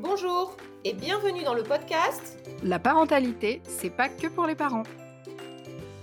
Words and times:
Bonjour 0.00 0.56
et 0.84 0.92
bienvenue 0.92 1.42
dans 1.42 1.54
le 1.54 1.64
podcast 1.64 2.38
La 2.62 2.78
parentalité, 2.78 3.60
c'est 3.64 3.90
pas 3.90 4.08
que 4.08 4.28
pour 4.28 4.46
les 4.46 4.54
parents. 4.54 4.84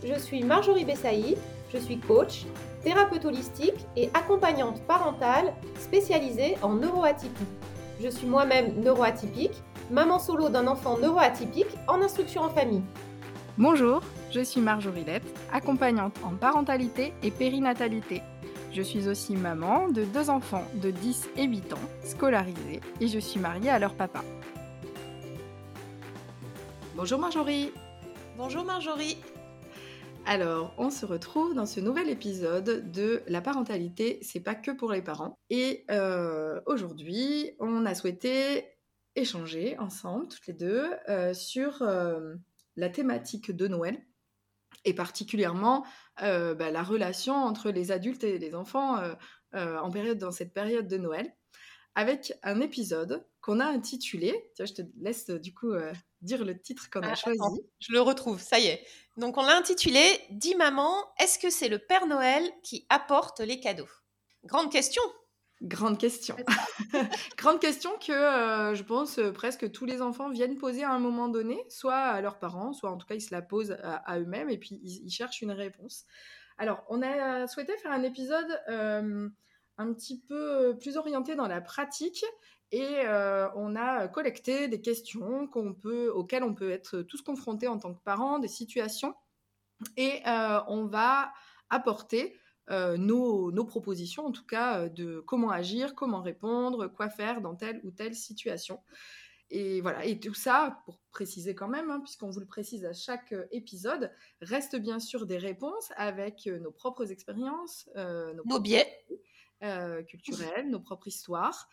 Je 0.03 0.19
suis 0.19 0.43
Marjorie 0.43 0.83
Bessaïd, 0.83 1.37
je 1.73 1.77
suis 1.77 1.97
coach, 1.97 2.45
thérapeute 2.83 3.23
holistique 3.23 3.85
et 3.95 4.09
accompagnante 4.13 4.81
parentale 4.85 5.53
spécialisée 5.79 6.57
en 6.61 6.73
neuroatypie. 6.73 7.45
Je 8.03 8.09
suis 8.09 8.27
moi-même 8.27 8.81
neuroatypique, 8.81 9.63
maman 9.89 10.19
solo 10.19 10.49
d'un 10.49 10.67
enfant 10.67 10.97
neuroatypique 10.97 11.77
en 11.87 12.01
instruction 12.01 12.41
en 12.41 12.49
famille. 12.49 12.83
Bonjour, 13.57 14.01
je 14.29 14.41
suis 14.41 14.59
Marjorie 14.59 15.05
Lette, 15.05 15.23
accompagnante 15.53 16.17
en 16.21 16.35
parentalité 16.35 17.13
et 17.23 17.31
périnatalité. 17.31 18.21
Je 18.75 18.81
suis 18.81 19.07
aussi 19.07 19.37
maman 19.37 19.87
de 19.87 20.03
deux 20.03 20.29
enfants 20.29 20.65
de 20.83 20.91
10 20.91 21.29
et 21.37 21.45
8 21.45 21.71
ans, 21.71 21.89
scolarisés, 22.03 22.81
et 22.99 23.07
je 23.07 23.19
suis 23.19 23.39
mariée 23.39 23.69
à 23.69 23.79
leur 23.79 23.95
papa. 23.95 24.21
Bonjour 26.93 27.17
Marjorie 27.17 27.71
Bonjour 28.37 28.65
Marjorie 28.65 29.15
alors, 30.27 30.73
on 30.79 30.89
se 30.89 31.05
retrouve 31.05 31.53
dans 31.53 31.67
ce 31.67 31.79
nouvel 31.79 32.09
épisode 32.09 32.91
de 32.91 33.21
La 33.27 33.41
parentalité, 33.41 34.17
c'est 34.23 34.39
pas 34.39 34.55
que 34.55 34.71
pour 34.71 34.91
les 34.91 35.03
parents. 35.03 35.37
Et 35.51 35.85
euh, 35.91 36.59
aujourd'hui, 36.65 37.51
on 37.59 37.85
a 37.85 37.93
souhaité 37.93 38.65
échanger 39.15 39.77
ensemble, 39.77 40.27
toutes 40.27 40.47
les 40.47 40.55
deux, 40.55 40.89
euh, 41.09 41.35
sur 41.35 41.83
euh, 41.83 42.33
la 42.75 42.89
thématique 42.89 43.55
de 43.55 43.67
Noël 43.67 44.03
et 44.83 44.93
particulièrement 44.93 45.85
euh, 46.21 46.53
bah, 46.53 46.71
la 46.71 46.83
relation 46.83 47.35
entre 47.35 47.71
les 47.71 47.91
adultes 47.91 48.23
et 48.23 48.37
les 48.37 48.55
enfants 48.55 48.97
euh, 48.97 49.13
euh, 49.55 49.77
en 49.79 49.89
période, 49.89 50.17
dans 50.17 50.31
cette 50.31 50.53
période 50.53 50.87
de 50.87 50.97
Noël, 50.97 51.33
avec 51.95 52.33
un 52.43 52.59
épisode 52.61 53.25
qu'on 53.41 53.59
a 53.59 53.65
intitulé, 53.65 54.51
tiens, 54.55 54.65
je 54.65 54.73
te 54.73 54.81
laisse 54.97 55.29
du 55.29 55.53
coup 55.53 55.73
dire 56.21 56.43
le 56.43 56.59
titre 56.59 56.89
qu'on 56.89 57.01
a 57.01 57.11
ah, 57.11 57.15
choisi. 57.15 57.61
je 57.79 57.93
le 57.93 58.01
retrouve, 58.01 58.41
ça 58.41 58.59
y 58.59 58.65
est. 58.65 58.85
Donc 59.17 59.37
on 59.37 59.43
l'a 59.43 59.55
intitulé 59.55 60.01
Dis 60.31 60.55
maman, 60.55 60.93
est-ce 61.19 61.39
que 61.39 61.49
c'est 61.49 61.69
le 61.69 61.79
Père 61.79 62.05
Noël 62.07 62.43
qui 62.63 62.85
apporte 62.89 63.39
les 63.39 63.59
cadeaux? 63.59 63.87
Grande 64.43 64.71
question 64.71 65.03
Grande 65.65 65.97
question. 65.97 66.35
Grande 67.37 67.59
question 67.59 67.89
que 67.97 68.11
euh, 68.11 68.75
je 68.75 68.83
pense 68.83 69.17
euh, 69.17 69.31
presque 69.31 69.71
tous 69.71 69.85
les 69.85 69.99
enfants 69.99 70.29
viennent 70.29 70.59
poser 70.59 70.83
à 70.83 70.91
un 70.91 70.99
moment 70.99 71.27
donné, 71.27 71.65
soit 71.69 71.95
à 71.95 72.21
leurs 72.21 72.37
parents, 72.37 72.71
soit 72.71 72.91
en 72.91 72.97
tout 72.97 73.07
cas 73.07 73.15
ils 73.15 73.21
se 73.21 73.33
la 73.33 73.41
posent 73.41 73.75
à, 73.81 74.19
eux-mêmes 74.19 74.51
et 74.51 74.59
puis 74.59 74.79
ils, 74.83 75.09
cherchent 75.09 75.41
une 75.41 75.51
réponse. 75.51 76.05
Alors, 76.59 76.83
on 76.89 77.01
a 77.01 77.47
souhaité 77.47 77.75
faire 77.77 77.91
un 77.91 78.03
épisode 78.03 78.61
euh, 78.69 79.27
un 79.79 79.93
petit 79.93 80.21
peu 80.21 80.77
plus 80.79 80.97
orienté 80.97 81.33
dans 81.33 81.47
la 81.47 81.61
pratique 81.61 82.23
et 82.71 83.03
on 83.55 83.75
a 83.75 84.07
collecté 84.07 84.67
des 84.67 84.81
questions 84.81 85.47
qu'on 85.47 85.73
peut, 85.73 86.09
auxquelles 86.09 86.43
on 86.43 86.53
peut 86.53 86.71
être 86.71 87.01
tous 87.01 87.21
confrontés 87.21 87.67
en 87.67 87.77
tant 87.77 87.93
que 87.93 88.03
parents, 88.03 88.39
des 88.39 88.47
situations 88.47 89.15
et 89.97 90.21
on 90.25 90.85
va 90.85 91.31
apporter 91.69 92.37
euh, 92.71 92.97
nos, 92.97 93.65
propositions, 93.65 94.25
en 94.25 94.31
tout 94.31 94.45
cas, 94.45 94.81
euh, 94.81 94.89
de 94.89 95.19
comment 95.19 95.51
agir, 95.51 95.93
comment 95.93 96.21
répondre, 96.21 96.87
quoi 96.87 97.09
faire 97.09 97.41
dans 97.41 97.55
telle 97.55 97.79
ou 97.83 97.91
telle 97.91 98.15
situation. 98.15 98.79
Et 99.51 99.81
voilà, 99.81 100.03
et 100.05 100.19
tout 100.19 100.33
ça, 100.33 100.81
pour 100.85 100.99
préciser 101.11 101.53
quand 101.53 101.67
même, 101.67 101.91
hein, 101.91 101.99
puisqu'on 101.99 102.31
vous 102.31 102.39
le 102.39 102.47
précise 102.47 102.83
à 102.85 102.93
chaque 102.93 103.31
euh, 103.33 103.45
épisode, 103.51 104.11
reste 104.41 104.75
bien 104.77 104.99
sûr 104.99 105.27
des 105.27 105.37
réponses 105.37 105.91
avec 105.95 106.47
nos 106.47 106.71
propres 106.71 107.11
expériences, 107.11 107.87
nos, 107.95 108.59
biais. 108.59 108.87
culturels, 110.07 110.69
nos 110.69 110.79
propres 110.79 111.07
histoires, 111.07 111.69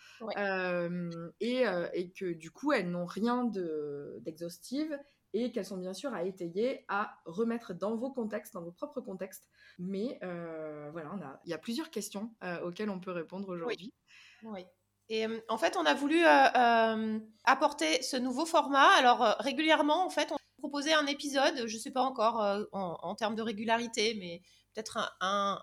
et, 1.40 1.64
et, 1.94 2.10
que 2.10 2.32
du 2.32 2.50
coup 2.50 2.72
elles 2.72 2.90
n'ont 2.90 3.06
rien 3.06 3.50
d'exhaustive 4.20 4.98
et 5.34 5.50
qu'elles 5.50 5.65
sont 5.65 5.78
bien 5.78 5.94
sûr 5.94 6.12
à 6.15 6.25
étayer, 6.25 6.84
à 6.88 7.16
remettre 7.25 7.75
dans 7.75 7.97
vos 7.97 8.10
contextes, 8.10 8.54
dans 8.54 8.62
vos 8.62 8.72
propres 8.72 9.00
contextes. 9.00 9.48
Mais 9.78 10.19
euh, 10.22 10.91
voilà, 10.93 11.41
il 11.44 11.50
y 11.50 11.54
a 11.54 11.59
plusieurs 11.59 11.91
questions 11.91 12.34
euh, 12.44 12.60
auxquelles 12.60 12.91
on 12.91 13.00
peut 13.00 13.12
répondre 13.12 13.48
aujourd'hui. 13.48 13.93
Oui. 14.43 14.65
Et 15.09 15.26
euh, 15.26 15.41
en 15.48 15.59
fait, 15.59 15.76
on 15.76 15.84
a 15.84 15.94
voulu 15.94 16.22
apporter 17.44 18.03
ce 18.03 18.16
nouveau 18.16 18.47
format. 18.47 18.88
Alors 18.98 19.37
régulièrement, 19.41 20.04
en 20.04 20.10
fait, 20.10 20.32
on 20.32 20.37
proposait 20.59 20.94
un 20.94 21.06
épisode, 21.06 21.66
je 21.66 21.75
ne 21.75 21.81
sais 21.81 21.91
pas 21.91 22.03
encore 22.03 22.69
en, 22.72 23.14
termes 23.14 23.34
de 23.34 23.43
régularité, 23.43 24.16
mais 24.19 24.43
peut-être 24.75 25.16
un, 25.20 25.60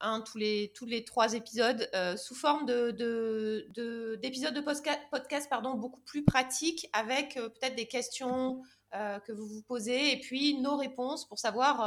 un 0.00 0.20
tous 0.20 0.38
les, 0.38 0.72
tous 0.74 0.86
les 0.86 1.04
trois 1.04 1.34
épisodes 1.34 1.88
euh, 1.94 2.16
sous 2.16 2.34
forme 2.34 2.66
de, 2.66 4.16
d'épisodes 4.20 4.54
de, 4.54 4.60
podcast, 4.60 5.48
pardon, 5.48 5.74
beaucoup 5.74 6.00
plus 6.00 6.24
pratiques 6.24 6.88
avec 6.92 7.36
euh, 7.36 7.48
peut-être 7.48 7.76
des 7.76 7.86
questions 7.86 8.62
que 8.92 9.30
vous 9.30 9.46
vous 9.46 9.62
posez 9.62 10.14
et 10.14 10.18
puis 10.18 10.58
nos 10.58 10.76
réponses 10.76 11.24
pour 11.28 11.38
savoir 11.38 11.78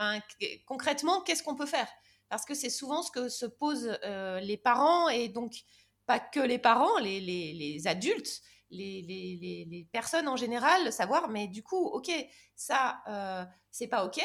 ben, 0.00 0.20
concrètement 0.66 1.20
qu'est-ce 1.20 1.44
qu'on 1.44 1.54
peut 1.54 1.64
faire. 1.64 1.86
Parce 2.28 2.44
que 2.44 2.54
c'est 2.54 2.70
souvent 2.70 3.02
ce 3.02 3.12
que 3.12 3.28
se 3.28 3.46
posent 3.46 3.96
les 4.42 4.56
parents 4.56 5.08
et 5.08 5.28
donc 5.28 5.54
pas 6.04 6.18
que 6.18 6.40
les 6.40 6.58
parents, 6.58 6.98
les, 6.98 7.20
les, 7.20 7.52
les 7.52 7.86
adultes, 7.86 8.40
les, 8.70 9.00
les, 9.70 9.88
personnes 9.92 10.26
en 10.26 10.34
général, 10.34 10.92
savoir, 10.92 11.28
mais 11.28 11.46
du 11.46 11.62
coup, 11.62 11.86
ok, 11.86 12.10
ça, 12.56 13.00
c'est 13.70 13.86
pas 13.86 14.04
ok, 14.04 14.20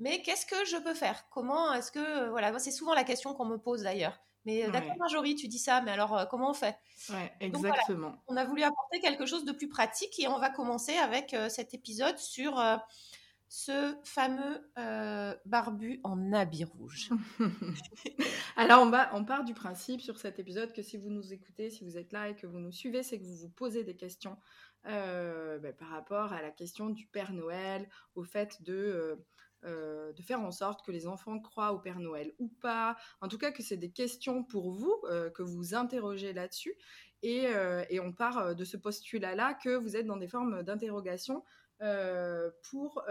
mais 0.00 0.22
qu'est-ce 0.22 0.46
que 0.46 0.64
je 0.64 0.78
peux 0.78 0.94
faire? 0.94 1.28
Comment 1.30 1.72
est-ce 1.74 1.92
que 1.92 2.28
voilà, 2.30 2.58
c'est 2.58 2.70
souvent 2.70 2.94
la 2.94 3.04
question 3.04 3.34
qu'on 3.34 3.44
me 3.44 3.58
pose 3.58 3.82
d'ailleurs. 3.82 4.18
Mais 4.46 4.64
euh, 4.64 4.70
d'accord, 4.70 4.96
Marjorie, 4.98 5.34
tu 5.34 5.48
dis 5.48 5.58
ça, 5.58 5.82
mais 5.82 5.90
alors 5.90 6.16
euh, 6.16 6.24
comment 6.24 6.50
on 6.50 6.54
fait? 6.54 6.76
Ouais, 7.10 7.30
exactement. 7.40 8.14
on 8.26 8.36
a 8.36 8.44
voulu 8.44 8.62
apporter 8.62 9.00
quelque 9.00 9.26
chose 9.26 9.44
de 9.44 9.52
plus 9.52 9.68
pratique 9.68 10.18
et 10.18 10.28
on 10.28 10.38
va 10.38 10.48
commencer 10.48 10.94
avec 10.94 11.34
euh, 11.34 11.48
cet 11.48 11.74
épisode 11.74 12.16
sur 12.16 12.58
ce 13.48 13.94
fameux 14.04 14.70
barbu 15.44 16.00
en 16.04 16.32
habit 16.32 16.64
rouge. 16.64 17.10
alors 18.56 18.82
on, 18.82 18.92
on 19.12 19.24
part 19.24 19.44
du 19.44 19.52
principe 19.52 20.00
sur 20.00 20.18
cet 20.18 20.38
épisode 20.38 20.72
que 20.72 20.82
si 20.82 20.96
vous 20.96 21.10
nous 21.10 21.32
écoutez, 21.34 21.68
si 21.68 21.84
vous 21.84 21.98
êtes 21.98 22.12
là 22.12 22.30
et 22.30 22.36
que 22.36 22.46
vous 22.46 22.60
nous 22.60 22.72
suivez, 22.72 23.02
c'est 23.02 23.18
que 23.18 23.24
vous 23.24 23.36
vous 23.36 23.50
posez 23.50 23.84
des 23.84 23.96
questions 23.96 24.38
bah, 24.84 25.72
par 25.78 25.88
rapport 25.88 26.32
à 26.32 26.40
la 26.40 26.50
question 26.50 26.88
du 26.88 27.06
Père 27.06 27.34
Noël, 27.34 27.86
au 28.14 28.24
fait 28.24 28.62
de 28.62 29.18
euh, 29.64 30.14
de 30.14 30.22
faire 30.22 30.40
en 30.40 30.52
sorte 30.52 30.84
que 30.86 30.90
les 30.90 31.06
enfants 31.06 31.38
croient 31.38 31.74
au 31.74 31.78
Père 31.78 32.00
Noël 32.00 32.32
ou 32.38 32.48
pas. 32.48 32.96
En 33.20 33.28
tout 33.28 33.36
cas, 33.36 33.50
que 33.50 33.62
c'est 33.62 33.76
des 33.76 33.90
questions 33.90 34.42
pour 34.42 34.72
vous, 34.72 34.94
euh, 35.04 35.28
que 35.28 35.42
vous 35.42 35.74
interrogez 35.74 36.32
là-dessus. 36.32 36.74
Et, 37.22 37.46
euh, 37.48 37.84
on 38.02 38.12
part 38.12 38.54
de 38.54 38.64
ce 38.64 38.78
postulat-là 38.78 39.52
que 39.62 39.76
vous 39.76 39.96
êtes 39.96 40.06
dans 40.06 40.16
des 40.16 40.28
formes 40.28 40.62
d'interrogation 40.62 41.44
pour 42.70 43.02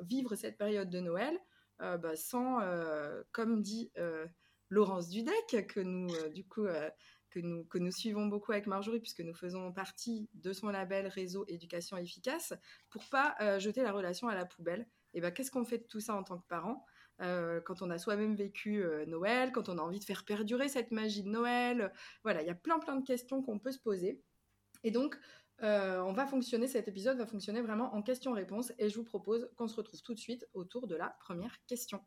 vivre 0.00 0.36
cette 0.36 0.56
période 0.56 0.88
de 0.88 1.00
Noël 1.00 1.38
bah, 1.78 2.16
sans, 2.16 2.60
comme 3.32 3.62
dit 3.62 3.90
Laurence 4.70 5.08
Dudek, 5.08 5.66
que 5.68 5.80
nous, 5.80 6.08
du 6.34 6.46
coup, 6.46 6.66
que 7.30 7.78
nous, 7.78 7.90
suivons 7.90 8.26
beaucoup 8.26 8.52
avec 8.52 8.66
Marjorie, 8.66 9.00
puisque 9.00 9.20
nous 9.20 9.34
faisons 9.34 9.70
partie 9.72 10.28
de 10.34 10.52
son 10.52 10.68
label 10.68 11.06
Réseau 11.08 11.44
Éducation 11.48 11.98
Efficace, 11.98 12.54
pour 12.90 13.04
pas 13.10 13.58
jeter 13.58 13.82
la 13.82 13.92
relation 13.92 14.28
à 14.28 14.34
la 14.34 14.46
poubelle 14.46 14.86
et 15.14 15.20
ben, 15.20 15.30
qu'est-ce 15.30 15.50
qu'on 15.50 15.64
fait 15.64 15.78
de 15.78 15.84
tout 15.84 16.00
ça 16.00 16.14
en 16.14 16.22
tant 16.22 16.38
que 16.38 16.46
parent 16.46 16.84
euh, 17.20 17.60
quand 17.60 17.82
on 17.82 17.90
a 17.90 17.98
soi-même 17.98 18.36
vécu 18.36 18.82
euh, 18.82 19.04
Noël, 19.06 19.50
quand 19.50 19.68
on 19.68 19.78
a 19.78 19.82
envie 19.82 19.98
de 19.98 20.04
faire 20.04 20.24
perdurer 20.24 20.68
cette 20.68 20.92
magie 20.92 21.22
de 21.22 21.28
Noël. 21.28 21.92
Voilà, 22.22 22.42
il 22.42 22.46
y 22.46 22.50
a 22.50 22.54
plein 22.54 22.78
plein 22.78 22.96
de 22.96 23.04
questions 23.04 23.42
qu'on 23.42 23.58
peut 23.58 23.72
se 23.72 23.80
poser. 23.80 24.22
Et 24.84 24.92
donc, 24.92 25.18
euh, 25.62 26.00
on 26.02 26.12
va 26.12 26.26
fonctionner, 26.26 26.68
cet 26.68 26.86
épisode 26.86 27.18
va 27.18 27.26
fonctionner 27.26 27.60
vraiment 27.60 27.92
en 27.94 28.02
question-réponse 28.02 28.72
et 28.78 28.88
je 28.88 28.96
vous 28.96 29.04
propose 29.04 29.50
qu'on 29.56 29.66
se 29.66 29.74
retrouve 29.74 30.00
tout 30.02 30.14
de 30.14 30.20
suite 30.20 30.46
autour 30.54 30.86
de 30.86 30.94
la 30.94 31.16
première 31.20 31.56
question. 31.66 32.04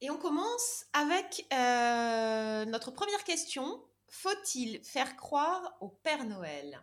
Et 0.00 0.10
on 0.10 0.16
commence 0.16 0.86
avec 0.92 1.46
notre 2.68 2.90
première 2.90 3.22
question. 3.24 3.84
Faut-il 4.08 4.82
faire 4.84 5.16
croire 5.16 5.76
au 5.80 5.88
Père 5.88 6.24
Noël? 6.24 6.80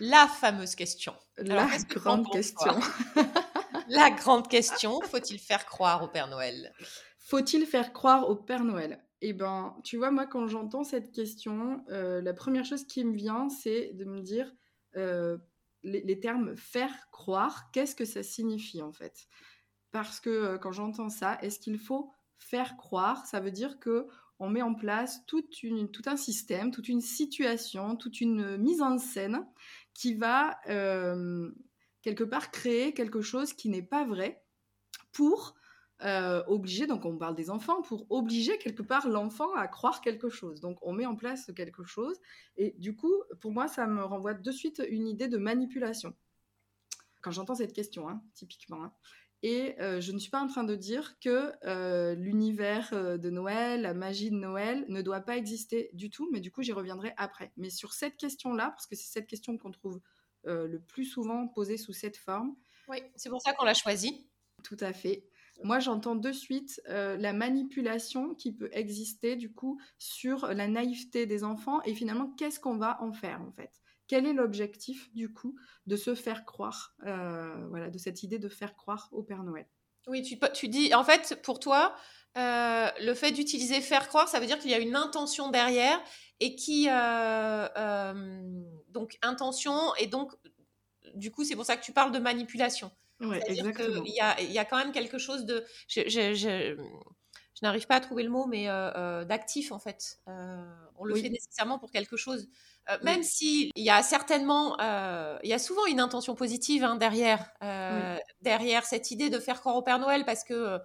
La 0.00 0.26
fameuse 0.28 0.74
question. 0.74 1.14
La 1.36 1.66
grande 1.88 2.30
question. 2.30 2.72
la 3.88 4.10
grande 4.22 4.48
question, 4.48 5.00
faut-il 5.02 5.38
faire 5.38 5.66
croire 5.66 6.02
au 6.02 6.08
Père 6.08 6.28
Noël? 6.28 6.72
Faut-il 7.18 7.66
faire 7.66 7.92
croire 7.92 8.28
au 8.28 8.36
Père 8.36 8.64
Noël? 8.64 9.02
Eh 9.20 9.32
ben, 9.32 9.76
tu 9.84 9.96
vois, 9.96 10.10
moi, 10.10 10.26
quand 10.26 10.46
j'entends 10.46 10.84
cette 10.84 11.12
question, 11.12 11.82
euh, 11.88 12.20
la 12.20 12.34
première 12.34 12.64
chose 12.64 12.84
qui 12.84 13.04
me 13.04 13.16
vient, 13.16 13.48
c'est 13.48 13.92
de 13.94 14.04
me 14.04 14.20
dire 14.20 14.52
euh, 14.96 15.38
les, 15.82 16.20
termes 16.20 16.56
faire 16.56 17.10
croire, 17.10 17.70
qu'est-ce 17.72 17.94
que 17.94 18.04
ça 18.04 18.22
signifie 18.22 18.82
en 18.82 18.92
fait? 18.92 19.26
Parce 19.92 20.20
que 20.20 20.30
euh, 20.30 20.58
quand 20.58 20.72
j'entends 20.72 21.08
ça, 21.08 21.38
est-ce 21.40 21.58
qu'il 21.58 21.78
faut 21.78 22.12
faire 22.36 22.76
croire? 22.76 23.26
Ça 23.26 23.40
veut 23.40 23.50
dire 23.50 23.78
que 23.78 24.06
on 24.40 24.50
met 24.50 24.62
en 24.62 24.74
place 24.74 25.24
tout 25.26 25.44
un 26.06 26.16
système, 26.16 26.70
toute 26.70 26.88
une 26.88 27.00
situation, 27.00 27.96
toute 27.96 28.20
une 28.20 28.56
mise 28.56 28.82
en 28.82 28.98
scène 28.98 29.46
qui 29.94 30.14
va 30.14 30.58
euh, 30.68 31.50
quelque 32.02 32.24
part 32.24 32.50
créer 32.50 32.92
quelque 32.92 33.22
chose 33.22 33.52
qui 33.52 33.68
n'est 33.68 33.82
pas 33.82 34.04
vrai 34.04 34.44
pour 35.12 35.54
obliger, 36.46 36.86
donc 36.86 37.06
on 37.06 37.16
parle 37.16 37.34
des 37.34 37.48
enfants, 37.48 37.80
pour 37.80 38.06
obliger 38.10 38.58
quelque 38.58 38.82
part 38.82 39.08
l'enfant 39.08 39.54
à 39.54 39.66
croire 39.68 40.02
quelque 40.02 40.28
chose. 40.28 40.60
Donc 40.60 40.76
on 40.82 40.92
met 40.92 41.06
en 41.06 41.16
place 41.16 41.50
quelque 41.56 41.82
chose. 41.82 42.20
Et 42.58 42.74
du 42.76 42.94
coup, 42.94 43.14
pour 43.40 43.52
moi, 43.52 43.68
ça 43.68 43.86
me 43.86 44.04
renvoie 44.04 44.34
de 44.34 44.52
suite 44.52 44.82
une 44.90 45.08
idée 45.08 45.28
de 45.28 45.38
manipulation. 45.38 46.14
Quand 47.22 47.30
j'entends 47.30 47.54
cette 47.54 47.72
question, 47.72 48.06
hein, 48.06 48.22
typiquement. 48.34 48.84
Hein. 48.84 48.92
Et 49.46 49.76
je 49.78 50.10
ne 50.12 50.18
suis 50.18 50.30
pas 50.30 50.40
en 50.40 50.46
train 50.46 50.64
de 50.64 50.74
dire 50.74 51.18
que 51.20 51.52
l'univers 52.14 52.90
de 52.92 53.28
Noël, 53.28 53.82
la 53.82 53.92
magie 53.92 54.30
de 54.30 54.36
Noël 54.36 54.86
ne 54.88 55.02
doit 55.02 55.20
pas 55.20 55.36
exister 55.36 55.90
du 55.92 56.08
tout, 56.08 56.30
mais 56.32 56.40
du 56.40 56.50
coup 56.50 56.62
j'y 56.62 56.72
reviendrai 56.72 57.12
après. 57.18 57.52
Mais 57.58 57.68
sur 57.68 57.92
cette 57.92 58.16
question-là, 58.16 58.70
parce 58.70 58.86
que 58.86 58.96
c'est 58.96 59.12
cette 59.12 59.26
question 59.26 59.58
qu'on 59.58 59.70
trouve 59.70 60.00
le 60.44 60.78
plus 60.78 61.04
souvent 61.04 61.46
posée 61.46 61.76
sous 61.76 61.92
cette 61.92 62.16
forme. 62.16 62.56
Oui, 62.88 63.02
c'est 63.16 63.28
pour 63.28 63.42
ça 63.42 63.52
qu'on 63.52 63.66
l'a 63.66 63.74
choisie. 63.74 64.30
Tout 64.62 64.78
à 64.80 64.94
fait. 64.94 65.28
Moi, 65.62 65.78
j'entends 65.78 66.16
de 66.16 66.32
suite 66.32 66.80
la 66.88 67.34
manipulation 67.34 68.34
qui 68.34 68.50
peut 68.50 68.70
exister 68.72 69.36
du 69.36 69.52
coup 69.52 69.78
sur 69.98 70.46
la 70.46 70.68
naïveté 70.68 71.26
des 71.26 71.44
enfants 71.44 71.82
et 71.82 71.94
finalement 71.94 72.30
qu'est-ce 72.38 72.58
qu'on 72.58 72.78
va 72.78 73.02
en 73.02 73.12
faire 73.12 73.42
en 73.42 73.52
fait? 73.52 73.82
Quel 74.06 74.26
est 74.26 74.32
l'objectif, 74.32 75.12
du 75.14 75.32
coup, 75.32 75.56
de 75.86 75.96
se 75.96 76.14
faire 76.14 76.44
croire, 76.44 76.94
euh, 77.06 77.66
voilà, 77.68 77.90
de 77.90 77.98
cette 77.98 78.22
idée 78.22 78.38
de 78.38 78.48
faire 78.48 78.76
croire 78.76 79.08
au 79.12 79.22
Père 79.22 79.42
Noël? 79.42 79.66
Oui, 80.06 80.22
tu, 80.22 80.38
tu 80.52 80.68
dis, 80.68 80.94
en 80.94 81.04
fait, 81.04 81.40
pour 81.42 81.58
toi, 81.58 81.96
euh, 82.36 82.88
le 83.00 83.14
fait 83.14 83.32
d'utiliser 83.32 83.80
faire 83.80 84.08
croire, 84.08 84.28
ça 84.28 84.40
veut 84.40 84.46
dire 84.46 84.58
qu'il 84.58 84.70
y 84.70 84.74
a 84.74 84.78
une 84.78 84.96
intention 84.96 85.50
derrière 85.50 85.98
et 86.40 86.54
qui, 86.56 86.88
euh, 86.90 88.24
donc, 88.88 89.16
intention, 89.22 89.94
et 89.96 90.06
donc, 90.06 90.32
du 91.14 91.30
coup, 91.30 91.44
c'est 91.44 91.54
pour 91.54 91.64
ça 91.64 91.76
que 91.76 91.84
tu 91.84 91.92
parles 91.92 92.12
de 92.12 92.18
manipulation. 92.18 92.90
Oui, 93.20 93.36
exactement. 93.46 94.02
Il 94.04 94.14
y 94.14 94.20
a, 94.20 94.40
y 94.42 94.58
a, 94.58 94.64
quand 94.64 94.76
même 94.76 94.92
quelque 94.92 95.18
chose 95.18 95.46
de. 95.46 95.64
Je, 95.88 96.02
je, 96.08 96.34
je, 96.34 96.76
n'arrive 97.64 97.86
pas 97.86 97.96
à 97.96 98.00
trouver 98.00 98.22
le 98.22 98.30
mot, 98.30 98.46
mais 98.46 98.66
d'actif 99.26 99.72
en 99.72 99.78
fait. 99.78 100.20
on 100.26 101.04
le 101.04 101.14
fait 101.16 101.30
nécessairement 101.30 101.78
pour 101.78 101.90
quelque 101.90 102.16
chose. 102.16 102.48
Euh, 102.90 102.98
même 103.02 103.22
s'il 103.22 103.70
y 103.76 103.88
a 103.88 104.02
certainement, 104.02 104.78
euh, 104.80 105.38
il 105.42 105.48
y 105.48 105.54
a 105.54 105.58
souvent 105.58 105.86
une 105.86 106.00
intention 106.00 106.34
positive 106.34 106.84
hein, 106.84 106.96
derrière, 106.96 107.50
euh, 107.62 108.18
derrière 108.42 108.84
cette 108.84 109.10
idée 109.10 109.30
de 109.30 109.38
faire 109.38 109.60
croire 109.60 109.76
au 109.76 109.82
Père 109.82 109.98
Noël, 109.98 110.24
parce 110.24 110.44
que, 110.44 110.78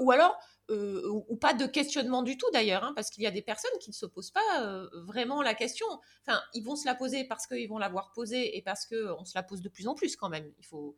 ou 0.00 0.10
alors, 0.10 0.36
ou, 0.70 1.36
pas 1.36 1.54
de 1.54 1.66
questionnement 1.66 2.22
du 2.22 2.36
tout 2.36 2.50
d'ailleurs, 2.52 2.82
hein, 2.82 2.92
parce 2.96 3.10
qu'il 3.10 3.22
y 3.22 3.26
a 3.26 3.30
des 3.30 3.42
personnes 3.42 3.78
qui 3.80 3.90
ne 3.90 3.94
se 3.94 4.06
posent 4.06 4.32
pas 4.32 4.88
vraiment 5.06 5.42
la 5.42 5.54
question. 5.54 5.86
Enfin, 6.26 6.40
ils 6.54 6.64
vont 6.64 6.76
se 6.76 6.86
la 6.86 6.94
poser 6.94 7.24
parce 7.24 7.46
qu'ils 7.46 7.68
vont 7.68 7.78
l'avoir 7.78 8.12
posée 8.12 8.56
et 8.56 8.62
parce 8.62 8.86
qu'on 8.86 9.24
se 9.24 9.32
la 9.34 9.42
pose 9.42 9.60
de 9.60 9.68
plus 9.68 9.86
en 9.86 9.94
plus 9.94 10.16
quand 10.16 10.28
même. 10.28 10.50
Il 10.58 10.66
faut, 10.66 10.96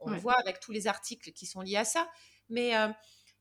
on, 0.00 0.10
le 0.10 0.18
voit 0.18 0.38
avec 0.38 0.60
tous 0.60 0.72
les 0.72 0.86
articles 0.86 1.32
qui 1.32 1.44
sont 1.44 1.60
liés 1.60 1.76
à 1.76 1.84
ça. 1.84 2.08
Mais 2.48 2.72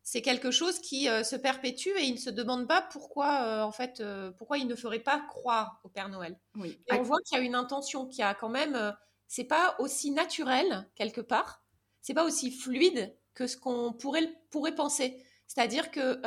c'est 0.10 0.22
quelque 0.22 0.52
chose 0.52 0.80
qui 0.80 1.10
euh, 1.10 1.22
se 1.26 1.36
perpétue 1.36 1.90
et 1.90 2.06
il 2.06 2.14
ne 2.14 2.20
se 2.20 2.30
demande 2.30 2.66
pas 2.66 2.82
pourquoi, 2.82 3.42
euh, 3.42 3.62
en 3.64 3.74
fait, 3.74 4.00
euh, 4.00 4.32
pourquoi 4.32 4.58
il 4.58 4.66
ne 4.66 4.74
ferait 4.74 5.02
pas 5.02 5.20
croire 5.20 5.82
au 5.84 5.90
Père 5.90 6.08
Noël. 6.08 6.40
Oui. 6.56 6.80
Et 6.88 6.94
on 6.94 7.02
voit 7.02 7.18
qu'il 7.26 7.38
y 7.38 7.42
a 7.42 7.44
une 7.44 7.56
intention 7.56 8.08
qui 8.08 8.22
a 8.24 8.34
quand 8.34 8.48
même, 8.48 8.96
c'est 9.28 9.44
pas 9.44 9.76
aussi 9.80 10.12
naturel 10.12 10.90
quelque 10.96 11.20
part, 11.20 11.62
c'est 12.02 12.14
pas 12.14 12.24
aussi 12.24 12.52
fluide 12.52 13.18
que 13.34 13.48
ce 13.48 13.58
qu'on 13.58 13.92
pourrait 13.92 14.34
pourrait 14.50 14.76
penser. 14.76 15.22
C'est-à-dire 15.46 15.92
que 15.92 16.22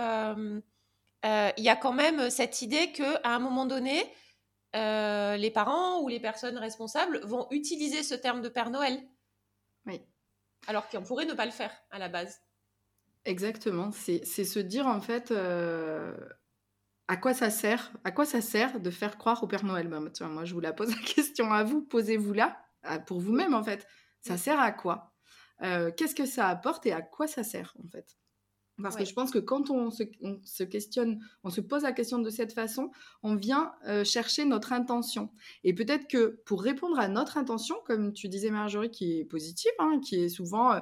il 1.25 1.65
y 1.65 1.69
a 1.71 1.77
quand 1.77 1.95
même 1.95 2.29
cette 2.29 2.61
idée 2.61 2.93
que 2.93 3.17
à 3.27 3.35
un 3.35 3.39
moment 3.39 3.65
donné, 3.65 4.05
les 4.75 5.51
parents 5.55 6.03
ou 6.03 6.09
les 6.09 6.21
personnes 6.21 6.59
responsables 6.59 7.23
vont 7.25 7.47
utiliser 7.51 8.03
ce 8.03 8.15
terme 8.15 8.43
de 8.43 8.51
Père 8.51 8.69
Noël. 8.69 9.03
Oui. 9.87 10.03
Alors 10.67 10.87
qu'on 10.91 11.03
pourrait 11.03 11.25
ne 11.25 11.33
pas 11.33 11.47
le 11.47 11.51
faire 11.51 11.73
à 11.91 11.99
la 11.99 12.11
base. 12.11 12.43
Exactement, 13.25 13.91
c'est 13.93 14.25
se 14.25 14.59
dire 14.59 14.87
en 14.87 15.01
fait 15.01 15.31
euh, 15.31 16.17
à 17.07 17.17
quoi 17.17 17.35
ça 17.35 17.51
sert, 17.51 17.93
à 18.05 18.13
quoi 18.13 18.25
ça 18.25 18.41
sert 18.41 18.81
de 18.81 18.91
faire 18.91 19.19
croire 19.19 19.43
au 19.43 19.47
Père 19.47 19.65
Noël? 19.65 19.89
Ben, 19.89 20.01
moi 20.29 20.45
je 20.45 20.55
vous 20.55 20.61
la 20.61 20.73
pose 20.73 20.91
la 20.91 21.03
question 21.15 21.53
à 21.53 21.63
vous, 21.63 21.83
posez-vous 21.83 22.33
là, 22.33 22.57
pour 23.07 23.21
vous-même 23.21 23.55
en 23.55 23.63
fait. 23.63 23.87
Ça 24.21 24.37
sert 24.37 24.59
à 24.59 24.73
quoi? 24.73 25.13
Euh, 25.63 25.91
Qu'est-ce 25.95 26.15
que 26.15 26.25
ça 26.25 26.49
apporte 26.49 26.87
et 26.87 26.93
à 26.93 27.03
quoi 27.03 27.27
ça 27.27 27.43
sert 27.43 27.75
en 27.85 27.89
fait? 27.89 28.17
Parce 28.83 28.97
que 28.97 29.05
je 29.05 29.13
pense 29.13 29.31
que 29.31 29.39
quand 29.39 29.69
on 29.69 29.91
se, 29.91 30.63
questionne, 30.63 31.21
on 31.45 31.51
se 31.51 31.61
pose 31.61 31.83
la 31.83 31.93
question 31.93 32.19
de 32.19 32.31
cette 32.31 32.55
façon, 32.55 32.91
on 33.23 33.35
vient 33.35 33.73
euh, 33.87 34.05
chercher 34.05 34.47
notre 34.47 34.73
intention. 34.73 35.31
Et 35.65 35.75
peut-être 35.75 36.09
que 36.09 36.41
pour 36.47 36.63
répondre 36.63 36.99
à 36.99 37.09
notre 37.09 37.37
intention, 37.37 37.77
comme 37.85 38.15
tu 38.15 38.29
disais 38.29 38.51
Marjorie, 38.51 38.91
qui 38.91 39.21
est 39.21 39.25
positive, 39.27 39.73
hein, 39.79 40.01
qui 40.03 40.25
est 40.25 40.29
souvent 40.31 40.81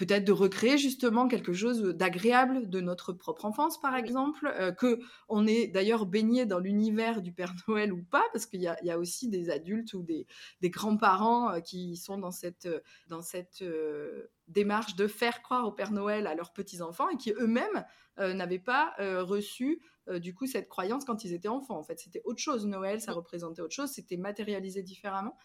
peut-être 0.00 0.24
de 0.24 0.32
recréer 0.32 0.78
justement 0.78 1.28
quelque 1.28 1.52
chose 1.52 1.82
d'agréable 1.82 2.70
de 2.70 2.80
notre 2.80 3.12
propre 3.12 3.44
enfance, 3.44 3.78
par 3.78 3.94
exemple, 3.94 4.50
euh, 4.58 4.72
que 4.72 4.98
on 5.28 5.46
est 5.46 5.66
d'ailleurs 5.66 6.06
baigné 6.06 6.46
dans 6.46 6.58
l'univers 6.58 7.20
du 7.20 7.32
Père 7.32 7.52
Noël 7.68 7.92
ou 7.92 8.02
pas, 8.02 8.24
parce 8.32 8.46
qu'il 8.46 8.62
y, 8.62 8.90
a 8.90 8.98
aussi 8.98 9.28
des 9.28 9.50
adultes 9.50 9.92
ou 9.92 10.02
des, 10.02 10.26
grands-parents 10.62 11.50
euh, 11.50 11.60
qui 11.60 11.98
sont 11.98 12.16
dans 12.16 12.30
cette, 12.30 12.66
dans 13.08 13.20
cette 13.20 13.60
euh, 13.60 14.30
démarche 14.48 14.96
de 14.96 15.06
faire 15.06 15.42
croire 15.42 15.66
au 15.66 15.72
Père 15.72 15.92
Noël 15.92 16.26
à 16.26 16.34
leurs 16.34 16.54
petits-enfants 16.54 17.10
et 17.10 17.18
qui 17.18 17.32
eux-mêmes 17.32 17.84
n'avaient 18.16 18.58
pas 18.58 18.94
reçu 18.98 19.80
du 20.10 20.34
coup 20.34 20.46
cette 20.46 20.68
croyance 20.68 21.06
quand 21.06 21.24
ils 21.24 21.32
étaient 21.32 21.48
enfants. 21.48 21.78
En 21.78 21.82
fait, 21.82 21.98
c'était 21.98 22.20
autre 22.24 22.40
chose. 22.40 22.66
Noël, 22.66 23.00
ça 23.00 23.12
représentait 23.12 23.62
autre 23.62 23.74
chose, 23.74 23.90
c'était 23.90 24.18
matérialisé 24.18 24.82
différemment. 24.82 25.38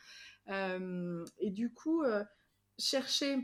et 0.49 1.51
du 1.51 1.71
coup, 1.71 2.03
chercher 2.77 3.37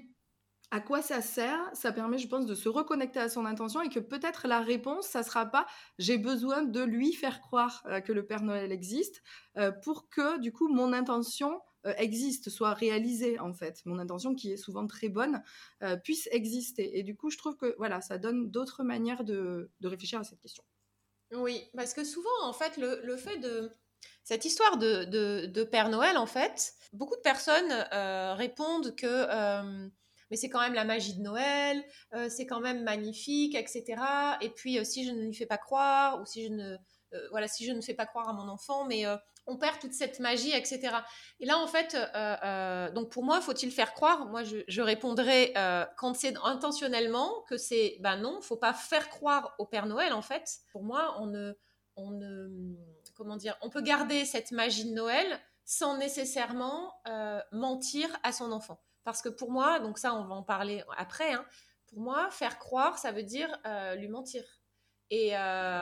à 0.72 0.80
quoi 0.80 1.02
ça 1.02 1.22
sert 1.22 1.60
Ça 1.74 1.92
permet, 1.92 2.18
je 2.18 2.30
pense, 2.30 2.46
de 2.46 2.56
se 2.56 2.70
reconnecter 2.70 3.20
à 3.20 3.28
son 3.28 3.46
intention 3.46 3.82
et 3.82 3.90
que 3.90 4.00
peut-être 4.00 4.48
la 4.48 4.62
réponse, 4.62 5.06
ça 5.06 5.22
sera 5.22 5.46
pas 5.46 5.68
j'ai 6.00 6.18
besoin 6.18 6.64
de 6.64 6.82
lui 6.82 7.12
faire 7.14 7.42
croire 7.42 7.84
euh, 7.88 8.00
que 8.00 8.14
le 8.14 8.26
Père 8.26 8.42
Noël 8.42 8.72
existe 8.72 9.22
euh, 9.58 9.72
pour 9.72 10.10
que, 10.10 10.40
du 10.40 10.54
coup, 10.54 10.70
mon 10.70 10.94
intention 10.94 11.62
euh, 11.86 11.94
existe, 11.98 12.50
soit 12.50 12.74
réalisée 12.74 13.38
en 13.40 13.54
fait. 13.54 13.82
Mon 13.86 14.00
intention, 14.00 14.34
qui 14.34 14.54
est 14.54 14.58
souvent 14.58 14.88
très 14.88 15.10
bonne, 15.10 15.44
puisse 16.04 16.30
exister. 16.32 16.98
Et 16.98 17.04
du 17.04 17.16
coup, 17.16 17.30
je 17.30 17.38
trouve 17.38 17.58
que 17.58 17.76
voilà, 17.78 18.00
ça 18.00 18.18
donne 18.18 18.50
d'autres 18.50 18.84
manières 18.84 19.26
de, 19.26 19.70
réfléchir 19.84 20.20
à 20.20 20.24
cette 20.24 20.40
question. 20.40 20.64
Oui, 21.34 21.70
parce 21.76 21.94
que 21.94 22.04
souvent, 22.04 22.30
en 22.44 22.54
fait, 22.54 22.78
le, 22.78 23.18
fait 23.18 23.38
de 23.38 23.72
cette 24.24 24.46
histoire 24.46 24.78
de, 24.78 25.46
de, 25.48 25.64
Père 25.64 25.90
Noël, 25.90 26.18
en 26.18 26.28
fait, 26.28 26.74
beaucoup 26.94 27.16
de 27.16 27.22
personnes 27.22 27.72
répondent 28.38 28.96
que 28.96 29.90
mais 30.32 30.38
c'est 30.38 30.50
quand 30.50 30.62
même 30.62 30.74
la 30.74 30.86
magie 30.86 31.14
de 31.14 31.22
Noël, 31.22 31.84
euh, 32.14 32.30
c'est 32.30 32.46
quand 32.46 32.62
même 32.62 32.84
magnifique, 32.84 33.54
etc. 33.54 34.02
Et 34.40 34.50
puis 34.50 34.80
euh, 34.80 34.86
si 34.86 35.06
je 35.06 35.12
ne 35.12 35.26
lui 35.26 35.34
fais 35.34 35.46
pas 35.46 35.58
croire, 35.58 36.22
ou 36.22 36.26
si 36.26 36.46
je 36.46 36.50
ne, 36.54 36.78
euh, 37.14 37.28
voilà, 37.32 37.50
si 37.50 37.66
je 37.66 37.74
ne 37.74 37.82
fais 37.82 37.94
pas 37.94 38.06
croire 38.06 38.30
à 38.30 38.34
mon 38.34 38.48
enfant, 38.48 38.86
mais 38.86 39.04
on 39.46 39.58
perd 39.58 39.80
toute 39.80 39.94
cette 39.94 40.20
magie, 40.20 40.54
etc. 40.54 40.96
Et 41.42 41.46
là, 41.46 41.58
en 41.58 41.68
fait, 41.68 41.98
donc 42.94 43.10
pour 43.10 43.24
moi, 43.26 43.42
faut-il 43.42 43.72
faire 43.72 43.94
croire? 43.94 44.28
Moi, 44.28 44.44
je, 44.44 44.58
je 44.68 44.82
répondrai 44.82 45.54
quand 45.98 46.14
c'est 46.14 46.36
intentionnellement 46.44 47.42
que 47.50 47.58
c'est, 47.58 47.98
ben 48.00 48.16
non, 48.18 48.40
faut 48.42 48.56
pas 48.56 48.74
faire 48.74 49.10
croire 49.10 49.54
au 49.58 49.66
Père 49.66 49.88
Noël, 49.88 50.14
en 50.14 50.22
fait. 50.22 50.48
Pour 50.72 50.84
moi, 50.84 51.18
on 51.20 51.26
ne, 51.26 51.54
on 51.98 52.12
ne, 52.12 52.48
comment 53.18 53.36
dire, 53.36 53.58
on 53.62 53.70
peut 53.70 53.82
garder 53.82 54.24
cette 54.24 54.52
magie 54.52 54.86
de 54.86 54.94
Noël 54.94 55.40
sans 55.66 55.98
nécessairement 55.98 56.94
mentir 57.52 58.08
à 58.24 58.32
son 58.32 58.54
enfant. 58.54 58.80
Parce 59.04 59.22
que 59.22 59.30
pour 59.30 59.52
moi, 59.52 59.80
donc 59.80 59.98
ça, 59.98 60.14
on 60.14 60.26
va 60.26 60.36
en 60.36 60.44
parler 60.44 60.84
après, 60.98 61.34
hein, 61.34 61.46
pour 61.92 62.02
moi, 62.02 62.30
faire 62.32 62.58
croire, 62.58 62.98
ça 62.98 63.12
veut 63.12 63.24
dire 63.24 63.50
euh, 63.66 63.96
lui 63.96 64.08
mentir. 64.08 64.44
Et, 65.10 65.32
euh, 65.36 65.82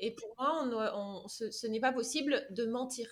et 0.00 0.14
pour 0.16 0.34
moi, 0.38 0.64
on, 0.94 1.28
ce, 1.28 1.66
n'est 1.68 1.80
pas 1.80 1.92
possible 1.92 2.46
de 2.50 2.66
mentir. 2.66 3.08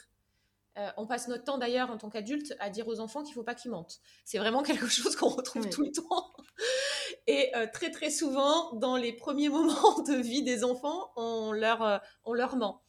Euh, 0.76 0.90
on 0.97 1.06
passe 1.06 1.28
notre 1.28 1.44
temps 1.44 1.58
d'ailleurs 1.58 1.90
en 1.90 1.97
tant 1.97 2.11
qu'adulte 2.11 2.54
à 2.58 2.70
dire 2.70 2.87
aux 2.88 3.00
enfants 3.00 3.23
qu'il 3.23 3.30
ne 3.30 3.35
faut 3.35 3.44
pas 3.44 3.54
qu'ils 3.54 3.70
mentent. 3.70 4.00
C'est 4.25 4.38
vraiment 4.38 4.62
quelque 4.64 4.88
chose 4.88 5.14
qu'on 5.14 5.28
retrouve 5.28 5.68
tout 5.68 5.82
le 5.82 5.92
temps. 5.92 6.32
Et 7.28 7.52
très 7.73 7.90
très 7.90 8.11
souvent, 8.11 8.73
dans 8.75 8.97
les 8.97 9.12
premiers 9.12 9.49
moments 9.50 10.02
de 10.02 10.14
vie 10.14 10.42
des 10.42 10.64
enfants, 10.64 11.12
on 11.14 11.52
leur, 11.52 12.02
on 12.25 12.32
leur 12.32 12.56
ment. 12.56 12.82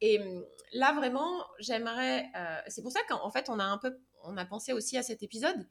Et 0.00 0.20
hum, 0.20 0.44
là, 0.74 0.92
vraiment, 0.92 1.44
j'aimerais. 1.58 2.30
c'est 2.68 2.82
pour 2.82 2.92
ça 2.92 3.00
qu'en 3.08 3.30
fait, 3.30 3.48
on 3.48 3.58
a 3.58 3.64
un 3.64 3.78
peu 3.78 3.98
on 4.26 4.36
a 4.36 4.44
pensé 4.44 4.72
aussi 4.72 4.96
à 4.98 5.02
cet 5.02 5.22
épisode, 5.22 5.68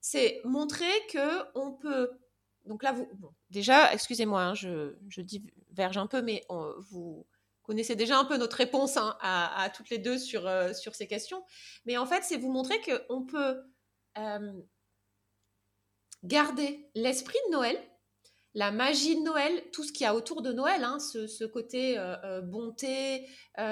c'est 0.00 0.40
montrer 0.44 0.92
que 1.10 1.42
on 1.54 1.72
peut. 1.72 2.10
Donc 2.66 2.82
là, 2.82 2.92
vous, 2.92 3.08
déjà, 3.50 3.92
excusez-moi, 3.92 4.42
hein, 4.42 4.54
je, 4.54 4.94
diverge 5.20 5.96
un 5.96 6.06
peu, 6.06 6.22
mais 6.22 6.44
vous 6.90 7.26
connaissez 7.62 7.96
déjà 7.96 8.18
un 8.18 8.24
peu 8.24 8.36
notre 8.36 8.56
réponse 8.56 8.96
hein, 8.96 9.16
à, 9.20 9.70
toutes 9.74 9.90
les 9.90 9.98
deux 9.98 10.18
sur, 10.18 10.46
euh, 10.46 10.72
sur 10.74 10.94
ces 10.94 11.06
questions. 11.06 11.44
Mais 11.86 11.96
en 11.96 12.06
fait, 12.06 12.22
c'est 12.22 12.36
vous 12.36 12.50
montrer 12.50 12.80
qu'on 12.80 13.24
peut 13.24 13.62
euh, 14.18 14.52
garder 16.24 16.88
l'esprit 16.94 17.38
de 17.46 17.52
Noël, 17.52 17.78
la 18.54 18.70
magie 18.70 19.16
de 19.16 19.22
Noël, 19.22 19.62
tout 19.72 19.82
ce 19.82 19.92
qu'il 19.92 20.04
y 20.04 20.06
a 20.06 20.14
autour 20.14 20.42
de 20.42 20.52
Noël, 20.52 20.84
hein, 20.84 20.98
ce, 20.98 21.44
côté 21.44 21.96
euh, 21.98 22.42
bonté, 22.42 23.26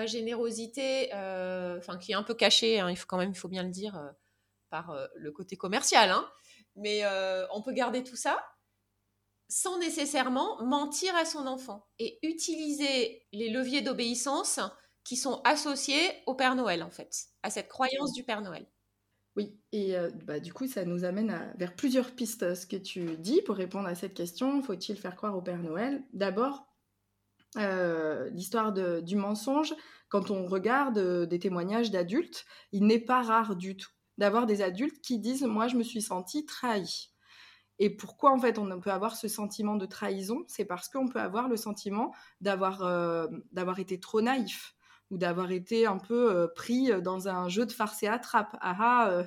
générosité, 0.06 1.10
enfin 1.12 1.98
qui 1.98 2.12
est 2.12 2.16
un 2.16 2.22
peu 2.22 2.34
caché, 2.34 2.76
il 2.76 2.96
faut 2.96 3.06
quand 3.06 3.18
même, 3.18 3.30
il 3.30 3.38
faut 3.38 3.48
bien 3.48 3.62
le 3.62 3.70
dire, 3.70 4.00
par 4.70 4.90
euh, 4.90 5.06
le 5.16 5.32
côté 5.32 5.56
commercial. 5.56 6.10
Hein. 6.10 6.28
Mais 6.76 7.00
euh, 7.04 7.46
on 7.52 7.62
peut 7.62 7.72
garder 7.72 8.02
tout 8.02 8.16
ça 8.16 8.42
sans 9.48 9.78
nécessairement 9.78 10.62
mentir 10.64 11.14
à 11.16 11.24
son 11.24 11.46
enfant 11.48 11.88
et 11.98 12.18
utiliser 12.22 13.26
les 13.32 13.50
leviers 13.50 13.82
d'obéissance 13.82 14.60
qui 15.02 15.16
sont 15.16 15.42
associés 15.42 16.22
au 16.26 16.34
Père 16.34 16.54
Noël, 16.54 16.84
en 16.84 16.90
fait, 16.90 17.26
à 17.42 17.50
cette 17.50 17.68
croyance 17.68 18.12
du 18.12 18.22
Père 18.22 18.42
Noël. 18.42 18.66
Oui, 19.36 19.58
et 19.72 19.96
euh, 19.96 20.10
bah, 20.24 20.38
du 20.38 20.52
coup, 20.52 20.68
ça 20.68 20.84
nous 20.84 21.04
amène 21.04 21.52
vers 21.58 21.74
plusieurs 21.74 22.12
pistes. 22.12 22.54
Ce 22.54 22.66
que 22.66 22.76
tu 22.76 23.16
dis 23.16 23.42
pour 23.42 23.56
répondre 23.56 23.88
à 23.88 23.96
cette 23.96 24.14
question, 24.14 24.62
faut-il 24.62 24.96
faire 24.96 25.16
croire 25.16 25.36
au 25.36 25.42
Père 25.42 25.58
Noël? 25.58 26.04
D'abord, 26.12 26.66
l'histoire 27.56 28.72
du 28.72 29.16
mensonge, 29.16 29.74
quand 30.08 30.30
on 30.30 30.46
regarde 30.46 31.26
des 31.26 31.38
témoignages 31.40 31.90
d'adultes, 31.90 32.44
il 32.70 32.86
n'est 32.86 33.00
pas 33.00 33.22
rare 33.22 33.56
du 33.56 33.76
tout 33.76 33.90
d'avoir 34.20 34.46
des 34.46 34.62
adultes 34.62 35.00
qui 35.00 35.18
disent 35.18 35.42
Moi, 35.42 35.66
je 35.66 35.76
me 35.76 35.82
suis 35.82 36.02
senti 36.02 36.46
trahi. 36.46 37.10
Et 37.80 37.90
pourquoi 37.90 38.32
en 38.32 38.38
fait 38.38 38.58
on 38.58 38.78
peut 38.78 38.92
avoir 38.92 39.16
ce 39.16 39.26
sentiment 39.26 39.76
de 39.76 39.86
trahison? 39.86 40.44
C'est 40.46 40.66
parce 40.66 40.88
qu'on 40.88 41.08
peut 41.08 41.18
avoir 41.18 41.48
le 41.48 41.56
sentiment 41.56 42.12
d'avoir 42.42 42.80
d'avoir 43.52 43.78
été 43.80 43.98
trop 43.98 44.20
naïf 44.20 44.76
ou 45.10 45.18
d'avoir 45.18 45.50
été 45.50 45.86
un 45.86 45.98
peu 45.98 46.30
euh, 46.30 46.46
pris 46.54 46.92
euh, 46.92 47.00
dans 47.00 47.28
un 47.28 47.48
jeu 47.48 47.66
de 47.66 47.72
farce 47.72 48.02
et 48.02 48.08
attrape. 48.08 48.56
Ah 48.60 48.76
ah, 48.78 49.24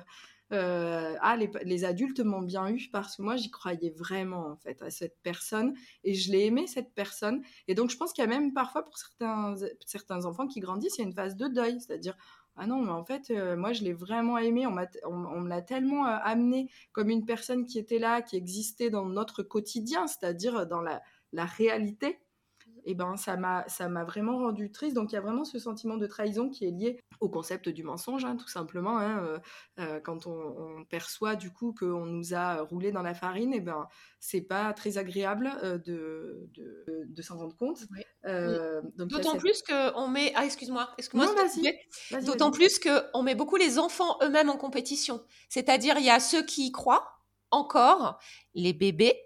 euh, 0.52 1.16
ah 1.20 1.36
les, 1.36 1.84
adultes 1.84 2.20
m'ont 2.20 2.42
bien 2.42 2.68
eu 2.68 2.88
parce 2.92 3.16
que 3.16 3.22
moi 3.22 3.34
j'y 3.36 3.50
croyais 3.50 3.90
vraiment 3.96 4.46
en 4.46 4.56
fait 4.56 4.80
à 4.82 4.90
cette 4.90 5.16
personne 5.22 5.74
et 6.04 6.14
je 6.14 6.30
l'ai 6.30 6.46
aimé 6.46 6.66
cette 6.66 6.94
personne. 6.94 7.42
Et 7.66 7.74
donc 7.74 7.90
je 7.90 7.96
pense 7.96 8.12
qu'il 8.12 8.22
y 8.22 8.26
a 8.26 8.30
même 8.30 8.52
parfois 8.52 8.84
pour 8.84 8.96
certains, 8.96 9.56
certains 9.84 10.24
enfants 10.26 10.46
qui 10.46 10.60
grandissent, 10.60 10.98
il 10.98 11.00
y 11.00 11.04
a 11.04 11.08
une 11.08 11.14
phase 11.14 11.36
de 11.36 11.48
deuil, 11.48 11.80
c'est-à-dire 11.80 12.16
ah 12.56 12.66
non, 12.66 12.80
mais 12.82 12.92
en 12.92 13.04
fait, 13.04 13.30
moi, 13.56 13.72
je 13.72 13.82
l'ai 13.82 13.92
vraiment 13.92 14.38
aimé. 14.38 14.66
On, 14.66 14.76
on, 15.06 15.40
me 15.40 15.48
l'a 15.48 15.60
tellement 15.60 16.04
amené 16.04 16.70
comme 16.92 17.10
une 17.10 17.24
personne 17.24 17.66
qui 17.66 17.78
était 17.78 17.98
là, 17.98 18.22
qui 18.22 18.36
existait 18.36 18.90
dans 18.90 19.06
notre 19.06 19.42
quotidien, 19.42 20.06
c'est-à-dire 20.06 20.66
dans 20.66 20.80
la, 20.80 21.02
la 21.32 21.44
réalité, 21.44 22.20
et 22.84 22.94
ben 22.94 23.16
ça 23.16 23.36
m'a 23.36 23.64
ça 23.68 23.88
m'a 23.88 24.04
vraiment 24.04 24.38
rendu 24.38 24.70
triste. 24.70 24.94
Donc 24.94 25.12
il 25.12 25.14
y 25.14 25.18
a 25.18 25.20
vraiment 25.20 25.44
ce 25.44 25.58
sentiment 25.58 25.96
de 25.96 26.06
trahison 26.06 26.50
qui 26.50 26.64
est 26.64 26.70
lié 26.70 27.00
au 27.20 27.28
concept 27.28 27.68
du 27.68 27.82
mensonge, 27.82 28.24
hein, 28.24 28.36
tout 28.36 28.48
simplement. 28.48 28.98
Hein, 28.98 29.22
euh, 29.24 29.38
euh, 29.80 30.00
quand 30.00 30.26
on, 30.26 30.84
perçoit 30.90 31.34
du 31.34 31.50
coup 31.50 31.74
qu'on 31.78 32.04
nous 32.04 32.34
a 32.34 32.60
roulé 32.62 32.92
dans 32.92 33.02
la 33.02 33.14
farine, 33.14 33.54
et 33.54 33.60
ben 33.60 33.88
c'est 34.20 34.42
pas 34.42 34.72
très 34.72 34.98
agréable 34.98 35.50
euh, 35.62 35.78
de, 35.78 36.48
de, 37.06 37.22
s'en 37.22 37.38
rendre 37.38 37.56
compte. 37.56 37.84
D'autant 38.96 39.38
plus 39.38 39.62
que 39.62 39.96
on 39.96 40.08
met 40.08 40.32
ah 40.36 40.44
excuse-moi 40.44 40.90
excuse-moi 40.98 41.34
D'autant 42.22 42.50
plus 42.50 42.78
que 42.78 42.90
on 43.14 43.22
met 43.22 43.34
beaucoup 43.34 43.56
les 43.56 43.78
enfants 43.78 44.18
eux-mêmes 44.22 44.50
en 44.50 44.56
compétition. 44.56 45.22
C'est-à-dire 45.48 45.96
il 45.98 46.04
y 46.04 46.10
a 46.10 46.20
ceux 46.20 46.44
qui 46.44 46.66
y 46.66 46.72
croient 46.72 47.14
encore, 47.50 48.18
les 48.54 48.72
bébés. 48.72 49.18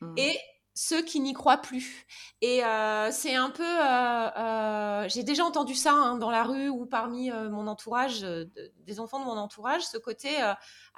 Mmh. 0.00 0.14
Et 0.18 0.38
ceux 0.76 1.02
qui 1.02 1.20
n'y 1.20 1.32
croient 1.32 1.56
plus. 1.56 2.06
Et 2.42 2.62
euh, 2.62 3.10
c'est 3.10 3.34
un 3.34 3.48
peu, 3.48 3.64
euh, 3.64 4.28
euh, 4.36 5.08
j'ai 5.08 5.22
déjà 5.22 5.42
entendu 5.42 5.74
ça 5.74 5.92
hein, 5.92 6.18
dans 6.18 6.30
la 6.30 6.44
rue 6.44 6.68
ou 6.68 6.84
parmi 6.84 7.30
mon 7.30 7.66
entourage, 7.66 8.20
des 8.20 9.00
enfants 9.00 9.18
de 9.18 9.24
mon 9.24 9.38
entourage, 9.38 9.82
ce 9.86 9.96
côté 9.96 10.28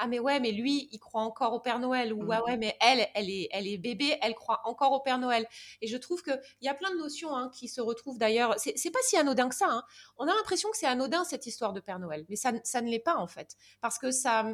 ah 0.01 0.07
mais 0.09 0.19
ouais 0.19 0.41
mais 0.41 0.53
lui 0.53 0.89
il 0.91 0.99
croit 0.99 1.23
encore 1.23 1.55
au 1.55 1.61
Père 1.61 1.79
Noël 1.79 2.13
ou 2.13 2.33
ah 2.33 2.43
ouais 2.45 2.57
mais 2.57 2.77
elle 2.81 3.07
elle 3.15 3.31
est 3.31 3.49
elle 3.53 3.67
est 3.67 3.79
bébé 3.79 4.17
elle 4.21 4.35
croit 4.35 4.61
encore 4.65 4.93
au 4.93 5.01
Père 5.01 5.19
Noël. 5.19 5.47
Et 5.81 5.87
je 5.87 5.97
trouve 5.97 6.23
que 6.23 6.33
il 6.61 6.67
y 6.67 6.69
a 6.69 6.75
plein 6.75 6.91
de 6.91 6.99
notions 6.99 7.35
hein, 7.35 7.51
qui 7.55 7.69
se 7.69 7.81
retrouvent 7.81 8.19
d'ailleurs. 8.19 8.57
C'est 8.59 8.91
pas 8.91 8.99
si 9.03 9.17
anodin 9.17 9.49
que 9.49 9.55
ça. 9.55 9.67
Hein. 9.69 9.85
On 10.17 10.27
a 10.27 10.35
l'impression 10.35 10.71
que 10.71 10.77
c'est 10.77 10.87
anodin 10.87 11.25
cette 11.25 11.47
histoire 11.47 11.73
de 11.73 11.81
Père 11.81 12.01
Noël, 12.01 12.27
mais 12.29 12.37
ça 12.37 12.53
ça 12.65 12.81
ne 12.81 12.89
l'est 12.89 12.99
pas 12.99 13.17
en 13.17 13.29
fait 13.29 13.57
parce 13.81 13.99
que 13.99 14.11
ça 14.11 14.45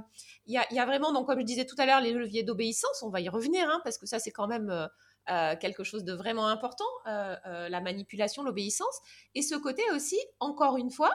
il 0.46 0.54
y 0.54 0.58
a, 0.58 0.66
y 0.72 0.78
a, 0.78 0.84
vraiment 0.84 1.12
donc 1.12 1.26
comme 1.26 1.40
je 1.40 1.44
disais 1.44 1.64
tout 1.64 1.76
à 1.78 1.86
l'heure 1.86 2.00
les 2.00 2.12
leviers 2.12 2.42
d'obéissance. 2.42 3.02
On 3.02 3.08
va 3.08 3.20
y 3.20 3.28
revenir 3.30 3.80
parce 3.84 3.96
que 3.96 4.06
ça 4.06 4.18
c'est 4.18 4.32
quand 4.32 4.46
même 4.46 4.88
euh, 5.30 5.56
quelque 5.56 5.84
chose 5.84 6.04
de 6.04 6.12
vraiment 6.12 6.48
important, 6.48 6.84
euh, 7.06 7.34
euh, 7.46 7.68
la 7.70 7.80
manipulation, 7.80 8.42
l'obéissance, 8.42 9.00
et 9.34 9.40
ce 9.40 9.54
côté 9.54 9.82
aussi, 9.92 10.18
encore 10.38 10.76
une 10.76 10.90
fois, 10.90 11.14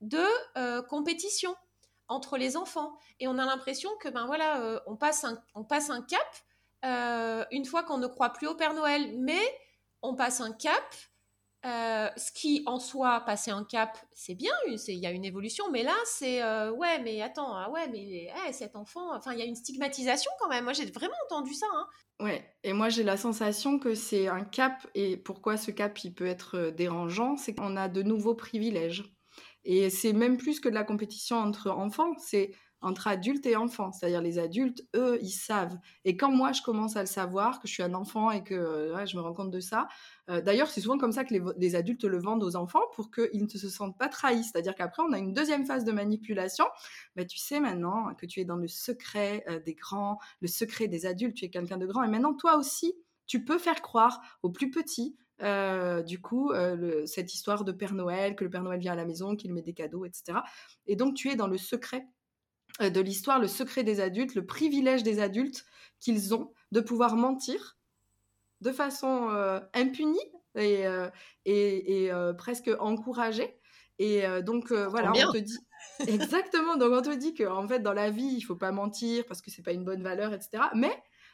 de 0.00 0.24
compétition 0.88 1.54
entre 2.08 2.38
les 2.38 2.56
enfants. 2.56 2.96
Et 3.18 3.28
on 3.28 3.36
a 3.36 3.44
l'impression 3.44 3.90
que 4.00 4.08
ben 4.08 4.24
voilà, 4.24 4.80
on 4.86 4.96
passe 4.96 5.26
on 5.54 5.62
passe 5.62 5.90
un 5.90 6.00
cap 6.00 7.46
une 7.52 7.66
fois 7.66 7.82
qu'on 7.82 7.98
ne 7.98 8.06
croit 8.06 8.30
plus 8.30 8.46
au 8.46 8.54
Père 8.54 8.72
Noël, 8.72 9.14
mais 9.18 9.42
on 10.00 10.14
passe 10.14 10.40
un 10.40 10.52
cap. 10.52 10.82
Ce 11.62 12.32
qui 12.32 12.62
en 12.66 12.78
soi, 12.78 13.20
passer 13.20 13.50
un 13.50 13.64
cap, 13.64 13.98
c'est 14.12 14.34
bien, 14.34 14.52
il 14.66 14.94
y 14.94 15.06
a 15.06 15.10
une 15.10 15.24
évolution, 15.24 15.64
mais 15.70 15.82
là, 15.82 15.94
c'est 16.04 16.42
ouais, 16.70 17.00
mais 17.02 17.22
attends, 17.22 17.54
ah 17.54 17.70
ouais, 17.70 17.88
mais 17.88 18.28
eh, 18.48 18.52
cet 18.52 18.76
enfant, 18.76 19.14
enfin, 19.14 19.32
il 19.32 19.38
y 19.38 19.42
a 19.42 19.46
une 19.46 19.56
stigmatisation 19.56 20.30
quand 20.40 20.48
même. 20.48 20.64
Moi, 20.64 20.72
j'ai 20.72 20.86
vraiment 20.86 21.14
entendu 21.26 21.54
ça. 21.54 21.66
Hein. 21.72 21.86
Ouais, 22.20 22.44
et 22.64 22.74
moi 22.74 22.90
j'ai 22.90 23.02
la 23.02 23.16
sensation 23.16 23.78
que 23.78 23.94
c'est 23.94 24.28
un 24.28 24.44
cap, 24.44 24.86
et 24.94 25.16
pourquoi 25.16 25.56
ce 25.56 25.70
cap 25.70 25.98
il 26.04 26.14
peut 26.14 26.26
être 26.26 26.58
euh, 26.58 26.70
dérangeant, 26.70 27.38
c'est 27.38 27.54
qu'on 27.54 27.76
a 27.76 27.88
de 27.88 28.02
nouveaux 28.02 28.34
privilèges. 28.34 29.04
Et 29.64 29.88
c'est 29.88 30.12
même 30.12 30.36
plus 30.36 30.60
que 30.60 30.68
de 30.68 30.74
la 30.74 30.84
compétition 30.84 31.36
entre 31.36 31.70
enfants, 31.70 32.12
c'est 32.18 32.52
entre 32.82 33.08
adultes 33.08 33.46
et 33.46 33.56
enfants. 33.56 33.92
C'est-à-dire 33.92 34.22
les 34.22 34.38
adultes, 34.38 34.86
eux, 34.96 35.18
ils 35.22 35.30
savent. 35.30 35.78
Et 36.04 36.16
quand 36.16 36.30
moi, 36.30 36.52
je 36.52 36.62
commence 36.62 36.96
à 36.96 37.00
le 37.00 37.06
savoir, 37.06 37.60
que 37.60 37.68
je 37.68 37.72
suis 37.72 37.82
un 37.82 37.94
enfant 37.94 38.30
et 38.30 38.42
que 38.42 38.54
euh, 38.54 39.06
je 39.06 39.16
me 39.16 39.22
rends 39.22 39.34
compte 39.34 39.50
de 39.50 39.60
ça, 39.60 39.88
euh, 40.30 40.40
d'ailleurs, 40.40 40.68
c'est 40.68 40.80
souvent 40.80 40.98
comme 40.98 41.12
ça 41.12 41.24
que 41.24 41.34
les, 41.56 41.74
adultes 41.74 42.04
le 42.04 42.18
vendent 42.18 42.42
aux 42.42 42.56
enfants 42.56 42.82
pour 42.94 43.10
qu'ils 43.10 43.42
ne 43.42 43.48
se 43.48 43.68
sentent 43.68 43.98
pas 43.98 44.08
trahis. 44.08 44.44
C'est-à-dire 44.44 44.74
qu'après, 44.74 45.02
on 45.02 45.12
a 45.12 45.18
une 45.18 45.32
deuxième 45.32 45.66
phase 45.66 45.84
de 45.84 45.92
manipulation. 45.92 46.64
Mais 47.16 47.26
tu 47.26 47.38
sais 47.38 47.60
maintenant 47.60 48.14
que 48.14 48.26
tu 48.26 48.40
es 48.40 48.44
dans 48.44 48.56
le 48.56 48.68
secret 48.68 49.44
euh, 49.48 49.60
des 49.60 49.74
grands, 49.74 50.18
le 50.40 50.48
secret 50.48 50.88
des 50.88 51.06
adultes, 51.06 51.36
tu 51.36 51.44
es 51.44 51.50
quelqu'un 51.50 51.78
de 51.78 51.86
grand. 51.86 52.02
Et 52.02 52.08
maintenant, 52.08 52.34
toi 52.34 52.56
aussi, 52.56 52.94
tu 53.26 53.44
peux 53.44 53.58
faire 53.58 53.82
croire 53.82 54.20
aux 54.42 54.50
plus 54.50 54.70
petits 54.70 55.16
du 56.06 56.20
coup, 56.20 56.52
cette 57.06 57.32
histoire 57.32 57.64
de 57.64 57.72
Père 57.72 57.94
Noël, 57.94 58.36
que 58.36 58.44
le 58.44 58.50
Père 58.50 58.62
Noël 58.62 58.78
vient 58.78 58.92
à 58.92 58.96
la 58.96 59.06
maison, 59.06 59.36
qu'il 59.36 59.54
met 59.54 59.62
des 59.62 59.72
cadeaux, 59.72 60.04
etc. 60.04 60.40
Et 60.86 60.96
donc, 60.96 61.14
tu 61.14 61.30
es 61.30 61.34
dans 61.34 61.46
le 61.46 61.56
secret 61.56 62.06
de 62.78 63.00
l'histoire, 63.00 63.38
le 63.38 63.48
secret 63.48 63.82
des 63.82 64.00
adultes, 64.00 64.34
le 64.34 64.46
privilège 64.46 65.02
des 65.02 65.20
adultes 65.20 65.64
qu'ils 65.98 66.34
ont 66.34 66.52
de 66.72 66.80
pouvoir 66.80 67.16
mentir 67.16 67.76
de 68.60 68.72
façon 68.72 69.28
euh, 69.30 69.60
impunie 69.74 70.18
et, 70.54 70.86
euh, 70.86 72.32
presque 72.34 72.70
encouragée. 72.78 73.56
Et 73.98 74.22
donc 74.42 74.72
voilà, 74.72 75.12
on 75.14 75.32
te 75.32 75.38
dit 75.38 75.58
exactement. 76.06 76.76
Donc 76.76 76.92
on 76.92 77.02
te 77.02 77.14
dit 77.14 77.34
que 77.34 77.44
en 77.44 77.68
fait 77.68 77.80
dans 77.80 77.92
la 77.92 78.10
vie 78.10 78.32
il 78.34 78.40
faut 78.40 78.56
pas 78.56 78.72
mentir 78.72 79.26
parce 79.26 79.42
que 79.42 79.50
c'est 79.50 79.62
pas 79.62 79.72
une 79.72 79.84
bonne 79.84 80.02
valeur, 80.02 80.32
etc. 80.32 80.64
Mais 80.74 80.92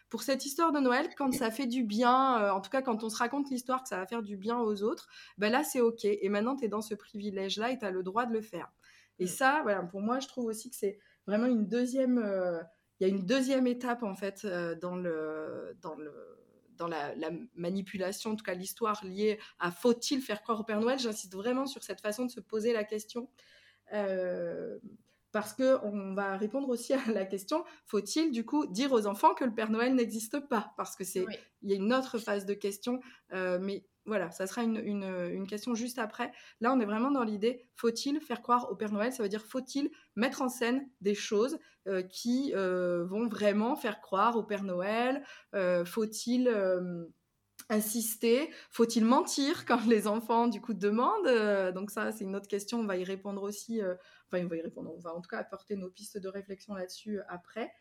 pour 0.08 0.24
cette 0.24 0.44
histoire 0.46 0.72
de 0.72 0.80
Noël, 0.80 1.08
quand 1.16 1.32
ça 1.32 1.52
fait 1.52 1.66
du 1.66 1.84
bien, 1.84 2.52
en 2.52 2.60
tout 2.60 2.70
cas 2.70 2.82
quand 2.82 3.04
on 3.04 3.08
se 3.08 3.16
raconte 3.18 3.50
l'histoire 3.50 3.84
que 3.84 3.88
ça 3.88 3.98
va 3.98 4.06
faire 4.06 4.22
du 4.22 4.36
bien 4.36 4.58
aux 4.58 4.82
autres, 4.82 5.06
ben 5.38 5.52
là 5.52 5.62
c'est 5.62 5.80
ok. 5.80 6.04
Et 6.04 6.28
maintenant 6.28 6.56
tu 6.56 6.64
es 6.64 6.68
dans 6.68 6.82
ce 6.82 6.96
privilège-là 6.96 7.70
et 7.70 7.78
tu 7.78 7.84
as 7.84 7.92
le 7.92 8.02
droit 8.02 8.26
de 8.26 8.32
le 8.32 8.42
faire. 8.42 8.72
Et 9.18 9.24
mmh. 9.24 9.28
ça, 9.28 9.60
voilà, 9.62 9.82
pour 9.82 10.00
moi, 10.00 10.20
je 10.20 10.28
trouve 10.28 10.46
aussi 10.46 10.70
que 10.70 10.76
c'est 10.76 10.98
vraiment 11.26 11.46
une 11.46 11.66
deuxième, 11.66 12.18
euh, 12.18 12.60
il 13.00 13.06
y 13.06 13.10
a 13.10 13.14
une 13.14 13.26
deuxième 13.26 13.66
étape 13.66 14.02
en 14.02 14.14
fait 14.14 14.44
euh, 14.44 14.74
dans 14.74 14.96
le, 14.96 15.76
dans 15.82 15.96
le, 15.96 16.12
dans 16.76 16.88
la, 16.88 17.14
manipulation, 17.54 18.32
en 18.32 18.36
tout 18.36 18.44
cas 18.44 18.54
l'histoire 18.54 19.04
liée 19.04 19.38
à 19.58 19.70
faut-il 19.70 20.20
faire 20.20 20.42
croire 20.42 20.60
au 20.60 20.64
Père 20.64 20.80
Noël. 20.80 20.98
J'insiste 20.98 21.34
vraiment 21.34 21.66
sur 21.66 21.82
cette 21.82 22.00
façon 22.00 22.26
de 22.26 22.30
se 22.30 22.40
poser 22.40 22.72
la 22.72 22.84
question. 22.84 23.28
Euh, 23.92 24.78
parce 25.32 25.52
que 25.52 25.78
on 25.84 26.14
va 26.14 26.36
répondre 26.36 26.68
aussi 26.68 26.92
à 26.94 27.10
la 27.12 27.24
question 27.24 27.64
faut-il 27.84 28.32
du 28.32 28.44
coup 28.44 28.66
dire 28.66 28.92
aux 28.92 29.06
enfants 29.06 29.34
que 29.34 29.44
le 29.44 29.54
Père 29.54 29.70
Noël 29.70 29.94
n'existe 29.94 30.40
pas? 30.48 30.72
Parce 30.76 30.96
que 30.96 31.04
c'est 31.04 31.26
il 31.62 31.70
y 31.70 31.72
a 31.72 31.76
une 31.76 31.92
autre 31.92 32.18
phase 32.18 32.46
de 32.46 32.54
question, 32.54 33.00
mais 33.32 33.84
voilà, 34.06 34.30
ça 34.30 34.46
sera 34.46 34.62
une, 34.62 35.46
question 35.46 35.74
juste 35.74 35.98
après. 35.98 36.32
Là, 36.60 36.72
on 36.72 36.80
est 36.80 36.84
vraiment 36.84 37.10
dans 37.10 37.24
l'idée, 37.24 37.66
faut-il 37.74 38.20
faire 38.20 38.42
croire 38.42 38.70
au 38.70 38.76
Père 38.76 38.92
Noël? 38.92 39.12
Ça 39.12 39.22
veut 39.22 39.28
dire, 39.28 39.44
faut-il 39.44 39.90
mettre 40.14 40.42
en 40.42 40.48
scène 40.48 40.88
des 41.00 41.14
choses 41.14 41.58
euh, 41.86 42.02
qui 42.02 42.52
euh, 42.54 43.04
vont 43.04 43.28
vraiment 43.28 43.76
faire 43.76 44.00
croire 44.00 44.36
au 44.36 44.42
Père 44.42 44.62
Noël? 44.62 45.24
Euh, 45.54 45.84
Faut-il 45.84 46.50
insister? 47.68 48.50
Faut-il 48.70 49.04
mentir 49.04 49.66
quand 49.66 49.84
les 49.86 50.06
enfants, 50.06 50.46
du 50.46 50.60
coup, 50.60 50.74
demandent? 50.74 51.72
Donc 51.74 51.90
ça, 51.90 52.12
c'est 52.12 52.24
une 52.24 52.36
autre 52.36 52.48
question, 52.48 52.80
on 52.80 52.86
va 52.86 52.96
y 52.96 53.04
répondre 53.04 53.42
aussi. 53.42 53.80
enfin, 53.82 54.44
on 54.44 54.48
va 54.48 54.56
y 54.56 54.62
répondre, 54.62 54.92
on 54.94 55.00
va 55.00 55.14
en 55.14 55.20
tout 55.20 55.30
cas 55.30 55.38
apporter 55.38 55.76
nos 55.76 55.90
pistes 55.90 56.18
de 56.18 56.28
réflexion 56.28 56.74
là-dessus 56.74 57.20
après. 57.28 57.72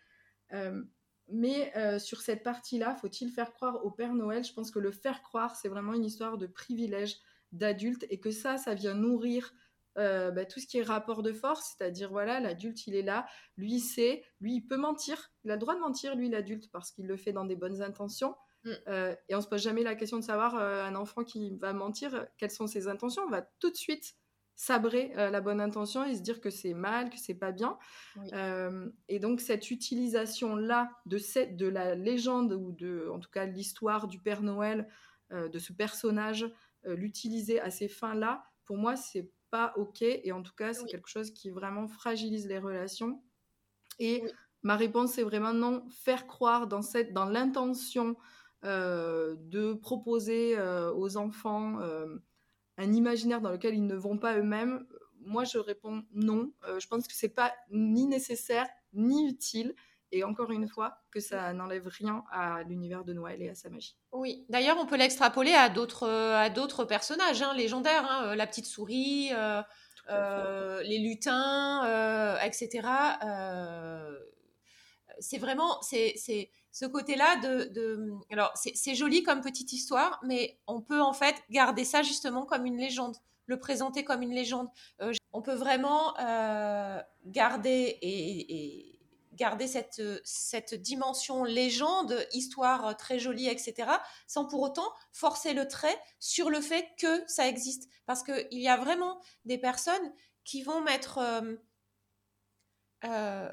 Mais 1.27 1.75
euh, 1.75 1.98
sur 1.98 2.22
cette 2.22 2.44
partie-là, 2.44 2.96
faut-il 2.96 3.32
faire 3.32 3.51
croire 3.53 3.84
au 3.84 3.91
Père 3.91 4.13
Noël? 4.13 4.44
Je 4.44 4.53
pense 4.53 4.72
que 4.72 4.79
le 4.79 4.91
faire 4.91 5.22
croire, 5.24 5.55
c'est 5.55 5.70
vraiment 5.70 5.94
une 5.94 6.05
histoire 6.05 6.38
de 6.38 6.48
privilège 6.48 7.17
d'adulte 7.51 8.05
et 8.10 8.20
que 8.20 8.32
ça, 8.32 8.58
ça 8.58 8.75
vient 8.75 8.94
nourrir 8.94 9.53
euh, 9.98 10.29
bah, 10.32 10.46
tout 10.46 10.60
ce 10.60 10.67
qui 10.67 10.77
est 10.77 10.84
rapport 10.84 11.24
de 11.24 11.32
force, 11.32 11.75
c'est-à-dire 11.77 12.10
voilà, 12.10 12.39
l'adulte 12.39 12.86
il 12.86 12.96
est 12.96 13.01
là, 13.01 13.25
lui 13.55 13.75
il 13.75 13.79
sait, 13.79 14.25
lui 14.41 14.55
il 14.55 14.62
peut 14.62 14.77
mentir, 14.77 15.32
il 15.46 15.51
a 15.51 15.55
le 15.55 15.60
droit 15.60 15.74
de 15.74 15.79
mentir, 15.79 16.15
lui 16.15 16.29
l'adulte, 16.29 16.70
parce 16.72 16.91
qu'il 16.91 17.08
le 17.08 17.15
fait 17.15 17.32
dans 17.32 17.46
des 17.46 17.55
bonnes 17.55 17.82
intentions. 17.82 18.36
Mm. 18.65 18.72
Euh, 18.89 19.15
et 19.29 19.36
on 19.36 19.41
se 19.41 19.48
pose 19.48 19.62
jamais 19.62 19.84
la 19.84 19.96
question 19.96 20.17
de 20.17 20.24
savoir 20.24 20.55
un 20.55 20.96
enfant 20.96 21.24
qui 21.24 21.55
va 21.58 21.72
mentir, 21.72 22.27
quelles 22.38 22.51
sont 22.51 22.67
ses 22.67 22.88
intentions? 22.88 23.24
On 23.24 23.29
va 23.29 23.41
tout 23.60 23.70
de 23.70 23.77
suite 23.77 24.15
sabrer 24.56 25.12
la 25.16 25.42
bonne 25.42 25.60
intention 25.60 26.06
et 26.06 26.16
se 26.16 26.22
dire 26.22 26.40
que 26.40 26.50
c'est 26.50 26.74
mal, 26.74 27.10
que 27.10 27.18
c'est 27.18 27.36
pas 27.36 27.52
bien. 27.52 27.78
et 29.10 29.20
donc 29.20 29.42
cette 29.42 29.70
utilisation 29.70 30.56
là 30.56 30.90
de 31.06 31.18
cette, 31.18 31.58
de 31.58 31.68
la 31.68 31.96
légende 31.96 32.54
ou 32.54 32.72
de, 32.72 33.10
en 33.14 33.20
tout 33.20 33.30
cas 33.30 33.46
l'histoire 33.46 34.08
du 34.08 34.20
Père 34.20 34.42
Noël, 34.42 34.88
de 35.32 35.60
ce 35.60 35.74
personnage, 35.74 36.46
l'utiliser 36.86 37.60
à 37.60 37.70
ces 37.70 37.88
fins 37.88 38.16
là, 38.16 38.46
pour 38.64 38.78
moi 38.78 38.96
c'est 38.96 39.30
pas 39.52 39.74
ok 39.76 40.02
et 40.02 40.32
en 40.32 40.42
tout 40.42 40.56
cas 40.56 40.74
c'est 40.74 40.86
quelque 40.86 41.10
chose 41.10 41.32
qui 41.32 41.50
vraiment 41.50 41.88
fragilise 41.88 42.48
les 42.48 42.60
relations. 42.60 43.22
Et 44.00 44.24
ma 44.64 44.76
réponse 44.78 45.14
c'est 45.14 45.24
vraiment 45.24 45.54
non, 45.54 45.86
faire 45.90 46.28
croire 46.28 46.68
dans 46.68 46.82
cette, 46.82 47.14
dans 47.14 47.26
l'intention 47.26 48.16
de 48.64 49.74
proposer 49.74 50.58
aux 50.96 51.18
enfants 51.18 51.80
un 52.77 52.94
imaginaire 52.94 53.41
dans 53.41 53.51
lequel 53.51 53.75
ils 53.75 53.86
ne 53.86 53.96
vont 53.96 54.17
pas 54.17 54.38
eux-mêmes, 54.38 54.86
moi 55.22 55.44
je 55.44 55.58
réponds 55.58 56.03
non. 56.13 56.51
Euh, 56.67 56.79
je 56.79 56.88
pense 56.88 57.08
que 57.08 57.13
c'est 57.13 57.29
pas 57.29 57.53
ni 57.72 58.05
nécessaire 58.05 58.67
ni 58.94 59.27
utile. 59.29 59.75
Et 60.12 60.24
encore 60.24 60.51
une 60.51 60.67
fois, 60.67 61.00
que 61.12 61.20
ça 61.20 61.51
n'enlève 61.51 61.88
rien 61.88 62.24
à 62.32 62.63
l'univers 62.63 63.03
de 63.03 63.12
Noël 63.12 63.41
et 63.41 63.50
à 63.50 63.55
sa 63.55 63.70
magie. 63.70 63.98
Oui, 64.13 64.46
d'ailleurs, 64.50 64.77
on 64.79 64.86
peut 64.86 64.96
l'extrapoler 64.96 65.51
à 65.51 65.67
d'autres, 65.67 66.08
à 66.08 66.50
d'autres 66.50 66.86
personnages 66.86 67.41
hein, 67.41 67.53
légendaires, 67.53 68.05
hein, 68.10 68.27
euh, 68.27 68.36
la 68.36 68.48
petite 68.48 68.67
souris, 68.67 69.32
euh, 69.34 70.84
les 70.84 71.00
lutins, 71.00 72.38
etc. 72.46 72.88
c'est 75.19 75.38
vraiment, 75.38 75.81
c'est, 75.81 76.15
ce 76.72 76.86
côté-là 76.86 77.38
de, 77.38 78.12
alors 78.31 78.51
c'est 78.55 78.95
joli 78.95 79.24
comme 79.24 79.41
petite 79.41 79.74
histoire, 79.74 80.19
mais 80.24 80.60
on 80.67 80.81
peut 80.81 81.01
en 81.01 81.13
fait 81.13 81.36
garder 81.50 81.86
ça 81.86 82.01
justement 82.01 82.45
comme 82.45 82.65
une 82.65 82.77
légende, 82.77 83.17
le 83.45 83.60
présenter 83.60 84.03
comme 84.03 84.22
une 84.22 84.34
légende. 84.34 84.67
Euh, 85.01 85.13
on 85.31 85.41
peut 85.41 85.53
vraiment 85.53 86.17
euh, 86.19 87.01
garder 87.25 87.98
et, 88.01 88.91
garder 89.34 89.67
cette, 89.67 90.01
cette 90.24 90.75
dimension 90.75 91.43
légende, 91.43 92.25
histoire 92.31 92.95
très 92.95 93.19
jolie, 93.19 93.50
etc., 93.50 93.91
sans 94.27 94.45
pour 94.45 94.62
autant 94.62 94.89
forcer 95.12 95.53
le 95.53 95.67
trait 95.67 95.98
sur 96.19 96.50
le 96.50 96.62
fait 96.62 96.88
que 96.98 97.22
ça 97.27 97.45
existe. 97.45 97.89
Parce 98.05 98.24
qu'il 98.24 98.48
y 98.62 98.69
a 98.69 98.77
vraiment 98.77 99.19
des 99.43 99.57
personnes 99.57 100.13
qui 100.45 100.63
vont 100.63 100.79
mettre... 100.81 101.19
Euh, 103.03 103.50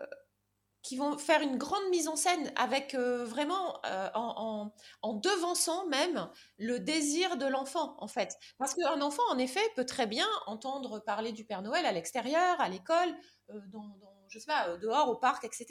qui 0.82 0.96
vont 0.96 1.16
faire 1.16 1.42
une 1.42 1.56
grande 1.56 1.88
mise 1.90 2.08
en 2.08 2.16
scène 2.16 2.52
avec 2.56 2.94
euh, 2.94 3.24
vraiment 3.24 3.80
euh, 3.86 4.08
en, 4.14 4.72
en, 5.02 5.14
devançant 5.14 5.86
même 5.86 6.28
le 6.58 6.80
désir 6.80 7.36
de 7.36 7.46
l'enfant 7.46 7.96
en 7.98 8.08
fait. 8.08 8.36
Parce 8.58 8.74
qu'un 8.74 9.00
enfant 9.00 9.22
en 9.30 9.38
effet 9.38 9.62
peut 9.76 9.86
très 9.86 10.06
bien 10.06 10.26
entendre 10.46 10.98
parler 10.98 11.32
du 11.32 11.44
Père 11.44 11.62
Noël 11.62 11.86
à 11.86 11.92
l'extérieur, 11.92 12.60
à 12.60 12.68
l'école, 12.68 13.14
euh, 13.50 13.60
dans, 13.72 13.96
je 14.28 14.38
sais 14.40 14.46
pas, 14.46 14.76
dehors 14.78 15.08
au 15.08 15.16
parc, 15.16 15.44
etc. 15.44 15.66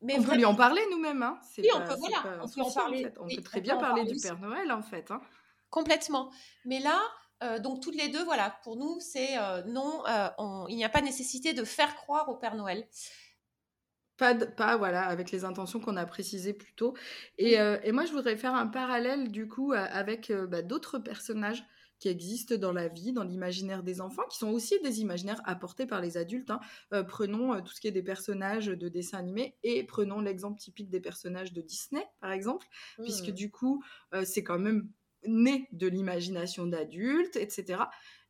mais 0.00 0.18
on 0.18 0.22
peut 0.22 0.36
lui 0.36 0.46
en 0.46 0.54
parler 0.54 0.82
nous-mêmes. 0.90 1.22
Hein. 1.22 1.38
Oui, 1.58 1.68
on 1.74 1.80
peut, 1.80 1.96
voilà, 1.98 2.40
on 2.42 2.48
peut 2.48 2.62
en 2.62 2.72
parler. 2.72 3.12
On 3.18 3.26
peut 3.28 3.42
très 3.42 3.60
bien 3.60 3.76
parler, 3.76 4.04
du 4.04 4.18
Père 4.20 4.38
Noël 4.38 4.72
en 4.72 4.82
fait. 4.82 5.10
Hein. 5.10 5.20
Complètement. 5.70 6.30
Mais 6.64 6.80
là, 6.80 6.98
donc 7.62 7.82
toutes 7.82 7.96
les 7.96 8.08
deux, 8.08 8.24
voilà, 8.24 8.58
pour 8.62 8.76
nous, 8.76 8.98
c'est 9.00 9.36
non, 9.66 10.02
il 10.68 10.76
n'y 10.76 10.84
a 10.84 10.88
pas 10.88 11.00
nécessité 11.00 11.52
de 11.52 11.64
faire 11.64 11.94
croire 11.96 12.28
au 12.28 12.36
Père 12.36 12.54
Noël. 12.54 12.86
Pas, 14.16 14.34
pas 14.34 14.76
voilà, 14.76 15.06
avec 15.06 15.30
les 15.30 15.44
intentions 15.44 15.78
qu'on 15.78 15.96
a 15.96 16.04
précisées 16.04 16.52
plus 16.52 16.74
tôt. 16.74 16.94
Et, 17.38 17.54
et, 17.54 17.92
moi, 17.92 18.04
je 18.04 18.12
voudrais 18.12 18.36
faire 18.36 18.54
un 18.54 18.66
parallèle 18.66 19.30
du 19.30 19.46
coup 19.46 19.72
avec 19.72 20.32
bah, 20.32 20.62
d'autres 20.62 20.98
personnages 20.98 21.64
qui 21.98 22.08
existent 22.08 22.56
dans 22.56 22.72
la 22.72 22.88
vie, 22.88 23.12
dans 23.12 23.24
l'imaginaire 23.24 23.82
des 23.82 24.00
enfants, 24.00 24.22
qui 24.30 24.38
sont 24.38 24.50
aussi 24.50 24.80
des 24.82 25.00
imaginaires 25.00 25.40
apportés 25.44 25.86
par 25.86 26.00
les 26.00 26.16
adultes. 26.16 26.50
Hein. 26.50 27.04
prenons 27.04 27.60
tout 27.60 27.72
ce 27.72 27.80
qui 27.80 27.88
est 27.88 27.92
des 27.92 28.02
personnages 28.02 28.66
de 28.66 28.88
dessins 28.88 29.18
animés 29.18 29.56
et 29.62 29.84
prenons 29.84 30.20
l'exemple 30.20 30.58
typique 30.58 30.90
des 30.90 31.00
personnages 31.00 31.52
de 31.52 31.60
Disney, 31.60 32.04
par 32.20 32.32
exemple, 32.32 32.66
puisque 33.02 33.28
mmh. 33.28 33.32
du 33.32 33.50
coup, 33.50 33.82
c'est 34.24 34.44
quand 34.44 34.58
même 34.58 34.88
né 35.26 35.68
de 35.72 35.86
l'imagination 35.86 36.66
d'adultes, 36.66 37.36
etc. 37.36 37.84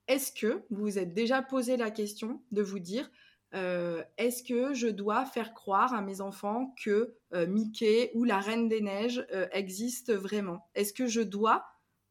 Est-ce 0.07 0.33
que 0.33 0.65
vous 0.71 0.83
vous 0.83 0.99
êtes 0.99 1.13
déjà 1.13 1.43
posé 1.43 1.77
la 1.77 1.91
question 1.91 2.43
de 2.51 2.63
vous 2.63 2.79
dire, 2.79 3.11
euh, 3.55 4.03
est-ce 4.19 4.43
que 4.43 4.75
je 4.75 4.89
dois 4.89 5.25
faire 5.25 5.55
croire 5.55 5.95
à 5.95 6.03
mes 6.03 6.21
enfants 6.21 6.75
que 6.83 7.15
euh, 7.33 7.47
Mickey 7.47 8.11
ou 8.15 8.25
la 8.25 8.41
Reine 8.41 8.69
des 8.69 8.81
Neiges 8.81 9.27
euh, 9.33 9.47
existent 9.53 10.15
vraiment? 10.15 10.69
Est-ce 10.75 10.93
que 10.93 11.07
je 11.07 11.21
dois 11.21 11.65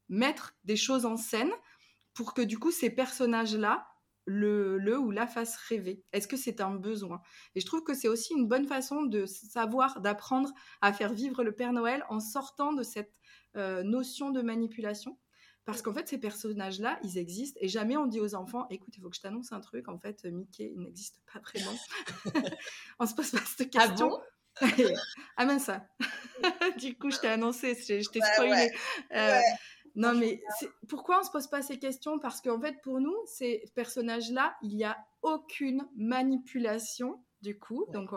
mettre 0.10 0.56
des 0.64 0.76
choses 0.76 1.06
en 1.06 1.18
scène 1.18 1.52
pour 2.14 2.34
que 2.34 2.42
du 2.42 2.58
coup 2.58 2.72
ces 2.72 2.90
personnages-là 2.90 3.88
le, 4.26 4.78
le, 4.78 4.98
ou 4.98 5.12
la 5.12 5.28
fassent 5.28 5.58
rêver? 5.58 6.04
Est-ce 6.12 6.28
que 6.28 6.38
c'est 6.38 6.60
un 6.60 6.74
besoin? 6.74 7.22
Et 7.54 7.62
je 7.62 7.66
trouve 7.68 7.84
que 7.84 7.94
c'est 7.94 8.08
aussi 8.08 8.34
une 8.34 8.48
bonne 8.48 8.68
façon 8.68 9.04
de 9.04 9.26
savoir, 9.26 10.02
d'apprendre 10.02 10.52
à 10.82 10.92
faire 10.92 11.14
vivre 11.14 11.44
le 11.44 11.52
Père 11.52 11.74
Noël 11.74 12.04
en 12.10 12.20
sortant 12.20 12.74
de 12.74 12.84
cette 12.84 13.14
notion 13.56 14.32
de 14.32 14.42
manipulation. 14.42 15.18
Parce 15.66 15.82
qu'en 15.82 15.94
fait, 15.94 16.08
ces 16.08 16.18
personnages-là, 16.18 16.98
ils 17.04 17.18
existent 17.18 17.60
et 17.62 17.68
jamais 17.68 17.98
on 17.98 18.06
dit 18.06 18.22
aux 18.22 18.36
enfants 18.36 18.68
écoute, 18.70 18.94
il 18.96 19.02
faut 19.02 19.10
que 19.10 19.18
je 19.18 19.22
t'annonce 19.22 19.52
un 19.52 19.60
truc. 19.60 19.90
En 19.90 20.00
fait, 20.00 20.24
Mickey, 20.24 20.72
il 20.74 20.82
n'existe 20.82 21.20
pas 21.34 21.40
vraiment. 21.40 21.78
on 23.00 23.06
se 23.06 23.14
pose 23.14 23.32
pas 23.32 23.40
cette 23.40 23.76
ah 23.76 23.88
question. 23.88 24.18
Ah, 25.36 25.46
bon 25.46 25.60
ça. 25.60 25.86
du 26.80 26.98
coup, 26.98 27.12
je 27.12 27.20
t'ai 27.20 27.28
annoncé, 27.28 27.76
je 27.76 28.10
t'ai 28.10 28.22
spoilé. 28.22 28.72
Euh, 29.14 29.40
non, 29.96 30.14
mais 30.14 30.42
pourquoi 30.88 31.20
on 31.20 31.24
se 31.24 31.32
pose 31.32 31.48
pas 31.48 31.62
ces 31.62 31.80
questions? 31.80 32.20
Parce 32.20 32.40
qu'en 32.40 32.62
fait, 32.62 32.76
pour 32.84 33.00
nous, 33.02 33.18
ces 33.26 33.64
personnages-là, 33.76 34.56
il 34.62 34.76
n'y 34.76 34.86
a 34.86 34.98
aucune 35.22 35.88
manipulation 35.96 37.22
du 37.42 37.58
coup, 37.58 37.86
donc 37.94 38.12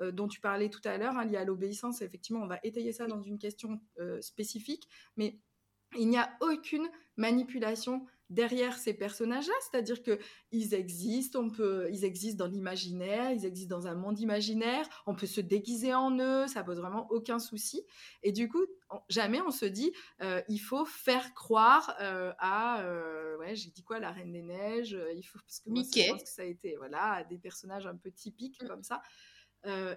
euh, 0.00 0.12
dont 0.12 0.28
tu 0.28 0.40
parlais 0.40 0.68
tout 0.68 0.80
à 0.84 0.96
l'heure, 0.98 1.16
hein, 1.16 1.24
lié 1.24 1.36
à 1.36 1.44
l'obéissance. 1.44 2.02
Effectivement, 2.02 2.42
on 2.42 2.46
va 2.46 2.58
étayer 2.62 2.92
ça 2.92 3.06
dans 3.06 3.22
une 3.22 3.38
question 3.38 3.80
euh, 3.98 4.20
spécifique, 4.20 4.88
mais 5.16 5.38
il 5.96 6.08
n'y 6.08 6.18
a 6.18 6.30
aucune 6.40 6.88
manipulation 7.16 8.06
derrière 8.30 8.76
ces 8.76 8.94
personnages-là, 8.94 9.54
c'est-à-dire 9.60 10.02
que 10.02 10.18
ils 10.50 10.74
existent, 10.74 11.40
on 11.40 11.50
peut, 11.50 11.88
ils 11.92 12.04
existent 12.04 12.44
dans 12.44 12.50
l'imaginaire, 12.50 13.30
ils 13.32 13.46
existent 13.46 13.76
dans 13.76 13.86
un 13.86 13.94
monde 13.94 14.18
imaginaire, 14.18 14.88
on 15.06 15.14
peut 15.14 15.26
se 15.26 15.40
déguiser 15.40 15.94
en 15.94 16.18
eux, 16.18 16.46
ça 16.48 16.64
pose 16.64 16.78
vraiment 16.78 17.06
aucun 17.10 17.38
souci. 17.38 17.84
Et 18.22 18.32
du 18.32 18.48
coup, 18.48 18.64
jamais 19.08 19.40
on 19.42 19.50
se 19.50 19.64
dit, 19.64 19.92
euh, 20.22 20.42
il 20.48 20.58
faut 20.58 20.84
faire 20.84 21.34
croire 21.34 21.94
euh, 22.00 22.32
à, 22.38 22.82
euh, 22.82 23.36
ouais, 23.38 23.54
j'ai 23.54 23.70
dit 23.70 23.84
quoi, 23.84 24.00
la 24.00 24.10
Reine 24.10 24.32
des 24.32 24.42
Neiges, 24.42 24.98
il 25.14 25.22
faut 25.22 25.38
parce 25.38 25.60
que 25.60 25.70
Mickey. 25.70 26.04
je 26.04 26.10
pense 26.12 26.22
que 26.22 26.28
ça 26.28 26.42
a 26.42 26.46
été, 26.46 26.76
voilà, 26.76 27.24
des 27.24 27.38
personnages 27.38 27.86
un 27.86 27.96
peu 27.96 28.10
typiques 28.10 28.60
mm. 28.62 28.66
comme 28.66 28.82
ça. 28.82 29.02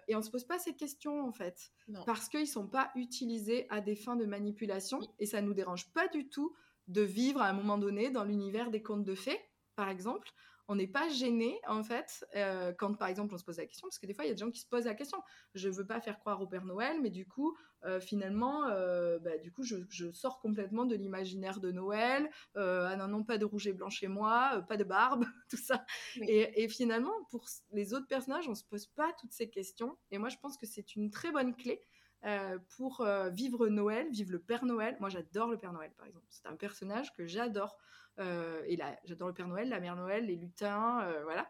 et 0.07 0.15
on 0.15 0.21
se 0.21 0.31
pose 0.31 0.45
pas 0.45 0.57
ces 0.59 0.75
questions 0.75 1.27
en 1.27 1.31
fait, 1.31 1.71
parce 2.05 2.29
qu'ils 2.29 2.47
sont 2.47 2.67
pas 2.67 2.91
utilisés 2.95 3.67
à 3.69 3.81
des 3.81 3.95
fins 3.95 4.15
de 4.15 4.25
manipulation 4.25 4.99
et 5.19 5.25
ça 5.25 5.41
nous 5.41 5.53
dérange 5.53 5.91
pas 5.93 6.07
du 6.07 6.27
tout 6.27 6.55
de 6.89 7.01
vivre 7.01 7.41
à 7.41 7.47
un 7.47 7.53
moment 7.53 7.77
donné 7.77 8.09
dans 8.09 8.23
l'univers 8.23 8.71
des 8.71 8.81
contes 8.81 9.05
de 9.05 9.15
fées, 9.15 9.39
par 9.75 9.89
exemple. 9.89 10.29
On 10.71 10.75
n'est 10.75 10.87
pas 10.87 11.09
gêné, 11.09 11.59
en 11.67 11.83
fait, 11.83 12.23
euh, 12.35 12.71
quand, 12.77 12.93
par 12.93 13.07
exemple, 13.07 13.33
on 13.33 13.39
se 13.39 13.43
pose 13.43 13.57
la 13.57 13.65
question, 13.65 13.87
parce 13.87 13.97
que 13.97 14.05
des 14.05 14.13
fois, 14.13 14.25
il 14.25 14.27
y 14.27 14.31
a 14.31 14.35
des 14.35 14.39
gens 14.39 14.51
qui 14.51 14.59
se 14.59 14.67
posent 14.67 14.85
la 14.85 14.93
question. 14.93 15.17
Je 15.55 15.67
ne 15.67 15.73
veux 15.73 15.85
pas 15.85 15.99
faire 15.99 16.19
croire 16.19 16.41
au 16.41 16.47
Père 16.47 16.63
Noël, 16.63 16.99
mais 17.01 17.09
du 17.09 17.25
coup, 17.25 17.57
euh, 17.85 17.99
finalement, 17.99 18.67
euh, 18.67 19.17
bah, 19.17 19.39
du 19.39 19.51
coup, 19.51 19.63
je, 19.63 20.11
sors 20.11 20.39
complètement 20.39 20.85
de 20.85 20.95
l'imaginaire 20.95 21.59
de 21.59 21.71
Noël. 21.71 22.29
ah 22.53 22.95
non, 22.97 23.07
non, 23.07 23.23
pas 23.23 23.39
de 23.39 23.45
rouge 23.45 23.65
et 23.65 23.73
blanc 23.73 23.89
chez 23.89 24.07
moi, 24.07 24.63
pas 24.67 24.77
de 24.77 24.83
barbe, 24.83 25.25
tout 25.49 25.57
ça. 25.57 25.83
Et, 26.21 26.63
et, 26.63 26.67
finalement, 26.69 27.13
pour 27.31 27.45
les 27.71 27.95
autres 27.95 28.07
personnages, 28.07 28.47
on 28.47 28.51
ne 28.51 28.55
se 28.55 28.65
pose 28.65 28.85
pas 28.85 29.11
toutes 29.19 29.33
ces 29.33 29.49
questions. 29.49 29.97
Et 30.11 30.19
moi, 30.19 30.29
je 30.29 30.37
pense 30.37 30.55
que 30.55 30.67
c'est 30.67 30.95
une 30.95 31.09
très 31.09 31.31
bonne 31.31 31.55
clé 31.55 31.81
euh, 32.25 32.57
pour 32.75 33.01
euh, 33.01 33.29
vivre 33.29 33.67
Noël, 33.67 34.09
vivre 34.11 34.31
le 34.31 34.39
Père 34.39 34.65
Noël. 34.65 34.97
Moi, 34.99 35.09
j'adore 35.09 35.47
le 35.47 35.57
Père 35.57 35.71
Noël, 35.71 35.91
par 35.97 36.05
exemple. 36.05 36.25
C'est 36.29 36.47
un 36.47 36.55
personnage 36.55 37.13
que 37.13 37.25
j'adore. 37.25 37.77
Euh, 38.19 38.61
et 38.67 38.75
là, 38.75 38.99
j'adore 39.05 39.29
le 39.29 39.33
Père 39.33 39.47
Noël, 39.47 39.69
la 39.69 39.79
Mère 39.79 39.95
Noël, 39.95 40.25
les 40.25 40.35
lutins, 40.35 41.09
voilà. 41.23 41.49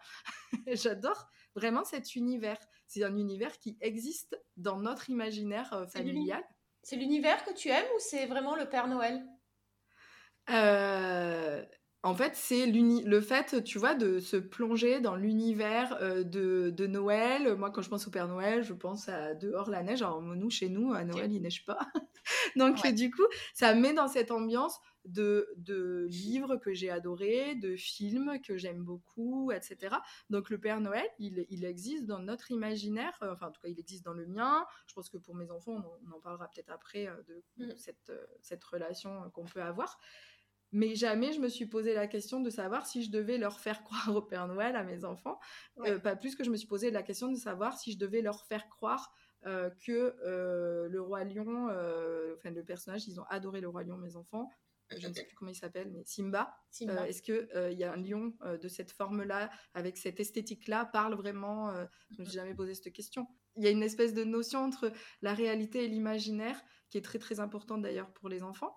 j'adore 0.68 1.28
vraiment 1.56 1.84
cet 1.84 2.16
univers. 2.16 2.60
C'est 2.86 3.04
un 3.04 3.16
univers 3.16 3.58
qui 3.58 3.78
existe 3.82 4.40
dans 4.58 4.78
notre 4.78 5.10
imaginaire 5.10 5.88
familial. 5.92 6.44
C'est 6.84 6.98
l'univers 6.98 7.44
que 7.44 7.54
tu 7.54 7.70
aimes 7.70 7.90
ou 7.96 8.00
c'est 8.00 8.28
vraiment 8.28 8.56
le 8.56 8.70
Père 8.70 8.88
Noël? 8.88 9.26
En 12.02 12.16
fait, 12.16 12.34
c'est 12.36 12.66
le 12.66 13.22
fait, 13.22 13.62
tu 13.64 13.78
vois, 13.78 13.94
de 13.94 14.20
se 14.20 14.38
plonger 14.38 15.02
dans 15.02 15.18
l'univers 15.18 15.98
euh, 16.02 16.24
de, 16.24 16.88
Noël. 16.88 17.56
Moi, 17.58 17.72
quand 17.72 17.82
je 17.82 17.90
pense 17.90 18.08
au 18.08 18.12
Père 18.12 18.30
Noël, 18.30 18.64
je 18.64 18.74
pense 18.74 19.10
à 19.10 19.36
dehors 19.36 19.70
la 19.70 19.84
neige. 19.84 20.02
Alors, 20.02 20.22
nous, 20.22 20.50
chez 20.50 20.70
nous, 20.70 20.94
à 20.94 21.04
Noël, 21.04 21.32
il 21.34 21.42
neige 21.42 21.66
pas. 21.66 21.80
Donc, 22.56 22.88
du 22.94 23.12
coup, 23.12 23.26
ça 23.54 23.76
met 23.76 23.94
dans 23.94 24.08
cette 24.08 24.32
ambiance 24.32 24.80
de, 25.04 26.08
livres 26.10 26.56
que 26.56 26.74
j'ai 26.74 26.90
adorés, 26.90 27.56
de 27.56 27.76
films 27.76 28.40
que 28.42 28.58
j'aime 28.58 28.82
beaucoup, 28.82 29.52
etc. 29.52 29.98
Donc, 30.30 30.50
le 30.50 30.58
Père 30.58 30.80
Noël, 30.80 31.08
il, 31.20 31.66
existe 31.66 32.06
dans 32.06 32.20
notre 32.20 32.52
imaginaire. 32.52 33.18
Euh, 33.24 33.34
enfin, 33.34 33.48
en 33.48 33.52
tout 33.52 33.60
cas, 33.62 33.68
il 33.68 33.80
existe 33.80 34.06
dans 34.06 34.14
le 34.14 34.26
mien. 34.26 34.66
Je 34.88 34.94
pense 34.94 35.10
que 35.10 35.18
pour 35.18 35.36
mes 35.36 35.52
enfants, 35.52 35.84
on, 36.08 36.16
en 36.16 36.20
parlera 36.22 36.48
peut-être 36.48 36.72
après 36.72 37.08
euh, 37.08 37.42
de, 37.58 37.66
mm. 37.66 37.76
cette, 37.76 38.14
cette 38.42 38.64
relation 38.64 39.30
qu'on 39.32 39.44
peut 39.44 39.62
avoir. 39.62 40.00
Mais 40.72 40.96
jamais 40.96 41.34
je 41.34 41.40
me 41.40 41.50
suis 41.50 41.66
posé 41.66 41.94
la 41.94 42.08
question 42.08 42.40
de 42.40 42.50
savoir 42.50 42.86
si 42.86 43.04
je 43.04 43.12
devais 43.12 43.38
leur 43.38 43.60
faire 43.60 43.84
croire 43.84 44.16
au 44.16 44.22
Père 44.22 44.48
Noël 44.48 44.76
à 44.76 44.84
mes 44.84 45.06
enfants. 45.06 45.40
pas 46.04 46.16
plus 46.16 46.36
que 46.36 46.44
je 46.44 46.50
me 46.50 46.58
suis 46.58 46.68
posé 46.68 46.92
la 46.92 47.04
question 47.04 47.32
de 47.32 47.38
savoir 47.38 47.78
si 47.78 47.92
je 47.92 47.98
devais 47.98 48.22
leur 48.22 48.46
faire 48.46 48.68
croire 48.70 49.14
que 49.44 50.16
le 50.90 51.02
roi 51.02 51.24
lion, 51.24 51.66
enfin 52.36 52.52
le 52.52 52.64
personnage, 52.64 53.08
ils 53.08 53.20
ont 53.20 53.26
adoré 53.30 53.62
le 53.62 53.70
roi 53.70 53.84
lion, 53.84 53.98
mes 53.98 54.16
enfants, 54.16 54.50
je 54.98 55.08
ne 55.08 55.14
sais 55.14 55.24
plus 55.24 55.36
comment 55.36 55.52
il 55.52 55.56
s'appelle, 55.56 55.92
mais 55.92 56.04
Simba. 56.06 56.56
Euh, 56.82 57.04
est-ce 57.06 57.22
qu'il 57.22 57.48
il 57.72 57.78
y 57.78 57.84
a 57.84 57.94
un 57.94 57.98
lion 57.98 58.34
euh, 58.44 58.58
de 58.58 58.68
cette 58.68 58.92
forme-là, 58.92 59.52
avec 59.74 59.98
cette 59.98 60.20
esthétique-là, 60.20 60.86
parle 60.86 61.14
vraiment 61.16 61.70
euh, 61.70 61.86
Je 62.12 62.16
ne 62.16 62.20
me 62.22 62.26
suis 62.26 62.36
jamais 62.36 62.56
posé 62.56 62.74
cette 62.74 62.92
question. 62.94 63.28
Il 63.56 63.64
y 63.64 63.68
a 63.68 63.72
une 63.72 63.84
espèce 63.84 64.14
de 64.14 64.24
notion 64.24 64.60
entre 64.64 64.92
la 65.22 65.34
réalité 65.34 65.84
et 65.84 65.88
l'imaginaire 65.88 66.60
qui 66.90 66.98
est 66.98 67.04
très 67.04 67.20
très 67.20 67.40
importante 67.40 67.82
d'ailleurs 67.82 68.12
pour 68.14 68.30
les 68.30 68.42
enfants. 68.42 68.76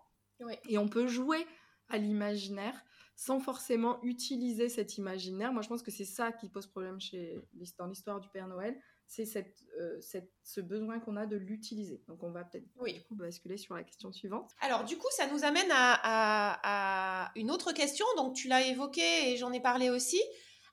Et 0.68 0.76
on 0.76 0.88
peut 0.88 1.06
jouer 1.06 1.46
à 1.88 1.98
l'imaginaire 1.98 2.84
sans 3.14 3.40
forcément 3.40 4.02
utiliser 4.02 4.68
cet 4.68 4.96
imaginaire. 4.96 5.52
Moi, 5.52 5.62
je 5.62 5.68
pense 5.68 5.82
que 5.82 5.90
c'est 5.90 6.06
ça 6.06 6.32
qui 6.32 6.48
pose 6.48 6.66
problème 6.66 7.00
chez, 7.00 7.40
dans 7.78 7.86
l'histoire 7.86 8.20
du 8.20 8.28
Père 8.30 8.48
Noël 8.48 8.80
c'est 9.12 9.26
cette, 9.26 9.58
euh, 9.78 10.00
cette, 10.00 10.32
ce 10.42 10.62
besoin 10.62 10.98
qu'on 10.98 11.16
a 11.16 11.26
de 11.26 11.36
l'utiliser. 11.36 12.02
Donc, 12.08 12.22
on 12.22 12.30
va 12.30 12.44
peut-être 12.44 12.64
oui. 12.80 13.04
basculer 13.10 13.58
sur 13.58 13.74
la 13.74 13.84
question 13.84 14.10
suivante. 14.10 14.52
Alors, 14.62 14.84
du 14.84 14.96
coup, 14.96 15.08
ça 15.10 15.26
nous 15.26 15.44
amène 15.44 15.68
à, 15.70 17.30
une 17.36 17.50
autre 17.50 17.72
question. 17.72 18.06
Donc, 18.16 18.34
tu 18.34 18.48
l'as 18.48 18.66
évoqué 18.66 19.30
et 19.30 19.36
j'en 19.36 19.52
ai 19.52 19.60
parlé 19.60 19.90
aussi. 19.90 20.20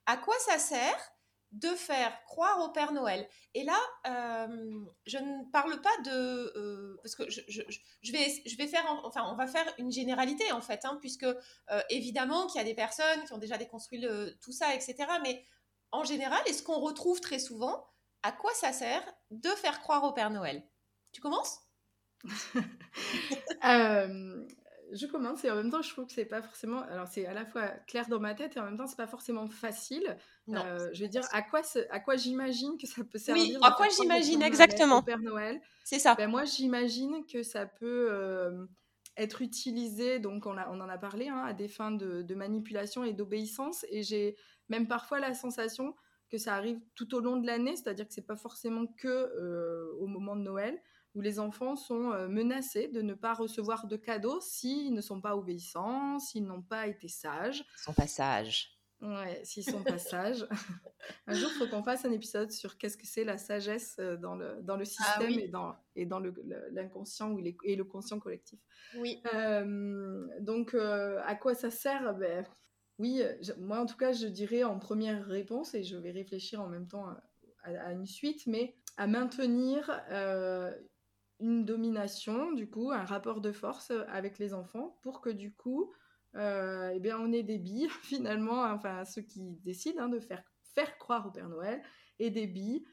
À 0.06 0.16
quoi 0.16 0.36
ça 0.40 0.58
sert 0.58 1.12
de 1.52 1.70
faire 1.70 2.24
croire 2.26 2.64
au 2.64 2.70
Père 2.70 2.92
Noël 2.92 3.28
Et 3.54 3.64
là, 3.64 3.80
euh, 4.08 4.86
je 5.06 5.18
ne 5.18 5.52
parle 5.52 5.82
pas 5.82 5.98
de... 6.06 6.54
Euh, 6.56 6.98
parce 7.02 7.16
que 7.16 7.30
je, 7.30 8.12
vais, 8.12 8.68
faire... 8.68 8.86
enfin, 9.04 9.28
on 9.32 9.36
va 9.36 9.48
faire 9.48 9.66
une 9.78 9.92
généralité, 9.92 10.52
en 10.52 10.62
fait, 10.62 10.86
hein, 10.86 10.98
puisque 11.00 11.26
évidemment 11.90 12.48
qu'il 12.48 12.60
y 12.60 12.64
a 12.64 12.68
des 12.68 12.76
personnes 12.76 13.24
qui 13.26 13.34
ont 13.34 13.40
déjà 13.40 13.58
déconstruit 13.58 14.06
tout 14.42 14.52
ça, 14.52 14.76
etc. 14.76 14.96
Mais 15.24 15.44
en 15.92 16.04
général, 16.04 16.40
est 16.46 16.54
ce 16.54 16.64
qu'on 16.64 16.80
retrouve 16.80 17.20
très 17.20 17.40
souvent, 17.40 17.88
à 18.24 18.32
quoi 18.32 18.54
ça 18.54 18.74
sert 18.74 19.04
de 19.32 19.50
faire 19.50 19.80
croire 19.80 20.04
au 20.04 20.14
Père 20.14 20.30
Noël? 20.30 20.64
Tu 21.12 21.22
commences? 21.22 21.60
Euh, 23.66 24.48
Je 24.92 25.06
commence 25.06 25.44
et 25.46 25.52
en 25.52 25.56
même 25.56 25.70
temps, 25.72 25.82
je 25.82 25.90
trouve 25.90 26.06
que 26.06 26.12
c'est 26.12 26.26
pas 26.26 26.42
forcément. 26.42 26.82
Alors, 26.84 27.08
c'est 27.08 27.26
à 27.26 27.34
la 27.34 27.46
fois 27.46 27.68
clair 27.88 28.08
dans 28.08 28.20
ma 28.20 28.34
tête 28.34 28.58
et 28.58 28.60
en 28.60 28.66
même 28.66 28.78
temps, 28.78 28.88
c'est 28.88 28.98
pas 28.98 29.08
forcément 29.08 29.48
facile. 29.48 30.18
Euh, 30.50 30.90
je 30.94 31.02
vais 31.02 31.10
dire 31.10 31.24
à 31.32 31.42
quoi, 31.42 31.62
à 31.90 32.00
quoi 32.00 32.16
j'imagine 32.16 32.78
que 32.78 32.88
ça 32.88 33.04
peut 33.04 33.20
servir. 33.20 33.44
Oui, 33.44 33.58
à 33.62 33.72
quoi 33.72 33.88
j'imagine 33.90 34.42
exactement. 34.42 35.02
Père 35.04 35.20
Noël? 35.20 35.62
C'est 35.84 36.00
ça. 36.00 36.16
Ben, 36.16 36.30
moi, 36.30 36.46
j'imagine 36.46 37.26
que 37.26 37.44
ça 37.44 37.66
peut. 37.66 38.08
Euh, 38.12 38.66
être 39.18 39.42
utilisé, 39.42 40.20
donc 40.20 40.46
on, 40.46 40.56
on 40.58 40.80
en 40.80 40.88
a 40.88 40.98
parlé, 40.98 41.28
hein, 41.28 41.44
à 41.46 41.52
des 41.52 41.68
fins 41.68 41.92
de, 41.92 42.22
de 42.22 42.36
manipulation 42.36 43.04
et 43.04 43.12
d'obéissance. 43.12 43.86
Et 43.90 44.02
j'ai 44.02 44.38
même 44.70 44.88
parfois 44.88 45.20
la 45.20 45.34
sensation 45.34 45.94
que 46.30 46.38
ça 46.38 46.56
arrive 46.56 46.80
tout 46.96 47.14
au 47.16 47.20
long 47.20 47.36
de 47.36 47.46
l'année, 47.46 47.76
c'est-à-dire 47.76 48.08
que 48.08 48.14
c'est 48.14 48.26
pas 48.26 48.38
forcément 48.38 48.86
que 48.88 49.08
euh, 49.08 49.92
au 50.00 50.08
moment 50.08 50.38
de 50.38 50.42
Noël 50.42 50.80
où 51.16 51.22
les 51.22 51.40
enfants 51.40 51.76
sont 51.76 52.12
euh, 52.12 52.28
menacés 52.28 52.88
de 52.88 53.02
ne 53.02 53.14
pas 53.14 53.34
recevoir 53.34 53.88
de 53.88 53.96
cadeaux 53.96 54.40
s'ils 54.42 54.94
ne 54.94 55.02
sont 55.02 55.22
pas 55.22 55.36
obéissants, 55.36 56.20
s'ils 56.20 56.46
n'ont 56.46 56.62
pas 56.62 56.88
été 56.88 57.08
sages. 57.08 57.66
Ils 57.78 57.84
sont 57.84 57.94
pas 57.94 58.08
sages. 58.08 58.76
Ouais, 59.02 59.40
s'ils 59.44 59.64
sont 59.64 59.84
pas 59.84 59.98
sages. 59.98 60.46
un 61.28 61.34
jour, 61.34 61.50
il 61.54 61.58
faut 61.58 61.68
qu'on 61.68 61.84
fasse 61.84 62.04
un 62.04 62.12
épisode 62.12 62.52
sur 62.52 62.78
qu'est-ce 62.78 62.98
que 62.98 63.08
c'est 63.08 63.24
la 63.24 63.38
sagesse 63.38 63.96
euh, 64.00 64.18
dans 64.18 64.36
le, 64.36 64.62
dans 64.62 64.76
le 64.76 64.84
ah 64.84 64.86
système 64.86 65.40
et 65.40 65.48
dans, 65.48 65.76
et 65.96 66.06
dans 66.06 66.20
l'inconscient 66.20 67.30
le, 67.30 67.56
et 67.64 67.76
le 67.76 67.84
conscient 67.86 68.20
collectif. 68.20 68.60
Oui. 68.98 69.22
donc, 70.42 70.74
à 70.74 71.36
quoi 71.36 71.56
ça 71.56 71.72
sert? 71.72 72.14
Ben, 72.16 72.46
oui, 73.00 73.22
euh, 73.22 73.34
moi 73.58 73.80
en 73.80 73.86
tout 73.86 73.96
cas, 73.96 74.12
je 74.12 74.28
dirais 74.28 74.64
en 74.64 74.78
première 74.78 75.26
réponse, 75.26 75.74
et 75.74 75.84
je 75.84 75.96
vais 75.96 76.12
réfléchir 76.12 76.62
en 76.62 76.68
même 76.68 76.88
temps 76.88 77.08
à, 77.64 77.94
une 77.94 78.06
suite, 78.06 78.46
mais 78.46 78.76
à 78.98 79.08
maintenir 79.08 79.90
euh, 80.12 80.72
une 81.40 81.66
domination, 81.66 82.52
du 82.52 82.70
coup, 82.70 82.92
un 82.92 83.06
rapport 83.06 83.42
de 83.42 83.52
force 83.52 83.92
avec 84.08 84.40
les 84.40 84.54
enfants, 84.54 84.98
pour 85.02 85.22
que 85.22 85.30
du 85.30 85.54
coup, 85.54 85.94
euh, 86.36 86.92
eh 86.94 87.00
bien, 87.00 87.18
on 87.20 87.32
ait 87.32 87.44
des 87.44 87.58
billes 87.58 87.90
finalement, 88.04 88.64
enfin 88.64 89.06
ceux 89.06 89.22
qui 89.22 89.58
décident 89.64 90.04
hein, 90.04 90.10
de 90.10 90.20
faire, 90.20 90.44
faire 90.62 90.98
croire 90.98 91.28
au 91.28 91.32
Père 91.32 91.50
Noël, 91.50 91.82
et 92.20 92.30
des 92.30 92.48
billes 92.48 92.86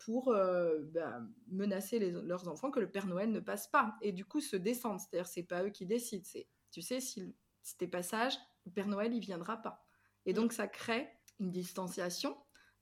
pour 0.00 0.32
bah, 0.32 1.20
menacer 1.46 2.00
leurs 2.00 2.48
enfants 2.48 2.72
que 2.72 2.80
le 2.80 2.90
Père 2.90 3.06
Noël 3.06 3.30
ne 3.30 3.38
passe 3.38 3.68
pas, 3.68 3.94
et 4.02 4.10
du 4.10 4.24
coup 4.24 4.40
se 4.40 4.56
descendre. 4.56 5.00
C'est-à-dire, 5.00 5.28
c'est 5.28 5.44
pas 5.44 5.62
eux 5.62 5.70
qui 5.70 5.86
décident, 5.86 6.24
c'est, 6.24 6.48
tu 6.72 6.82
sais, 6.82 7.00
si, 7.00 7.34
si 7.62 7.76
t'es 7.76 7.86
pas 7.86 8.02
sage, 8.02 8.36
le 8.66 8.72
Père 8.72 8.88
Noël, 8.88 9.12
il 9.14 9.20
viendra 9.20 9.56
pas. 9.56 9.84
Et 10.26 10.32
donc, 10.32 10.52
ça 10.52 10.66
crée 10.68 11.08
une 11.38 11.50
distanciation. 11.50 12.36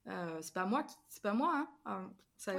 Euh, 0.08 0.38
c'est 0.40 0.54
pas 0.54 0.66
moi, 0.66 0.86
c'est 1.08 1.22
pas 1.22 1.32
moi. 1.32 1.52
Hein. 1.54 1.68
Ah, 1.84 2.06
ça, 2.36 2.54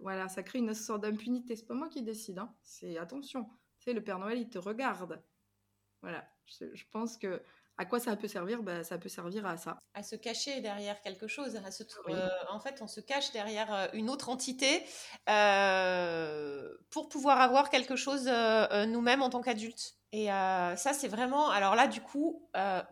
voilà, 0.00 0.28
ça 0.28 0.42
crée 0.42 0.60
une 0.60 0.74
sorte 0.74 1.02
d'impunité. 1.02 1.56
C'est 1.56 1.66
pas 1.66 1.74
moi 1.74 1.88
qui 1.88 2.02
décide. 2.02 2.38
Hein. 2.38 2.54
C'est 2.62 2.96
attention. 2.98 3.48
C'est 3.78 3.92
le 3.92 4.02
Père 4.02 4.18
Noël, 4.18 4.38
il 4.38 4.48
te 4.48 4.58
regarde. 4.58 5.22
Voilà. 6.00 6.24
Je, 6.46 6.84
pense 6.90 7.16
que 7.16 7.42
à 7.76 7.84
quoi 7.84 8.00
ça 8.00 8.16
peut 8.16 8.28
servir? 8.28 8.62
Bah, 8.62 8.82
Ça 8.82 8.98
peut 8.98 9.08
servir 9.08 9.46
à 9.46 9.56
ça. 9.56 9.78
À 9.94 10.02
se 10.02 10.16
cacher 10.16 10.60
derrière 10.60 11.00
quelque 11.02 11.26
chose. 11.26 11.56
À 11.56 11.70
se, 11.70 11.82
euh, 12.08 12.28
en 12.50 12.60
fait, 12.60 12.80
on 12.82 12.86
se 12.86 13.00
cache 13.00 13.32
derrière 13.32 13.72
euh, 13.72 13.86
une 13.92 14.08
autre 14.08 14.28
entité 14.28 14.84
pour 16.90 17.08
pouvoir 17.08 17.40
avoir 17.40 17.68
quelque 17.70 17.96
chose 17.96 18.26
nous-mêmes 18.86 19.22
en 19.22 19.30
tant 19.30 19.42
qu'adultes. 19.42 19.96
Et 20.12 20.26
ça, 20.26 20.92
c'est 20.92 21.08
vraiment. 21.08 21.50
Alors 21.50 21.74
là, 21.74 21.86
du 21.88 22.00
coup, 22.00 22.48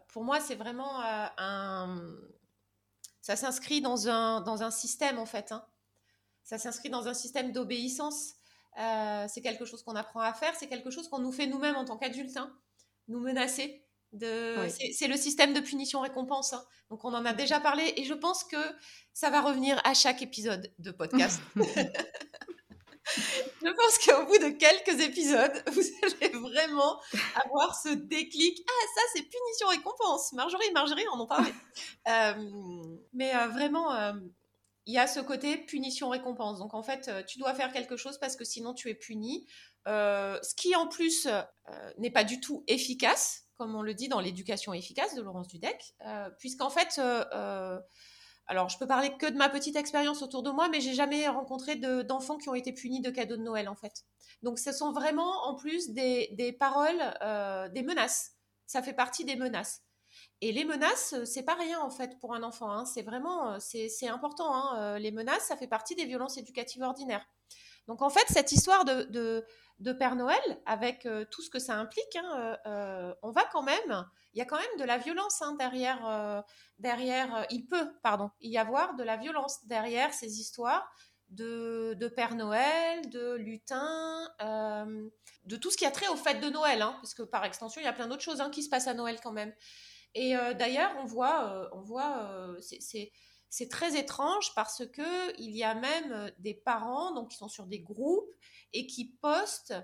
pour 0.09 0.25
moi, 0.25 0.41
c'est 0.41 0.57
vraiment 0.57 1.01
un. 1.01 2.03
Ça 3.29 3.37
s'inscrit 3.37 3.83
dans 3.83 4.09
un, 4.09 4.41
dans 4.41 4.63
un 4.63 4.71
système, 4.71 5.19
en 5.19 5.27
fait. 5.27 5.53
Hein. 5.53 5.63
Ça 6.45 6.57
s'inscrit 6.57 6.89
dans 6.89 7.09
un 7.09 7.13
système 7.13 7.53
d'obéissance. 7.53 8.37
c'est 8.75 9.43
quelque 9.43 9.67
chose 9.67 9.83
qu'on 9.83 9.97
apprend 9.97 10.21
à 10.21 10.33
faire. 10.33 10.55
C'est 10.59 10.67
quelque 10.67 10.91
chose 10.91 11.09
qu'on 11.11 11.19
nous 11.19 11.31
fait 11.31 11.47
nous-mêmes 11.47 11.77
en 11.77 11.85
tant 11.85 11.99
qu'adultes. 11.99 12.39
Hein. 12.39 12.51
Nous 13.07 13.21
menacer. 13.21 13.85
De... 14.13 14.67
C'est 14.95 15.09
le 15.09 15.19
système 15.19 15.53
de 15.53 15.61
punition-récompense. 15.61 16.55
Hein. 16.55 16.65
Donc, 16.89 17.05
on 17.05 17.13
en 17.13 17.27
a 17.27 17.35
déjà 17.35 17.61
parlé. 17.61 17.93
Et 17.99 18.05
je 18.05 18.15
pense 18.15 18.45
que 18.45 18.57
ça 19.13 19.29
va 19.29 19.43
revenir 19.43 19.79
à 19.85 19.93
chaque 19.93 20.23
épisode 20.23 20.73
de 20.79 20.91
podcast. 20.91 21.43
Je 23.17 23.71
pense 23.71 23.99
qu'au 23.99 24.27
bout 24.27 24.39
de 24.39 24.51
quelques 24.51 25.01
épisodes, 25.01 25.63
vous 25.73 25.83
allez 26.03 26.33
vraiment 26.37 27.01
avoir 27.35 27.81
ce 27.81 27.91
déclic. 27.91 28.63
Ah, 28.67 28.87
ça, 28.95 29.01
c'est 29.15 29.23
punition-récompense. 29.23 30.33
Marjorie, 30.33 30.71
Marjorie, 30.73 31.05
on 31.13 31.21
en 31.21 31.27
parlait. 31.27 31.53
Euh, 32.09 32.35
mais 33.13 33.37
euh, 33.37 33.49
vraiment, 33.49 33.93
euh, 33.95 34.15
il 34.87 34.95
y 34.95 34.99
a 34.99 35.07
ce 35.07 35.21
côté 35.21 35.59
punition-récompense. 35.59 36.59
Donc, 36.59 36.73
en 36.73 36.83
fait, 36.83 37.11
tu 37.27 37.39
dois 37.39 37.53
faire 37.53 37.71
quelque 37.71 37.99
chose 37.99 38.19
parce 38.19 38.35
que 38.35 38.45
sinon, 38.45 38.73
tu 38.73 38.89
es 38.89 38.95
puni. 38.95 39.47
ce 39.87 40.55
qui, 40.55 40.75
en 40.75 40.87
plus, 40.87 41.29
n'est 41.99 42.11
pas 42.11 42.25
du 42.25 42.41
tout 42.41 42.65
efficace, 42.67 43.45
comme 43.59 43.75
on 43.75 43.83
le 43.83 43.93
dit 43.93 44.09
dans 44.09 44.21
l'éducation 44.21 44.73
efficace 44.73 45.15
de 45.15 45.21
Laurence 45.21 45.49
Dudek, 45.49 45.95
puisqu'en 46.39 46.71
fait, 46.71 46.99
alors, 48.51 48.71
je 48.71 48.79
peux 48.79 48.87
parler 48.87 49.13
que 49.19 49.27
de 49.27 49.37
ma 49.37 49.51
petite 49.51 49.77
expérience 49.77 50.23
autour 50.23 50.43
de 50.43 50.51
moi, 50.51 50.71
mais 50.71 50.81
j'ai 50.81 50.95
jamais 50.95 51.29
rencontré 51.29 51.77
d'enfants 51.77 52.39
qui 52.39 52.49
ont 52.49 52.55
été 52.55 52.73
punis 52.73 53.03
de 53.03 53.11
cadeaux 53.11 53.37
de 53.37 53.43
Noël, 53.43 53.69
en 53.69 53.75
fait. 53.75 54.05
Donc, 54.43 54.59
ce 54.59 54.73
sont 54.73 54.91
vraiment, 54.91 55.47
en 55.47 55.55
plus, 55.55 55.91
des, 55.91 56.57
paroles, 56.59 56.99
euh, 57.23 57.69
des 57.69 57.83
menaces. 57.83 58.33
Ça 58.67 58.83
fait 58.83 58.95
partie 58.95 59.27
des 59.27 59.37
menaces. 59.37 59.83
Et 60.41 60.53
les 60.53 60.65
menaces, 60.65 61.15
c'est 61.25 61.43
pas 61.43 61.57
rien, 61.57 61.79
en 61.81 61.91
fait, 61.91 62.19
pour 62.21 62.35
un 62.35 62.43
enfant. 62.43 62.71
Hein. 62.71 62.87
C'est 62.87 63.03
vraiment, 63.03 63.53
euh, 63.53 63.59
c'est 63.61 64.09
important. 64.09 64.55
Hein. 64.55 64.79
Euh, 64.79 64.99
les 64.99 65.11
menaces, 65.11 65.45
ça 65.45 65.57
fait 65.57 65.67
partie 65.67 65.95
des 65.95 66.07
violences 66.07 66.39
éducatives 66.39 66.83
ordinaires. 66.83 67.27
Donc, 67.89 68.03
en 68.03 68.11
fait, 68.11 68.25
cette 68.29 68.53
histoire 68.53 68.85
de 68.85 69.93
Père 69.95 70.15
Noël, 70.15 70.39
avec 70.67 71.07
euh, 71.07 71.25
tout 71.31 71.43
ce 71.43 71.49
que 71.49 71.59
ça 71.59 71.75
implique, 71.75 72.17
hein, 72.17 72.31
euh, 72.37 72.57
euh, 72.67 73.15
on 73.23 73.31
va 73.31 73.45
quand 73.51 73.63
même, 73.63 74.07
il 74.35 74.39
y 74.39 74.43
a 74.43 74.45
quand 74.45 74.59
même 74.59 74.79
de 74.79 74.85
la 74.85 74.99
violence 74.99 75.41
hein, 75.41 75.57
derrière, 75.59 76.45
derrière, 76.79 77.47
il 77.51 77.67
peut, 77.67 77.91
pardon, 78.03 78.31
y 78.41 78.59
avoir 78.59 78.95
de 78.95 79.03
la 79.03 79.17
violence 79.17 79.65
derrière 79.67 80.13
ces 80.13 80.39
histoires 80.39 80.89
de, 81.31 82.13
Père 82.15 82.35
Noël, 82.35 83.09
de 83.09 83.35
lutin, 83.35 84.29
de 85.45 85.57
tout 85.57 85.71
ce 85.71 85.79
qui 85.79 85.87
a 85.87 85.91
trait 85.91 86.09
aux 86.09 86.17
fêtes 86.17 86.41
de 86.41 86.51
Noël, 86.51 86.83
hein, 86.83 86.97
parce 87.01 87.15
que 87.15 87.23
par 87.23 87.45
extension, 87.47 87.81
il 87.81 87.85
y 87.85 87.89
a 87.89 87.93
plein 87.95 88.07
d'autres 88.07 88.23
choses 88.23 88.43
qui 88.53 88.63
se 88.63 88.69
passent 88.69 88.87
à 88.87 88.95
Noël 88.95 89.19
quand 89.23 89.33
même. 89.33 89.55
Et 90.15 90.35
d'ailleurs, 90.59 90.93
on 90.99 91.07
voit, 91.07 91.71
on 91.73 91.81
voit, 91.81 92.55
c'est 92.61 93.11
très 93.71 93.99
étrange 93.99 94.53
parce 94.55 94.87
que 94.87 95.41
il 95.41 95.57
y 95.57 95.65
a 95.65 95.75
même 95.75 96.31
des 96.39 96.55
parents 96.55 97.13
donc 97.15 97.31
qui 97.31 97.37
sont 97.37 97.49
sur 97.49 97.67
des 97.67 97.81
groupes 97.81 98.35
et 98.73 98.87
qui 98.87 99.17
postent 99.21 99.75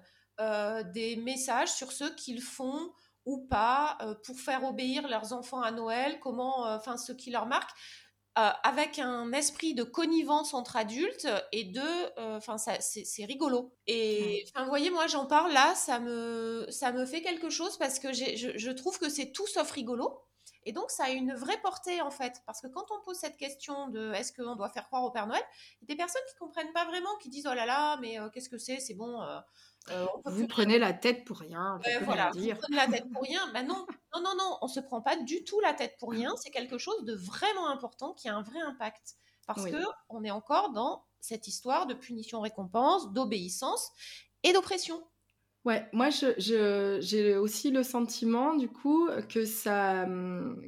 euh, 0.41 0.83
des 0.93 1.15
messages 1.15 1.71
sur 1.71 1.93
ce 1.93 2.05
qu'ils 2.05 2.43
font 2.43 2.91
ou 3.25 3.47
pas 3.47 3.97
euh, 4.03 4.17
pour 4.27 4.41
faire 4.41 4.65
obéir 4.65 5.07
leurs 5.07 5.33
enfants 5.33 5.63
à 5.63 5.71
Noël, 5.71 6.19
comment, 6.21 6.67
euh, 6.67 6.77
enfin, 6.77 6.97
ce 6.97 7.13
qui 7.13 7.31
leur 7.31 7.47
marque. 7.47 7.71
avec 8.35 8.99
un 8.99 9.33
esprit 9.33 9.75
de 9.75 9.85
connivence 9.85 10.55
entre 10.55 10.75
adultes 10.77 11.29
et 11.53 11.63
de, 11.63 12.37
enfin, 12.37 12.57
c'est 12.59 13.25
rigolo. 13.25 13.77
Et 13.87 14.45
enfin, 14.49 14.65
vous 14.65 14.71
voyez, 14.71 14.91
moi, 14.91 15.07
j'en 15.07 15.27
parle 15.27 15.53
là, 15.53 15.73
ça 15.77 16.01
me, 16.01 16.67
ça 16.69 16.91
me 16.91 17.07
fait 17.07 17.23
quelque 17.23 17.49
chose 17.49 17.79
parce 17.79 18.01
que 18.01 18.13
je, 18.13 18.59
je 18.59 18.71
trouve 18.73 18.99
que 18.99 19.09
c'est 19.09 19.31
tout 19.31 19.47
sauf 19.47 19.71
rigolo. 19.71 20.21
Et 20.67 20.73
donc, 20.73 20.91
ça 20.91 21.05
a 21.05 21.11
une 21.11 21.35
vraie 21.35 21.61
portée, 21.61 22.01
en 22.01 22.11
fait. 22.11 22.43
Parce 22.47 22.61
que 22.61 22.67
quand 22.69 22.87
on 22.91 23.01
pose 23.03 23.17
cette 23.17 23.37
question 23.37 23.89
de 23.89 24.13
est-ce 24.13 24.33
qu'on 24.33 24.57
doit 24.57 24.69
faire 24.71 24.87
croire 24.87 25.05
au 25.05 25.11
Père 25.11 25.27
Noël, 25.27 25.43
il 25.81 25.89
y 25.89 25.93
a 25.93 25.95
des 25.95 25.97
personnes 25.97 26.23
qui 26.29 26.37
comprennent 26.37 26.73
pas 26.73 26.85
vraiment, 26.87 27.15
qui 27.21 27.29
disent 27.29 27.47
oh 27.51 27.55
là 27.55 27.67
là, 27.67 27.99
mais 28.01 28.19
euh, 28.19 28.29
qu'est-ce 28.31 28.49
que 28.49 28.59
c'est? 28.59 28.81
C'est 28.81 28.95
bon. 28.95 29.23
Euh, 29.23 29.41
euh, 29.91 30.07
vous 30.25 30.47
prenez 30.47 30.79
la 30.79 30.93
tête 30.93 31.25
pour 31.25 31.39
rien. 31.39 31.79
voilà, 32.03 32.31
vous 32.31 32.41
prenez 32.61 32.77
la 32.77 32.89
tête 32.89 33.11
pour 33.13 33.23
rien. 33.23 33.41
Ben 33.53 33.67
non, 33.67 33.87
non, 34.15 34.23
non, 34.23 34.35
non, 34.37 34.59
on 34.63 34.69
se 34.69 34.81
prend 34.81 35.03
pas 35.03 35.17
du 35.17 35.45
tout 35.45 35.61
la 35.61 35.75
tête 35.75 35.97
pour 35.99 36.11
rien. 36.11 36.35
C'est 36.37 36.51
quelque 36.51 36.79
chose 36.79 37.05
de 37.05 37.15
vraiment 37.15 37.69
important 37.69 38.15
qui 38.15 38.29
a 38.29 38.37
un 38.37 38.43
vrai 38.43 38.61
impact. 38.61 39.17
Parce 39.47 39.65
que 39.65 39.85
on 40.09 40.25
est 40.25 40.31
encore 40.31 40.73
dans 40.73 41.05
cette 41.21 41.49
histoire 41.49 41.87
de 41.87 41.95
punition-récompense, 41.95 43.13
d'obéissance 43.13 43.93
et 44.43 44.53
d'oppression. 44.53 45.07
Ouais, 45.65 45.89
moi 45.95 46.11
j'ai 46.11 47.37
aussi 47.39 47.71
le 47.71 47.83
sentiment 47.83 48.55
du 48.55 48.69
coup 48.69 49.09
que 49.31 49.47
ça 49.47 50.07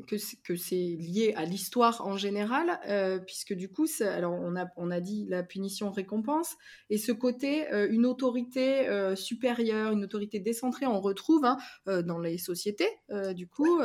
que 0.06 0.16
que 0.42 0.56
c'est 0.56 0.74
lié 0.74 1.34
à 1.36 1.44
l'histoire 1.44 2.06
en 2.06 2.16
général 2.16 2.80
euh, 2.88 3.18
puisque 3.18 3.52
du 3.52 3.68
coup 3.68 3.84
alors 4.00 4.32
on 4.32 4.56
a 4.56 4.68
on 4.78 4.90
a 4.90 5.00
dit 5.00 5.26
la 5.28 5.42
punition 5.42 5.90
récompense 5.90 6.56
et 6.88 6.96
ce 6.96 7.12
côté 7.12 7.70
euh, 7.74 7.86
une 7.90 8.06
autorité 8.06 8.88
euh, 8.88 9.16
supérieure 9.16 9.92
une 9.92 10.02
autorité 10.02 10.40
décentrée 10.40 10.86
on 10.86 11.02
retrouve 11.02 11.44
hein, 11.44 11.58
dans 11.84 12.18
les 12.18 12.38
sociétés 12.38 12.88
du 13.34 13.46
coup 13.46 13.78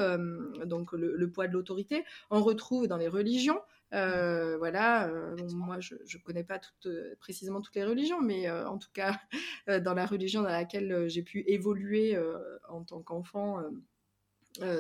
donc 0.63 0.93
le, 0.93 1.30
poids 1.30 1.47
de 1.47 1.54
l'autorité. 1.54 2.06
On 2.30 2.41
retrouve 2.41 2.88
dans 2.88 2.97
les 2.97 3.10
religions 3.10 3.60
euh, 3.94 4.58
voilà, 4.58 5.08
euh, 5.10 5.36
moi 5.54 5.80
je 5.80 5.96
ne 5.96 6.24
connais 6.24 6.44
pas 6.44 6.60
euh, 6.86 7.16
précisément 7.20 7.62
toutes 7.62 7.76
les 7.76 7.84
religions, 7.84 8.22
mais 8.22 8.50
en 8.50 8.78
tout 8.78 8.92
cas, 8.94 9.20
dans 9.84 9.94
la 9.94 10.06
religion 10.06 10.42
dans 10.42 10.50
laquelle 10.50 11.10
j'ai 11.10 11.24
pu 11.24 11.44
évoluer 11.48 12.18
en 12.70 12.84
tant 12.84 13.02
qu'enfant, 13.02 13.62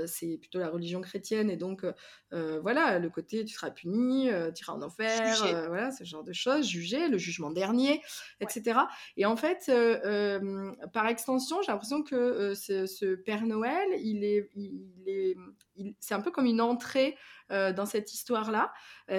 c'est 0.05 0.37
plutôt 0.37 0.59
la 0.59 0.69
religion 0.69 1.01
chrétienne 1.01 1.49
et 1.49 1.57
donc 1.57 1.85
voilà 2.31 2.99
le 2.99 3.09
côté 3.09 3.45
tu 3.45 3.53
seras 3.53 3.71
puni, 3.71 4.29
tu 4.55 4.63
iras 4.63 4.73
en 4.73 4.81
enfer, 4.81 5.35
voilà 5.67 5.91
ce 5.91 6.03
genre 6.03 6.23
de 6.23 6.33
choses, 6.33 6.67
juger, 6.67 7.07
le 7.07 7.17
jugement 7.17 7.51
dernier, 7.51 8.01
etc. 8.39 8.79
Et 9.17 9.25
en 9.25 9.35
fait, 9.35 9.71
par 10.93 11.07
extension, 11.07 11.61
j'ai 11.61 11.71
l'impression 11.71 12.03
que 12.03 12.53
ce, 12.53 13.15
Père 13.15 13.45
Noël, 13.45 13.87
il 13.99 14.23
est, 14.23 14.49
il 14.55 15.03
est, 15.07 15.37
c'est 15.99 16.13
un 16.13 16.21
peu 16.21 16.31
comme 16.31 16.45
une 16.45 16.61
entrée 16.61 17.17
dans 17.49 17.85
cette 17.85 18.13
histoire-là, 18.13 18.71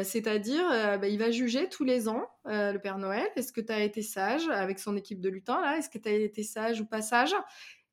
c'est-à-dire 0.03 0.67
bah, 0.99 1.09
il 1.09 1.19
va 1.19 1.31
juger 1.31 1.69
tous 1.69 1.85
les 1.85 2.09
ans 2.09 2.27
le 2.45 2.79
Père 2.79 2.99
Noël. 2.99 3.27
Est-ce 3.37 3.53
que 3.53 3.61
tu 3.61 3.73
as 3.73 3.83
été 3.83 4.03
sage 4.03 4.49
avec 4.49 4.79
son 4.79 4.97
équipe 4.97 5.21
de 5.21 5.29
lutins 5.29 5.61
là? 5.61 5.79
Est-ce 5.79 5.88
que 5.88 5.99
tu 5.99 6.09
as 6.09 6.12
été 6.12 6.43
sage 6.43 6.81
ou 6.81 6.87
pas 6.87 7.03
sage? 7.03 7.35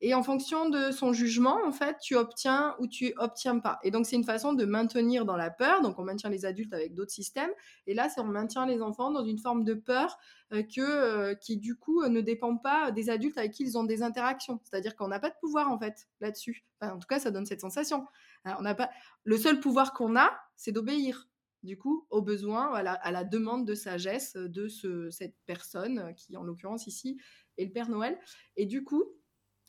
Et 0.02 0.14
en 0.14 0.22
fonction 0.22 0.70
de 0.70 0.90
son 0.92 1.12
jugement, 1.12 1.58
en 1.66 1.72
fait, 1.72 1.98
tu 2.00 2.16
obtiens 2.16 2.74
ou 2.78 2.86
tu 2.86 3.12
obtiens 3.18 3.58
pas. 3.58 3.78
Et 3.82 3.90
donc, 3.90 4.06
c'est 4.06 4.16
une 4.16 4.24
façon 4.24 4.54
de 4.54 4.64
maintenir 4.64 5.26
dans 5.26 5.36
la 5.36 5.50
peur. 5.50 5.82
Donc, 5.82 5.98
on 5.98 6.04
maintient 6.04 6.30
les 6.30 6.46
adultes 6.46 6.72
avec 6.72 6.94
d'autres 6.94 7.10
systèmes. 7.10 7.50
Et 7.86 7.92
là, 7.92 8.08
c'est 8.08 8.22
on 8.22 8.24
maintient 8.24 8.64
les 8.64 8.80
enfants 8.80 9.10
dans 9.10 9.24
une 9.24 9.38
forme 9.38 9.62
de 9.62 9.74
peur 9.74 10.16
euh, 10.54 10.62
que, 10.62 10.80
euh, 10.80 11.34
qui, 11.34 11.58
du 11.58 11.76
coup, 11.76 12.00
euh, 12.00 12.08
ne 12.08 12.22
dépend 12.22 12.56
pas 12.56 12.90
des 12.92 13.10
adultes 13.10 13.36
avec 13.36 13.52
qui 13.52 13.62
ils 13.64 13.76
ont 13.76 13.84
des 13.84 14.02
interactions. 14.02 14.58
C'est-à-dire 14.64 14.96
qu'on 14.96 15.08
n'a 15.08 15.20
pas 15.20 15.28
de 15.28 15.36
pouvoir, 15.38 15.70
en 15.70 15.78
fait, 15.78 16.08
là-dessus. 16.20 16.64
en 16.80 16.98
tout 16.98 17.06
cas, 17.06 17.18
ça 17.18 17.30
donne 17.30 17.44
cette 17.44 17.60
sensation. 17.60 18.06
on 18.46 18.62
n'a 18.62 18.74
pas... 18.74 18.88
Le 19.24 19.36
seul 19.36 19.60
pouvoir 19.60 19.92
qu'on 19.92 20.16
a, 20.16 20.30
c'est 20.56 20.72
d'obéir 20.72 21.26
du 21.62 21.76
coup, 21.76 22.06
au 22.08 22.22
besoin, 22.22 22.72
à 22.72 22.82
la, 22.82 22.94
à 22.94 23.10
la, 23.10 23.22
demande 23.22 23.66
de 23.66 23.74
sagesse 23.74 24.32
de 24.34 24.66
ce, 24.66 25.10
cette 25.10 25.36
personne, 25.44 26.14
qui 26.14 26.34
en 26.38 26.42
l'occurrence 26.42 26.86
ici 26.86 27.20
est 27.58 27.66
le 27.66 27.70
Père 27.70 27.90
Noël. 27.90 28.18
Et 28.56 28.64
du 28.64 28.82
coup, 28.82 29.04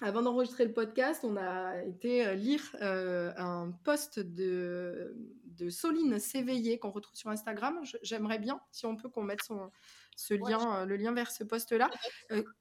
avant 0.02 0.24
d'enregistrer 0.24 0.66
le 0.66 0.74
podcast, 0.74 1.24
on 1.24 1.38
a 1.38 1.84
été 1.84 2.26
euh, 2.26 2.34
lire 2.34 2.76
euh, 2.82 3.32
un 3.38 3.72
post 3.84 4.20
de, 4.20 5.16
de 5.46 5.70
Soline 5.70 6.18
S'éveiller 6.18 6.80
qu'on 6.80 6.90
retrouve 6.90 7.16
sur 7.16 7.30
Instagram. 7.30 7.80
J'aimerais 8.02 8.40
bien, 8.40 8.60
si 8.72 8.88
on 8.88 8.96
peut, 8.96 9.10
qu'on 9.10 9.22
mette 9.22 9.44
son, 9.44 9.70
ce 10.16 10.34
lien, 10.34 10.82
euh, 10.82 10.86
le 10.86 10.96
lien 10.96 11.14
vers 11.14 11.30
ce 11.30 11.44
post-là, 11.44 11.92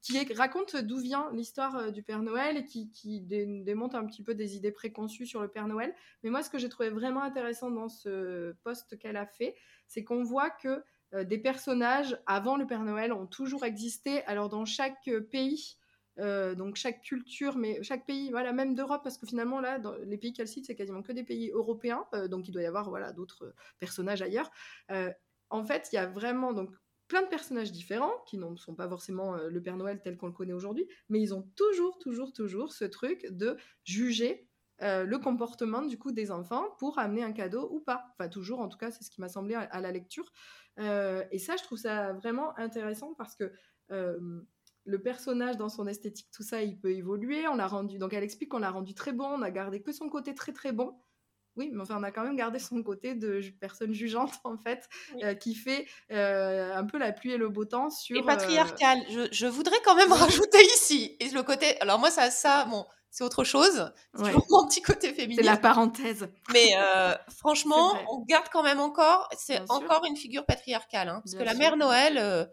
qui 0.03 0.33
raconte 0.35 0.75
d'où 0.75 0.99
vient 0.99 1.31
l'histoire 1.33 1.91
du 1.91 2.03
Père 2.03 2.21
Noël 2.21 2.57
et 2.57 2.65
qui, 2.65 2.91
qui 2.91 3.21
démonte 3.21 3.95
un 3.95 4.05
petit 4.05 4.21
peu 4.21 4.35
des 4.35 4.55
idées 4.55 4.71
préconçues 4.71 5.25
sur 5.25 5.41
le 5.41 5.47
Père 5.47 5.67
Noël. 5.67 5.95
Mais 6.23 6.29
moi, 6.29 6.43
ce 6.43 6.51
que 6.51 6.59
j'ai 6.59 6.69
trouvé 6.69 6.89
vraiment 6.89 7.23
intéressant 7.23 7.71
dans 7.71 7.89
ce 7.89 8.51
post 8.63 8.99
qu'elle 8.99 9.17
a 9.17 9.25
fait, 9.25 9.55
c'est 9.87 10.03
qu'on 10.03 10.21
voit 10.21 10.51
que 10.51 10.83
des 11.23 11.39
personnages 11.39 12.17
avant 12.25 12.55
le 12.55 12.67
Père 12.67 12.83
Noël 12.83 13.11
ont 13.11 13.25
toujours 13.25 13.65
existé. 13.65 14.23
Alors, 14.25 14.47
dans 14.47 14.63
chaque 14.63 15.09
pays, 15.29 15.75
euh, 16.19 16.55
donc 16.55 16.75
chaque 16.75 17.01
culture, 17.01 17.57
mais 17.57 17.81
chaque 17.83 18.05
pays, 18.05 18.31
voilà, 18.31 18.53
même 18.53 18.75
d'Europe, 18.75 19.01
parce 19.03 19.17
que 19.17 19.25
finalement 19.25 19.59
là, 19.59 19.79
les 20.03 20.17
pays 20.17 20.33
qu'elle 20.33 20.47
cite, 20.47 20.65
c'est 20.65 20.75
quasiment 20.75 21.01
que 21.01 21.11
des 21.11 21.23
pays 21.23 21.51
européens, 21.51 22.05
euh, 22.13 22.27
donc 22.27 22.47
il 22.47 22.51
doit 22.51 22.61
y 22.61 22.65
avoir 22.65 22.89
voilà 22.89 23.13
d'autres 23.13 23.53
personnages 23.79 24.21
ailleurs. 24.21 24.51
Euh, 24.91 25.11
en 25.49 25.63
fait, 25.63 25.89
il 25.91 25.95
y 25.95 25.99
a 25.99 26.07
vraiment 26.07 26.53
donc 26.53 26.73
plein 27.07 27.21
de 27.21 27.27
personnages 27.27 27.71
différents 27.71 28.13
qui 28.25 28.37
ne 28.37 28.55
sont 28.55 28.75
pas 28.75 28.87
forcément 28.87 29.35
le 29.35 29.61
Père 29.61 29.75
Noël 29.75 29.99
tel 30.01 30.17
qu'on 30.17 30.27
le 30.27 30.33
connaît 30.33 30.53
aujourd'hui, 30.53 30.87
mais 31.09 31.19
ils 31.21 31.33
ont 31.33 31.49
toujours, 31.57 31.97
toujours, 31.99 32.31
toujours 32.31 32.71
ce 32.71 32.85
truc 32.85 33.27
de 33.29 33.57
juger 33.83 34.47
le 34.79 35.17
comportement 35.17 35.81
du 35.81 35.97
coup 35.97 36.13
des 36.13 36.31
enfants 36.31 36.63
pour 36.79 36.97
amener 36.99 37.21
un 37.21 37.33
cadeau 37.33 37.69
ou 37.69 37.81
pas. 37.81 38.05
Enfin 38.13 38.29
toujours, 38.29 38.61
en 38.61 38.69
tout 38.69 38.77
cas, 38.77 38.91
c'est 38.91 39.03
ce 39.03 39.11
qui 39.11 39.19
m'a 39.19 39.27
semblé 39.27 39.55
à 39.55 39.81
la 39.81 39.91
lecture. 39.91 40.31
et 40.77 41.37
ça, 41.37 41.57
je 41.57 41.63
trouve 41.63 41.77
ça 41.77 42.13
vraiment 42.13 42.57
intéressant 42.57 43.13
parce 43.15 43.35
que 43.35 43.51
le 44.85 45.01
personnage 45.01 45.57
dans 45.57 45.69
son 45.69 45.87
esthétique, 45.87 46.29
tout 46.31 46.43
ça, 46.43 46.61
il 46.61 46.77
peut 46.79 46.91
évoluer. 46.91 47.47
On 47.47 47.55
l'a 47.55 47.67
rendu, 47.67 47.97
donc 47.97 48.13
elle 48.13 48.23
explique 48.23 48.49
qu'on 48.49 48.59
l'a 48.59 48.71
rendu 48.71 48.93
très 48.93 49.13
bon, 49.13 49.25
on 49.25 49.41
a 49.41 49.51
gardé 49.51 49.81
que 49.81 49.91
son 49.91 50.09
côté 50.09 50.33
très 50.33 50.53
très 50.53 50.71
bon. 50.71 50.95
Oui, 51.57 51.69
mais 51.73 51.81
enfin, 51.81 51.97
on 51.99 52.03
a 52.03 52.11
quand 52.11 52.23
même 52.23 52.37
gardé 52.37 52.59
son 52.59 52.81
côté 52.81 53.13
de 53.13 53.41
personne 53.59 53.93
jugeante, 53.93 54.31
en 54.43 54.57
fait, 54.57 54.87
euh, 55.23 55.33
qui 55.33 55.53
fait 55.53 55.85
euh, 56.11 56.73
un 56.75 56.85
peu 56.85 56.97
la 56.97 57.11
pluie 57.11 57.31
et 57.31 57.37
le 57.37 57.49
beau 57.49 57.65
temps 57.65 57.89
sur. 57.89 58.17
Et 58.17 58.23
patriarcal. 58.23 58.99
Je, 59.31 59.47
voudrais 59.47 59.79
quand 59.83 59.95
même 59.95 60.13
rajouter 60.13 60.63
ici. 60.75 61.17
Et 61.19 61.29
le 61.29 61.43
côté. 61.43 61.79
Alors, 61.81 61.99
moi, 61.99 62.09
ça, 62.09 62.31
ça 62.31 62.65
bon, 62.65 62.85
c'est 63.09 63.25
autre 63.25 63.43
chose. 63.43 63.91
C'est 64.15 64.23
toujours 64.23 64.45
mon 64.49 64.67
petit 64.67 64.81
côté 64.81 65.13
féminin. 65.13 65.41
C'est 65.41 65.45
la 65.45 65.57
parenthèse. 65.57 66.29
Mais 66.53 66.69
euh, 66.77 67.13
franchement, 67.37 67.97
on 68.09 68.23
garde 68.23 68.47
quand 68.51 68.63
même 68.63 68.79
encore. 68.79 69.27
C'est 69.37 69.59
encore 69.69 70.05
une 70.05 70.15
figure 70.15 70.45
patriarcale. 70.45 71.09
Hein, 71.09 71.21
parce 71.21 71.35
que 71.35 71.43
la 71.43 71.53
mère 71.53 71.75
Noël 71.75 72.49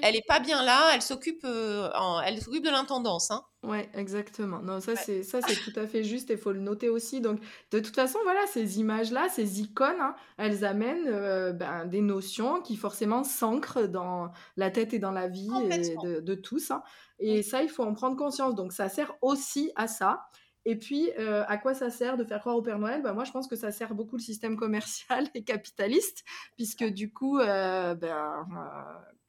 elle 0.00 0.16
est 0.16 0.26
pas 0.26 0.40
bien 0.40 0.62
là, 0.64 0.90
elle 0.94 1.02
s'occupe, 1.02 1.44
euh, 1.44 1.90
elle 2.24 2.40
s'occupe 2.40 2.64
de 2.64 2.70
l'intendance. 2.70 3.30
Hein. 3.30 3.44
Ouais, 3.62 3.88
exactement. 3.94 4.60
Non, 4.60 4.80
ça 4.80 4.96
c'est 4.96 5.22
ça 5.22 5.40
c'est 5.46 5.56
tout 5.56 5.78
à 5.78 5.86
fait 5.86 6.02
juste 6.02 6.30
et 6.30 6.36
faut 6.36 6.52
le 6.52 6.60
noter 6.60 6.88
aussi. 6.88 7.20
Donc 7.20 7.40
de 7.70 7.78
toute 7.78 7.94
façon, 7.94 8.18
voilà, 8.24 8.40
ces 8.46 8.80
images-là, 8.80 9.28
ces 9.28 9.60
icônes, 9.60 10.00
hein, 10.00 10.14
elles 10.38 10.64
amènent 10.64 11.08
euh, 11.08 11.52
ben, 11.52 11.84
des 11.86 12.00
notions 12.00 12.60
qui 12.60 12.76
forcément 12.76 13.24
s'ancrent 13.24 13.88
dans 13.88 14.30
la 14.56 14.70
tête 14.70 14.94
et 14.94 14.98
dans 14.98 15.12
la 15.12 15.28
vie 15.28 15.48
de, 15.48 16.34
tous. 16.34 16.70
Hein. 16.70 16.82
Et 17.18 17.42
ça, 17.42 17.62
il 17.62 17.68
faut 17.68 17.84
en 17.84 17.94
prendre 17.94 18.16
conscience. 18.16 18.54
Donc 18.54 18.72
ça 18.72 18.88
sert 18.88 19.14
aussi 19.20 19.70
à 19.76 19.86
ça. 19.86 20.26
Et 20.64 20.78
puis, 20.78 21.10
euh, 21.18 21.42
à 21.48 21.58
quoi 21.58 21.74
ça 21.74 21.90
sert 21.90 22.16
de 22.16 22.22
faire 22.24 22.38
croire 22.38 22.56
au 22.56 22.62
Père 22.62 22.78
Noël? 22.78 23.02
Bah, 23.02 23.12
Moi, 23.12 23.24
je 23.24 23.32
pense 23.32 23.48
que 23.48 23.56
ça 23.56 23.72
sert 23.72 23.96
beaucoup 23.96 24.16
le 24.16 24.22
système 24.22 24.56
commercial 24.56 25.26
et 25.34 25.42
capitaliste, 25.42 26.24
puisque 26.56 26.84
du 26.84 27.12
coup, 27.12 27.38
ben, 27.38 27.98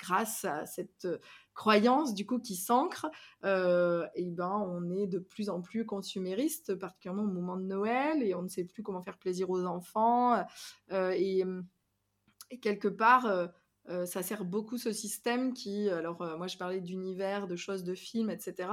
grâce 0.03 0.43
à 0.43 0.65
cette 0.65 1.05
euh, 1.05 1.17
croyance 1.53 2.13
du 2.13 2.25
coup 2.25 2.39
qui 2.39 2.55
s'ancre, 2.55 3.09
euh, 3.45 4.05
et 4.15 4.29
ben 4.29 4.51
on 4.67 4.89
est 4.91 5.07
de 5.07 5.19
plus 5.19 5.49
en 5.49 5.61
plus 5.61 5.85
consumériste, 5.85 6.75
particulièrement 6.75 7.23
au 7.23 7.33
moment 7.33 7.57
de 7.57 7.63
Noël, 7.63 8.21
et 8.21 8.35
on 8.35 8.41
ne 8.41 8.47
sait 8.47 8.65
plus 8.65 8.83
comment 8.83 9.01
faire 9.01 9.17
plaisir 9.17 9.49
aux 9.49 9.63
enfants. 9.65 10.43
Euh, 10.91 11.11
et, 11.11 11.43
quelque 12.61 12.87
part, 12.87 13.49
ça 14.05 14.21
sert 14.21 14.45
beaucoup 14.45 14.77
ce 14.77 14.91
système 14.91 15.53
qui, 15.53 15.89
alors 15.89 16.19
moi 16.37 16.45
je 16.45 16.55
parlais 16.55 16.81
d'univers, 16.81 17.47
de 17.47 17.55
choses, 17.55 17.83
de 17.83 17.95
films, 17.95 18.29
etc. 18.29 18.69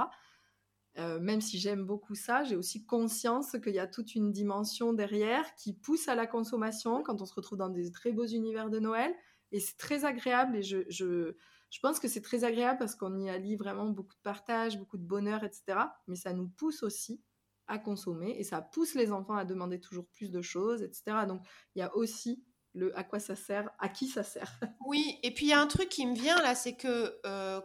même 0.97 1.41
si 1.41 1.57
j'aime 1.57 1.83
beaucoup 1.83 2.13
ça, 2.13 2.43
j'ai 2.43 2.55
aussi 2.55 2.85
conscience 2.85 3.55
qu'il 3.63 3.73
y 3.73 3.79
a 3.79 3.87
toute 3.87 4.13
une 4.13 4.31
dimension 4.31 4.93
derrière 4.93 5.55
qui 5.55 5.73
pousse 5.73 6.07
à 6.09 6.13
la 6.13 6.27
consommation 6.27 7.01
quand 7.01 7.23
on 7.23 7.25
se 7.25 7.33
retrouve 7.33 7.57
dans 7.57 7.69
des 7.69 7.91
très 7.91 8.11
beaux 8.11 8.27
univers 8.27 8.69
de 8.69 8.77
Noël, 8.77 9.15
et 9.51 9.59
c'est 9.59 9.77
très 9.77 10.05
agréable 10.05 10.57
et 10.57 10.63
je, 10.63 10.79
je, 10.89 11.35
je 11.69 11.79
pense 11.79 11.99
que 11.99 12.07
c'est 12.07 12.21
très 12.21 12.43
agréable 12.43 12.79
parce 12.79 12.95
qu'on 12.95 13.19
y 13.19 13.29
allie 13.29 13.55
vraiment 13.55 13.85
beaucoup 13.85 14.15
de 14.15 14.21
partage, 14.21 14.77
beaucoup 14.77 14.97
de 14.97 15.05
bonheur, 15.05 15.43
etc. 15.43 15.79
Mais 16.07 16.15
ça 16.15 16.33
nous 16.33 16.49
pousse 16.49 16.83
aussi 16.83 17.21
à 17.67 17.79
consommer 17.79 18.35
et 18.37 18.43
ça 18.43 18.61
pousse 18.61 18.95
les 18.95 19.11
enfants 19.11 19.35
à 19.35 19.45
demander 19.45 19.79
toujours 19.79 20.05
plus 20.07 20.31
de 20.31 20.41
choses, 20.41 20.83
etc. 20.83 21.25
Donc 21.27 21.41
il 21.75 21.79
y 21.79 21.81
a 21.81 21.95
aussi 21.95 22.43
le 22.73 22.97
à 22.97 23.03
quoi 23.03 23.19
ça 23.19 23.35
sert, 23.35 23.69
à 23.79 23.89
qui 23.89 24.07
ça 24.07 24.23
sert. 24.23 24.59
Oui, 24.85 25.19
et 25.23 25.33
puis 25.33 25.45
il 25.45 25.49
y 25.49 25.53
a 25.53 25.61
un 25.61 25.67
truc 25.67 25.87
qui 25.87 26.05
me 26.05 26.15
vient 26.15 26.41
là, 26.41 26.55
c'est 26.55 26.75
que 26.75 27.17
euh, 27.25 27.61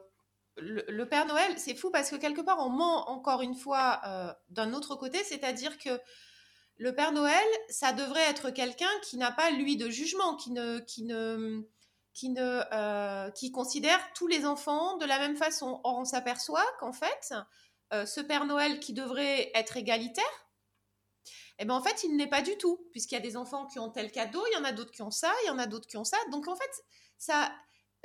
le, 0.56 1.04
Père 1.04 1.26
Noël, 1.26 1.58
c'est 1.58 1.74
fou 1.74 1.90
parce 1.90 2.10
que 2.10 2.16
quelque 2.16 2.40
part 2.40 2.58
on 2.60 2.70
ment 2.70 3.10
encore 3.10 3.42
une 3.42 3.54
fois 3.54 4.00
euh, 4.06 4.32
d'un 4.48 4.72
autre 4.72 4.94
côté, 4.94 5.18
c'est-à-dire 5.24 5.76
que 5.78 6.00
le 6.78 6.94
Père 6.94 7.12
Noël, 7.12 7.46
ça 7.68 7.92
devrait 7.92 8.28
être 8.30 8.50
quelqu'un 8.50 8.90
qui 9.02 9.16
n'a 9.16 9.32
pas 9.32 9.50
lui 9.50 9.76
de 9.76 9.88
jugement, 9.88 10.36
qui 10.36 10.52
ne, 10.52 10.78
qui 10.80 11.04
ne, 11.04 11.62
qui 12.16 12.34
euh, 12.38 13.30
considère 13.52 14.00
tous 14.14 14.26
les 14.26 14.46
enfants 14.46 14.96
de 14.96 15.04
la 15.04 15.18
même 15.18 15.36
façon. 15.36 15.82
Or, 15.84 15.98
on 15.98 16.04
s'aperçoit 16.06 16.64
qu'en 16.80 16.94
fait, 16.94 17.34
euh, 17.92 18.06
ce 18.06 18.22
Père 18.22 18.46
Noël 18.46 18.80
qui 18.80 18.94
devrait 18.94 19.52
être 19.54 19.76
égalitaire, 19.76 20.24
eh 21.58 21.66
ben 21.66 21.74
en 21.74 21.82
fait, 21.82 22.04
il 22.04 22.16
n'est 22.16 22.26
pas 22.26 22.40
du 22.40 22.56
tout, 22.56 22.88
puisqu'il 22.90 23.16
y 23.16 23.18
a 23.18 23.20
des 23.20 23.36
enfants 23.36 23.66
qui 23.66 23.78
ont 23.78 23.90
tel 23.90 24.10
cadeau, 24.10 24.42
il 24.50 24.54
y 24.54 24.56
en 24.56 24.64
a 24.64 24.72
d'autres 24.72 24.92
qui 24.92 25.02
ont 25.02 25.10
ça, 25.10 25.30
il 25.44 25.48
y 25.48 25.50
en 25.50 25.58
a 25.58 25.66
d'autres 25.66 25.86
qui 25.86 25.98
ont 25.98 26.04
ça. 26.04 26.16
Donc 26.32 26.48
en 26.48 26.56
fait, 26.56 26.70
ça, 27.18 27.52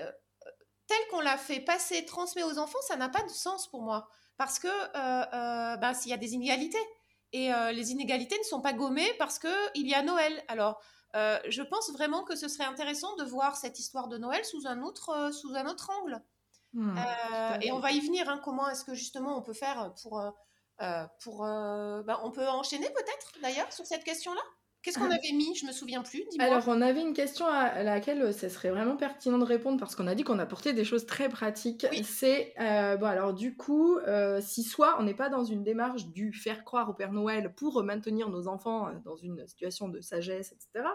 euh, 0.02 0.12
tel 0.88 1.00
qu'on 1.10 1.22
l'a 1.22 1.38
fait 1.38 1.62
passer, 1.62 2.06
transmet 2.06 2.44
aux 2.44 2.60
enfants, 2.60 2.82
ça 2.86 2.98
n'a 2.98 3.08
pas 3.08 3.24
de 3.24 3.30
sens 3.30 3.70
pour 3.70 3.82
moi, 3.82 4.10
parce 4.36 4.60
que 4.60 4.68
ben, 5.78 5.94
s'il 5.94 6.12
y 6.12 6.14
a 6.14 6.18
des 6.18 6.34
inégalités 6.34 6.86
et 7.32 7.50
les 7.72 7.92
inégalités 7.92 8.38
ne 8.38 8.44
sont 8.44 8.62
pas 8.62 8.74
gommées 8.74 9.14
parce 9.20 9.40
que 9.40 9.48
il 9.76 9.88
y 9.88 9.94
a 9.94 10.02
Noël. 10.02 10.44
Alors 10.50 10.82
je 11.14 11.62
pense 11.62 11.92
vraiment 11.92 12.24
que 12.24 12.36
ce 12.36 12.48
serait 12.48 12.66
intéressant 12.66 13.16
de 13.18 13.24
voir 13.24 13.56
cette 13.56 13.80
histoire 13.80 14.08
de 14.08 14.18
Noël 14.18 14.44
sous 14.46 14.68
un 14.68 14.82
autre, 14.82 15.32
sous 15.34 15.56
un 15.56 15.66
autre 15.68 15.90
angle. 16.02 16.22
Mmh, 16.74 16.98
et 17.62 17.72
on 17.72 17.80
va 17.80 17.92
y 17.92 18.00
venir. 18.00 18.30
Hein, 18.30 18.40
comment 18.44 18.70
est-ce 18.70 18.86
que 18.86 18.94
justement 18.94 19.38
on 19.38 19.42
peut 19.42 19.54
faire 19.54 19.94
pour 20.02 20.22
euh, 20.82 21.06
pour, 21.24 21.46
euh, 21.46 22.02
bah, 22.04 22.20
on 22.24 22.32
peut 22.32 22.48
enchaîner 22.48 22.90
peut-être 22.90 23.34
d'ailleurs 23.42 23.72
sur 23.72 23.86
cette 23.86 24.04
question-là? 24.04 24.42
Qu'est-ce 24.82 24.98
qu'on 24.98 25.12
ah. 25.12 25.16
avait 25.16 25.34
mis? 25.34 25.56
Je 25.56 25.66
me 25.66 25.72
souviens 25.72 26.02
plus. 26.02 26.24
Alors, 26.40 26.64
on 26.68 26.82
avait 26.82 27.02
une 27.02 27.14
question 27.14 27.46
à 27.46 27.84
laquelle 27.84 28.22
euh, 28.22 28.32
ce 28.32 28.50
serait 28.50 28.72
vraiment 28.72 28.98
pertinent 28.98 29.38
de 29.38 29.44
répondre 29.44 29.80
parce 29.80 29.96
qu'on 29.96 30.08
a 30.08 30.16
dit 30.16 30.24
qu'on 30.24 30.40
apportait 30.40 30.74
des 30.74 30.84
choses 30.84 31.06
très 31.06 31.30
pratiques. 31.30 31.86
C'est, 32.04 32.54
bon, 32.58 33.06
alors 33.06 33.34
du 33.34 33.56
coup, 33.56 34.00
si 34.42 34.64
soit 34.64 34.96
on 35.00 35.04
n'est 35.04 35.14
pas 35.14 35.30
dans 35.30 35.44
une 35.44 35.64
démarche 35.64 36.08
du 36.08 36.34
faire 36.34 36.64
croire 36.64 36.90
au 36.90 36.94
Père 36.94 37.12
Noël 37.12 37.54
pour 37.56 37.84
maintenir 37.84 38.30
nos 38.30 38.48
enfants 38.48 38.90
dans 39.06 39.16
une 39.16 39.46
situation 39.48 39.88
de 39.88 40.02
sagesse, 40.02 40.52
etc., 40.52 40.86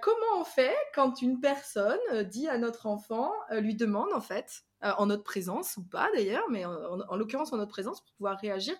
comment 0.00 0.40
on 0.40 0.44
fait 0.44 0.76
quand 0.94 1.22
une 1.22 1.40
personne 1.40 1.98
dit 2.30 2.48
à 2.48 2.58
notre 2.58 2.86
enfant, 2.86 3.32
lui 3.50 3.74
demande 3.74 4.12
en 4.12 4.20
fait, 4.20 4.64
euh, 4.84 4.90
en 4.98 5.06
notre 5.06 5.22
présence 5.22 5.76
ou 5.76 5.84
pas 5.84 6.08
d'ailleurs, 6.12 6.50
mais 6.50 6.64
en, 6.64 7.14
l'occurrence 7.14 7.52
en 7.52 7.56
notre 7.56 7.70
présence 7.70 8.00
pour 8.00 8.12
pouvoir 8.14 8.36
réagir, 8.40 8.74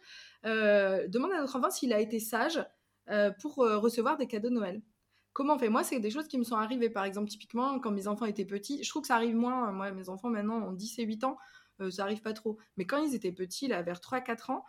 euh, 0.44 1.07
demande 1.07 1.31
à 1.31 1.38
notre 1.38 1.55
enfant 1.55 1.70
s'il 1.70 1.92
a 1.92 2.01
été 2.01 2.18
sage 2.18 2.57
euh, 2.59 2.64
pour 3.40 3.57
recevoir 3.57 4.16
des 4.16 4.27
cadeaux 4.27 4.48
de 4.48 4.55
Noël. 4.55 4.83
Comment 5.33 5.55
on 5.55 5.59
fait? 5.59 5.68
Moi, 5.68 5.83
c'est 5.85 5.98
des 6.01 6.11
choses 6.11 6.29
qui 6.29 6.38
me 6.38 6.44
sont 6.44 6.57
arrivées. 6.57 6.90
Par 6.90 7.05
exemple, 7.05 7.29
typiquement, 7.29 7.79
quand 7.79 7.90
mes 7.90 8.07
enfants 8.07 8.27
étaient 8.27 8.44
petits, 8.44 8.83
je 8.83 8.88
trouve 8.90 9.03
que 9.03 9.09
ça 9.09 9.16
arrive 9.16 9.35
moins. 9.35 9.72
Moi, 9.72 9.90
mes 9.92 10.09
enfants 10.09 10.29
maintenant 10.29 10.57
ont 10.57 10.72
10 10.72 10.98
et 10.98 11.05
8 11.05 11.25
ans, 11.25 11.38
ça 11.90 12.03
arrive 12.03 12.20
pas 12.20 12.35
trop. 12.35 12.59
Mais 12.77 12.85
quand 12.85 13.03
ils 13.03 13.14
étaient 13.14 13.33
petits, 13.33 13.68
là, 13.68 13.83
vers 13.83 13.98
3-4 13.98 14.53
ans, 14.53 14.64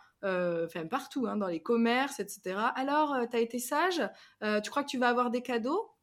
partout, 0.88 1.26
hein, 1.26 1.36
dans 1.36 1.48
les 1.48 1.62
commerces, 1.62 2.20
etc. 2.20 2.56
Alors, 2.76 3.16
tu 3.30 3.36
as 3.36 3.40
été 3.40 3.58
sage 3.58 4.00
Tu 4.62 4.70
crois 4.70 4.84
que 4.84 4.88
tu 4.88 4.98
vas 4.98 5.08
avoir 5.08 5.30
des 5.30 5.42
cadeaux? 5.42 5.94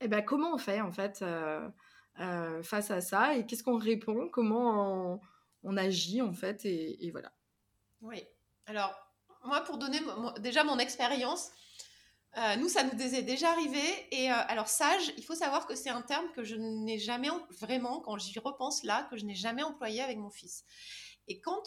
Eh 0.00 0.08
ben, 0.08 0.22
comment 0.22 0.54
on 0.54 0.58
fait 0.58 0.80
en 0.80 0.92
fait 0.92 1.22
euh, 1.22 2.62
face 2.62 2.90
à 2.90 3.00
ça? 3.00 3.36
Et 3.36 3.46
qu'est-ce 3.46 3.64
qu'on 3.64 3.78
répond, 3.78 4.28
comment 4.28 5.20
on, 5.62 5.76
agit 5.76 6.22
en 6.22 6.32
fait 6.32 6.64
et, 6.64 7.10
voilà. 7.10 7.32
Oui. 8.00 8.22
Alors 8.66 8.94
moi 9.48 9.62
pour 9.62 9.78
donner 9.78 10.00
déjà 10.38 10.62
mon 10.62 10.78
expérience, 10.78 11.50
euh, 12.36 12.56
nous 12.56 12.68
ça 12.68 12.84
nous 12.84 13.00
est 13.00 13.22
déjà 13.22 13.50
arrivé 13.50 13.82
et 14.12 14.30
euh, 14.30 14.34
alors 14.48 14.68
sage, 14.68 15.12
il 15.16 15.24
faut 15.24 15.34
savoir 15.34 15.66
que 15.66 15.74
c'est 15.74 15.90
un 15.90 16.02
terme 16.02 16.30
que 16.32 16.44
je 16.44 16.54
n'ai 16.54 16.98
jamais 16.98 17.30
vraiment 17.60 18.00
quand 18.00 18.18
j'y 18.18 18.38
repense 18.38 18.84
là 18.84 19.08
que 19.10 19.16
je 19.16 19.24
n'ai 19.24 19.34
jamais 19.34 19.62
employé 19.62 20.02
avec 20.02 20.18
mon 20.18 20.30
fils. 20.30 20.64
Et 21.30 21.40
quand, 21.42 21.62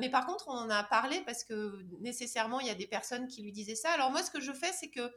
mais 0.00 0.10
par 0.10 0.26
contre, 0.26 0.48
on 0.48 0.52
en 0.52 0.68
a 0.68 0.84
parlé 0.84 1.22
parce 1.22 1.44
que 1.44 1.78
nécessairement, 2.00 2.60
il 2.60 2.66
y 2.66 2.70
a 2.70 2.74
des 2.74 2.86
personnes 2.86 3.26
qui 3.26 3.42
lui 3.42 3.50
disaient 3.50 3.74
ça. 3.74 3.90
Alors 3.92 4.10
moi, 4.10 4.22
ce 4.22 4.30
que 4.30 4.38
je 4.38 4.52
fais, 4.52 4.70
c'est 4.70 4.90
que 4.90 5.10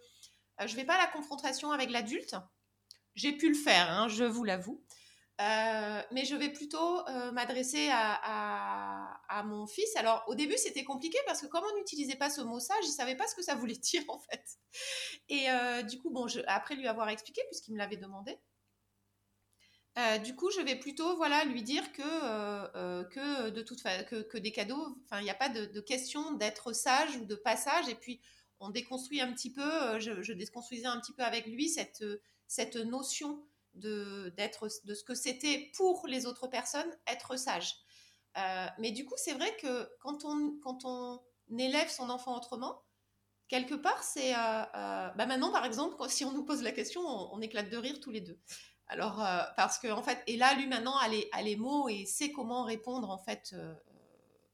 je 0.60 0.72
ne 0.72 0.78
vais 0.78 0.86
pas 0.86 0.96
à 0.96 1.00
la 1.00 1.08
confrontation 1.08 1.74
avec 1.74 1.90
l'adulte. 1.90 2.38
J'ai 3.16 3.34
pu 3.34 3.50
le 3.50 3.56
faire, 3.56 3.92
hein, 3.92 4.08
je 4.08 4.24
vous 4.24 4.46
l'avoue. 4.46 4.82
Euh, 5.42 6.02
mais 6.12 6.24
je 6.24 6.34
vais 6.34 6.50
plutôt 6.50 7.06
euh, 7.10 7.32
m'adresser 7.34 7.90
à, 7.92 9.44
mon 9.46 9.68
fils. 9.68 9.94
Alors 9.98 10.24
au 10.28 10.36
début 10.36 10.58
c'était 10.58 10.86
compliqué 10.86 11.18
parce 11.28 11.42
que 11.42 11.48
comme 11.48 11.64
on 11.64 11.78
n'utilisait 11.78 12.16
pas 12.16 12.30
ce 12.30 12.42
mot 12.42 12.60
sage, 12.60 12.84
je 12.84 12.88
ne 12.88 12.94
savais 12.94 13.16
pas 13.16 13.28
ce 13.28 13.36
que 13.36 13.44
ça 13.44 13.56
voulait 13.56 13.74
dire 13.76 14.04
en 14.08 14.20
fait. 14.20 14.44
Et 15.28 15.50
euh, 15.50 15.84
du 15.84 16.00
coup, 16.00 16.10
bon, 16.10 16.26
après 16.48 16.76
lui 16.76 16.88
avoir 16.88 17.10
expliqué 17.10 17.42
puisqu'il 17.50 17.74
me 17.74 17.78
l'avait 17.78 17.98
demandé, 17.98 18.38
du 20.24 20.36
coup 20.36 20.52
je 20.52 20.62
vais 20.62 20.76
plutôt 20.76 21.16
voilà 21.16 21.46
lui 21.46 21.64
dire 21.64 21.92
que, 21.94 23.04
que 23.04 23.50
de 23.50 23.62
toute 23.62 23.82
que, 23.84 24.24
que, 24.24 24.38
des 24.38 24.52
cadeaux, 24.52 24.98
enfin 25.06 25.20
il 25.20 25.24
n'y 25.24 25.30
a 25.30 25.36
pas 25.36 25.50
de, 25.50 25.80
question 25.80 26.34
d'être 26.34 26.74
sage 26.74 27.18
ou 27.18 27.26
de 27.26 27.36
passage. 27.36 27.90
Et 27.90 27.96
puis 27.96 28.22
on 28.60 28.70
déconstruit 28.70 29.20
un 29.22 29.32
petit 29.34 29.52
peu, 29.52 30.00
je, 30.00 30.22
je 30.22 30.34
déconstruisais 30.34 30.88
un 30.88 31.00
petit 31.00 31.14
peu 31.14 31.24
avec 31.24 31.46
lui 31.46 31.70
cette 31.70 32.04
cette 32.48 32.78
notion 32.78 33.46
de, 33.76 34.34
d'être, 34.38 34.68
de 34.86 34.94
ce 34.94 35.04
que 35.04 35.16
c'était 35.16 35.72
pour 35.76 36.08
les 36.08 36.26
autres 36.26 36.48
personnes, 36.48 36.92
être 37.08 37.38
sage. 37.38 37.76
Euh, 38.38 38.68
mais 38.80 38.92
du 38.92 39.06
coup, 39.06 39.16
c'est 39.18 39.34
vrai 39.34 39.56
que 39.58 39.90
quand 40.00 40.26
on, 40.26 40.58
quand 40.62 40.86
on 40.86 41.22
élève 41.58 41.90
son 41.90 42.10
enfant 42.10 42.36
autrement, 42.36 42.82
quelque 43.48 43.76
part, 43.76 44.04
c'est... 44.04 44.34
Euh, 44.36 44.64
euh, 44.76 45.10
bah 45.10 45.26
maintenant, 45.26 45.52
par 45.52 45.66
exemple, 45.66 45.96
si 46.10 46.26
on 46.26 46.32
nous 46.32 46.44
pose 46.44 46.62
la 46.62 46.72
question, 46.72 47.02
on, 47.02 47.40
éclate 47.42 47.70
de 47.70 47.78
rire 47.78 48.00
tous 48.00 48.12
les 48.12 48.22
deux. 48.22 48.40
Alors, 48.88 49.26
parce 49.56 49.80
que, 49.80 49.88
en 49.88 50.04
fait, 50.04 50.22
et 50.28 50.38
là, 50.38 50.54
lui, 50.54 50.68
maintenant, 50.68 50.96
a 50.98 51.08
les, 51.08 51.28
a 51.32 51.42
les 51.42 51.56
mots 51.56 51.90
et 51.90 52.06
sait 52.06 52.32
comment 52.32 52.64
répondre, 52.64 53.10
en 53.10 53.18
fait, 53.18 53.56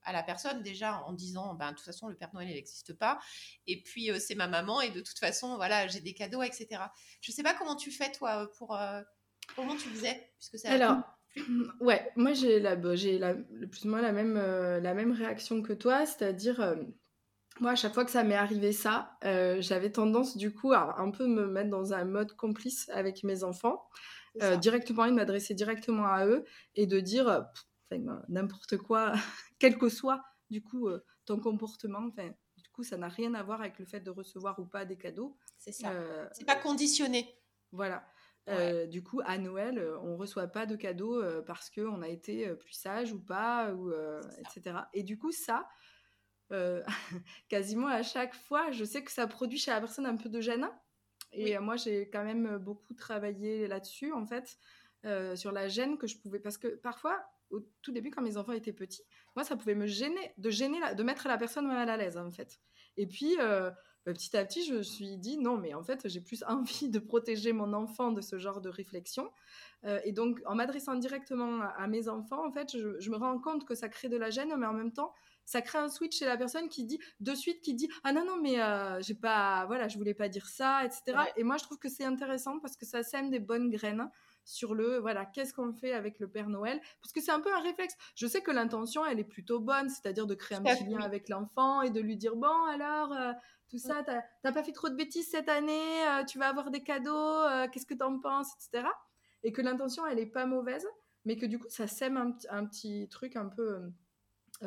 à 0.03 0.13
la 0.13 0.23
personne 0.23 0.61
déjà 0.61 1.03
en 1.05 1.13
disant 1.13 1.53
ben 1.55 1.71
de 1.71 1.75
toute 1.75 1.85
façon 1.85 2.07
le 2.07 2.15
Père 2.15 2.29
Noël 2.33 2.49
il 2.49 2.55
n'existe 2.55 2.93
pas. 2.93 3.19
Et 3.67 3.81
puis 3.81 4.11
euh, 4.11 4.19
c'est 4.19 4.35
ma 4.35 4.47
maman 4.47 4.81
et 4.81 4.89
de 4.89 5.01
toute 5.01 5.19
façon 5.19 5.55
voilà 5.55 5.87
j'ai 5.87 5.99
des 5.99 6.13
cadeaux 6.13 6.41
etc 6.41 6.83
je 7.21 7.31
sais 7.31 7.43
pas 7.43 7.53
comment 7.53 7.75
tu 7.75 7.91
fais 7.91 8.11
toi 8.11 8.49
pour 8.57 8.75
euh, 8.75 9.01
comment 9.55 9.75
tu 9.75 9.89
faisais 9.89 10.31
puisque 10.37 10.65
alors 10.65 10.97
ouais 11.79 12.11
moi 12.15 12.33
j'ai 12.33 12.59
la 12.59 12.77
j'ai 12.95 13.17
la 13.19 13.35
plus 13.35 13.85
ou 13.85 13.89
moins 13.89 14.01
la 14.01 14.11
même 14.11 14.37
euh, 14.37 14.79
la 14.79 14.93
même 14.93 15.11
réaction 15.11 15.61
que 15.61 15.73
toi 15.73 16.05
c'est-à-dire 16.05 16.75
moi, 17.59 17.71
à 17.71 17.75
chaque 17.75 17.93
fois 17.93 18.05
que 18.05 18.11
ça 18.11 18.23
m'est 18.23 18.35
arrivé 18.35 18.71
ça, 18.71 19.17
j'avais 19.59 19.91
tendance 19.91 20.35
du 20.35 20.51
coup 20.51 20.73
à 20.73 20.99
un 20.99 21.11
peu 21.11 21.27
me 21.27 21.45
mettre 21.45 21.69
dans 21.69 21.93
un 21.93 22.05
mode 22.05 22.33
complice 22.35 22.89
avec 22.89 23.23
mes 23.23 23.43
enfants, 23.43 23.85
directement, 24.61 25.05
de 25.05 25.11
m'adresser 25.11 25.53
directement 25.53 26.07
à 26.07 26.25
eux 26.25 26.45
et 26.75 26.87
de 26.87 26.99
dire, 26.99 27.45
n'importe 28.30 28.77
quoi, 28.77 29.13
quel 29.60 29.77
que 29.77 29.89
soit 29.89 30.23
du 30.51 30.62
coup 30.62 30.88
euh, 30.88 31.04
ton 31.25 31.39
comportement. 31.39 32.06
Enfin, 32.08 32.27
du 32.58 32.69
coup, 32.69 32.84
ça 32.84 32.97
n'a 32.97 33.08
rien 33.08 33.34
à 33.34 33.41
voir 33.41 33.62
avec 33.62 33.80
le 33.80 33.86
fait 33.86 34.01
de 34.01 34.12
recevoir 34.12 34.60
ou 34.60 34.65
pas 34.65 34.86
des 34.86 34.97
cadeaux. 34.97 35.36
C'est 35.58 35.71
ça. 35.71 35.91
Euh, 35.91 36.27
c'est 36.34 36.45
pas 36.45 36.58
conditionné. 36.58 37.36
Voilà. 37.71 38.06
Euh, 38.49 38.86
du 38.86 39.01
coup, 39.01 39.21
à 39.23 39.38
Noël, 39.38 39.82
on 40.04 40.17
reçoit 40.17 40.47
pas 40.47 40.65
de 40.65 40.75
cadeaux 40.75 41.23
parce 41.43 41.69
qu'on 41.69 42.01
a 42.01 42.10
été 42.10 42.54
plus 42.56 42.73
sage 42.73 43.13
ou 43.13 43.19
pas, 43.19 43.71
ou, 43.71 43.93
etc. 44.39 44.80
Et 44.93 45.04
du 45.04 45.17
coup, 45.17 45.32
ça, 45.32 45.69
quasiment 47.49 47.88
à 47.88 48.04
chaque 48.04 48.36
fois, 48.36 48.71
je 48.71 48.84
sais 48.84 49.04
que 49.04 49.12
ça 49.12 49.27
produit 49.27 49.58
chez 49.58 49.71
la 49.71 49.80
personne 49.80 50.06
un 50.06 50.17
peu 50.17 50.27
de 50.27 50.41
gêne. 50.41 50.67
Et 51.32 51.58
moi, 51.60 51.77
j'ai 51.77 52.10
quand 52.10 52.25
même 52.25 52.58
beaucoup 52.58 52.93
travaillé 52.93 53.67
là-dessus, 53.67 54.12
en 54.12 54.25
fait, 54.25 54.58
sur 55.36 55.51
la 55.51 55.67
gêne 55.69 55.97
que 55.97 56.08
je 56.08 56.17
pouvais. 56.17 56.39
Parce 56.39 56.58
que 56.58 56.67
parfois, 56.67 57.23
au 57.51 57.61
tout 57.81 57.91
début, 57.91 58.11
quand 58.11 58.21
mes 58.21 58.37
enfants 58.37 58.53
étaient 58.53 58.73
petits, 58.73 59.03
moi, 59.35 59.43
ça 59.43 59.55
pouvait 59.55 59.75
me 59.75 59.87
gêner, 59.87 60.33
de 60.37 60.49
gêner, 60.49 60.79
de 60.95 61.03
mettre 61.03 61.27
la 61.27 61.37
personne 61.37 61.67
mal 61.67 61.89
à 61.89 61.97
l'aise, 61.97 62.17
en 62.17 62.31
fait. 62.31 62.59
Et 62.97 63.07
puis, 63.07 63.35
euh, 63.39 63.69
bah, 64.05 64.13
petit 64.13 64.35
à 64.35 64.43
petit, 64.45 64.63
je 64.63 64.73
me 64.73 64.83
suis 64.83 65.17
dit, 65.17 65.37
non, 65.37 65.57
mais 65.57 65.73
en 65.73 65.83
fait, 65.83 66.07
j'ai 66.07 66.21
plus 66.21 66.43
envie 66.47 66.89
de 66.89 66.99
protéger 66.99 67.53
mon 67.53 67.73
enfant 67.73 68.11
de 68.11 68.21
ce 68.21 68.39
genre 68.39 68.61
de 68.61 68.69
réflexion. 68.69 69.31
Euh, 69.85 69.99
et 70.03 70.11
donc, 70.11 70.39
en 70.45 70.55
m'adressant 70.55 70.95
directement 70.95 71.61
à, 71.61 71.87
mes 71.87 72.07
enfants, 72.07 72.45
en 72.45 72.51
fait, 72.51 72.75
je, 72.75 73.09
me 73.09 73.17
rends 73.17 73.39
compte 73.39 73.65
que 73.65 73.75
ça 73.75 73.89
crée 73.89 74.09
de 74.09 74.17
la 74.17 74.29
gêne, 74.29 74.53
mais 74.57 74.65
en 74.65 74.73
même 74.73 74.91
temps, 74.91 75.13
ça 75.45 75.61
crée 75.61 75.79
un 75.79 75.89
switch 75.89 76.17
chez 76.17 76.25
la 76.25 76.37
personne 76.37 76.69
qui 76.69 76.85
dit 76.85 76.99
de 77.19 77.33
suite 77.33 77.61
qui 77.61 77.73
dit 77.73 77.89
ah 78.03 78.13
non 78.13 78.23
non 78.23 78.37
mais 78.39 78.61
euh, 78.61 79.01
j'ai 79.01 79.15
pas 79.15 79.65
voilà 79.65 79.87
je 79.87 79.97
voulais 79.97 80.13
pas 80.13 80.29
dire 80.29 80.45
ça 80.45 80.85
etc 80.85 81.17
et 81.35 81.43
moi 81.43 81.57
je 81.57 81.63
trouve 81.63 81.79
que 81.79 81.89
c'est 81.89 82.05
intéressant 82.05 82.59
parce 82.59 82.77
que 82.77 82.85
ça 82.85 83.01
sème 83.01 83.31
des 83.31 83.39
bonnes 83.39 83.71
graines 83.71 84.07
sur 84.43 84.73
le 84.73 84.97
voilà 84.97 85.25
qu'est-ce 85.25 85.54
qu'on 85.54 85.73
fait 85.73 85.93
avec 85.93 86.19
le 86.19 86.27
Père 86.27 86.49
Noël? 86.49 86.80
Parce 87.01 87.13
que 87.13 87.21
c'est 87.21 87.32
un 87.32 87.39
peu 87.39 87.54
un 87.54 87.62
réflexe. 87.62 87.95
Je 88.15 88.27
sais 88.27 88.41
que 88.41 88.51
l'intention 88.51 89.06
elle 89.06 89.19
est 89.19 89.25
plutôt 89.25 89.60
bonne 89.60 89.89
c'est-à-dire 89.89 90.27
de 90.27 90.36
créer 90.36 90.58
un 90.58 90.63
petit 90.63 90.84
lien 90.86 90.99
avec 90.99 91.30
l'enfant 91.30 91.82
et 91.82 91.89
de 91.89 91.99
lui 91.99 92.17
dire 92.17 92.36
bon 92.36 92.65
alors 92.69 93.13
euh, 93.13 93.32
tout 93.69 93.77
ça 93.77 94.04
t'as 94.04 94.51
pas 94.51 94.63
fait 94.63 94.71
trop 94.71 94.89
de 94.89 94.95
bêtises 94.95 95.30
cette 95.30 95.49
année 95.49 96.08
euh, 96.08 96.23
tu 96.25 96.39
vas 96.39 96.47
avoir 96.47 96.71
des 96.71 96.84
cadeaux 96.84 97.12
euh, 97.12 97.67
qu'est-ce 97.71 97.86
que 97.86 97.93
t'en 97.93 98.19
penses 98.19 98.49
etc 98.56 98.88
et 99.43 99.51
que 99.51 99.62
l'intention 99.62 100.06
elle 100.06 100.19
est 100.19 100.25
pas 100.25 100.46
mauvaise 100.46 100.85
mais 101.25 101.37
que 101.37 101.46
du 101.46 101.60
coup 101.60 101.67
ça 101.69 101.87
sème 101.87 102.17
un, 102.17 102.65
petit 102.65 103.08
truc 103.10 103.35
un 103.35 103.48
peu 103.48 103.79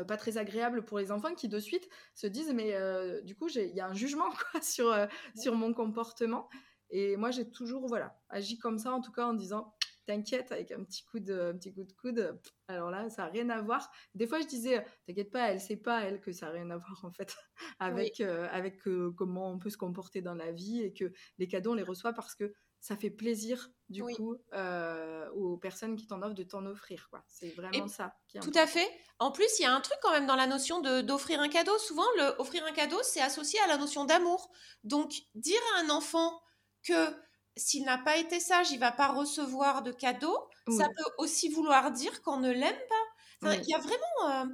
pas 0.09 0.17
très 0.17 0.39
agréable 0.39 0.85
pour 0.85 0.99
les 0.99 1.13
enfants 1.13 1.35
qui 1.35 1.49
de 1.49 1.59
suite 1.59 1.89
se 2.15 2.27
disent 2.27 2.53
mais 2.53 2.75
du 3.23 3.37
coup 3.37 3.49
il 3.49 3.75
y 3.75 3.81
a 3.81 3.87
un 3.87 3.95
jugement 3.95 4.31
quoi 4.31 4.61
sur, 4.63 4.95
sur 5.37 5.55
mon 5.55 5.73
comportement 5.73 6.49
et 6.97 7.17
moi, 7.17 7.33
j'ai 7.33 7.51
toujours 7.51 7.89
voilà, 7.89 8.17
agi 8.29 8.57
comme 8.57 8.79
ça, 8.79 8.93
en 8.93 9.01
tout 9.01 9.11
cas 9.11 9.27
en 9.27 9.35
disant 9.35 9.75
t'inquiète 10.07 10.53
avec 10.53 10.71
un 10.71 10.85
petit 10.85 11.03
coup 11.05 11.19
de, 11.19 11.51
un 11.53 11.57
petit 11.57 11.75
coup 11.75 11.83
de 11.83 11.93
coude. 11.93 12.39
Alors 12.69 12.91
là, 12.91 13.11
ça 13.11 13.25
n'a 13.25 13.31
rien 13.31 13.51
à 13.51 13.61
voir. 13.61 13.91
Des 14.15 14.29
fois, 14.29 14.41
je 14.41 14.47
disais, 14.47 14.87
t'inquiète 15.07 15.33
pas, 15.33 15.51
elle 15.51 15.61
sait 15.61 15.77
pas, 15.77 16.03
elle, 16.03 16.21
que 16.21 16.31
ça 16.31 16.47
n'a 16.47 16.53
rien 16.53 16.71
à 16.71 16.77
voir, 16.77 17.05
en 17.05 17.11
fait, 17.11 17.35
avec, 17.81 18.21
euh, 18.21 18.47
avec 18.53 18.87
euh, 18.87 19.13
comment 19.17 19.51
on 19.51 19.59
peut 19.59 19.71
se 19.71 19.77
comporter 19.77 20.23
dans 20.23 20.35
la 20.35 20.53
vie 20.53 20.83
et 20.83 20.93
que 20.93 21.13
les 21.39 21.49
cadeaux, 21.49 21.73
on 21.73 21.75
les 21.75 21.83
reçoit 21.83 22.13
parce 22.13 22.37
que 22.37 22.53
ça 22.79 22.97
fait 22.97 23.11
plaisir, 23.11 23.71
du 23.89 24.03
coup, 24.03 24.37
euh, 24.53 25.29
aux 25.31 25.57
personnes 25.57 25.97
qui 25.97 26.07
t'en 26.07 26.23
offrent 26.23 26.35
de 26.35 26.43
t'en 26.43 26.65
offrir, 26.67 27.09
quoi. 27.11 27.25
C'est 27.27 27.49
vraiment 27.57 27.89
ça. 27.89 28.15
Qui 28.29 28.37
est 28.37 28.41
tout 28.41 28.53
à 28.55 28.67
fait. 28.67 28.87
En 29.19 29.33
plus, 29.33 29.59
il 29.59 29.63
y 29.63 29.65
a 29.65 29.75
un 29.75 29.81
truc 29.81 29.97
quand 30.03 30.13
même 30.13 30.27
dans 30.27 30.37
la 30.37 30.47
notion 30.47 30.81
d'offrir 30.81 31.41
un 31.41 31.49
cadeau. 31.49 31.77
Souvent, 31.79 32.05
le, 32.19 32.39
offrir 32.39 32.63
un 32.67 32.73
cadeau, 32.73 32.99
c'est 33.03 33.23
associé 33.23 33.59
à 33.61 33.69
la 33.69 33.79
notion 33.79 34.05
d'amour. 34.05 34.53
Donc, 34.85 35.15
dire 35.35 35.61
à 35.77 35.81
un 35.81 35.91
enfant 35.91 36.39
que 36.85 37.17
s'il 37.57 37.85
n'a 37.85 37.99
pas 37.99 38.17
été 38.17 38.41
sage, 38.41 38.71
il 38.71 38.79
va 38.79 38.93
pas 38.93 39.09
recevoir 39.09 39.83
de 39.83 39.93
cadeau. 39.93 40.37
Ça 40.71 40.89
peut 40.97 41.11
aussi 41.19 41.51
vouloir 41.51 41.91
dire 41.93 42.23
qu'on 42.23 42.39
ne 42.39 42.51
l'aime 42.51 42.81
pas. 42.89 43.55
Il 43.55 43.69
y 43.69 43.75
a 43.75 43.79
vraiment. 43.79 44.31
Euh, 44.31 44.45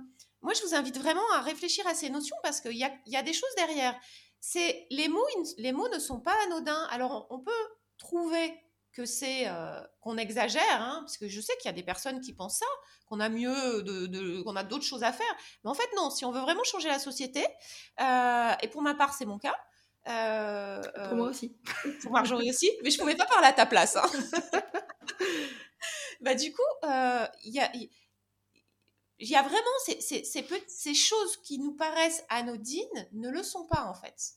moi, 0.43 0.53
je 0.55 0.63
vous 0.63 0.75
invite 0.75 0.99
vraiment 0.99 1.29
à 1.35 1.41
réfléchir 1.41 1.87
à 1.87 1.95
ces 1.95 2.11
notions 2.11 2.37
parce 2.43 2.61
qu'il 2.61 2.77
y 2.77 2.85
a, 2.85 2.91
y 3.07 3.17
a, 3.17 3.23
des 3.23 3.33
choses 3.33 3.55
derrière. 3.57 3.95
C'est 4.41 4.87
les 4.91 5.09
mots, 5.09 5.27
les 5.59 5.73
mots 5.73 5.89
ne 5.89 5.99
sont 5.99 6.21
pas 6.21 6.35
anodins. 6.47 6.89
Alors, 6.91 7.27
on, 7.31 7.41
peut 7.41 7.53
trouver 7.99 8.53
que 8.93 9.05
c'est 9.05 9.47
euh, 9.47 9.81
qu'on 10.01 10.17
exagère, 10.17 10.83
hein, 10.83 11.01
parce 11.03 11.19
que 11.19 11.29
je 11.29 11.41
sais 11.41 11.53
qu'il 11.59 11.67
y 11.67 11.69
a 11.69 11.75
des 11.75 11.83
personnes 11.83 12.21
qui 12.21 12.33
pensent 12.33 12.59
ça, 12.59 12.67
qu'on 13.07 13.21
a 13.21 13.29
mieux, 13.29 13.83
de, 13.83 14.43
qu'on 14.43 14.57
a 14.57 14.65
d'autres 14.65 14.85
choses 14.85 15.05
à 15.05 15.13
faire. 15.13 15.37
Mais 15.63 15.71
en 15.71 15.75
fait, 15.75 15.89
non. 15.95 16.11
Si 16.11 16.25
on 16.25 16.33
veut 16.33 16.41
vraiment 16.41 16.65
changer 16.65 16.89
la 16.89 16.99
société, 16.99 17.47
euh, 18.01 18.53
et 18.63 18.69
pour 18.69 18.83
ma 18.83 18.95
part, 18.95 19.15
c'est 19.15 19.27
mon 19.27 19.39
cas. 19.39 19.55
Euh, 20.09 20.83
pour 21.09 21.17
moi 21.17 21.29
aussi. 21.29 21.57
Pour 22.03 22.13
Marjorie 22.13 22.51
aussi, 22.51 22.71
mais 22.83 22.91
je 22.91 22.99
pouvais 22.99 23.17
pas 23.17 23.27
parler 23.27 23.49
à 23.49 23.53
ta 23.53 23.67
place. 23.67 23.97
Hein. 23.97 24.11
bah, 26.21 26.35
du 26.35 26.53
coup, 26.53 26.63
il 27.45 27.53
y 27.53 27.61
a, 27.61 27.71
il 27.75 29.29
y 29.29 29.37
a 29.37 29.43
vraiment 29.43 29.79
ces, 29.85 30.01
ces, 30.01 30.25
ces, 30.25 30.95
choses 30.95 31.37
qui 31.39 31.59
nous 31.59 31.73
paraissent 31.73 32.25
anodines 32.29 33.09
ne 33.13 33.29
le 33.29 33.43
sont 33.43 33.67
pas 33.67 33.85
en 33.85 33.95
fait. 33.95 34.35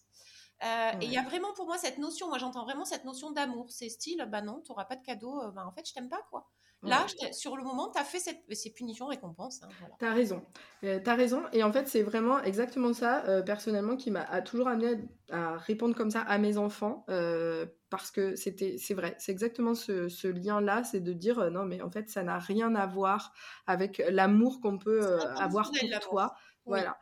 Et 1.02 1.06
il 1.06 1.12
y 1.12 1.18
a 1.18 1.24
vraiment 1.24 1.54
pour 1.54 1.66
moi 1.66 1.78
cette 1.78 1.98
notion, 1.98 2.30
moi 2.30 2.38
j'entends 2.38 2.64
vraiment 2.64 2.86
cette 2.86 3.06
notion 3.06 3.32
d'amour. 3.32 3.68
C'est 3.70 3.90
style, 3.90 4.26
bah 4.30 4.42
non, 4.42 4.62
tu 4.62 4.72
n'auras 4.72 4.86
pas 4.86 4.96
de 4.96 5.04
cadeau, 5.04 5.52
bah 5.52 5.66
en 5.66 5.72
fait 5.72 5.88
je 5.88 5.94
t'aime 5.94 6.10
pas 6.10 6.22
quoi. 6.30 6.50
Là, 6.84 7.06
sur 7.32 7.56
le 7.56 7.64
moment, 7.64 7.90
tu 7.92 8.00
as 8.00 8.04
fait 8.04 8.20
cette... 8.20 8.42
ces 8.52 8.72
punitions-récompenses. 8.74 9.64
Hein, 9.64 9.70
Tu 10.00 10.06
as 10.06 10.14
raison. 10.14 10.44
Euh, 10.84 11.00
tu 11.04 11.10
as 11.10 11.16
raison. 11.16 11.44
Et 11.54 11.64
en 11.64 11.72
fait, 11.72 11.88
c'est 11.88 12.04
vraiment 12.04 12.42
exactement 12.42 12.94
ça, 12.94 13.24
euh, 13.26 13.42
personnellement, 13.42 13.96
qui 13.96 14.12
m'a 14.12 14.42
toujours 14.42 14.68
amené 14.68 15.00
à, 15.32 15.58
répondre 15.58 15.96
comme 15.96 16.12
ça 16.12 16.22
à 16.22 16.38
mes 16.38 16.58
enfants. 16.58 17.06
Euh, 17.10 17.66
parce 17.90 18.12
que 18.12 18.36
c'était, 18.36 18.78
c'est 18.78 18.94
vrai, 18.94 19.16
c'est 19.20 19.32
exactement 19.32 19.76
ce, 19.76 20.28
lien-là, 20.28 20.84
c'est 20.84 21.00
de 21.00 21.14
dire 21.14 21.52
non, 21.52 21.66
mais 21.66 21.82
en 21.82 21.92
fait, 21.92 22.10
ça 22.10 22.24
n'a 22.24 22.40
rien 22.40 22.76
à 22.76 22.86
voir 22.88 23.34
avec 23.68 24.02
l'amour 24.10 24.60
qu'on 24.62 24.78
peut 24.78 25.20
avoir 25.38 25.72
pour 25.72 26.00
toi. 26.00 26.36
Voilà. 26.66 26.98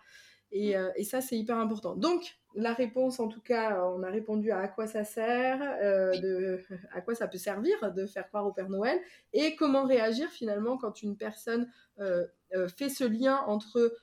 Et, 0.52 0.78
mmh. 0.78 0.92
et 0.96 1.04
ça, 1.06 1.22
c'est 1.22 1.38
hyper 1.38 1.58
important. 1.58 1.96
Donc, 1.96 2.41
la 2.54 2.74
réponse, 2.74 3.20
en 3.20 3.28
tout 3.28 3.42
cas, 3.42 3.84
on 3.96 4.04
a 4.04 4.10
répondu 4.10 4.52
à 4.52 4.60
à 4.60 4.68
quoi 4.68 4.88
ça 4.88 5.04
sert, 5.04 5.60
euh, 5.82 6.12
de, 6.20 6.62
à 6.94 7.02
quoi 7.02 7.16
ça 7.16 7.28
peut 7.28 7.38
servir 7.38 7.94
de 7.94 8.06
faire 8.06 8.28
croire 8.28 8.46
au 8.46 8.52
Père 8.52 8.70
Noël, 8.70 9.00
et 9.34 9.56
comment 9.56 9.86
réagir 9.86 10.30
finalement 10.30 10.78
quand 10.78 11.02
une 11.02 11.16
personne 11.16 11.70
euh, 12.00 12.26
euh, 12.54 12.68
fait 12.68 12.90
ce 12.90 13.04
lien 13.04 13.38
entre 13.48 13.96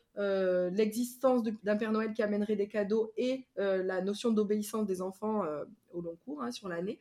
l'existence 0.72 1.44
d'un 1.62 1.76
Père 1.76 1.92
Noël 1.92 2.12
qui 2.12 2.24
amènerait 2.24 2.56
des 2.56 2.66
cadeaux 2.66 3.12
et 3.16 3.46
la 3.56 4.02
notion 4.02 4.32
d'obéissance 4.32 4.84
des 4.84 5.00
enfants 5.00 5.44
au 5.92 6.00
long 6.00 6.16
cours, 6.24 6.42
hein, 6.42 6.50
sur 6.50 6.68
l'année. 6.68 6.98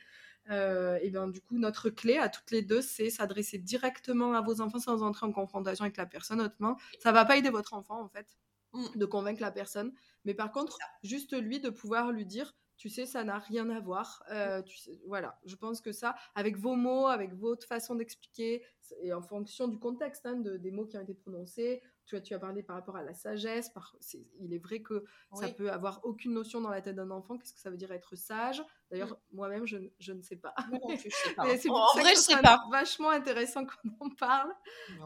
et 0.52 1.10
bien 1.10 1.28
du 1.28 1.42
coup, 1.42 1.58
notre 1.58 1.90
clé 1.90 2.18
à 2.20 2.30
toutes 2.30 2.52
les 2.52 2.62
deux, 2.62 2.84
c'est 2.84 3.10
s'adresser 3.10 3.58
directement 3.58 4.34
à 4.34 4.42
vos 4.42 4.62
enfants 4.62 4.78
sans 4.78 5.02
entrer 5.02 5.26
en 5.26 5.32
confrontation 5.32 5.84
avec 5.84 5.98
la 5.98 6.06
personne. 6.06 6.42
Autrement, 6.42 6.78
ça 7.00 7.12
va 7.12 7.26
pas 7.26 7.38
aider 7.38 7.50
votre 7.50 7.74
enfant 7.74 8.00
en 8.04 8.08
fait 8.08 8.28
mm. 8.74 8.96
de 8.96 9.06
convaincre 9.08 9.42
la 9.42 9.50
personne. 9.50 9.92
Mais 10.28 10.34
par 10.34 10.52
contre, 10.52 10.78
juste 11.04 11.34
lui 11.42 11.62
de 11.62 11.70
pouvoir 11.70 12.12
lui 12.12 12.26
dire, 12.26 12.54
tu 12.76 12.90
sais, 12.90 13.06
ça 13.06 13.24
n'a 13.24 13.40
rien 13.40 13.70
à 13.70 13.80
voir. 13.80 14.24
Euh, 14.30 14.62
tu 14.62 14.78
sais, 14.78 15.00
voilà, 15.08 15.40
je 15.46 15.56
pense 15.56 15.80
que 15.80 15.94
ça, 15.94 16.16
avec 16.36 16.58
vos 16.58 16.76
mots, 16.76 17.08
avec 17.08 17.34
votre 17.34 17.66
façon 17.66 17.96
d'expliquer, 17.96 18.62
et 19.02 19.14
en 19.14 19.22
fonction 19.22 19.70
du 19.70 19.80
contexte 19.80 20.26
hein, 20.26 20.36
de, 20.36 20.58
des 20.58 20.72
mots 20.72 20.86
qui 20.86 20.98
ont 20.98 21.02
été 21.02 21.14
prononcés, 21.14 21.82
tu 22.06 22.18
as, 22.18 22.22
tu 22.22 22.34
as 22.34 22.40
parlé 22.40 22.62
par 22.62 22.76
rapport 22.76 22.98
à 22.98 23.04
la 23.04 23.14
sagesse. 23.14 23.70
Par, 23.70 23.96
il 24.40 24.54
est 24.54 24.60
vrai 24.60 24.82
que 24.82 25.06
ça 25.34 25.48
peut 25.48 25.72
avoir 25.72 26.02
aucune 26.04 26.34
notion 26.34 26.60
dans 26.60 26.70
la 26.70 26.82
tête 26.82 26.96
d'un 26.96 27.12
enfant. 27.12 27.38
Qu'est-ce 27.38 27.54
que 27.54 27.60
ça 27.60 27.70
veut 27.70 27.78
dire 27.78 27.94
être 27.94 28.18
sage? 28.18 28.62
D'ailleurs, 28.92 29.12
mm. 29.12 29.36
moi-même, 29.36 29.66
je, 29.66 29.78
je, 30.00 30.12
ne 30.12 30.22
sais 30.22 30.38
pas. 30.38 30.54
sais 30.98 31.36
pas. 31.36 31.44
en 31.44 32.00
vrai, 32.00 32.16
je 32.16 32.20
sais 32.20 32.38
pas. 32.42 32.64
Vachement 32.70 33.12
intéressant 33.12 33.66
qu'on 34.00 34.08
en 34.08 34.10
parle. 34.10 34.54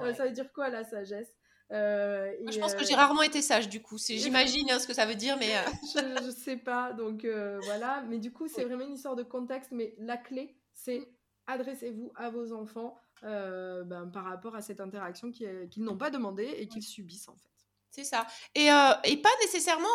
Euh, 0.02 0.16
ça 0.16 0.26
veut 0.26 0.32
dire 0.32 0.52
quoi 0.52 0.70
la 0.70 0.84
sagesse? 0.84 1.38
Euh, 1.72 2.34
je 2.50 2.60
pense 2.60 2.76
que 2.76 2.86
j'ai 2.86 2.94
euh, 2.94 2.98
rarement 2.98 3.22
été 3.22 3.42
sage 3.42 3.70
du 3.70 3.82
coup. 3.82 3.98
J'imagine 4.08 4.70
hein, 4.72 4.80
ce 4.80 4.88
que 4.88 4.94
ça 4.94 5.06
veut 5.06 5.16
dire, 5.16 5.38
mais. 5.38 5.56
Euh, 5.56 5.62
je, 5.96 6.26
ne 6.26 6.32
sais 6.32 6.58
pas. 6.58 6.94
Donc 6.94 7.26
voilà. 7.64 8.04
Mais 8.08 8.18
du 8.18 8.32
coup, 8.32 8.48
c'est 8.48 8.64
vraiment 8.64 8.86
une 8.86 8.94
histoire 8.94 9.16
de 9.16 9.24
contexte. 9.24 9.72
Mais 9.72 9.94
la 9.98 10.18
clé, 10.18 10.56
c'est 10.74 11.08
adressez-vous 11.48 12.12
à 12.16 12.30
vos 12.30 12.54
enfants 12.54 12.96
ben, 13.24 14.10
par 14.14 14.26
rapport 14.26 14.56
à 14.56 14.62
cette 14.62 14.80
interaction 14.82 15.32
qu'ils 15.32 15.84
n'ont 15.84 15.98
pas 15.98 16.10
demandé 16.10 16.44
et 16.58 16.68
qu'ils 16.68 16.84
subissent 16.84 17.30
en 17.30 17.36
fait. 17.36 17.48
C'est 17.94 18.06
ça. 18.06 18.26
Et, 18.56 18.68
et, 18.68 19.18
pas 19.18 19.30
nécessairement 19.42 19.88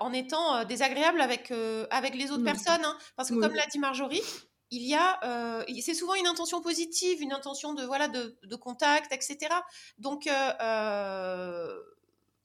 en 0.00 0.12
étant 0.12 0.64
désagréable 0.64 1.20
avec, 1.20 1.52
avec 1.90 2.14
les 2.14 2.30
autres 2.30 2.44
personnes. 2.44 2.84
Hein. 2.84 2.96
parce 3.16 3.28
que 3.28 3.34
comme 3.34 3.54
l'a 3.54 3.66
dit 3.66 3.78
Marjorie, 3.78 4.22
il 4.72 4.82
y 4.86 4.94
a, 4.94 5.20
euh, 5.22 5.64
c'est 5.82 5.92
souvent 5.92 6.14
une 6.14 6.26
intention 6.26 6.62
positive, 6.62 7.20
une 7.20 7.34
intention 7.34 7.74
de 7.74 7.84
voilà 7.84 8.08
de, 8.08 8.56
contact, 8.56 9.12
etc. 9.12 9.54
Donc 9.98 10.26
euh, 10.26 10.52
euh, 10.62 11.78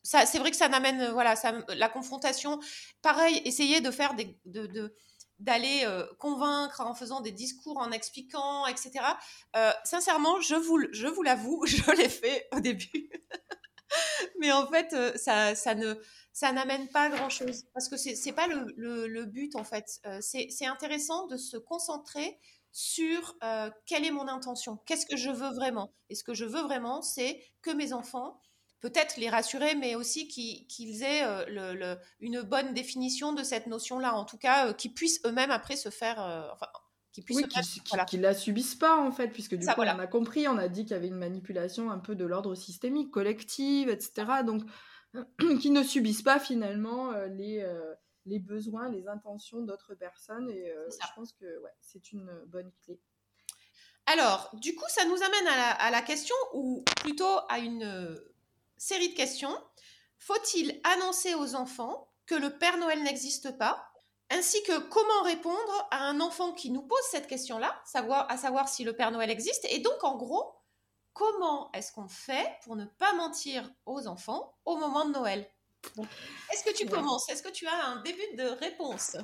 ça, 0.04 0.26
c'est 0.26 0.38
vrai 0.38 0.52
que 0.52 0.58
ça 0.58 0.68
n'amène 0.68 1.10
voilà 1.12 1.36
la 1.70 1.88
confrontation. 1.88 2.60
Pareil, 3.02 3.42
essayer 3.46 3.80
de 3.80 3.92
faire 3.92 4.14
de, 4.46 4.94
d'aller 5.40 5.88
convaincre 6.20 6.82
en 6.82 6.94
faisant 6.94 7.22
des 7.22 7.32
discours, 7.32 7.78
en 7.78 7.92
expliquant, 7.92 8.68
etc. 8.68 8.92
sincèrement, 9.86 10.42
je 10.42 10.56
vous, 10.56 10.80
je 10.92 11.08
vous 11.08 11.24
l'avoue, 11.24 11.64
je 11.66 11.92
l'ai 11.92 12.10
fait 12.10 12.50
au 12.52 12.60
début. 12.60 13.10
Mais 14.39 14.52
en 14.52 14.68
fait, 14.68 15.18
ça, 15.18 15.56
ça 15.56 15.76
ne, 15.76 15.95
ça 16.38 16.52
n'amène 16.52 16.88
pas 16.89 17.10
grand-chose. 17.10 17.64
Parce 17.74 17.89
que 17.89 17.98
ce 17.98 18.10
n'est 18.24 18.32
pas 18.32 18.45
le, 18.45 19.26
but, 19.26 19.56
en 19.56 19.64
fait. 19.64 20.00
Euh, 20.06 20.20
c'est 20.22 20.68
intéressant 20.68 21.26
de 21.26 21.36
se 21.36 21.58
concentrer 21.58 22.38
sur 22.72 23.36
euh, 23.43 23.72
quelle 23.88 24.06
est 24.06 24.12
mon 24.12 24.28
intention, 24.28 24.78
qu'est-ce 24.86 25.08
que 25.08 25.18
je 25.18 25.32
veux 25.32 25.50
vraiment. 25.50 25.91
Et 26.12 26.16
ce 26.16 26.24
que 26.24 26.36
je 26.36 26.45
veux 26.45 26.62
vraiment, 26.62 27.02
c'est 27.02 27.43
que 27.64 27.72
mes 27.72 27.91
enfants, 27.91 28.39
peut-être 28.82 29.18
les 29.18 29.30
rassurer, 29.30 29.74
mais 29.74 29.95
aussi 29.95 30.28
qu'ils 30.28 31.02
aient 31.02 31.24
euh, 31.24 31.95
une 32.20 32.43
bonne 32.43 32.76
définition 32.76 33.34
de 33.34 33.41
cette 33.41 33.66
notion-là. 33.66 34.14
En 34.14 34.24
tout 34.24 34.38
cas, 34.38 34.74
qu'ils 34.74 34.93
puissent 34.93 35.22
eux-mêmes 35.26 35.50
après 35.50 35.76
se 35.76 35.89
faire... 35.89 36.56
qu'ils 37.18 37.26
puissent 37.26 37.38
oui, 37.38 38.20
la 38.20 38.34
subissent 38.36 38.76
pas 38.76 38.95
en 38.95 39.11
fait, 39.11 39.30
puisque 39.30 39.55
du 39.55 39.65
coup 39.65 39.74
on 39.82 39.99
a 39.99 40.07
compris, 40.07 40.47
on 40.47 40.57
a 40.57 40.68
dit 40.68 40.84
qu'il 40.84 40.91
y 40.91 40.93
avait 40.93 41.07
une 41.07 41.18
manipulation 41.18 41.89
un 41.89 41.97
peu 41.97 42.13
de 42.13 42.26
l'ordre 42.26 42.53
systémique, 42.53 43.09
collective, 43.09 43.89
etc. 43.89 44.43
Donc 44.45 44.61
qui 45.59 45.72
ne 45.72 45.82
subissent 45.82 46.22
pas 46.22 46.39
finalement 46.39 47.11
euh, 47.13 47.26
les, 47.26 47.61
euh, 47.61 47.95
les 48.26 48.38
besoins, 48.38 48.89
les 48.89 49.07
intentions 49.07 49.61
d'autres 49.61 49.95
personnes. 49.95 50.47
Et 50.51 50.70
euh, 50.70 50.88
je 50.91 51.07
pense 51.15 51.34
que 51.34 51.59
ouais, 51.63 51.74
c'est 51.82 52.11
une 52.11 52.32
bonne 52.45 52.72
clé. 52.84 52.99
Alors, 54.05 54.51
du 54.53 54.76
coup, 54.76 54.86
ça 54.89 55.05
nous 55.05 55.22
amène 55.24 55.47
à 55.47 55.91
la, 55.91 56.01
question, 56.01 56.36
ou 56.53 56.82
plutôt 57.01 57.39
à 57.49 57.59
une 57.59 58.18
série 58.78 59.09
de 59.09 59.15
questions. 59.15 59.53
Faut-il 60.18 60.80
annoncer 60.86 61.34
aux 61.36 61.55
enfants 61.55 62.09
que 62.26 62.36
le 62.36 62.57
Père 62.57 62.78
Noël 62.78 63.03
n'existe 63.03 63.57
pas 63.57 63.87
ainsi 64.30 64.62
que 64.64 64.78
comment 64.90 65.24
répondre 65.24 65.88
à 65.92 66.04
un 66.04 66.20
enfant 66.20 66.54
qui 66.54 66.72
nous 66.72 66.82
pose 66.82 67.00
cette 67.12 67.28
question-là, 67.28 67.80
savoir, 67.86 68.30
à 68.30 68.38
savoir 68.38 68.68
si 68.68 68.84
le 68.84 68.94
Père 68.94 69.12
Noël 69.12 69.30
existe. 69.30 69.66
Et 69.70 69.80
donc, 69.80 70.04
en 70.04 70.18
gros, 70.18 70.54
comment 71.14 71.72
est-ce 71.74 71.92
qu'on 71.92 72.08
fait 72.08 72.48
pour 72.64 72.76
ne 72.76 72.86
pas 72.86 73.14
mentir 73.14 73.70
aux 73.86 74.08
enfants 74.08 74.54
au 74.66 74.78
moment 74.78 75.06
de 75.06 75.12
Noël? 75.12 75.50
Est-ce 76.52 76.64
que 76.64 76.76
tu 76.76 76.86
commences? 76.86 77.30
Est-ce 77.30 77.44
que 77.44 77.52
tu 77.52 77.66
as 77.68 77.86
un 77.86 78.02
début 78.02 78.36
de 78.36 78.44
réponse? 78.44 79.18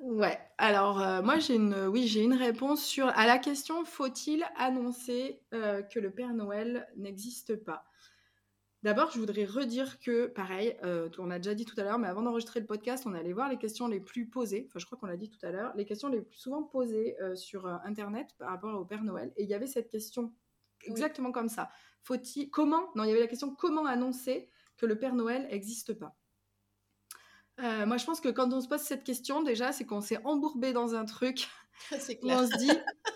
Ouais. 0.00 0.38
Alors 0.58 1.00
euh, 1.00 1.22
moi 1.22 1.38
j'ai 1.38 1.54
une 1.54 1.86
oui 1.86 2.08
j'ai 2.08 2.22
une 2.22 2.34
réponse 2.34 2.82
sur 2.82 3.06
à 3.06 3.26
la 3.26 3.38
question 3.38 3.84
faut-il 3.84 4.44
annoncer 4.56 5.44
euh, 5.54 5.82
que 5.82 6.00
le 6.00 6.10
Père 6.10 6.34
Noël 6.34 6.88
n'existe 6.96 7.54
pas? 7.64 7.84
D'abord, 8.82 9.10
je 9.10 9.18
voudrais 9.18 9.44
redire 9.44 9.98
que, 10.00 10.26
pareil, 10.26 10.76
euh, 10.84 11.10
on 11.18 11.30
a 11.30 11.38
déjà 11.38 11.54
dit 11.54 11.66
tout 11.66 11.78
à 11.78 11.84
l'heure, 11.84 11.98
mais 11.98 12.08
avant 12.08 12.22
d'enregistrer 12.22 12.60
le 12.60 12.66
podcast, 12.66 13.04
on 13.06 13.12
allait 13.12 13.34
voir 13.34 13.50
les 13.50 13.58
questions 13.58 13.88
les 13.88 14.00
plus 14.00 14.26
posées, 14.26 14.64
enfin 14.68 14.78
je 14.78 14.86
crois 14.86 14.96
qu'on 14.96 15.06
l'a 15.06 15.18
dit 15.18 15.28
tout 15.28 15.44
à 15.44 15.50
l'heure, 15.50 15.72
les 15.76 15.84
questions 15.84 16.08
les 16.08 16.22
plus 16.22 16.38
souvent 16.38 16.62
posées 16.62 17.14
sur 17.34 17.66
Internet 17.66 18.34
par 18.38 18.48
rapport 18.48 18.74
au 18.80 18.84
Père 18.86 19.04
Noël. 19.04 19.32
Et 19.36 19.42
il 19.42 19.50
y 19.50 19.54
avait 19.54 19.66
cette 19.66 19.90
question 19.90 20.32
exactement 20.84 21.32
comme 21.32 21.50
ça. 21.50 21.68
Faut-il 22.02 22.50
comment 22.50 22.90
Non, 22.94 23.04
il 23.04 23.08
y 23.08 23.10
avait 23.10 23.20
la 23.20 23.26
question 23.26 23.54
comment 23.54 23.84
annoncer 23.84 24.48
que 24.76 24.86
le 24.86 24.98
Père 24.98 25.14
Noël 25.14 25.46
n'existe 25.50 25.92
pas? 25.92 26.16
Euh, 27.62 27.84
moi, 27.84 27.98
je 27.98 28.06
pense 28.06 28.20
que 28.20 28.28
quand 28.28 28.52
on 28.52 28.60
se 28.60 28.68
pose 28.68 28.80
cette 28.80 29.04
question, 29.04 29.42
déjà, 29.42 29.72
c'est 29.72 29.84
qu'on 29.84 30.00
s'est 30.00 30.18
embourbé 30.24 30.72
dans 30.72 30.94
un 30.94 31.04
truc. 31.04 31.48
on 31.92 31.98
se 31.98 32.58
dit, 32.58 32.70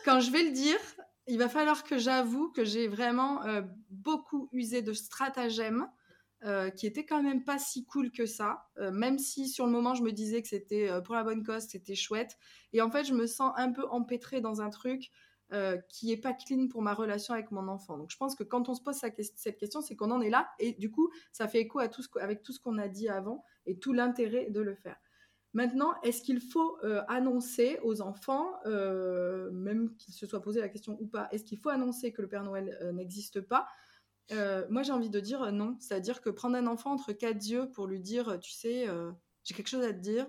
quand 0.04 0.20
je 0.20 0.30
vais 0.30 0.42
le 0.42 0.50
dire, 0.50 0.78
il 1.26 1.38
va 1.38 1.48
falloir 1.48 1.84
que 1.84 1.98
j'avoue 1.98 2.50
que 2.50 2.64
j'ai 2.64 2.88
vraiment 2.88 3.40
beaucoup 3.90 4.48
usé 4.52 4.82
de 4.82 4.92
stratagèmes 4.92 5.86
euh, 6.44 6.68
qui 6.68 6.86
était 6.86 7.06
quand 7.06 7.22
même 7.22 7.42
pas 7.42 7.58
si 7.58 7.86
cool 7.86 8.10
que 8.10 8.26
ça, 8.26 8.66
euh, 8.76 8.90
même 8.90 9.18
si 9.18 9.48
sur 9.48 9.64
le 9.64 9.72
moment 9.72 9.94
je 9.94 10.02
me 10.02 10.12
disais 10.12 10.42
que 10.42 10.48
c'était 10.48 10.90
euh, 10.90 11.00
pour 11.00 11.14
la 11.14 11.24
bonne 11.24 11.42
cause, 11.42 11.62
c'était 11.62 11.94
chouette. 11.94 12.36
Et 12.74 12.82
en 12.82 12.90
fait, 12.90 13.04
je 13.04 13.14
me 13.14 13.26
sens 13.26 13.54
un 13.56 13.72
peu 13.72 13.88
empêtrée 13.88 14.42
dans 14.42 14.60
un 14.60 14.70
truc 14.70 15.10
qui 15.88 16.10
est 16.10 16.16
pas 16.16 16.32
clean 16.32 16.66
pour 16.66 16.82
ma 16.82 16.94
relation 16.94 17.32
avec 17.32 17.52
mon 17.52 17.68
enfant. 17.68 17.96
Donc 17.96 18.10
je 18.10 18.16
pense 18.16 18.34
que 18.34 18.42
quand 18.42 18.68
on 18.68 18.74
se 18.74 18.82
pose 18.82 18.96
cette 18.96 19.56
question, 19.56 19.82
c'est 19.82 19.94
qu'on 19.94 20.10
en 20.10 20.20
est 20.20 20.30
là. 20.30 20.48
Et 20.58 20.72
du 20.72 20.90
coup, 20.90 21.12
ça 21.30 21.46
fait 21.46 21.60
écho 21.60 21.78
à 21.78 21.88
avec 22.20 22.42
tout 22.42 22.52
ce 22.52 22.58
qu'on 22.58 22.76
a 22.76 22.88
dit 22.88 23.08
avant 23.08 23.44
et 23.64 23.78
tout 23.78 23.92
l'intérêt 23.92 24.50
de 24.50 24.60
le 24.60 24.74
faire. 24.74 24.96
Maintenant, 25.54 25.94
est-ce 26.02 26.20
qu'il 26.20 26.40
faut 26.40 26.78
annoncer 27.08 27.78
aux 27.82 28.00
enfants, 28.00 28.60
même 28.64 29.94
qu'ils 29.96 30.12
se 30.12 30.26
soient 30.26 30.42
posé 30.42 30.60
la 30.60 30.68
question 30.68 30.98
ou 31.00 31.06
pas, 31.06 31.28
est-ce 31.30 31.44
qu'il 31.44 31.58
faut 31.58 31.68
annoncer 31.68 32.12
que 32.12 32.22
le 32.22 32.28
Père 32.28 32.42
Noël 32.42 32.76
n'existe 32.92 33.40
pas 33.40 33.66
euh, 34.32 34.66
moi, 34.70 34.82
j'ai 34.82 34.92
envie 34.92 35.10
de 35.10 35.20
dire 35.20 35.50
non. 35.52 35.76
C'est-à-dire 35.80 36.20
que 36.20 36.30
prendre 36.30 36.56
un 36.56 36.66
enfant 36.66 36.92
entre 36.92 37.12
quatre 37.12 37.44
yeux 37.46 37.70
pour 37.70 37.86
lui 37.86 38.00
dire, 38.00 38.38
tu 38.40 38.52
sais, 38.52 38.88
euh, 38.88 39.12
j'ai 39.44 39.54
quelque 39.54 39.68
chose 39.68 39.84
à 39.84 39.92
te 39.92 39.98
dire, 39.98 40.26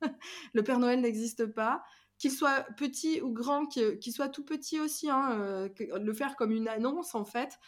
le 0.54 0.62
Père 0.62 0.78
Noël 0.78 1.00
n'existe 1.00 1.46
pas, 1.46 1.82
qu'il 2.18 2.30
soit 2.30 2.66
petit 2.76 3.20
ou 3.22 3.32
grand, 3.32 3.66
qu'il 3.66 4.12
soit 4.12 4.28
tout 4.28 4.44
petit 4.44 4.78
aussi, 4.78 5.08
hein, 5.08 5.38
euh, 5.40 5.68
le 5.78 6.12
faire 6.12 6.36
comme 6.36 6.52
une 6.52 6.68
annonce, 6.68 7.14
en 7.14 7.24
fait, 7.24 7.58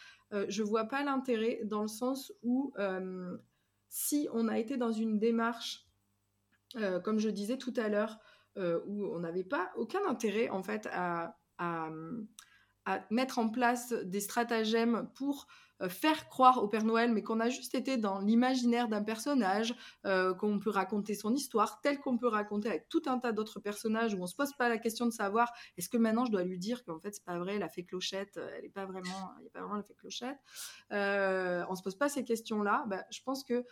je 0.47 0.63
vois 0.63 0.85
pas 0.85 1.03
l'intérêt 1.03 1.61
dans 1.63 1.83
le 1.83 1.87
sens 1.87 2.33
où 2.41 2.73
si 3.87 4.27
on 4.33 4.47
a 4.47 4.57
été 4.57 4.77
dans 4.77 4.91
une 4.91 5.19
démarche, 5.19 5.85
comme 7.03 7.19
je 7.19 7.29
disais 7.29 7.57
tout 7.57 7.73
à 7.77 7.89
l'heure, 7.89 8.19
où 8.57 9.07
on 9.07 9.19
n'avait 9.19 9.43
pas 9.43 9.71
aucun 9.75 10.05
intérêt, 10.07 10.49
en 10.49 10.63
fait, 10.63 10.87
à, 10.91 11.35
mettre 13.09 13.39
en 13.39 13.49
place 13.49 13.93
des 13.93 14.19
stratagèmes 14.19 15.09
pour 15.15 15.47
euh, 15.81 15.89
faire 15.89 16.27
croire 16.27 16.63
au 16.63 16.67
Père 16.67 16.83
Noël, 16.83 17.11
mais 17.11 17.23
qu'on 17.23 17.39
a 17.39 17.49
juste 17.49 17.75
été 17.75 17.97
dans 17.97 18.19
l'imaginaire 18.19 18.87
d'un 18.87 19.03
personnage, 19.03 19.73
euh, 20.05 20.33
qu'on 20.33 20.59
peut 20.59 20.69
raconter 20.69 21.15
son 21.15 21.33
histoire 21.33 21.81
telle 21.81 21.99
qu'on 21.99 22.17
peut 22.17 22.27
raconter 22.27 22.69
avec 22.69 22.89
tout 22.89 23.01
un 23.07 23.19
tas 23.19 23.31
d'autres 23.31 23.59
personnages 23.59 24.13
où 24.13 24.21
on 24.21 24.27
se 24.27 24.35
pose 24.35 24.53
pas 24.53 24.69
la 24.69 24.77
question 24.77 25.05
de 25.05 25.11
savoir 25.11 25.51
est-ce 25.77 25.89
que 25.89 25.97
maintenant 25.97 26.25
je 26.25 26.31
dois 26.31 26.43
lui 26.43 26.59
dire 26.59 26.83
qu'en 26.85 26.99
fait 26.99 27.15
c'est 27.15 27.25
pas 27.25 27.39
vrai, 27.39 27.57
la 27.57 27.69
fée 27.69 27.83
clochette, 27.83 28.37
euh, 28.37 28.49
elle 28.57 28.65
est 28.65 28.69
pas 28.69 28.85
vraiment, 28.85 29.31
il 29.39 29.41
n'y 29.41 29.47
a 29.47 29.51
pas 29.51 29.61
vraiment 29.61 29.75
la 29.75 29.83
fée 29.83 29.95
clochette. 29.95 30.37
Euh, 30.91 31.65
on 31.69 31.75
se 31.75 31.83
pose 31.83 31.95
pas 31.95 32.09
ces 32.09 32.23
questions-là. 32.23 32.85
Bah, 32.87 33.03
je 33.09 33.21
pense 33.23 33.43
que 33.43 33.65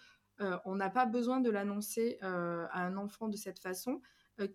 on 0.65 0.75
n'a 0.75 0.89
pas 0.89 1.05
besoin 1.05 1.39
de 1.39 1.49
l'annoncer 1.49 2.17
à 2.21 2.85
un 2.85 2.97
enfant 2.97 3.27
de 3.27 3.37
cette 3.37 3.59
façon 3.59 4.01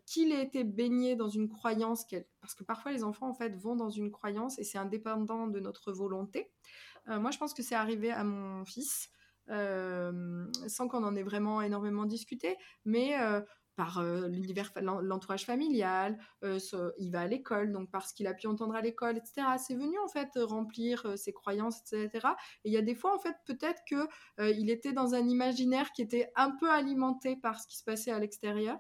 qu'il 0.05 0.33
ait 0.33 0.43
été 0.43 0.65
baigné 0.65 1.17
dans 1.17 1.29
une 1.29 1.49
croyance, 1.49 2.07
parce 2.41 2.55
que 2.55 2.65
parfois 2.65 2.93
les 2.93 3.05
enfants 3.05 3.29
en 3.29 3.35
fait 3.35 3.57
vont 3.57 3.77
dans 3.77 3.91
une 3.91 4.11
croyance 4.11 4.59
et 4.59 4.65
c'est 4.65 4.79
indépendant 4.79 5.47
de 5.47 5.61
notre 5.61 5.93
volonté. 5.93 6.51
Euh, 7.09 7.21
moi, 7.21 7.31
je 7.31 7.39
pense 7.39 7.55
que 7.55 7.63
c'est 7.63 7.75
arrivé 7.75 8.11
à 8.11 8.25
mon 8.25 8.65
fils, 8.65 9.11
euh, 9.51 10.47
sans 10.67 10.89
qu'on 10.89 11.05
en 11.05 11.15
ait 11.15 11.23
vraiment 11.23 11.63
énormément 11.63 12.05
discuté, 12.05 12.57
mais 12.85 13.21
euh, 13.21 13.41
par 13.77 14.03
l'univers, 14.03 14.73
l'entourage 14.81 15.45
familial, 15.45 16.19
il 16.43 17.11
va 17.11 17.21
à 17.21 17.27
l'école, 17.27 17.73
donc 17.73 17.91
parce 17.91 18.13
qu'il 18.13 18.27
a 18.27 18.35
pu 18.35 18.47
entendre 18.47 18.75
à 18.75 18.81
l'école, 18.81 19.19
etc. 19.19 19.47
C'est 19.59 19.75
venu 19.75 19.99
en 19.99 20.09
fait 20.09 20.31
remplir 20.37 21.17
ses 21.17 21.33
croyances, 21.33 21.81
etc. 21.93 22.29
Et 22.65 22.71
il 22.71 22.73
y 22.73 22.79
a 22.79 22.83
des 22.83 22.95
fois 22.95 23.15
en 23.15 23.19
fait 23.19 23.37
peut-être 23.47 23.83
que 23.89 24.09
il 24.53 24.71
était 24.71 24.93
dans 24.93 25.15
un 25.15 25.29
imaginaire 25.29 25.93
qui 25.93 26.03
était 26.03 26.33
un 26.37 26.51
peu 26.53 26.71
alimenté 26.71 27.37
par 27.37 27.61
ce 27.61 27.69
qui 27.69 27.77
se 27.77 27.85
passait 27.85 28.11
à 28.11 28.19
l'extérieur. 28.19 28.79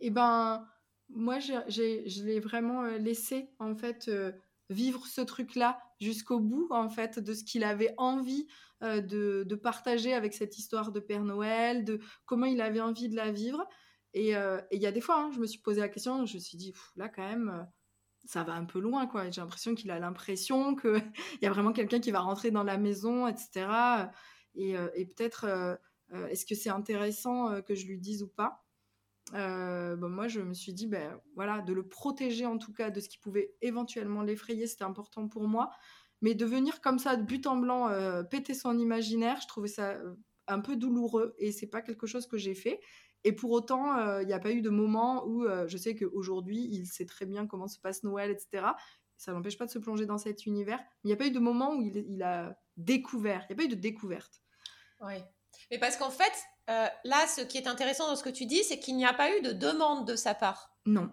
Et 0.00 0.10
ben 0.10 0.66
moi 1.10 1.38
je 1.38 2.24
l'ai 2.24 2.40
vraiment 2.40 2.82
laissé 2.82 3.50
en 3.58 3.76
fait 3.76 4.10
vivre 4.70 5.06
ce 5.06 5.20
truc-là 5.20 5.78
jusqu'au 6.00 6.40
bout, 6.40 6.66
en 6.70 6.88
fait, 6.88 7.18
de 7.18 7.34
ce 7.34 7.44
qu'il 7.44 7.62
avait 7.62 7.94
envie 7.98 8.46
euh, 8.82 9.00
de, 9.00 9.54
partager 9.54 10.12
avec 10.12 10.34
cette 10.34 10.58
histoire 10.58 10.92
de 10.92 11.00
Père 11.00 11.24
Noël, 11.24 11.84
de 11.84 12.00
comment 12.24 12.46
il 12.46 12.60
avait 12.60 12.80
envie 12.80 13.08
de 13.08 13.16
la 13.16 13.30
vivre. 13.30 13.66
Et 14.14 14.36
euh, 14.36 14.60
il 14.70 14.80
y 14.82 14.86
a 14.86 14.92
des 14.92 15.00
fois, 15.00 15.20
hein, 15.20 15.30
je 15.32 15.38
me 15.38 15.46
suis 15.46 15.60
posé 15.60 15.80
la 15.80 15.88
question, 15.88 16.26
je 16.26 16.34
me 16.34 16.40
suis 16.40 16.56
dit, 16.58 16.74
là, 16.96 17.08
quand 17.08 17.26
même, 17.26 17.48
euh, 17.48 17.62
ça 18.24 18.42
va 18.44 18.54
un 18.54 18.64
peu 18.64 18.80
loin, 18.80 19.06
quoi. 19.06 19.30
J'ai 19.30 19.40
l'impression 19.40 19.74
qu'il 19.74 19.90
a 19.90 19.98
l'impression 19.98 20.74
qu'il 20.74 21.02
y 21.42 21.46
a 21.46 21.50
vraiment 21.50 21.72
quelqu'un 21.72 22.00
qui 22.00 22.10
va 22.10 22.20
rentrer 22.20 22.50
dans 22.50 22.64
la 22.64 22.78
maison, 22.78 23.26
etc. 23.26 23.66
Et, 24.54 24.74
peut-être, 25.06 25.78
est-ce 26.28 26.44
que 26.44 26.54
c'est 26.54 26.70
intéressant 26.70 27.62
que 27.62 27.74
je 27.74 27.86
lui 27.86 27.98
dise 27.98 28.22
ou 28.22 28.28
pas? 28.28 28.62
Euh, 29.34 29.96
moi, 29.96 30.28
je 30.28 30.40
me 30.40 30.54
suis 30.54 30.72
dit, 30.72 30.86
ben, 30.86 31.18
voilà, 31.34 31.60
de 31.62 31.72
le 31.72 31.86
protéger 31.86 32.46
en 32.46 32.58
tout 32.58 32.72
cas 32.72 32.90
de 32.90 33.00
ce 33.00 33.08
qui 33.08 33.18
pouvait 33.18 33.54
éventuellement 33.62 34.22
l'effrayer, 34.22 34.66
c'était 34.66 34.84
important 34.84 35.28
pour 35.28 35.48
moi. 35.48 35.70
Mais 36.22 36.34
de 36.34 36.46
venir 36.46 36.80
comme 36.80 36.98
ça, 36.98 37.16
de 37.16 37.22
but 37.22 37.46
en 37.46 37.56
blanc, 37.56 37.88
euh, 37.88 38.22
péter 38.22 38.54
son 38.54 38.78
imaginaire, 38.78 39.40
je 39.42 39.48
trouvais 39.48 39.68
ça 39.68 39.90
euh, 39.90 40.14
un 40.46 40.60
peu 40.60 40.76
douloureux 40.76 41.34
et 41.38 41.52
c'est 41.52 41.66
pas 41.66 41.82
quelque 41.82 42.06
chose 42.06 42.26
que 42.26 42.38
j'ai 42.38 42.54
fait. 42.54 42.80
Et 43.24 43.32
pour 43.32 43.50
autant, 43.52 44.18
il 44.18 44.26
n'y 44.26 44.32
a 44.32 44.40
pas 44.40 44.50
eu 44.50 44.62
de 44.62 44.70
moment 44.70 45.24
où 45.28 45.46
je 45.68 45.76
sais 45.76 45.94
qu'aujourd'hui, 45.94 46.68
il 46.72 46.86
sait 46.86 47.06
très 47.06 47.24
bien 47.24 47.46
comment 47.46 47.68
se 47.68 47.78
passe 47.78 48.02
Noël, 48.02 48.32
etc. 48.32 48.66
Ça 49.16 49.32
n'empêche 49.32 49.56
pas 49.56 49.66
de 49.66 49.70
se 49.70 49.78
plonger 49.78 50.06
dans 50.06 50.18
cet 50.18 50.44
univers. 50.44 50.78
Mais 50.78 50.86
il 51.04 51.06
n'y 51.10 51.12
a 51.12 51.16
pas 51.16 51.26
eu 51.26 51.30
de 51.30 51.38
moment 51.38 51.72
où 51.76 51.82
il, 51.82 52.04
il 52.08 52.24
a 52.24 52.58
découvert. 52.76 53.46
Il 53.48 53.54
n'y 53.54 53.54
a 53.54 53.56
pas 53.58 53.72
eu 53.72 53.76
de 53.76 53.80
découverte. 53.80 54.42
Oui. 55.02 55.14
Mais 55.70 55.78
parce 55.78 55.96
qu'en 55.96 56.10
fait, 56.10 56.32
euh, 56.70 56.86
là, 57.04 57.26
ce 57.26 57.42
qui 57.42 57.58
est 57.58 57.66
intéressant 57.66 58.08
dans 58.08 58.16
ce 58.16 58.22
que 58.22 58.30
tu 58.30 58.46
dis, 58.46 58.62
c'est 58.64 58.78
qu'il 58.78 58.96
n'y 58.96 59.06
a 59.06 59.12
pas 59.12 59.36
eu 59.36 59.42
de 59.42 59.52
demande 59.52 60.06
de 60.06 60.16
sa 60.16 60.34
part. 60.34 60.74
Non. 60.86 61.10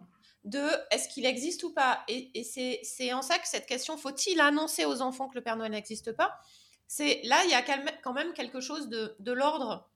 De 0.50 0.68
est-ce 0.91 1.08
qu'il 1.10 1.26
existe 1.26 1.64
ou 1.64 1.74
pas? 1.74 2.04
Et, 2.08 2.43
c'est 2.43 3.14
en 3.14 3.22
ça 3.22 3.38
que 3.38 3.47
cette 3.47 3.66
question, 3.66 3.97
faut-il 3.97 4.39
annoncer 4.39 4.86
aux 4.86 5.02
enfants 5.02 5.28
que 5.28 5.36
le 5.36 5.41
Père 5.41 5.56
Noël 5.56 5.72
n'existe 5.72 6.12
pas? 6.12 6.39
C'est 6.88 7.22
Là, 7.24 7.38
il 7.45 7.52
y 7.52 7.54
a 7.54 7.62
quand 7.62 8.14
même 8.14 8.34
quelque 8.34 8.60
chose 8.60 8.89
de, 8.89 9.32
l'ordre 9.32 9.89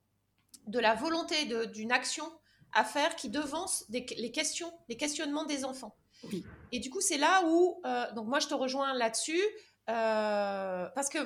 de 0.67 0.79
la 0.79 0.93
volonté 0.95 1.45
d'une 1.67 1.91
action 1.91 2.31
à 2.71 2.83
faire 2.83 3.15
qui 3.15 3.29
devance 3.29 3.85
les 3.89 4.31
questions, 4.31 4.71
les 4.89 4.97
questionnements 4.97 5.45
des 5.45 5.65
enfants. 5.65 5.95
Oui. 6.23 6.45
Et 6.71 6.79
du 6.79 6.89
coup, 6.89 7.01
c'est 7.01 7.17
là 7.17 7.43
où, 7.45 7.81
euh, 7.85 8.11
donc 8.13 8.27
moi, 8.27 8.39
je 8.39 8.47
te 8.47 8.53
rejoins 8.53 8.93
là-dessus, 8.93 9.41
euh, 9.89 10.87
parce 10.95 11.09
que 11.09 11.19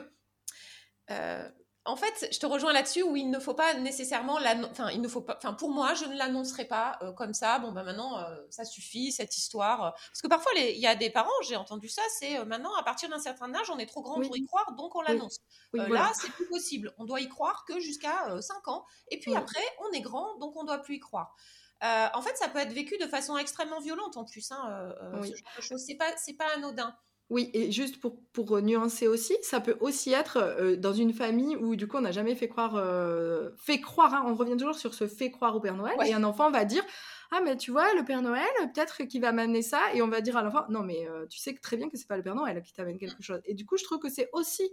en 1.87 1.95
fait, 1.95 2.27
je 2.31 2.37
te 2.37 2.45
rejoins 2.45 2.73
là-dessus 2.73 3.01
où 3.01 3.15
il 3.15 3.29
ne 3.29 3.39
faut 3.39 3.53
pas 3.53 3.73
nécessairement 3.75 4.37
enfin 4.69 4.89
il 4.91 5.01
ne 5.01 5.07
faut 5.07 5.21
pas 5.21 5.35
enfin 5.37 5.53
pour 5.53 5.71
moi, 5.71 5.93
je 5.93 6.05
ne 6.05 6.17
l'annoncerai 6.17 6.65
pas 6.65 6.99
euh, 7.01 7.13
comme 7.13 7.33
ça. 7.33 7.59
Bon 7.59 7.71
ben 7.71 7.83
maintenant 7.83 8.19
euh, 8.19 8.35
ça 8.49 8.65
suffit 8.65 9.11
cette 9.11 9.37
histoire 9.37 9.93
parce 9.93 10.21
que 10.21 10.27
parfois 10.27 10.51
il 10.55 10.77
y 10.77 10.85
a 10.85 10.95
des 10.95 11.09
parents, 11.09 11.29
j'ai 11.47 11.55
entendu 11.55 11.87
ça, 11.87 12.01
c'est 12.19 12.37
euh, 12.37 12.45
maintenant 12.45 12.75
à 12.75 12.83
partir 12.83 13.09
d'un 13.09 13.19
certain 13.19 13.53
âge, 13.55 13.69
on 13.71 13.79
est 13.79 13.85
trop 13.85 14.01
grand 14.01 14.19
pour 14.19 14.35
y 14.35 14.45
croire, 14.45 14.73
donc 14.73 14.95
on 14.95 15.01
l'annonce. 15.01 15.39
Là, 15.73 16.11
c'est 16.13 16.31
plus 16.31 16.47
possible. 16.47 16.93
On 16.97 17.05
doit 17.05 17.21
y 17.21 17.29
croire 17.29 17.63
que 17.65 17.79
jusqu'à 17.79 18.41
5 18.41 18.67
ans 18.67 18.85
et 19.09 19.19
puis 19.19 19.33
après 19.35 19.63
on 19.87 19.93
est 19.93 20.01
grand, 20.01 20.37
donc 20.39 20.55
on 20.57 20.65
doit 20.65 20.79
plus 20.79 20.95
y 20.95 20.99
croire. 20.99 21.35
en 21.81 22.21
fait, 22.21 22.35
ça 22.35 22.49
peut 22.49 22.59
être 22.59 22.73
vécu 22.73 22.97
de 22.97 23.07
façon 23.07 23.37
extrêmement 23.37 23.79
violente 23.79 24.17
en 24.17 24.25
plus. 24.25 24.51
Hein, 24.51 24.93
ce 25.23 25.35
genre 25.35 25.51
de 25.55 25.61
choses, 25.61 25.83
c'est 25.85 25.95
pas 25.95 26.11
c'est 26.17 26.33
pas 26.33 26.47
anodin. 26.55 26.93
Oui, 27.29 27.49
et 27.53 27.73
juste 27.73 27.99
pour, 27.99 28.21
pour 28.31 28.61
nuancer 28.61 29.07
aussi, 29.07 29.35
ça 29.41 29.59
peut 29.59 29.75
aussi 29.81 30.13
être 30.13 30.37
euh, 30.37 30.77
dans 30.77 30.93
une 30.93 31.11
famille 31.11 31.57
où 31.57 31.75
du 31.75 31.85
coup 31.85 31.97
on 31.97 32.01
n'a 32.01 32.13
jamais 32.13 32.35
fait 32.35 32.47
croire, 32.47 32.75
euh, 32.77 33.49
fait 33.57 33.81
croire, 33.81 34.13
hein, 34.13 34.23
on 34.25 34.33
revient 34.33 34.55
toujours 34.55 34.75
sur 34.75 34.93
ce 34.93 35.07
fait 35.07 35.29
croire 35.29 35.53
au 35.53 35.59
Père 35.59 35.75
Noël, 35.75 35.97
et 36.05 36.13
un 36.13 36.23
enfant 36.23 36.49
va 36.51 36.63
dire 36.63 36.83
ah 37.31 37.41
mais 37.43 37.57
tu 37.57 37.71
vois 37.71 37.93
le 37.95 38.05
Père 38.05 38.21
Noël 38.21 38.47
peut-être 38.73 39.03
qu'il 39.03 39.19
va 39.19 39.33
m'amener 39.33 39.61
ça, 39.61 39.81
et 39.93 40.01
on 40.01 40.07
va 40.07 40.21
dire 40.21 40.37
à 40.37 40.41
l'enfant 40.43 40.63
non 40.69 40.83
mais 40.83 41.05
euh, 41.09 41.25
tu 41.27 41.37
sais 41.37 41.53
très 41.61 41.75
bien 41.75 41.89
que 41.89 41.97
c'est 41.97 42.07
pas 42.07 42.15
le 42.15 42.23
Père 42.23 42.35
Noël 42.35 42.61
qui 42.61 42.71
t'amène 42.71 42.97
quelque 42.97 43.21
chose. 43.21 43.41
Et 43.43 43.53
du 43.55 43.65
coup 43.65 43.75
je 43.75 43.83
trouve 43.83 43.99
que 43.99 44.09
c'est 44.09 44.29
aussi 44.31 44.63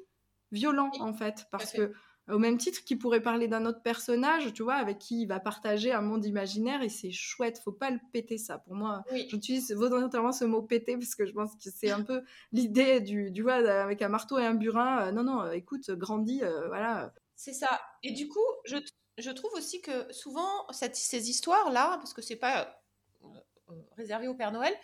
violent 0.53 0.93
en 1.01 1.13
fait 1.13 1.47
parce 1.51 1.73
que 1.73 1.93
au 2.29 2.39
même 2.39 2.57
titre 2.57 2.85
qu'il 2.85 2.99
pourrait 2.99 3.21
parler 3.21 3.49
d'un 3.49 3.67
autre 3.67 3.83
personnage, 3.83 4.53
tu 4.55 4.63
vois, 4.63 4.75
avec 4.75 4.99
qui 4.99 5.23
il 5.23 5.27
va 5.27 5.41
partager 5.41 5.93
un 5.93 6.01
monde 6.01 6.25
imaginaire 6.25 6.83
et 6.83 6.89
c'est 6.89 7.11
chouette, 7.11 7.59
faut 7.59 7.73
pas 7.73 7.91
le 7.91 7.99
péter 8.13 8.39
ça. 8.39 8.59
Pour 8.59 8.75
moi, 8.75 9.05
j'utilise 9.29 9.73
volontairement 9.73 10.33
ce 10.33 10.45
mot 10.45 10.63
péter 10.63 10.97
parce 10.97 11.15
que 11.15 11.27
je 11.27 11.33
pense 11.33 11.55
que 11.55 11.71
c'est 11.71 11.91
un 11.91 12.03
peu 12.03 12.23
l'idée 12.53 13.01
du, 13.01 13.31
du 13.31 13.43
vois, 13.43 13.55
avec 13.55 14.01
un 14.03 14.09
marteau 14.09 14.39
et 14.39 14.47
un 14.47 14.55
burin. 14.55 15.09
Euh, 15.09 15.13
non, 15.13 15.23
non, 15.23 15.51
écoute, 15.53 15.91
grandis, 15.91 16.43
euh, 16.43 16.69
voilà. 16.69 17.13
C'est 17.37 17.53
ça. 17.53 17.81
Et 18.03 18.13
du 18.13 18.29
coup, 18.29 18.41
je, 18.65 18.77
je 19.19 19.31
trouve 19.31 19.53
aussi 19.55 19.83
que 19.83 20.13
souvent, 20.13 20.67
cette, 20.71 20.97
ces 20.97 21.29
histoires-là, 21.29 21.99
parce 21.99 22.15
que 22.15 22.23
c'est 22.23 22.37
pas 22.37 22.81
euh, 23.25 23.75
réservé 23.97 24.29
au 24.29 24.35
Père 24.35 24.53
Noël, 24.53 24.75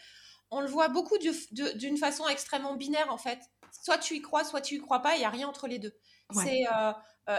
on 0.50 0.60
le 0.60 0.66
voit 0.66 0.88
beaucoup 0.88 1.16
d'une 1.18 1.96
façon 1.96 2.26
extrêmement 2.28 2.74
binaire 2.74 3.12
en 3.12 3.18
fait. 3.18 3.38
Soit 3.84 3.98
tu 3.98 4.16
y 4.16 4.20
crois, 4.20 4.44
soit 4.44 4.60
tu 4.60 4.74
y 4.74 4.78
crois 4.78 4.98
pas, 4.98 5.14
il 5.14 5.22
y 5.22 5.24
a 5.24 5.30
rien 5.30 5.46
entre 5.48 5.68
les 5.68 5.78
deux. 5.78 5.92
C'est 6.32 6.64
euh, 6.66 6.92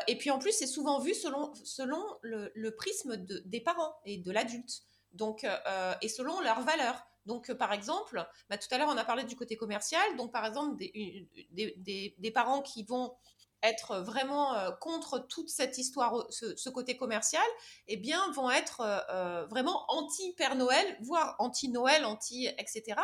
et 0.07 0.17
puis 0.17 0.31
en 0.31 0.39
plus, 0.39 0.51
c'est 0.51 0.67
souvent 0.67 0.99
vu 0.99 1.13
selon, 1.13 1.53
selon 1.63 2.03
le, 2.21 2.69
prisme 2.69 3.17
des 3.17 3.61
parents 3.61 3.95
et 4.05 4.17
de 4.17 4.31
l'adulte. 4.31 4.83
Donc, 5.13 5.43
euh, 5.43 5.93
et 6.01 6.07
selon 6.07 6.39
leurs 6.41 6.61
valeurs. 6.61 7.05
Donc, 7.25 7.51
par 7.53 7.73
exemple, 7.73 8.25
bah, 8.49 8.57
tout 8.57 8.67
à 8.71 8.77
l'heure, 8.77 8.89
on 8.89 8.97
a 8.97 9.03
parlé 9.03 9.23
du 9.23 9.35
côté 9.35 9.55
commercial. 9.57 10.01
Donc, 10.17 10.31
par 10.31 10.45
exemple, 10.45 10.77
des, 10.77 12.31
parents 12.33 12.61
qui 12.61 12.83
vont 12.83 13.13
être 13.63 13.99
vraiment 13.99 14.55
euh, 14.55 14.71
contre 14.71 15.19
toute 15.19 15.49
cette 15.49 15.77
histoire, 15.77 16.25
ce, 16.29 16.69
côté 16.69 16.97
commercial, 16.97 17.45
eh 17.87 17.97
bien, 17.97 18.31
vont 18.31 18.49
être 18.49 18.81
vraiment 19.49 19.85
anti-Père 19.89 20.55
Noël, 20.55 20.97
voire 21.01 21.35
anti-Noël, 21.39 22.05
anti, 22.05 22.47
etc. 22.57 23.01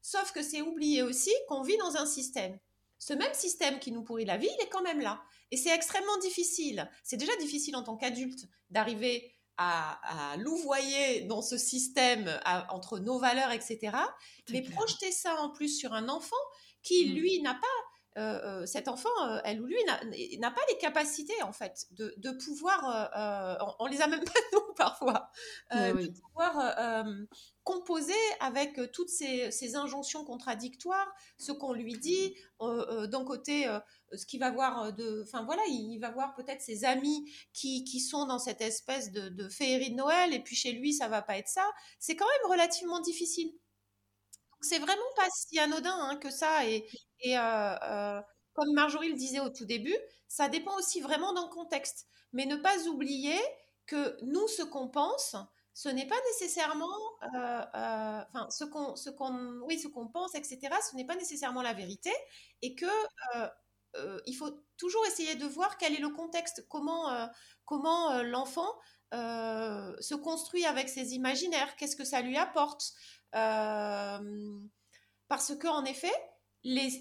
Sauf 0.00 0.32
que 0.32 0.42
c'est 0.42 0.62
oublier 0.62 1.02
aussi 1.02 1.32
qu'on 1.48 1.62
vit 1.62 1.78
dans 1.78 1.96
un 1.96 2.06
système. 2.06 2.58
Ce 3.04 3.12
même 3.12 3.34
système 3.34 3.80
qui 3.80 3.92
nous 3.92 4.02
pourrit 4.02 4.24
la 4.24 4.38
vie, 4.38 4.48
il 4.48 4.64
est 4.64 4.70
quand 4.70 4.80
même 4.80 5.02
là. 5.02 5.22
Et 5.50 5.58
c'est 5.58 5.74
extrêmement 5.74 6.16
difficile. 6.22 6.90
C'est 7.02 7.18
déjà 7.18 7.36
difficile 7.36 7.76
en 7.76 7.82
tant 7.82 7.98
qu'adulte 7.98 8.46
d'arriver 8.70 9.36
à, 9.58 10.34
louvoyer 10.38 11.20
dans 11.26 11.42
ce 11.42 11.58
système 11.58 12.40
entre 12.70 12.98
nos 13.00 13.18
valeurs, 13.18 13.52
etc. 13.52 13.94
Mais 14.48 14.62
projeter 14.62 15.12
ça 15.12 15.38
en 15.42 15.50
plus 15.50 15.78
sur 15.78 15.92
un 15.92 16.08
enfant 16.08 16.34
qui, 16.82 17.04
mmh. 17.04 17.12
lui, 17.12 17.42
n'a 17.42 17.52
pas 17.52 17.93
euh, 18.16 18.62
euh, 18.62 18.66
cet 18.66 18.86
enfant, 18.86 19.08
euh, 19.26 19.40
elle 19.44 19.60
ou 19.60 19.66
lui, 19.66 19.76
n'a 20.38 20.50
pas 20.52 20.60
les 20.70 20.78
capacités, 20.78 21.42
en 21.42 21.52
fait, 21.52 21.86
de, 21.90 22.14
de 22.16 22.30
pouvoir, 22.30 23.10
on, 23.80 23.86
les 23.86 24.00
a 24.00 24.06
même 24.06 24.24
pas 24.24 24.40
nous 24.52 24.74
parfois, 24.76 25.30
de 25.72 26.08
pouvoir 26.20 27.04
composer 27.64 28.12
avec 28.40 28.78
toutes 28.92 29.08
ces, 29.08 29.50
ces, 29.50 29.74
injonctions 29.74 30.24
contradictoires, 30.24 31.12
ce 31.38 31.50
qu'on 31.50 31.72
lui 31.72 31.94
dit, 31.98 32.34
d'un 32.60 33.24
côté, 33.24 33.66
ce 34.12 34.26
qu'il 34.26 34.38
va 34.38 34.52
voir 34.52 34.92
de, 34.92 35.24
enfin 35.26 35.44
voilà, 35.44 35.62
il, 35.66 35.98
va 35.98 36.10
voir 36.10 36.34
peut-être 36.34 36.62
ses 36.62 36.84
amis 36.84 37.32
qui, 37.52 37.82
qui, 37.82 37.98
sont 37.98 38.26
dans 38.26 38.38
cette 38.38 38.60
espèce 38.60 39.10
de, 39.10 39.28
de 39.28 39.48
féerie 39.48 39.90
de 39.90 39.96
Noël, 39.96 40.32
et 40.32 40.40
puis 40.40 40.54
chez 40.54 40.72
lui, 40.72 40.92
ça 40.92 41.08
va 41.08 41.20
pas 41.20 41.36
être 41.38 41.48
ça. 41.48 41.68
C'est 41.98 42.14
quand 42.14 42.26
même 42.26 42.52
relativement 42.52 43.00
difficile 43.00 43.52
c'est 44.64 44.78
vraiment 44.78 45.02
pas 45.16 45.28
si 45.30 45.58
anodin 45.58 45.94
hein, 45.94 46.16
que 46.16 46.30
ça. 46.30 46.66
Et, 46.66 46.86
et 47.24 47.36
euh, 47.38 47.74
euh, 47.82 48.22
comme 48.52 48.72
Marjorie 48.74 49.08
le 49.08 49.16
disait 49.16 49.40
au 49.40 49.48
tout 49.48 49.64
début, 49.64 49.96
ça 50.28 50.48
dépend 50.48 50.76
aussi 50.76 51.00
vraiment 51.00 51.32
d'un 51.32 51.48
contexte. 51.48 52.06
Mais 52.32 52.46
ne 52.46 52.56
pas 52.56 52.86
oublier 52.86 53.36
que 53.86 54.16
nous, 54.22 54.46
ce 54.46 54.62
qu'on 54.62 54.88
pense, 54.88 55.34
ce 55.72 55.88
n'est 55.88 56.06
pas 56.06 56.20
nécessairement, 56.32 56.86
euh, 57.34 57.64
enfin, 57.74 58.48
ce 58.50 58.64
qu'on, 58.64 58.94
ce 58.94 59.10
oui, 59.64 59.78
ce 59.78 59.88
pense, 59.88 60.34
etc. 60.34 60.58
Ce 60.88 60.94
n'est 60.96 61.06
pas 61.06 61.16
nécessairement 61.16 61.62
la 61.62 61.72
vérité, 61.72 62.12
et 62.62 62.74
que 62.76 62.86
il 64.26 64.34
faut 64.34 64.50
toujours 64.76 65.06
essayer 65.06 65.36
de 65.36 65.46
voir 65.46 65.78
quel 65.78 65.94
est 65.94 66.00
le 66.00 66.08
contexte, 66.10 66.66
comment, 66.68 67.28
comment 67.64 68.22
l'enfant 68.22 68.68
se 69.12 70.14
construit 70.14 70.64
avec 70.66 70.88
ses 70.88 71.14
imaginaires, 71.14 71.76
qu'est-ce 71.76 71.96
que 71.96 72.04
ça 72.04 72.20
lui 72.20 72.36
apporte, 72.36 72.92
parce 75.28 75.56
que 75.56 75.68
en 75.68 75.84
effet, 75.84 76.12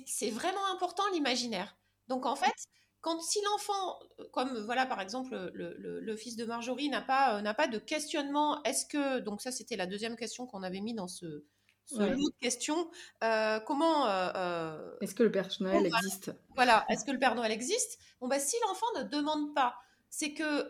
c'est 0.05 0.29
vraiment 0.29 0.65
important 0.73 1.03
l'imaginaire. 1.13 1.77
Donc 2.07 2.25
en 2.25 2.35
fait, 2.35 2.53
quand 3.01 3.21
si 3.21 3.39
l'enfant, 3.43 3.99
comme 4.31 4.57
voilà 4.65 4.85
par 4.85 5.01
exemple 5.01 5.51
le, 5.53 6.15
fils 6.15 6.35
de 6.35 6.45
Marjorie 6.45 6.89
n'a 6.89 7.01
pas 7.01 7.41
n'a 7.41 7.53
pas 7.53 7.67
de 7.67 7.77
questionnement, 7.77 8.61
est-ce 8.63 8.85
que 8.85 9.19
donc 9.19 9.41
ça 9.41 9.51
c'était 9.51 9.75
la 9.75 9.87
deuxième 9.87 10.15
question 10.15 10.45
qu'on 10.45 10.63
avait 10.63 10.81
mis 10.81 10.93
dans 10.93 11.07
ce, 11.07 11.45
ce 11.85 12.01
lot 12.01 12.29
de 12.29 12.39
questions. 12.39 12.89
comment 13.65 14.07
Est-ce 15.01 15.15
que 15.15 15.23
le 15.23 15.31
Père 15.31 15.49
Noël 15.59 15.85
existe? 15.85 16.31
Voilà, 16.55 16.85
est-ce 16.89 17.05
que 17.05 17.11
le 17.11 17.19
Père 17.19 17.35
Noël 17.35 17.51
existe? 17.51 17.99
Bon 18.19 18.27
bah 18.27 18.39
si 18.39 18.55
l'enfant 18.67 18.87
ne 18.97 19.03
demande 19.03 19.53
pas, 19.53 19.75
c'est 20.09 20.33
que 20.33 20.67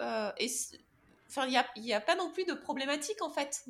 Enfin, 1.36 1.48
il 1.48 1.82
n'y 1.82 1.94
a, 1.94 2.02
pas 2.02 2.16
non 2.16 2.30
plus 2.30 2.46
de 2.46 2.54
problématique 2.54 3.24
en 3.24 3.32
fait. 3.32 3.64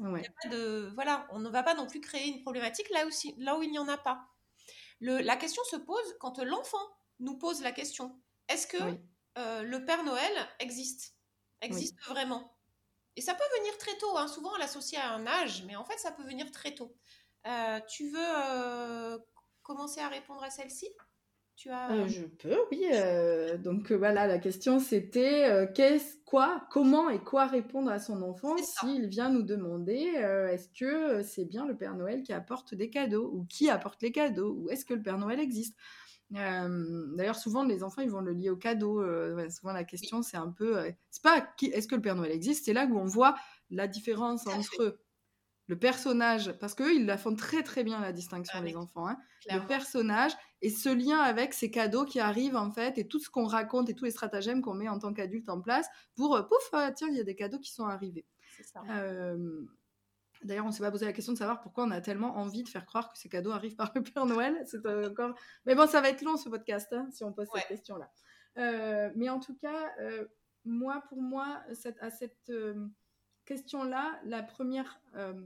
de, 0.51 0.91
voilà, 0.95 1.25
on 1.31 1.39
ne 1.39 1.49
va 1.49 1.63
pas 1.63 1.75
non 1.75 1.87
plus 1.87 2.01
créer 2.01 2.27
une 2.27 2.41
problématique 2.41 2.89
là, 2.89 3.05
aussi, 3.05 3.35
là 3.37 3.57
où 3.57 3.63
il 3.63 3.71
n'y 3.71 3.79
en 3.79 3.87
a 3.87 3.97
pas. 3.97 4.27
Le, 5.03 5.19
la 5.19 5.35
question 5.35 5.61
se 5.65 5.75
pose 5.75 6.15
quand 6.19 6.39
l'enfant 6.39 6.85
nous 7.19 7.37
pose 7.37 7.61
la 7.61 7.71
question 7.71 8.19
est-ce 8.47 8.67
que 8.67 8.77
euh, 9.37 9.63
le 9.63 9.85
Père 9.85 10.03
Noël 10.03 10.31
existe? 10.59 11.15
Existe 11.61 11.99
vraiment? 12.07 12.57
Et 13.15 13.21
ça 13.21 13.33
peut 13.33 13.57
venir 13.57 13.77
très 13.77 13.97
tôt. 13.97 14.17
Hein. 14.17 14.27
Souvent, 14.27 14.51
on 14.53 14.57
l'associe 14.57 15.01
à 15.01 15.11
un 15.11 15.25
âge, 15.25 15.63
mais 15.63 15.75
en 15.75 15.85
fait, 15.85 15.97
ça 15.97 16.11
peut 16.11 16.23
venir 16.23 16.51
très 16.51 16.75
tôt. 16.75 16.95
Euh, 17.47 17.79
tu 17.87 18.09
veux 18.09 18.19
euh, 18.19 19.17
commencer 19.61 20.01
à 20.01 20.09
répondre 20.09 20.43
à 20.43 20.49
celle-ci? 20.49 20.89
Tu 21.55 21.69
as... 21.69 21.91
Euh, 21.91 22.07
je 22.07 22.23
peux, 22.23 22.57
oui. 22.71 22.85
Euh, 22.93 23.57
donc 23.57 23.91
euh, 23.91 23.95
voilà, 23.95 24.27
la 24.27 24.39
question 24.39 24.79
c'était 24.79 25.71
qu'est-ce, 25.73 26.17
quoi, 26.25 26.67
comment 26.71 27.09
et 27.09 27.19
quoi 27.19 27.45
répondre 27.45 27.91
à 27.91 27.99
son 27.99 28.21
enfant 28.21 28.55
s'il 28.57 29.07
vient 29.07 29.29
nous 29.29 29.43
demander 29.43 29.95
est-ce 29.95 30.69
que 30.69 31.21
c'est 31.23 31.45
bien 31.45 31.65
le 31.65 31.75
Père 31.75 31.95
Noël 31.95 32.23
qui 32.23 32.33
apporte 32.33 32.73
des 32.73 32.89
cadeaux 32.89 33.29
ou 33.33 33.45
qui 33.45 33.69
apporte 33.69 34.01
les 34.01 34.11
cadeaux 34.11 34.55
ou 34.59 34.69
est-ce 34.69 34.85
que 34.85 34.93
le 34.93 35.01
Père 35.01 35.17
Noël 35.17 35.39
existe? 35.39 35.77
D'ailleurs, 36.31 37.35
souvent 37.35 37.63
les 37.63 37.83
enfants 37.83 38.01
ils 38.01 38.09
vont 38.09 38.21
le 38.21 38.33
lier 38.33 38.49
au 38.49 38.57
cadeau. 38.57 39.03
souvent 39.49 39.73
la 39.73 39.83
question 39.83 40.23
c'est 40.23 40.37
un 40.37 40.49
peu, 40.49 40.91
c'est 41.11 41.21
pas 41.21 41.47
est-ce 41.61 41.87
que 41.87 41.95
le 41.95 42.01
Père 42.01 42.15
Noël 42.15 42.31
existe, 42.31 42.65
c'est 42.65 42.73
là 42.73 42.85
où 42.85 42.97
on 42.97 43.05
voit 43.05 43.35
la 43.69 43.87
différence 43.87 44.47
entre 44.47 44.97
le 45.67 45.79
personnage, 45.79 46.51
parce 46.59 46.75
qu'eux, 46.75 46.93
ils 46.93 47.05
la 47.05 47.17
font 47.17 47.35
très 47.35 47.63
très 47.63 47.83
bien 47.83 48.01
la 48.01 48.11
distinction, 48.11 48.59
des 48.61 48.69
les 48.69 48.75
enfants, 48.75 49.07
hein. 49.07 49.17
le 49.49 49.65
personnage 49.65 50.33
et 50.61 50.69
ce 50.69 50.89
lien 50.89 51.19
avec 51.19 51.53
ces 51.53 51.71
cadeaux 51.71 52.05
qui 52.05 52.19
arrivent 52.19 52.57
en 52.57 52.71
fait, 52.71 52.97
et 52.97 53.07
tout 53.07 53.19
ce 53.19 53.29
qu'on 53.29 53.45
raconte 53.45 53.89
et 53.89 53.95
tous 53.95 54.05
les 54.05 54.11
stratagèmes 54.11 54.61
qu'on 54.61 54.73
met 54.73 54.89
en 54.89 54.99
tant 54.99 55.13
qu'adulte 55.13 55.47
en 55.49 55.61
place 55.61 55.87
pour, 56.15 56.35
euh, 56.35 56.43
pouf, 56.43 56.69
euh, 56.73 56.91
tiens, 56.95 57.07
il 57.09 57.15
y 57.15 57.19
a 57.19 57.23
des 57.23 57.35
cadeaux 57.35 57.59
qui 57.59 57.71
sont 57.71 57.85
arrivés. 57.85 58.25
D'ailleurs, 60.43 60.65
on 60.65 60.69
ne 60.69 60.73
s'est 60.73 60.83
pas 60.83 60.91
posé 60.91 61.05
la 61.05 61.13
question 61.13 61.31
de 61.31 61.37
savoir 61.37 61.61
pourquoi 61.61 61.85
on 61.85 61.91
a 61.91 62.01
tellement 62.01 62.35
envie 62.35 62.63
de 62.63 62.69
faire 62.69 62.85
croire 62.85 63.09
que 63.09 63.17
ces 63.17 63.29
cadeaux 63.29 63.51
arrivent 63.51 63.77
par 63.77 63.93
le 63.95 64.03
Père 64.03 64.25
Noël. 64.25 64.61
C'est 64.65 64.85
encore... 64.85 65.35
Mais 65.65 65.73
bon, 65.73 65.87
ça 65.87 66.01
va 66.01 66.09
être 66.09 66.21
long 66.21 66.35
ce 66.35 66.49
podcast 66.49 66.91
hein, 66.91 67.07
si 67.11 67.23
on 67.23 67.31
pose 67.31 67.47
cette 67.53 67.67
question-là. 67.67 68.11
mais 69.15 69.29
en 69.29 69.39
tout 69.39 69.55
cas, 69.55 69.93
moi, 70.65 71.01
pour 71.07 71.21
moi, 71.21 71.63
cette, 71.73 71.97
à 72.01 72.09
cette 72.09 72.51
question-là, 73.45 74.19
la 74.25 74.43
première 74.43 74.99
euh, 75.15 75.45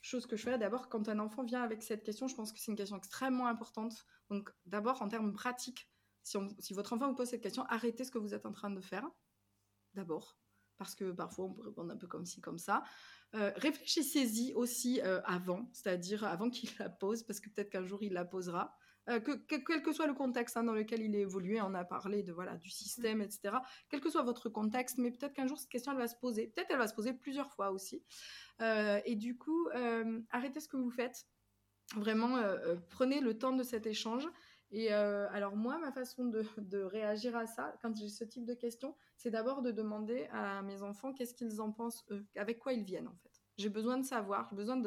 chose 0.00 0.26
que 0.26 0.36
je 0.36 0.42
fais, 0.42 0.58
d'abord, 0.58 0.88
quand 0.88 1.08
un 1.08 1.18
enfant 1.18 1.44
vient 1.44 1.62
avec 1.62 1.82
cette 1.82 2.04
question, 2.04 2.28
je 2.28 2.34
pense 2.34 2.52
que 2.52 2.58
c'est 2.58 2.70
une 2.70 2.76
question 2.76 2.96
extrêmement 2.96 3.46
importante. 3.46 4.06
Donc, 4.30 4.50
d'abord, 4.66 5.02
en 5.02 5.08
termes 5.08 5.32
pratiques, 5.32 5.90
si, 6.22 6.74
votre 6.74 6.92
enfant 6.92 7.08
vous 7.08 7.14
pose 7.14 7.28
cette 7.28 7.42
question, 7.42 7.64
arrêtez 7.64 8.04
ce 8.04 8.10
que 8.10 8.18
vous 8.18 8.34
êtes 8.34 8.46
en 8.46 8.52
train 8.52 8.70
de 8.70 8.80
faire, 8.80 9.08
d'abord, 9.94 10.38
parce 10.76 10.94
que 10.94 11.12
parfois, 11.12 11.46
on 11.46 11.52
peut 11.52 11.62
répondre 11.62 11.92
un 11.92 11.96
peu 11.96 12.06
comme 12.06 12.26
ci, 12.26 12.40
comme 12.40 12.58
ça. 12.58 12.82
Euh, 13.34 13.52
réfléchissez-y 13.56 14.52
aussi 14.54 15.00
euh, 15.00 15.20
avant, 15.24 15.68
c'est-à-dire 15.72 16.24
avant 16.24 16.50
qu'il 16.50 16.70
la 16.78 16.88
pose, 16.88 17.22
parce 17.22 17.40
que 17.40 17.48
peut-être 17.48 17.70
qu'un 17.70 17.84
jour, 17.84 18.02
il 18.02 18.12
la 18.12 18.24
posera. 18.24 18.76
Euh, 19.08 19.20
que, 19.20 19.32
quel 19.56 19.82
que 19.82 19.92
soit 19.92 20.06
le 20.06 20.14
contexte 20.14 20.56
hein, 20.56 20.64
dans 20.64 20.74
lequel 20.74 21.02
il 21.02 21.14
est 21.14 21.20
évolué, 21.20 21.60
on 21.62 21.74
a 21.74 21.84
parlé 21.84 22.22
de 22.22 22.32
voilà 22.32 22.56
du 22.56 22.70
système, 22.70 23.22
etc. 23.22 23.56
Quel 23.88 24.00
que 24.00 24.10
soit 24.10 24.22
votre 24.22 24.48
contexte, 24.48 24.98
mais 24.98 25.10
peut-être 25.10 25.32
qu'un 25.32 25.46
jour 25.46 25.58
cette 25.58 25.70
question 25.70 25.92
elle 25.92 25.98
va 25.98 26.08
se 26.08 26.16
poser, 26.16 26.48
peut-être 26.48 26.70
elle 26.70 26.78
va 26.78 26.88
se 26.88 26.94
poser 26.94 27.14
plusieurs 27.14 27.50
fois 27.52 27.70
aussi. 27.70 28.02
Euh, 28.60 29.00
et 29.04 29.16
du 29.16 29.38
coup, 29.38 29.68
euh, 29.74 30.20
arrêtez 30.30 30.60
ce 30.60 30.68
que 30.68 30.76
vous 30.76 30.90
faites. 30.90 31.26
Vraiment, 31.96 32.36
prenez 32.90 33.20
le 33.20 33.38
temps 33.38 33.52
de 33.52 33.62
cet 33.62 33.86
échange. 33.86 34.28
Et 34.70 34.92
alors 34.92 35.56
moi, 35.56 35.78
ma 35.78 35.90
façon 35.90 36.26
de, 36.26 36.82
réagir 36.82 37.34
à 37.34 37.46
ça, 37.46 37.74
quand 37.80 37.96
j'ai 37.96 38.10
ce 38.10 38.24
type 38.24 38.44
de 38.44 38.52
questions, 38.52 38.94
c'est 39.16 39.30
d'abord 39.30 39.62
de 39.62 39.70
demander 39.70 40.28
à 40.32 40.60
mes 40.60 40.82
enfants 40.82 41.14
qu'est-ce 41.14 41.32
qu'ils 41.32 41.62
en 41.62 41.72
pensent 41.72 42.04
eux, 42.10 42.26
avec 42.36 42.58
quoi 42.58 42.74
ils 42.74 42.84
viennent 42.84 43.08
en 43.08 43.16
fait. 43.22 43.32
J'ai 43.56 43.70
besoin 43.70 43.96
de 43.96 44.04
savoir, 44.04 44.46
j'ai 44.50 44.56
besoin 44.56 44.82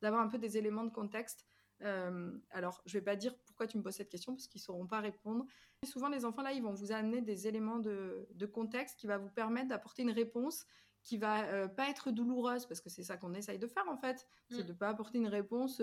d'avoir 0.00 0.22
un 0.22 0.28
peu 0.28 0.38
des 0.38 0.56
éléments 0.56 0.84
de 0.84 0.90
contexte 0.90 1.45
euh, 1.82 2.30
alors, 2.50 2.82
je 2.86 2.98
vais 2.98 3.04
pas 3.04 3.16
dire 3.16 3.36
pourquoi 3.46 3.66
tu 3.66 3.76
me 3.78 3.82
poses 3.82 3.96
cette 3.96 4.08
question 4.08 4.34
parce 4.34 4.46
qu'ils 4.46 4.60
sauront 4.60 4.86
pas 4.86 5.00
répondre. 5.00 5.46
souvent, 5.84 6.08
les 6.08 6.24
enfants 6.24 6.42
là, 6.42 6.52
ils 6.52 6.62
vont 6.62 6.72
vous 6.72 6.92
amener 6.92 7.20
des 7.20 7.46
éléments 7.46 7.78
de, 7.78 8.46
contexte 8.52 8.98
qui 8.98 9.06
va 9.06 9.18
vous 9.18 9.30
permettre 9.30 9.68
d'apporter 9.68 10.02
une 10.02 10.10
réponse 10.10 10.66
qui 11.02 11.18
va 11.18 11.44
euh, 11.44 11.68
pas 11.68 11.88
être 11.88 12.10
douloureuse 12.10 12.66
parce 12.66 12.80
que 12.80 12.90
c'est 12.90 13.04
ça 13.04 13.16
qu'on 13.16 13.34
essaye 13.34 13.58
de 13.58 13.66
faire 13.68 13.88
en 13.88 13.96
fait, 13.96 14.26
c'est 14.50 14.64
mm. 14.64 14.66
de 14.66 14.72
pas 14.72 14.88
apporter 14.88 15.18
une 15.18 15.28
réponse. 15.28 15.80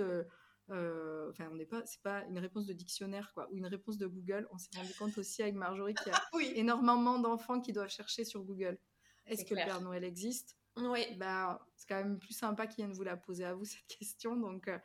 Euh, 0.70 1.30
enfin, 1.30 1.48
on 1.52 1.56
n'est 1.56 1.66
pas, 1.66 1.86
c'est 1.86 2.02
pas 2.02 2.24
une 2.26 2.40
réponse 2.40 2.66
de 2.66 2.74
dictionnaire 2.74 3.32
quoi, 3.34 3.50
ou 3.52 3.58
une 3.58 3.68
réponse 3.68 3.98
de 3.98 4.08
Google. 4.08 4.48
On 4.52 4.58
s'est 4.58 4.70
rendu 4.76 4.94
compte 4.96 5.18
aussi 5.18 5.42
avec 5.42 5.56
Marjorie 5.56 5.94
qu'il 5.94 6.12
y 6.12 6.16
a 6.16 6.22
énormément 6.58 7.20
d'enfants 7.20 7.62
qui 7.62 7.74
doivent 7.74 7.90
chercher 7.90 8.26
sur 8.26 8.44
Google. 8.44 8.78
Est-ce 9.26 9.46
que 9.46 9.56
le 9.56 9.64
Père 9.64 9.82
Noël 9.82 10.04
existe? 10.04 10.58
Oui. 10.78 11.16
Bah, 11.18 11.66
c'est 11.76 11.88
quand 11.88 11.98
même 11.98 12.20
plus 12.20 12.34
sympa 12.34 12.68
qu'ils 12.68 12.78
viennent 12.78 12.96
vous 12.96 13.04
la 13.04 13.18
poser 13.18 13.46
à 13.46 13.54
vous 13.54 13.66
cette 13.66 13.88
question. 13.88 14.36
Donc, 14.36 14.68
euh, 14.68 14.78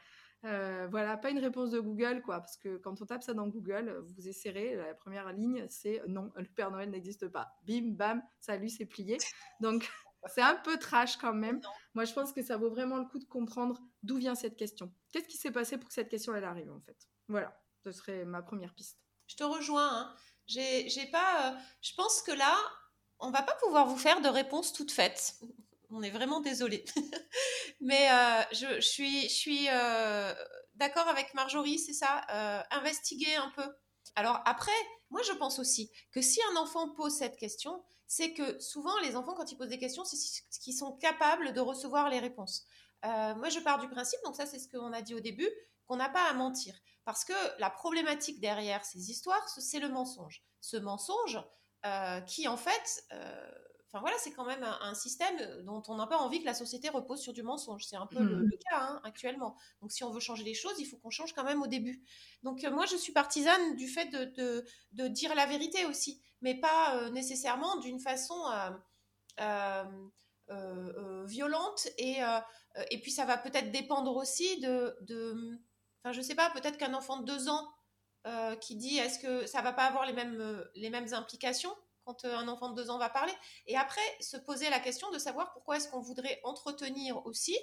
voilà, 0.42 1.16
pas 1.16 1.30
une 1.30 1.38
réponse 1.38 1.70
de 1.70 1.80
Google, 1.80 2.22
quoi, 2.22 2.40
parce 2.40 2.56
que 2.56 2.76
quand 2.78 3.00
on 3.00 3.06
tape 3.06 3.22
ça 3.22 3.34
dans 3.34 3.48
Google, 3.48 4.02
vous 4.04 4.28
essayerez, 4.28 4.76
la 4.76 4.94
première 4.94 5.32
ligne, 5.32 5.66
c'est 5.68 6.02
non, 6.06 6.32
le 6.36 6.46
Père 6.46 6.70
Noël 6.70 6.90
n'existe 6.90 7.28
pas. 7.28 7.48
Bim, 7.66 7.92
bam, 7.92 8.22
salut, 8.40 8.68
c'est 8.68 8.86
plié. 8.86 9.18
Donc, 9.60 9.90
c'est 10.26 10.42
un 10.42 10.56
peu 10.56 10.78
trash 10.78 11.16
quand 11.16 11.34
même. 11.34 11.60
Moi, 11.94 12.04
je 12.04 12.12
pense 12.12 12.32
que 12.32 12.42
ça 12.42 12.56
vaut 12.56 12.70
vraiment 12.70 12.98
le 12.98 13.04
coup 13.04 13.18
de 13.18 13.24
comprendre 13.24 13.80
d'où 14.02 14.16
vient 14.16 14.34
cette 14.34 14.56
question. 14.56 14.92
Qu'est-ce 15.12 15.28
qui 15.28 15.36
s'est 15.36 15.52
passé 15.52 15.78
pour 15.78 15.88
que 15.88 15.94
cette 15.94 16.08
question, 16.08 16.34
elle 16.34 16.44
arrive, 16.44 16.70
en 16.70 16.80
fait? 16.80 16.96
Voilà, 17.28 17.60
ce 17.84 17.92
serait 17.92 18.24
ma 18.24 18.42
première 18.42 18.74
piste. 18.74 18.98
Je 19.26 19.36
te 19.36 19.44
rejoins. 19.44 19.88
Hein. 19.88 20.14
J'ai 20.46 21.06
pas. 21.12 21.52
Euh, 21.52 21.58
je 21.82 21.94
pense 21.94 22.22
que 22.22 22.32
là, 22.32 22.54
on 23.20 23.30
va 23.30 23.42
pas 23.42 23.54
pouvoir 23.62 23.86
vous 23.86 23.98
faire 23.98 24.20
de 24.20 24.28
réponse 24.28 24.72
toute 24.72 24.90
faite 24.90 25.40
on 25.90 26.02
est 26.02 26.10
vraiment 26.10 26.40
désolé. 26.40 26.84
Mais 27.80 28.10
euh, 28.10 28.42
je, 28.52 28.80
suis, 28.80 29.68
euh, 29.70 30.34
d'accord 30.74 31.08
avec 31.08 31.32
Marjorie, 31.34 31.78
c'est 31.78 31.92
ça, 31.92 32.22
euh, 32.30 32.62
investiguer 32.70 33.34
un 33.36 33.50
peu. 33.50 33.66
Alors 34.14 34.40
après, 34.46 34.72
moi 35.10 35.20
je 35.22 35.32
pense 35.32 35.58
aussi 35.58 35.90
que 36.12 36.20
si 36.20 36.40
un 36.52 36.56
enfant 36.56 36.90
pose 36.94 37.16
cette 37.16 37.36
question, 37.36 37.84
c'est 38.06 38.32
que 38.32 38.58
souvent 38.58 38.98
les 39.00 39.16
enfants 39.16 39.34
quand 39.34 39.52
ils 39.52 39.56
posent 39.56 39.68
des 39.68 39.78
questions, 39.78 40.04
c'est 40.04 40.16
qu'ils 40.60 40.76
sont 40.76 40.96
capables 40.96 41.52
de 41.52 41.60
recevoir 41.60 42.08
les 42.08 42.18
réponses. 42.18 42.66
Euh, 43.04 43.34
moi 43.36 43.48
je 43.48 43.60
pars 43.60 43.78
du 43.78 43.88
principe, 43.88 44.18
donc 44.24 44.34
ça 44.34 44.46
c'est 44.46 44.58
ce 44.58 44.68
qu'on 44.68 44.92
a 44.92 45.02
dit 45.02 45.14
au 45.14 45.20
début, 45.20 45.48
qu'on 45.86 45.96
n'a 45.96 46.08
pas 46.08 46.28
à 46.28 46.32
mentir. 46.32 46.74
Parce 47.04 47.24
que 47.24 47.32
la 47.60 47.70
problématique 47.70 48.40
derrière 48.40 48.84
ces 48.84 49.10
histoires, 49.10 49.46
c'est 49.48 49.78
le 49.78 49.88
mensonge. 49.88 50.42
Ce 50.60 50.76
mensonge 50.76 51.38
qui 52.26 52.48
en 52.48 52.56
fait... 52.56 53.04
Enfin 53.90 54.00
voilà, 54.02 54.16
c'est 54.18 54.32
quand 54.32 54.44
même 54.44 54.62
un, 54.62 54.94
système 54.94 55.64
dont 55.64 55.82
on 55.88 55.96
n'a 55.96 56.06
pas 56.06 56.18
envie 56.18 56.40
que 56.40 56.44
la 56.44 56.52
société 56.52 56.90
repose 56.90 57.22
sur 57.22 57.32
du 57.32 57.42
mensonge. 57.42 57.86
C'est 57.86 57.96
un 57.96 58.06
peu 58.06 58.18
le, 58.22 58.44
mmh. 58.44 58.50
cas 58.68 58.80
hein, 58.80 59.00
actuellement. 59.02 59.56
Donc 59.80 59.92
si 59.92 60.04
on 60.04 60.10
veut 60.10 60.20
changer 60.20 60.44
les 60.44 60.52
choses, 60.52 60.74
il 60.78 60.84
faut 60.84 60.98
qu'on 60.98 61.08
change 61.08 61.32
quand 61.32 61.44
même 61.44 61.62
au 61.62 61.66
début. 61.66 62.02
Donc 62.42 62.64
euh, 62.64 62.70
moi, 62.70 62.84
je 62.84 62.96
suis 62.96 63.14
partisane 63.14 63.76
du 63.76 63.88
fait 63.88 64.06
de, 64.06 64.62
de, 64.92 65.08
dire 65.08 65.34
la 65.34 65.46
vérité 65.46 65.86
aussi, 65.86 66.20
mais 66.42 66.54
pas 66.54 66.96
euh, 66.96 67.10
nécessairement 67.10 67.76
d'une 67.76 67.98
façon 67.98 68.38
euh, 69.40 69.84
violente. 71.24 71.88
Et, 71.96 72.18
et 72.90 73.00
puis 73.00 73.10
ça 73.10 73.24
va 73.24 73.38
peut-être 73.38 73.70
dépendre 73.70 74.14
aussi 74.16 74.60
de... 74.60 74.98
de 75.00 75.58
enfin 76.02 76.12
je 76.12 76.20
sais 76.20 76.34
pas, 76.34 76.50
peut-être 76.50 76.76
qu'un 76.76 76.92
enfant 76.92 77.16
de 77.16 77.24
deux 77.24 77.48
ans 77.48 77.72
qui 78.60 78.76
dit 78.76 78.98
est-ce 78.98 79.18
que 79.18 79.46
ça 79.46 79.62
va 79.62 79.72
pas 79.72 79.84
avoir 79.84 80.04
les 80.04 80.12
mêmes, 80.12 80.62
les 80.74 80.90
mêmes 80.90 81.14
implications? 81.14 81.74
Quand 82.08 82.24
euh, 82.24 82.34
un 82.34 82.48
enfant 82.48 82.70
de 82.70 82.74
deux 82.74 82.90
ans 82.90 82.98
va 82.98 83.10
parler. 83.10 83.32
Et 83.66 83.76
après, 83.76 84.00
se 84.20 84.38
poser 84.38 84.70
la 84.70 84.80
question 84.80 85.10
de 85.10 85.18
savoir 85.18 85.52
pourquoi 85.52 85.76
est-ce 85.76 85.88
qu'on 85.88 86.00
voudrait 86.00 86.40
entretenir 86.42 87.24
aussi, 87.26 87.56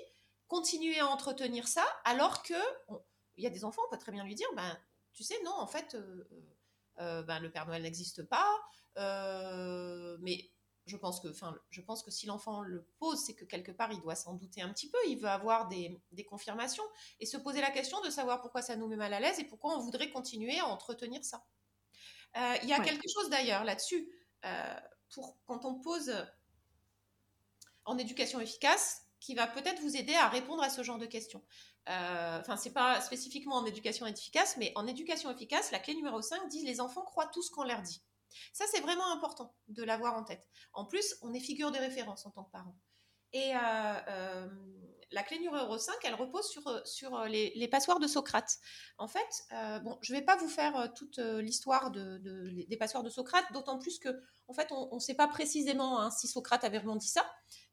continuer 0.48 1.00
à 1.00 1.08
entretenir 1.08 1.68
ça, 1.68 1.86
alors 2.04 2.43
que 2.43 2.54
il 3.38 3.43
y 3.43 3.48
a 3.48 3.50
des 3.50 3.66
enfants, 3.66 3.82
on 3.88 3.89
peut 3.89 4.00
très 4.00 4.12
bien 4.12 4.24
lui 4.24 4.36
dire, 4.36 4.48
ben, 4.56 4.78
tu 5.14 5.24
sais, 5.24 5.36
non, 5.43 5.52
en 5.52 5.68
fait, 5.68 5.96
euh, 5.96 6.30
euh, 7.00 7.24
ben, 7.24 7.39
le 7.39 7.52
Père 7.52 7.66
Noël 7.66 7.82
n'existe 7.82 8.24
pas, 8.24 8.48
mais 10.20 10.52
je 10.86 10.96
pense 10.96 11.20
que, 11.20 11.28
enfin, 11.30 11.58
je 11.72 11.82
pense 11.82 12.04
que 12.04 12.12
si 12.12 12.28
l'enfant 12.28 12.62
le 12.62 12.86
pose, 13.00 13.20
c'est 13.26 13.34
que 13.34 13.43
quelque 13.43 13.72
part 13.72 13.91
il 13.91 14.00
doit 14.02 14.16
s'en 14.16 14.36
douter 14.36 14.62
un 14.62 14.72
petit 14.72 14.88
peu, 14.88 15.00
il 15.08 15.18
veut 15.18 15.28
avoir 15.28 15.68
des, 15.68 16.00
confirmations 16.30 16.84
et 17.20 17.26
se 17.26 17.38
poser 17.38 17.60
la 17.60 17.72
question 17.72 18.00
de 18.02 18.12
savoir 18.12 18.41
pourquoi 18.41 18.62
ça 18.62 18.76
nous 18.76 18.88
met 18.88 18.96
mal 18.96 19.12
à 19.12 19.20
l'aise 19.20 19.39
et 19.39 19.46
pourquoi 19.46 19.76
on 19.76 19.80
voudrait 19.80 20.12
continuer 20.12 20.60
à 20.60 20.68
entretenir 20.68 21.26
ça. 21.26 21.43
Il 22.62 22.70
y 22.70 22.74
a 22.74 22.80
quelque 22.82 23.08
chose 23.12 23.30
d'ailleurs 23.30 23.64
là-dessus. 23.64 24.08
Euh, 24.46 24.80
pour 25.14 25.38
quand 25.46 25.66
on 25.66 25.76
pose 25.76 26.14
en 27.86 27.98
éducation 27.98 28.39
efficace 28.39 29.06
qui 29.20 29.34
va 29.34 29.48
peut-être 29.48 29.82
vous 29.82 29.96
aider 29.96 30.14
à 30.14 30.28
répondre 30.28 30.62
à 30.62 30.70
ce 30.70 30.84
genre 30.84 30.98
de 30.98 31.06
questions. 31.06 31.43
Euh, 31.89 32.39
enfin, 32.39 32.58
c'est 32.58 32.74
pas 32.74 33.02
spécifiquement 33.02 33.56
en 33.56 33.66
éducation 33.66 34.06
efficace, 34.06 34.56
mais 34.58 34.72
en 34.76 34.88
éducation 34.88 35.32
efficace, 35.32 35.72
la 35.72 35.80
clé 35.80 35.96
numéro 35.96 36.22
5 36.22 36.48
dit 36.48 36.66
les 36.66 36.82
enfants 36.82 37.04
croient 37.04 37.28
tout 37.28 37.41
ce 37.41 37.52
qu'on 37.52 37.64
leur 37.64 37.82
dit. 37.82 38.02
Ça, 38.54 38.66
c'est 38.72 38.82
vraiment 38.82 39.12
important 39.14 39.56
de 39.68 39.84
l'avoir 39.84 40.16
en 40.16 40.24
tête. 40.24 40.48
En 40.74 40.86
plus, 40.86 41.16
on 41.22 41.34
est 41.34 41.39
figure 41.39 41.72
de 41.72 41.78
référence 41.78 42.26
en 42.26 42.32
tant 42.32 42.43
que 42.43 42.52
parent. 42.52 42.76
Et 43.34 43.54
euh, 43.56 44.48
la 45.12 45.24
clé 45.24 45.39
numéro 45.39 45.78
5, 45.78 45.93
elle 46.03 46.16
repose 46.16 46.47
sur, 46.47 46.68
euh, 46.68 46.80
sur 46.84 47.16
euh, 47.16 47.28
les, 47.28 47.68
passoires 47.68 47.99
de 47.99 48.08
Socrate. 48.08 48.58
En 48.97 49.08
fait, 49.08 49.20
euh, 49.53 49.80
bon, 49.80 49.97
je 50.01 50.14
ne 50.14 50.20
vais 50.20 50.26
pas 50.26 50.36
vous 50.36 50.47
faire 50.47 50.93
toute 50.95 51.18
l'histoire 51.18 51.91
de, 51.91 52.18
des 52.68 52.78
passoires 52.78 53.03
de 53.03 53.10
Socrate, 53.10 53.45
d'autant 53.53 53.78
plus 53.78 53.99
que, 53.99 54.10
en 54.47 54.53
fait, 54.53 54.72
on 54.72 54.95
ne 54.95 54.99
sait 54.99 55.14
pas 55.14 55.28
précisément 55.28 55.99
hein, 55.99 56.12
si 56.12 56.28
Socrate 56.28 56.64
avait 56.64 56.78
vraiment 56.78 56.95
dit 56.95 57.08
ça. 57.08 57.26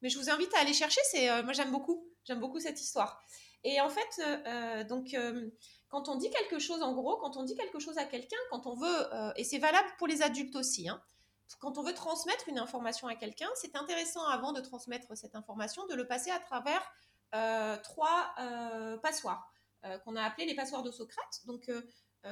Mais 0.02 0.08
je 0.08 0.18
vous 0.18 0.30
invite 0.30 0.52
à 0.54 0.60
aller 0.60 0.72
chercher. 0.72 1.00
C'est, 1.10 1.42
moi, 1.42 1.52
j'aime 1.52 1.70
beaucoup, 1.70 2.06
j'aime 2.24 2.40
beaucoup 2.40 2.60
cette 2.60 2.80
histoire. 2.80 3.22
Et 3.64 3.80
en 3.80 3.88
fait, 3.88 4.86
donc, 4.88 5.16
quand 5.88 6.08
on 6.08 6.16
dit 6.16 6.30
quelque 6.30 6.58
chose, 6.58 6.82
en 6.82 6.92
gros, 6.94 7.16
quand 7.18 7.36
on 7.36 7.44
dit 7.44 7.54
quelque 7.54 7.78
chose 7.78 7.98
à 7.98 8.04
quelqu'un, 8.04 8.38
quand 8.50 8.66
on 8.66 8.74
veut, 8.74 9.08
et 9.36 9.44
c'est 9.44 9.58
valable 9.58 9.88
pour 9.98 10.06
les 10.06 10.22
adultes 10.22 10.56
aussi, 10.56 10.88
hein, 10.88 11.00
quand 11.60 11.78
on 11.78 11.82
veut 11.82 11.94
transmettre 11.94 12.48
une 12.48 12.58
information 12.58 13.08
à 13.08 13.14
quelqu'un, 13.14 13.48
c'est 13.54 13.76
intéressant 13.76 14.26
avant 14.26 14.52
de 14.52 14.60
transmettre 14.60 15.16
cette 15.16 15.34
information 15.34 15.86
de 15.86 15.94
le 15.94 16.06
passer 16.06 16.30
à 16.30 16.38
travers 16.38 16.82
trois 17.82 18.34
euh, 18.38 18.98
passoires 18.98 19.52
euh, 19.84 19.98
qu'on 19.98 20.16
a 20.16 20.22
appelées 20.22 20.46
les 20.46 20.54
passoires 20.54 20.82
de 20.82 20.90
Socrate. 20.90 21.40
Donc, 21.46 21.70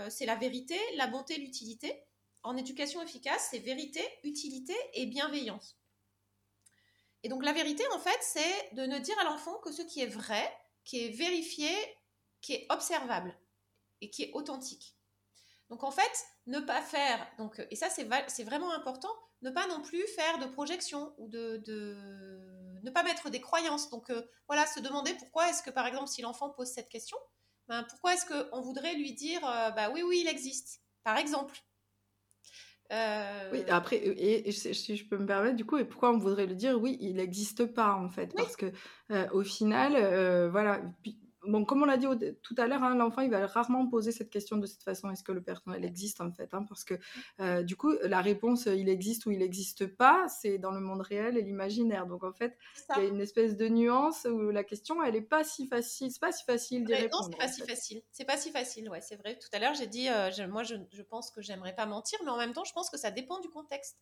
c'est 0.08 0.26
la 0.26 0.36
vérité, 0.36 0.78
la 0.96 1.08
bonté, 1.08 1.36
l'utilité. 1.36 2.04
En 2.42 2.56
éducation 2.56 3.02
efficace, 3.02 3.48
c'est 3.50 3.58
vérité, 3.58 4.02
utilité 4.22 4.74
et 4.94 5.06
bienveillance. 5.06 5.78
Et 7.22 7.28
donc 7.28 7.44
la 7.44 7.52
vérité, 7.52 7.82
en 7.92 7.98
fait, 7.98 8.18
c'est 8.20 8.74
de 8.74 8.86
ne 8.86 8.98
dire 8.98 9.18
à 9.18 9.24
l'enfant 9.24 9.58
que 9.58 9.72
ce 9.72 9.82
qui 9.82 10.00
est 10.00 10.06
vrai, 10.06 10.50
qui 10.84 11.04
est 11.04 11.10
vérifié, 11.10 11.70
qui 12.40 12.54
est 12.54 12.66
observable 12.70 13.36
et 14.00 14.10
qui 14.10 14.22
est 14.22 14.30
authentique. 14.32 14.96
Donc 15.70 15.84
en 15.84 15.90
fait, 15.90 16.26
ne 16.46 16.60
pas 16.60 16.82
faire, 16.82 17.26
donc, 17.38 17.64
et 17.70 17.76
ça 17.76 17.88
c'est 17.90 18.44
vraiment 18.44 18.72
important, 18.72 19.14
ne 19.42 19.50
pas 19.50 19.66
non 19.68 19.82
plus 19.82 20.04
faire 20.08 20.38
de 20.38 20.46
projection 20.46 21.14
ou 21.18 21.28
de, 21.28 21.62
ne 22.82 22.90
pas 22.90 23.02
mettre 23.02 23.30
des 23.30 23.40
croyances. 23.40 23.90
Donc 23.90 24.10
euh, 24.10 24.22
voilà, 24.48 24.66
se 24.66 24.80
demander 24.80 25.14
pourquoi 25.14 25.48
est-ce 25.48 25.62
que 25.62 25.70
par 25.70 25.86
exemple 25.86 26.08
si 26.08 26.22
l'enfant 26.22 26.50
pose 26.50 26.68
cette 26.68 26.88
question, 26.88 27.16
ben, 27.68 27.84
pourquoi 27.88 28.14
est-ce 28.14 28.26
qu'on 28.26 28.60
voudrait 28.60 28.94
lui 28.94 29.12
dire 29.12 29.40
euh, 29.44 29.70
bah 29.70 29.90
oui 29.92 30.02
oui 30.02 30.20
il 30.22 30.28
existe, 30.28 30.82
par 31.04 31.16
exemple? 31.16 31.58
Euh, 32.92 33.50
oui, 33.52 33.62
après, 33.68 33.98
et, 33.98 34.50
si 34.50 34.96
je 34.96 35.08
peux 35.08 35.16
me 35.16 35.26
permettre, 35.26 35.54
du 35.54 35.64
coup, 35.64 35.78
et 35.78 35.84
pourquoi 35.84 36.10
on 36.10 36.18
voudrait 36.18 36.46
lui 36.46 36.56
dire 36.56 36.76
oui, 36.80 36.98
il 37.00 37.14
n'existe 37.14 37.66
pas 37.66 37.94
en 37.94 38.08
fait, 38.08 38.34
parce 38.34 38.56
que 38.56 38.72
au 39.32 39.44
final, 39.44 40.48
voilà, 40.48 40.82
bon, 41.46 41.64
comme 41.64 41.82
on 41.82 41.86
l'a 41.86 41.96
dit 41.96 42.06
tout 42.42 42.54
à 42.58 42.66
l'heure, 42.66 42.82
hein, 42.82 42.94
l'enfant, 42.94 43.22
il 43.22 43.30
va 43.30 43.46
rarement 43.46 43.86
poser 43.86 44.12
cette 44.12 44.30
question 44.30 44.56
de 44.56 44.66
cette 44.66 44.82
façon. 44.82 45.10
Est-ce 45.10 45.22
que 45.22 45.32
le 45.32 45.42
Noël 45.66 45.84
existe 45.84 46.20
en 46.20 46.30
fait 46.32 46.52
hein, 46.52 46.64
Parce 46.68 46.84
que 46.84 46.94
euh, 47.40 47.62
du 47.62 47.76
coup, 47.76 47.92
la 48.02 48.20
réponse, 48.20 48.66
il 48.66 48.88
existe 48.88 49.26
ou 49.26 49.30
il 49.30 49.38
n'existe 49.38 49.86
pas, 49.86 50.26
c'est 50.28 50.58
dans 50.58 50.70
le 50.70 50.80
monde 50.80 51.00
réel 51.00 51.36
et 51.36 51.42
l'imaginaire. 51.42 52.06
Donc 52.06 52.24
en 52.24 52.32
fait, 52.32 52.56
il 52.96 53.02
y 53.02 53.06
a 53.06 53.08
une 53.08 53.20
espèce 53.20 53.56
de 53.56 53.68
nuance 53.68 54.26
où 54.30 54.50
la 54.50 54.64
question, 54.64 55.02
elle 55.02 55.14
n'est 55.14 55.22
pas 55.22 55.44
si 55.44 55.66
facile. 55.66 56.10
C'est 56.10 56.20
pas 56.20 56.32
si 56.32 56.44
facile 56.44 56.84
d'y 56.84 56.94
répondre. 56.94 57.24
Non, 57.24 57.30
c'est 57.30 57.38
pas 57.38 57.52
si 57.52 57.62
facile. 57.62 58.02
C'est 58.12 58.24
pas 58.24 58.36
si 58.36 58.50
facile. 58.50 58.90
Ouais, 58.90 59.00
c'est 59.00 59.16
vrai. 59.16 59.38
Tout 59.38 59.48
à 59.52 59.58
l'heure, 59.58 59.74
j'ai 59.74 59.86
dit, 59.86 60.08
euh, 60.08 60.30
moi, 60.48 60.62
je, 60.62 60.76
je 60.92 61.02
pense 61.02 61.30
que 61.30 61.40
j'aimerais 61.40 61.74
pas 61.74 61.86
mentir, 61.86 62.18
mais 62.24 62.30
en 62.30 62.38
même 62.38 62.52
temps, 62.52 62.64
je 62.64 62.72
pense 62.72 62.90
que 62.90 62.98
ça 62.98 63.10
dépend 63.10 63.40
du 63.40 63.48
contexte. 63.48 63.98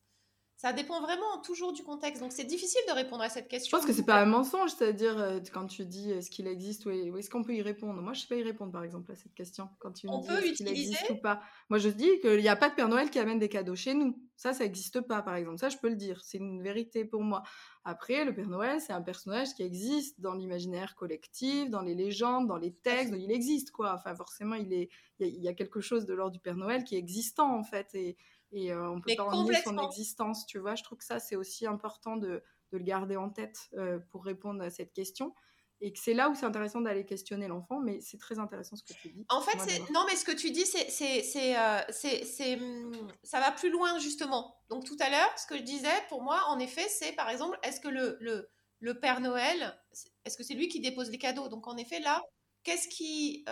Ça 0.58 0.72
dépend 0.72 1.00
vraiment 1.00 1.40
toujours 1.44 1.72
du 1.72 1.84
contexte. 1.84 2.20
Donc, 2.20 2.32
c'est 2.32 2.42
difficile 2.42 2.80
de 2.88 2.92
répondre 2.92 3.22
à 3.22 3.28
cette 3.28 3.46
question. 3.46 3.70
Je 3.70 3.80
pense 3.80 3.88
que 3.88 3.96
c'est 3.96 4.04
pas 4.04 4.20
un 4.20 4.26
mensonge, 4.26 4.72
c'est-à-dire 4.72 5.16
euh, 5.16 5.38
quand 5.52 5.68
tu 5.68 5.86
dis 5.86 6.10
est-ce 6.10 6.30
qu'il 6.30 6.48
existe 6.48 6.84
ou 6.84 6.90
est-ce 6.90 7.30
qu'on 7.30 7.44
peut 7.44 7.54
y 7.54 7.62
répondre? 7.62 8.02
Moi, 8.02 8.12
je 8.12 8.22
sais 8.22 8.26
pas 8.26 8.34
y 8.34 8.42
répondre, 8.42 8.72
par 8.72 8.82
exemple, 8.82 9.12
à 9.12 9.14
cette 9.14 9.34
question. 9.34 9.68
Quand 9.78 9.92
tu 9.92 10.08
On 10.08 10.20
peut 10.20 10.44
utiliser... 10.44 10.94
existe 10.94 11.10
ou 11.10 11.14
pas. 11.14 11.40
Moi, 11.68 11.78
je 11.78 11.88
dis 11.88 12.10
qu'il 12.22 12.40
n'y 12.40 12.48
a 12.48 12.56
pas 12.56 12.70
de 12.70 12.74
Père 12.74 12.88
Noël 12.88 13.08
qui 13.08 13.20
amène 13.20 13.38
des 13.38 13.48
cadeaux 13.48 13.76
chez 13.76 13.94
nous. 13.94 14.20
Ça, 14.34 14.52
ça 14.52 14.64
n'existe 14.64 15.00
pas, 15.00 15.22
par 15.22 15.36
exemple. 15.36 15.58
Ça, 15.58 15.68
je 15.68 15.76
peux 15.76 15.90
le 15.90 15.94
dire. 15.94 16.24
C'est 16.24 16.38
une 16.38 16.60
vérité 16.60 17.04
pour 17.04 17.22
moi. 17.22 17.44
Après, 17.84 18.24
le 18.24 18.34
Père 18.34 18.48
Noël, 18.48 18.80
c'est 18.80 18.92
un 18.92 19.02
personnage 19.02 19.54
qui 19.54 19.62
existe 19.62 20.20
dans 20.20 20.34
l'imaginaire 20.34 20.96
collectif, 20.96 21.70
dans 21.70 21.82
les 21.82 21.94
légendes, 21.94 22.48
dans 22.48 22.56
les 22.56 22.72
textes. 22.72 23.14
Il 23.16 23.30
existe, 23.30 23.70
quoi. 23.70 23.94
Enfin, 23.94 24.16
forcément, 24.16 24.56
il, 24.56 24.72
est... 24.72 24.88
il, 25.20 25.40
y 25.40 25.46
a, 25.46 25.54
quelque 25.54 25.80
chose 25.80 26.04
de 26.04 26.14
l'ordre 26.14 26.32
du 26.32 26.40
Père 26.40 26.56
Noël 26.56 26.82
qui 26.82 26.96
est 26.96 26.98
existant, 26.98 27.56
en 27.56 27.62
fait. 27.62 27.94
Et 27.94 28.16
et 28.52 28.72
euh, 28.72 28.90
on 28.90 29.00
peut 29.00 29.14
pas 29.16 29.24
en 29.24 29.44
nier 29.44 29.60
son 29.62 29.78
existence, 29.78 30.46
tu 30.46 30.58
vois. 30.58 30.74
Je 30.74 30.82
trouve 30.82 30.98
que 30.98 31.04
ça, 31.04 31.18
c'est 31.18 31.36
aussi 31.36 31.66
important 31.66 32.16
de, 32.16 32.42
de, 32.72 32.78
le 32.78 32.84
garder 32.84 33.16
en 33.16 33.30
tête 33.30 33.68
euh, 33.74 33.98
pour 34.10 34.24
répondre 34.24 34.62
à 34.62 34.70
cette 34.70 34.92
question. 34.92 35.34
Et 35.80 35.92
que 35.92 36.00
c'est 36.00 36.14
là 36.14 36.28
où 36.28 36.34
c'est 36.34 36.46
intéressant 36.46 36.80
d'aller 36.80 37.04
questionner 37.04 37.46
l'enfant, 37.46 37.80
mais 37.80 38.00
c'est 38.00 38.18
très 38.18 38.40
intéressant 38.40 38.74
ce 38.74 38.82
que 38.82 38.98
tu 38.98 39.10
dis. 39.10 39.24
En 39.28 39.40
fait, 39.40 39.56
non, 39.92 40.04
mais 40.08 40.16
ce 40.16 40.24
que 40.24 40.32
tu 40.32 40.50
dis, 40.50 40.66
c'est, 40.66 40.90
c'est, 40.90 41.56
euh, 41.56 41.80
c'est, 41.90 42.56
hum, 42.56 43.12
ça 43.22 43.38
va 43.38 43.52
plus 43.52 43.70
loin 43.70 43.96
justement. 44.00 44.56
Donc 44.70 44.84
tout 44.84 44.96
à 44.98 45.08
l'heure, 45.08 45.38
ce 45.38 45.46
que 45.46 45.56
je 45.56 45.62
disais, 45.62 45.88
pour 46.08 46.22
moi, 46.22 46.42
en 46.48 46.58
effet, 46.58 46.88
c'est 46.88 47.12
par 47.12 47.30
exemple, 47.30 47.56
est-ce 47.62 47.78
que 47.80 47.86
le, 47.86 48.16
le, 48.20 48.50
le 48.80 48.98
Père 48.98 49.20
Noël, 49.20 49.78
est-ce 50.24 50.36
que 50.36 50.42
c'est 50.42 50.54
lui 50.54 50.66
qui 50.66 50.80
dépose 50.80 51.10
les 51.10 51.18
cadeaux? 51.18 51.48
Donc 51.48 51.68
en 51.68 51.76
effet, 51.76 52.00
là, 52.00 52.20
qu'est-ce 52.64 52.88
qui, 52.88 53.44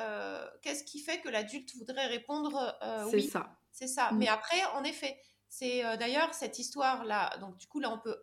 qu'est-ce 0.62 0.82
qui 0.82 0.99
fait 0.99 1.20
que 1.20 1.28
l'adulte 1.28 1.76
voudrait 1.76 2.07
répondre 2.07 2.76
C'est 3.09 3.20
ça. 3.20 3.57
C'est 3.77 3.89
ça. 3.89 4.11
Mm. 4.11 4.18
Mais 4.18 4.29
après, 4.29 4.64
en 4.74 4.85
effet, 4.85 5.20
c'est 5.49 5.85
euh, 5.85 5.97
d'ailleurs 5.97 6.33
cette 6.33 6.59
histoire-là. 6.59 7.37
Donc, 7.39 7.59
du 7.59 7.66
coup, 7.68 7.79
là, 7.79 7.93
on 7.93 7.99
peut 7.99 8.16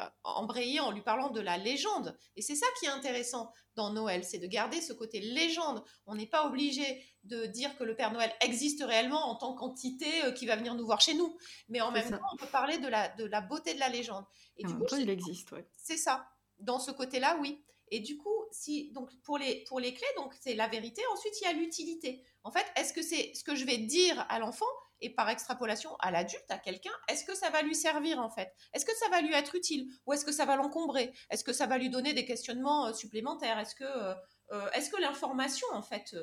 euh, 0.00 0.04
embrayer 0.24 0.80
en 0.80 0.90
lui 0.90 1.00
parlant 1.00 1.30
de 1.30 1.40
la 1.40 1.58
légende. 1.58 2.18
Et 2.34 2.42
c'est 2.42 2.56
ça 2.56 2.66
qui 2.78 2.86
est 2.86 2.90
intéressant 2.90 3.52
dans 3.76 3.92
Noël, 3.92 4.24
c'est 4.24 4.38
de 4.38 4.48
garder 4.48 4.80
ce 4.80 4.92
côté 4.92 5.20
légende. 5.20 5.84
On 6.06 6.16
n'est 6.16 6.26
pas 6.26 6.44
obligé 6.44 7.04
de 7.22 7.46
dire 7.46 7.76
que 7.76 7.84
le 7.84 7.94
Père 7.94 8.12
Noël 8.12 8.32
existe 8.40 8.82
réellement 8.82 9.30
en 9.30 9.36
tant 9.36 9.54
qu'entité 9.54 10.24
euh, 10.24 10.32
qui 10.32 10.46
va 10.46 10.56
venir 10.56 10.74
nous 10.74 10.84
voir 10.84 11.00
chez 11.00 11.14
nous. 11.14 11.38
Mais 11.68 11.80
en 11.80 11.92
même 11.92 12.10
temps, 12.10 12.20
on 12.32 12.36
peut 12.36 12.50
parler 12.50 12.78
de 12.78 12.88
la, 12.88 13.08
de 13.10 13.24
la 13.24 13.40
beauté 13.40 13.74
de 13.74 13.80
la 13.80 13.88
légende. 13.88 14.24
Et, 14.56 14.64
du 14.64 14.74
coup, 14.74 14.96
il 14.98 15.08
existe, 15.08 15.52
ouais. 15.52 15.68
C'est 15.76 15.96
ça. 15.96 16.26
Dans 16.58 16.80
ce 16.80 16.90
côté-là, 16.90 17.38
oui. 17.40 17.64
Et 17.92 18.00
du 18.00 18.18
coup, 18.18 18.39
si 18.52 18.90
donc 18.92 19.10
pour 19.22 19.38
les 19.38 19.64
pour 19.64 19.80
les 19.80 19.94
clés, 19.94 20.06
donc 20.16 20.34
c'est 20.40 20.54
la 20.54 20.68
vérité. 20.68 21.02
Ensuite, 21.12 21.40
il 21.40 21.44
y 21.44 21.46
a 21.46 21.52
l'utilité. 21.52 22.24
En 22.44 22.50
fait, 22.50 22.66
est-ce 22.76 22.92
que 22.92 23.02
c'est 23.02 23.32
ce 23.34 23.44
que 23.44 23.54
je 23.54 23.64
vais 23.64 23.78
dire 23.78 24.26
à 24.28 24.38
l'enfant 24.38 24.66
et 25.00 25.10
par 25.10 25.28
extrapolation 25.28 25.96
à 26.00 26.10
l'adulte, 26.10 26.50
à 26.50 26.58
quelqu'un, 26.58 26.92
est-ce 27.08 27.24
que 27.24 27.34
ça 27.34 27.50
va 27.50 27.62
lui 27.62 27.74
servir 27.74 28.20
en 28.20 28.30
fait? 28.30 28.52
Est-ce 28.74 28.84
que 28.84 28.94
ça 28.96 29.08
va 29.08 29.20
lui 29.20 29.34
être 29.34 29.54
utile? 29.54 29.88
Ou 30.06 30.12
est-ce 30.12 30.24
que 30.24 30.32
ça 30.32 30.44
va 30.44 30.56
l'encombrer? 30.56 31.12
Est-ce 31.30 31.44
que 31.44 31.52
ça 31.52 31.66
va 31.66 31.78
lui 31.78 31.90
donner 31.90 32.12
des 32.12 32.24
questionnements 32.24 32.86
euh, 32.86 32.92
supplémentaires? 32.92 33.58
Est-ce 33.58 33.74
que 33.74 33.84
euh, 33.84 34.14
euh, 34.52 34.70
est-ce 34.72 34.90
que 34.90 35.00
l'information 35.00 35.66
en 35.72 35.82
fait 35.82 36.16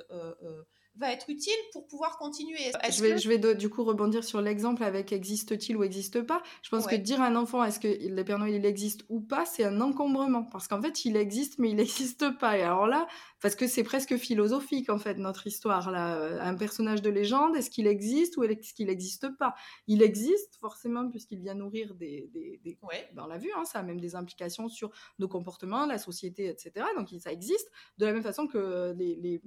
va 0.99 1.11
être 1.11 1.29
utile 1.29 1.53
pour 1.71 1.87
pouvoir 1.87 2.17
continuer. 2.17 2.71
Je 2.89 3.01
vais, 3.01 3.17
je 3.17 3.29
vais 3.29 3.55
du 3.55 3.69
coup 3.69 3.83
rebondir 3.83 4.23
sur 4.23 4.41
l'exemple 4.41 4.83
avec 4.83 5.11
existe-t-il 5.11 5.77
ou 5.77 5.83
existe 5.83 6.21
pas. 6.21 6.41
Je 6.61 6.69
pense 6.69 6.87
que 6.87 6.95
dire 6.95 7.21
à 7.21 7.27
un 7.27 7.35
enfant 7.35 7.63
est-ce 7.63 7.79
que 7.79 7.87
le 7.87 8.23
Père 8.23 8.39
Noël 8.39 8.55
il 8.55 8.65
existe 8.65 9.03
ou 9.09 9.21
pas, 9.21 9.45
c'est 9.45 9.63
un 9.63 9.81
encombrement 9.81 10.43
parce 10.43 10.67
qu'en 10.67 10.81
fait 10.81 11.05
il 11.05 11.15
existe 11.15 11.59
mais 11.59 11.69
il 11.69 11.75
n'existe 11.77 12.37
pas. 12.37 12.57
Et 12.57 12.63
alors 12.63 12.87
là, 12.87 13.07
parce 13.41 13.55
que 13.55 13.67
c'est 13.67 13.83
presque 13.83 14.17
philosophique 14.17 14.89
en 14.89 14.97
fait 14.97 15.15
notre 15.15 15.47
histoire 15.47 15.91
là, 15.91 16.41
un 16.41 16.55
personnage 16.55 17.01
de 17.01 17.09
légende, 17.09 17.55
est-ce 17.55 17.69
qu'il 17.69 17.87
existe 17.87 18.37
ou 18.37 18.43
est-ce 18.43 18.73
qu'il 18.73 18.87
n'existe 18.87 19.29
pas? 19.37 19.55
Il 19.87 20.01
existe 20.01 20.55
forcément 20.55 21.09
puisqu'il 21.09 21.39
vient 21.39 21.55
nourrir 21.55 21.95
des, 21.95 22.29
des, 22.33 22.59
des... 22.63 22.77
Ben, 23.13 23.23
on 23.23 23.27
l'a 23.27 23.37
vu, 23.37 23.51
hein, 23.55 23.65
ça 23.65 23.79
a 23.79 23.83
même 23.83 23.99
des 23.99 24.15
implications 24.15 24.69
sur 24.69 24.91
nos 25.19 25.27
comportements, 25.27 25.85
la 25.85 25.97
société, 25.97 26.47
etc. 26.47 26.85
Donc 26.97 27.09
ça 27.19 27.31
existe 27.31 27.69
de 27.97 28.05
la 28.05 28.13
même 28.13 28.23
façon 28.23 28.47
que 28.47 28.93
les, 28.97 29.15
les 29.15 29.41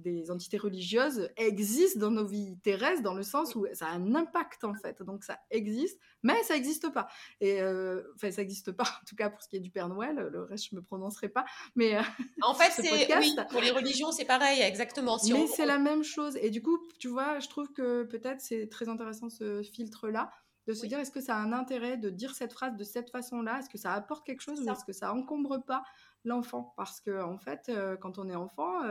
des 0.00 0.30
entités 0.30 0.56
religieuses 0.56 1.28
existent 1.36 2.00
dans 2.00 2.10
nos 2.10 2.26
vies 2.26 2.58
terrestres 2.62 3.02
dans 3.02 3.14
le 3.14 3.22
sens 3.22 3.54
où 3.54 3.66
ça 3.72 3.86
a 3.86 3.90
un 3.90 4.14
impact 4.14 4.64
en 4.64 4.74
fait. 4.74 5.02
Donc 5.02 5.24
ça 5.24 5.38
existe, 5.50 5.98
mais 6.22 6.42
ça 6.42 6.54
n'existe 6.54 6.92
pas. 6.92 7.08
Et 7.40 7.60
euh, 7.60 8.02
enfin, 8.14 8.30
ça 8.30 8.42
n'existe 8.42 8.72
pas 8.72 8.84
en 9.02 9.04
tout 9.06 9.16
cas 9.16 9.30
pour 9.30 9.42
ce 9.42 9.48
qui 9.48 9.56
est 9.56 9.60
du 9.60 9.70
Père 9.70 9.88
Noël. 9.88 10.28
Le 10.32 10.42
reste, 10.42 10.68
je 10.70 10.76
me 10.76 10.82
prononcerai 10.82 11.28
pas. 11.28 11.44
Mais 11.74 11.96
euh, 11.96 12.02
en 12.42 12.54
fait, 12.54 12.70
c'est 12.70 13.16
oui, 13.18 13.36
pour 13.50 13.60
les 13.60 13.70
religions, 13.70 14.12
c'est 14.12 14.24
pareil, 14.24 14.60
exactement. 14.62 15.18
Si 15.18 15.32
mais 15.32 15.46
c'est 15.46 15.66
la 15.66 15.78
même 15.78 16.02
chose. 16.02 16.36
Et 16.40 16.50
du 16.50 16.62
coup, 16.62 16.78
tu 16.98 17.08
vois, 17.08 17.38
je 17.38 17.48
trouve 17.48 17.72
que 17.72 18.04
peut-être 18.04 18.40
c'est 18.40 18.68
très 18.68 18.88
intéressant 18.88 19.30
ce 19.30 19.62
filtre-là 19.62 20.30
de 20.66 20.74
se 20.74 20.86
dire 20.86 20.98
est-ce 20.98 21.10
que 21.10 21.20
ça 21.20 21.36
a 21.36 21.38
un 21.38 21.52
intérêt 21.52 21.96
de 21.96 22.10
dire 22.10 22.34
cette 22.34 22.52
phrase 22.52 22.76
de 22.76 22.84
cette 22.84 23.10
façon-là? 23.10 23.58
Est-ce 23.58 23.68
que 23.68 23.78
ça 23.78 23.92
apporte 23.92 24.26
quelque 24.26 24.42
chose 24.42 24.60
ou 24.60 24.70
est-ce 24.70 24.84
que 24.84 24.92
ça 24.92 25.12
encombre 25.12 25.64
pas 25.64 25.82
l'enfant? 26.24 26.74
Parce 26.76 27.00
que 27.00 27.22
en 27.22 27.38
fait, 27.38 27.68
euh, 27.68 27.96
quand 27.96 28.18
on 28.18 28.28
est 28.28 28.36
enfant 28.36 28.82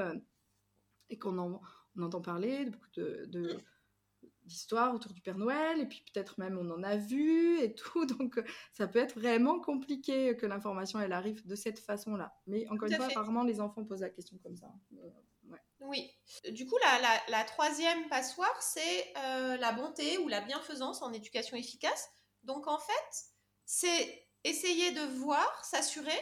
et 1.10 1.18
qu'on 1.18 1.38
en, 1.38 1.62
on 1.98 2.02
entend 2.02 2.22
parler 2.22 2.66
de 2.66 2.70
beaucoup 2.70 2.90
de, 2.96 3.58
d'histoires 4.50 4.94
autour 4.94 5.14
du 5.14 5.22
Père 5.22 5.38
Noël, 5.38 5.80
et 5.80 5.86
puis 5.86 6.04
peut-être 6.12 6.40
même 6.40 6.58
on 6.58 6.70
en 6.72 6.84
a 6.84 6.98
vu 6.98 7.60
et 7.62 7.74
tout, 7.76 8.06
donc 8.06 8.38
euh, 8.38 8.44
ça 8.74 8.88
peut 8.88 9.00
être 9.00 9.18
vraiment 9.18 9.60
compliqué 9.60 10.36
que 10.36 10.46
l'information 10.46 11.00
elle 11.00 11.14
arrive 11.14 11.46
de 11.46 11.56
cette 11.56 11.80
façon-là. 11.80 12.34
Mais 12.48 12.68
encore 12.70 12.90
une 12.90 12.96
fois, 12.96 13.06
apparemment 13.06 13.44
les 13.44 13.62
enfants 13.62 13.86
posent 13.86 14.02
la 14.02 14.10
question 14.10 14.38
comme 14.44 14.58
ça. 14.58 14.68
Euh, 14.94 15.10
oui. 15.82 16.12
Du 16.52 16.66
coup, 16.66 16.76
la, 17.30 17.44
troisième 17.46 18.10
passoire, 18.10 18.62
c'est 18.62 19.14
euh, 19.18 19.56
la 19.58 19.72
bonté 19.72 20.18
ou 20.18 20.28
la 20.28 20.42
bienfaisance 20.42 21.02
en 21.02 21.14
éducation 21.14 21.56
efficace. 21.56 22.10
Donc 22.44 22.68
en 22.68 22.80
fait, 22.80 23.26
c'est 23.66 24.28
essayer 24.44 24.92
de 24.92 25.02
voir, 25.20 25.64
s'assurer 25.64 26.20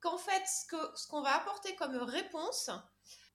qu'en 0.00 0.16
fait, 0.16 0.42
ce 0.46 1.08
qu'on 1.08 1.22
va 1.22 1.36
apporter 1.36 1.74
comme 1.74 1.96
réponse, 1.96 2.70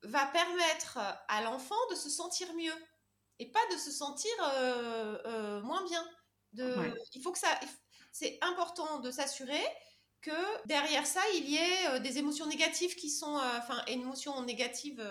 va 0.08 0.26
permettre 0.28 0.98
à 1.28 1.42
l'enfant 1.42 1.76
de 1.92 1.96
se 1.96 2.10
sentir 2.10 2.54
mieux 2.54 2.76
et 3.40 3.48
pas 3.48 3.60
de 3.72 3.78
se 3.78 3.92
sentir 3.92 4.32
euh, 4.42 5.18
euh, 5.26 5.62
moins 5.62 5.84
bien. 5.86 6.06
De, 6.54 6.74
Il 7.14 7.22
faut 7.22 7.32
que 7.32 7.40
ça, 7.40 7.60
c'est 8.12 8.38
important 8.42 9.00
de 9.00 9.12
s'assurer 9.12 9.64
que 10.22 10.68
derrière 10.68 11.06
ça, 11.06 11.22
il 11.36 11.50
y 11.50 11.58
ait 11.58 11.88
euh, 11.90 12.00
des 12.00 12.18
émotions 12.18 12.48
négatives 12.48 12.96
qui 12.96 13.10
sont, 13.10 13.36
enfin, 13.58 13.84
une 13.88 14.02
émotion 14.02 14.42
négative, 14.44 15.04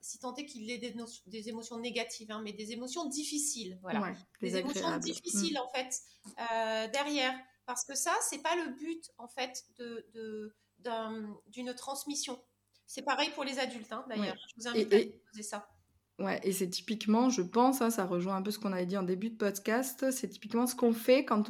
si 0.00 0.18
tant 0.18 0.34
est 0.36 0.46
qu'il 0.46 0.62
y 0.62 0.72
ait 0.72 0.78
des, 0.78 1.48
émotions 1.48 1.78
négatives, 1.78 2.30
hein, 2.30 2.40
mais 2.42 2.52
des 2.52 2.72
émotions 2.72 3.06
difficiles, 3.06 3.78
voilà, 3.82 4.14
des 4.40 4.56
émotions 4.56 4.96
difficiles 4.98 5.54
mm. 5.54 5.62
en 5.62 5.68
fait 5.68 6.90
derrière, 6.92 7.34
parce 7.66 7.84
que 7.84 7.94
ça, 7.94 8.14
c'est 8.28 8.42
pas 8.42 8.56
le 8.56 8.70
but 8.72 9.10
en 9.18 9.28
fait 9.28 9.64
de 9.78 10.54
d'une 11.48 11.74
transmission. 11.74 12.42
C'est 12.94 13.00
pareil 13.00 13.30
pour 13.34 13.44
les 13.44 13.58
adultes, 13.58 13.90
hein, 13.90 14.04
d'ailleurs. 14.06 14.36
Je 14.48 14.54
vous 14.60 14.68
invite 14.68 14.92
à 14.92 14.98
poser 15.30 15.42
ça. 15.42 15.66
Ouais, 16.18 16.38
et 16.42 16.52
c'est 16.52 16.68
typiquement, 16.68 17.30
je 17.30 17.40
pense, 17.40 17.80
hein, 17.80 17.88
ça 17.88 18.04
rejoint 18.04 18.36
un 18.36 18.42
peu 18.42 18.50
ce 18.50 18.58
qu'on 18.58 18.74
avait 18.74 18.84
dit 18.84 18.98
en 18.98 19.02
début 19.02 19.30
de 19.30 19.36
podcast, 19.36 20.10
c'est 20.10 20.28
typiquement 20.28 20.66
ce 20.66 20.74
qu'on 20.76 20.92
fait 20.92 21.24
quand 21.24 21.48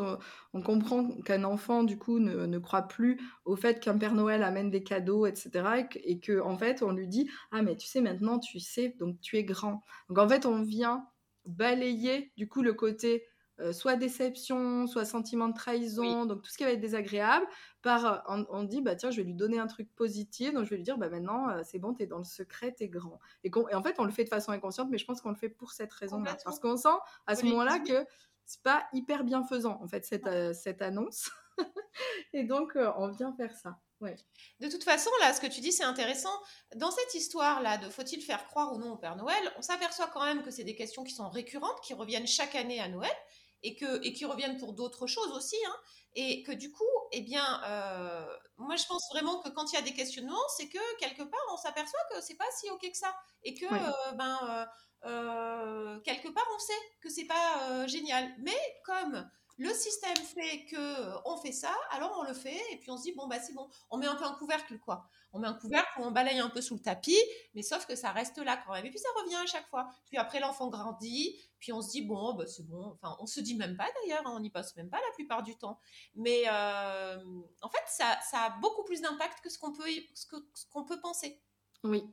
on, 0.52 0.62
comprend 0.62 1.08
qu'un 1.22 1.42
enfant, 1.42 1.82
du 1.82 1.98
coup, 1.98 2.20
ne, 2.20 2.58
croit 2.58 2.82
plus 2.82 3.20
au 3.44 3.56
fait 3.56 3.80
qu'un 3.80 3.98
Père 3.98 4.14
Noël 4.14 4.44
amène 4.44 4.70
des 4.70 4.84
cadeaux, 4.84 5.26
etc. 5.26 5.88
Et 6.04 6.20
qu'en 6.20 6.52
en 6.52 6.56
fait, 6.56 6.80
on 6.84 6.92
lui 6.92 7.08
dit 7.08 7.28
Ah, 7.50 7.62
mais 7.62 7.76
tu 7.76 7.88
sais, 7.88 8.00
maintenant, 8.00 8.38
tu 8.38 8.60
sais, 8.60 8.94
donc 9.00 9.20
tu 9.20 9.36
es 9.36 9.42
grand. 9.42 9.82
Donc 10.08 10.18
en 10.18 10.28
fait, 10.28 10.46
on 10.46 10.62
vient 10.62 11.08
balayer, 11.44 12.30
du 12.36 12.48
coup, 12.48 12.62
le 12.62 12.72
côté 12.72 13.26
euh, 13.60 13.72
soit 13.72 13.96
déception, 13.96 14.86
soit 14.86 15.04
sentiment 15.04 15.48
de 15.48 15.54
trahison, 15.54 16.24
donc 16.24 16.42
tout 16.42 16.50
ce 16.50 16.56
qui 16.56 16.64
va 16.64 16.70
être 16.70 16.80
désagréable, 16.80 17.46
par 17.82 18.24
on, 18.28 18.62
dit 18.62 18.80
bah 18.80 18.96
tiens 18.96 19.10
je 19.10 19.18
vais 19.18 19.24
lui 19.24 19.34
donner 19.34 19.58
un 19.58 19.66
truc 19.66 19.94
positif, 19.94 20.54
donc 20.54 20.64
je 20.64 20.70
vais 20.70 20.76
lui 20.76 20.82
dire 20.82 20.96
bah 20.96 21.10
maintenant 21.10 21.50
euh, 21.50 21.60
c'est 21.64 21.78
bon 21.78 21.92
t'es 21.92 22.06
dans 22.06 22.18
le 22.18 22.24
secret 22.24 22.72
t'es 22.72 22.88
grand 22.88 23.18
et, 23.44 23.50
en 23.54 23.82
fait 23.82 23.96
on 23.98 24.04
le 24.04 24.10
fait 24.10 24.24
de 24.24 24.30
façon 24.30 24.52
inconsciente, 24.52 24.88
mais 24.90 24.98
je 24.98 25.04
pense 25.04 25.20
qu'on 25.20 25.30
le 25.30 25.36
fait 25.36 25.50
pour 25.50 25.72
cette 25.72 25.92
raison-là 25.92 26.36
parce 26.44 26.58
qu'on 26.58 26.76
sent 26.76 26.88
à 27.26 27.36
ce 27.36 27.44
moment-là 27.44 27.78
que 27.80 28.06
c'est 28.46 28.62
pas 28.62 28.86
hyper 28.92 29.22
bienfaisant 29.22 29.78
en 29.82 29.86
fait 29.86 30.04
cette, 30.06 30.26
euh, 30.26 30.54
cette 30.54 30.80
annonce 30.80 31.30
et 32.32 32.44
donc 32.44 32.72
on 32.76 33.08
vient 33.10 33.34
faire 33.34 33.54
ça. 33.54 33.78
Ouais. 34.02 34.16
De 34.58 34.68
toute 34.68 34.82
façon, 34.82 35.10
là, 35.20 35.32
ce 35.32 35.40
que 35.40 35.46
tu 35.46 35.60
dis, 35.60 35.70
c'est 35.70 35.84
intéressant. 35.84 36.36
Dans 36.74 36.90
cette 36.90 37.14
histoire-là 37.14 37.78
de 37.78 37.88
faut-il 37.88 38.20
faire 38.20 38.44
croire 38.46 38.72
ou 38.72 38.78
non 38.78 38.94
au 38.94 38.96
Père 38.96 39.14
Noël, 39.14 39.52
on 39.56 39.62
s'aperçoit 39.62 40.08
quand 40.08 40.24
même 40.24 40.42
que 40.42 40.50
c'est 40.50 40.64
des 40.64 40.74
questions 40.74 41.04
qui 41.04 41.14
sont 41.14 41.28
récurrentes, 41.28 41.80
qui 41.84 41.94
reviennent 41.94 42.26
chaque 42.26 42.56
année 42.56 42.80
à 42.80 42.88
Noël 42.88 43.14
et, 43.62 43.76
que, 43.76 44.04
et 44.04 44.12
qui 44.12 44.24
reviennent 44.24 44.58
pour 44.58 44.72
d'autres 44.72 45.06
choses 45.06 45.32
aussi. 45.32 45.56
Hein, 45.66 45.76
et 46.14 46.42
que 46.42 46.52
du 46.52 46.70
coup, 46.70 46.84
eh 47.12 47.22
bien, 47.22 47.62
euh, 47.64 48.26
moi 48.58 48.76
je 48.76 48.84
pense 48.86 49.08
vraiment 49.10 49.40
que 49.40 49.48
quand 49.48 49.72
il 49.72 49.76
y 49.76 49.78
a 49.78 49.82
des 49.82 49.94
questionnements, 49.94 50.48
c'est 50.56 50.68
que 50.68 50.96
quelque 50.98 51.22
part 51.22 51.40
on 51.52 51.56
s'aperçoit 51.56 52.00
que 52.10 52.20
c'est 52.20 52.36
pas 52.36 52.50
si 52.58 52.70
ok 52.70 52.90
que 52.90 52.96
ça. 52.96 53.14
Et 53.44 53.54
que, 53.54 53.64
euh, 53.64 54.12
ben, 54.12 54.68
euh, 55.04 55.98
quelque 56.00 56.28
part 56.28 56.46
on 56.54 56.58
sait 56.58 56.72
que 57.00 57.08
c'est 57.08 57.24
pas 57.24 57.86
génial. 57.86 58.30
Mais 58.40 58.58
comme 58.84 59.28
le 59.62 59.72
système 59.74 60.16
fait 60.16 60.64
que 60.66 61.28
on 61.28 61.36
fait 61.36 61.52
ça, 61.52 61.72
alors 61.90 62.16
on 62.18 62.24
le 62.24 62.34
fait 62.34 62.60
et 62.72 62.78
puis 62.78 62.90
on 62.90 62.96
se 62.96 63.02
dit 63.04 63.12
bon 63.12 63.28
bah 63.28 63.38
c'est 63.38 63.52
bon, 63.52 63.68
on 63.90 63.96
met 63.96 64.06
un 64.06 64.16
peu 64.16 64.24
un 64.24 64.34
couvercle 64.34 64.78
quoi. 64.78 65.08
On 65.32 65.38
met 65.38 65.46
un 65.46 65.54
couvercle, 65.54 65.88
on 65.98 66.10
balaye 66.10 66.40
un 66.40 66.50
peu 66.50 66.60
sous 66.60 66.74
le 66.74 66.80
tapis, 66.80 67.18
mais 67.54 67.62
sauf 67.62 67.86
que 67.86 67.94
ça 67.94 68.10
reste 68.10 68.38
là 68.38 68.60
quand 68.66 68.72
même. 68.72 68.84
Et 68.84 68.90
puis 68.90 68.98
ça 68.98 69.08
revient 69.22 69.36
à 69.36 69.46
chaque 69.46 69.68
fois. 69.68 69.88
Puis 70.06 70.18
après 70.18 70.40
l'enfant 70.40 70.68
grandit, 70.68 71.38
puis 71.60 71.72
on 71.72 71.80
se 71.80 71.90
dit 71.90 72.02
bon 72.02 72.34
bah 72.34 72.46
c'est 72.46 72.66
bon. 72.66 72.98
Enfin 73.00 73.16
on 73.20 73.26
se 73.26 73.40
dit 73.40 73.54
même 73.54 73.76
pas 73.76 73.88
d'ailleurs, 74.00 74.26
hein, 74.26 74.32
on 74.34 74.40
n'y 74.40 74.50
passe 74.50 74.74
même 74.76 74.90
pas 74.90 74.98
la 74.98 75.14
plupart 75.14 75.44
du 75.44 75.56
temps. 75.56 75.78
Mais 76.16 76.42
euh, 76.48 77.18
en 77.62 77.68
fait 77.70 77.84
ça, 77.86 78.18
ça, 78.28 78.38
a 78.40 78.50
beaucoup 78.60 78.82
plus 78.82 79.00
d'impact 79.00 79.40
que 79.42 79.48
ce 79.48 79.58
qu'on 79.58 79.72
peut 79.72 79.84
ce 80.14 80.66
qu'on 80.70 80.84
peut 80.84 81.00
penser. 81.00 81.40
Oui, 81.84 82.04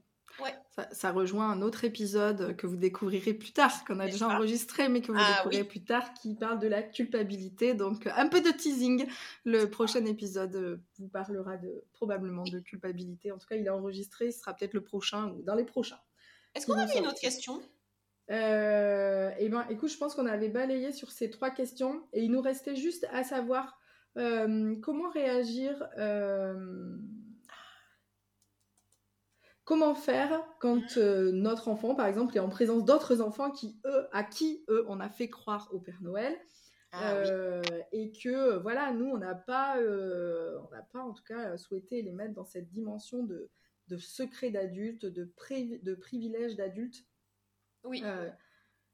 ça, 0.92 1.12
rejoint 1.12 1.50
un 1.50 1.62
autre 1.62 1.84
épisode 1.84 2.56
que 2.56 2.68
vous 2.68 2.78
découvrirez 2.78 3.34
plus 3.34 3.52
tard, 3.52 3.84
qu'on 3.86 4.00
a 4.00 4.06
déjà 4.06 4.28
enregistré, 4.28 4.90
mais 4.90 5.02
que 5.02 5.12
vous 5.12 5.18
ah 5.20 5.38
découvrirez 5.38 5.64
plus 5.64 5.84
tard, 5.84 6.14
qui 6.14 6.36
parle 6.36 6.60
de 6.60 6.68
la 6.68 6.84
culpabilité. 6.84 7.74
Donc, 7.74 8.08
un 8.08 8.28
peu 8.28 8.42
de 8.42 8.50
teasing. 8.50 9.08
Le 9.46 9.66
prochain 9.66 10.06
épisode 10.06 10.56
euh, 10.56 10.78
vous 10.98 11.08
parlera 11.08 11.58
de, 11.58 11.84
probablement 11.94 12.44
de 12.44 12.60
culpabilité. 12.60 13.32
En 13.32 13.38
tout 13.38 13.48
cas, 13.48 13.56
il 13.56 13.66
est 13.66 13.70
enregistré. 13.70 14.32
Ce 14.32 14.40
sera 14.40 14.54
peut-être 14.54 14.74
le 14.74 14.84
prochain 14.84 15.32
ou 15.32 15.42
dans 15.44 15.56
les 15.56 15.66
prochains. 15.66 16.00
Est-ce 16.56 16.66
qu'on 16.66 16.74
avait 16.74 16.98
une 16.98 17.08
autre 17.08 17.20
question? 17.20 17.62
Euh, 18.32 19.32
Eh 19.40 19.50
bien, 19.50 19.68
écoute, 19.70 19.90
je 19.90 19.98
pense 19.98 20.16
qu'on 20.16 20.26
avait 20.26 20.50
balayé 20.50 20.92
sur 20.92 21.12
ces 21.12 21.30
trois 21.30 21.52
questions 21.52 22.04
et 22.14 22.24
il 22.24 22.32
nous 22.32 22.42
restait 22.42 22.76
juste 22.76 23.08
à 23.12 23.24
savoir 23.24 23.80
euh, 24.18 24.76
comment 24.82 25.10
réagir. 25.10 25.88
Euh, 25.98 26.98
Comment 29.70 29.94
faire 29.94 30.44
quand 30.58 30.98
euh, 30.98 31.32
notre 31.32 31.68
enfant, 31.68 31.94
par 31.94 32.08
exemple, 32.08 32.36
est 32.36 32.40
en 32.40 32.50
présence 32.50 32.84
d'autres 32.86 33.22
enfants 33.22 33.52
qui, 33.52 33.80
eux, 33.86 34.08
à 34.12 34.24
qui, 34.24 34.66
eux, 34.68 34.84
on 34.88 35.00
a 35.00 35.10
fait 35.10 35.30
croire 35.30 35.70
au 35.72 35.80
Père 35.80 36.02
Noël 36.02 36.36
ah 36.92 37.14
euh, 37.14 37.62
et 37.92 38.12
que, 38.12 38.58
voilà, 38.58 38.92
nous, 38.94 39.06
on 39.06 39.20
n'a 39.20 39.36
pas, 39.36 39.78
euh, 39.78 40.58
on 40.68 40.72
n'a 40.72 40.82
pas, 40.82 41.04
en 41.04 41.14
tout 41.14 41.22
cas, 41.24 41.56
souhaité 41.60 42.02
les 42.02 42.14
mettre 42.14 42.34
dans 42.34 42.46
cette 42.46 42.68
dimension 42.72 43.22
de, 43.22 43.48
secret 44.00 44.50
d'adulte, 44.50 45.06
de, 45.06 45.32
de 45.84 45.94
privilège 45.94 46.56
d'adulte. 46.56 47.06
Oui. 47.84 48.02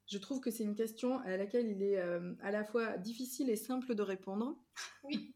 je 0.07 0.17
trouve 0.17 0.41
que 0.41 0.51
c'est 0.51 0.65
une 0.65 0.75
question 0.75 1.19
à 1.19 1.37
laquelle 1.37 1.69
il 1.69 1.83
est 1.83 2.01
à 2.41 2.51
la 2.51 2.65
fois 2.65 2.97
difficile 2.97 3.49
et 3.49 3.55
simple 3.55 3.95
de 3.95 4.01
répondre. 4.01 4.57
Oui. 5.05 5.33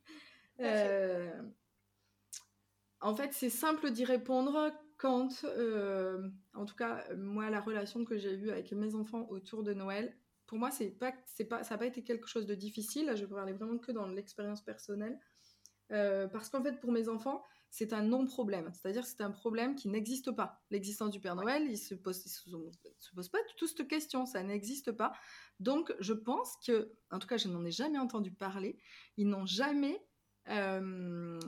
en 3.00 3.16
fait, 3.16 3.32
c'est 3.32 3.50
simple 3.50 3.92
d'y 3.92 4.04
répondre 4.04 4.74
quand, 5.00 5.45
euh, 5.45 6.30
en 6.54 6.66
tout 6.66 6.76
cas, 6.76 7.06
moi, 7.16 7.50
la 7.50 7.62
relation 7.62 8.04
que 8.04 8.18
j'ai 8.18 8.34
eue 8.34 8.52
avec 8.52 8.72
mes 8.74 8.95
enfants 8.95 9.26
autour 9.30 9.64
de 9.64 9.74
Noël, 9.74 10.14
pour 10.45 10.60
moi, 10.60 10.72
c'est 10.72 10.91
pas, 10.91 11.14
c'est 11.26 11.45
pas, 11.45 11.64
ça 11.64 11.76
n'a 11.76 11.78
pas 11.80 11.86
été 11.86 12.04
quelque 12.04 12.28
chose 12.28 12.45
de 12.45 12.54
difficile. 12.54 13.10
Je 13.16 13.24
vais 13.24 13.34
parler 13.34 13.54
vraiment 13.54 13.78
que 13.78 13.93
dans 13.93 14.08
l'expérience 14.08 14.62
personnelle. 14.62 15.18
Euh, 15.91 16.28
parce 16.28 16.50
qu'en 16.50 16.62
fait, 16.62 16.80
pour 16.82 16.91
mes 16.91 17.08
enfants, 17.08 17.45
c'est 17.70 17.93
un 17.93 18.04
non-problème. 18.04 18.72
C'est-à-dire 18.74 19.04
que 19.04 19.08
c'est 19.08 19.22
un 19.22 19.32
problème 19.32 19.76
qui 19.76 19.88
n'existe 19.88 20.32
pas. 20.32 20.62
L'existence 20.70 21.12
du 21.12 21.22
Père 21.22 21.36
Noël, 21.36 21.64
il 21.64 21.72
ne 21.72 21.78
se 21.78 21.95
pose, 21.95 22.22
se, 22.22 23.16
pose 23.16 23.30
pas 23.30 23.41
du 23.43 23.56
tout 23.56 23.68
cette 23.68 23.88
question. 23.88 24.26
Ça 24.26 24.43
n'existe 24.43 24.91
pas. 24.91 25.14
Donc, 25.62 25.95
je 26.02 26.14
pense 26.14 26.58
que, 26.68 26.91
en 27.10 27.20
tout 27.20 27.28
cas, 27.28 27.38
je 27.38 27.47
n'en 27.47 27.64
ai 27.64 27.72
jamais 27.72 28.00
entendu 28.00 28.32
parler. 28.32 28.78
Ils 29.16 29.30
n'ont 29.30 29.45
jamais. 29.45 30.06
Euh, 30.50 31.39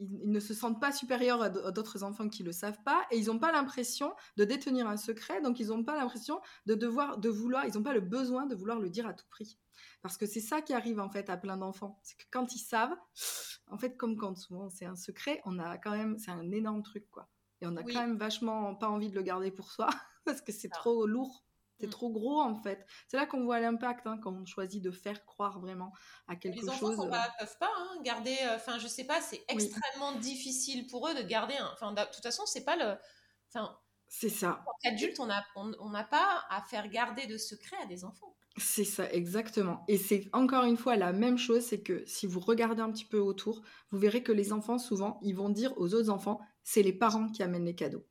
ils, 0.00 0.30
ne 0.30 0.40
se 0.40 0.54
sentent 0.54 0.80
pas 0.80 0.92
supérieurs 0.92 1.42
à 1.42 1.50
d'autres 1.50 2.02
enfants 2.02 2.28
qui 2.28 2.42
le 2.42 2.52
savent 2.52 2.82
pas 2.84 3.06
et 3.10 3.18
ils 3.18 3.26
n'ont 3.26 3.38
pas 3.38 3.52
l'impression 3.52 4.14
de 4.36 4.44
détenir 4.44 4.88
un 4.88 4.96
secret, 4.96 5.40
donc 5.42 5.60
ils 5.60 5.68
n'ont 5.68 5.84
pas 5.84 5.96
l'impression 5.96 6.40
de 6.66 6.74
devoir, 6.74 7.18
de 7.18 7.28
vouloir, 7.28 7.66
ils 7.66 7.74
n'ont 7.74 7.82
pas 7.82 7.94
le 7.94 8.00
besoin 8.00 8.46
de 8.46 8.54
vouloir 8.54 8.78
le 8.78 8.90
dire 8.90 9.06
à 9.06 9.14
tout 9.14 9.26
prix. 9.30 9.58
Parce 10.02 10.16
que 10.16 10.26
c'est 10.26 10.40
ça 10.40 10.62
qui 10.62 10.72
arrive 10.72 11.00
en 11.00 11.10
fait 11.10 11.30
à 11.30 11.36
plein 11.36 11.56
d'enfants, 11.56 12.00
c'est 12.02 12.16
que 12.16 12.24
quand 12.30 12.54
ils 12.54 12.60
savent, 12.60 12.96
en 13.68 13.78
fait 13.78 13.96
comme 13.96 14.16
quand 14.16 14.36
souvent 14.36 14.70
c'est 14.70 14.86
un 14.86 14.96
secret, 14.96 15.40
on 15.44 15.58
a 15.58 15.78
quand 15.78 15.92
même, 15.92 16.18
c'est 16.18 16.30
un 16.30 16.50
énorme 16.50 16.82
truc 16.82 17.08
quoi, 17.10 17.28
et 17.60 17.66
on 17.66 17.76
a 17.76 17.82
quand 17.82 18.00
même 18.00 18.16
vachement 18.16 18.74
pas 18.74 18.88
envie 18.88 19.10
de 19.10 19.14
le 19.14 19.22
garder 19.22 19.50
pour 19.50 19.70
soi 19.70 19.88
parce 20.24 20.40
que 20.40 20.52
c'est 20.52 20.70
trop 20.70 21.06
lourd 21.06 21.44
c'est 21.80 21.86
mmh. 21.86 21.90
trop 21.90 22.10
gros 22.10 22.40
en 22.40 22.54
fait. 22.54 22.86
C'est 23.08 23.16
là 23.16 23.26
qu'on 23.26 23.44
voit 23.44 23.60
l'impact 23.60 24.06
hein, 24.06 24.18
quand 24.22 24.32
on 24.32 24.44
choisit 24.44 24.82
de 24.82 24.90
faire 24.90 25.24
croire 25.24 25.60
vraiment 25.60 25.92
à 26.28 26.36
quelque 26.36 26.56
chose. 26.56 26.64
Les 26.64 26.70
enfants 26.70 27.06
ne 27.06 27.12
euh. 27.12 27.18
peuvent 27.38 27.58
pas 27.58 27.70
hein, 27.76 28.02
garder. 28.04 28.36
Euh, 28.42 28.56
enfin, 28.56 28.78
je 28.78 28.86
sais 28.86 29.04
pas, 29.04 29.20
c'est 29.20 29.42
extrêmement 29.48 30.16
difficile 30.18 30.86
pour 30.86 31.08
eux 31.08 31.14
de 31.14 31.22
garder. 31.22 31.54
Enfin, 31.72 31.92
de 31.92 32.02
toute 32.12 32.22
façon, 32.22 32.44
c'est 32.46 32.64
pas 32.64 32.76
le. 32.76 32.96
Enfin. 33.48 33.76
C'est 34.12 34.28
ça. 34.28 34.50
En 34.50 34.64
tant 34.64 34.78
qu'adulte, 34.82 35.20
on 35.20 35.26
n'a 35.26 35.44
on, 35.54 35.92
pas 36.10 36.44
à 36.50 36.62
faire 36.68 36.88
garder 36.88 37.26
de 37.26 37.38
secrets 37.38 37.76
à 37.80 37.86
des 37.86 38.04
enfants. 38.04 38.34
C'est 38.56 38.84
ça, 38.84 39.08
exactement. 39.12 39.84
Et 39.86 39.96
c'est 39.96 40.28
encore 40.32 40.64
une 40.64 40.76
fois 40.76 40.96
la 40.96 41.12
même 41.12 41.38
chose, 41.38 41.62
c'est 41.62 41.80
que 41.80 42.02
si 42.06 42.26
vous 42.26 42.40
regardez 42.40 42.82
un 42.82 42.90
petit 42.90 43.04
peu 43.04 43.20
autour, 43.20 43.62
vous 43.90 43.98
verrez 43.98 44.24
que 44.24 44.32
les 44.32 44.52
enfants, 44.52 44.78
souvent, 44.78 45.20
ils 45.22 45.36
vont 45.36 45.48
dire 45.48 45.72
aux 45.76 45.94
autres 45.94 46.10
enfants, 46.10 46.40
c'est 46.64 46.82
les 46.82 46.92
parents 46.92 47.28
qui 47.28 47.44
amènent 47.44 47.64
les 47.64 47.76
cadeaux. 47.76 48.04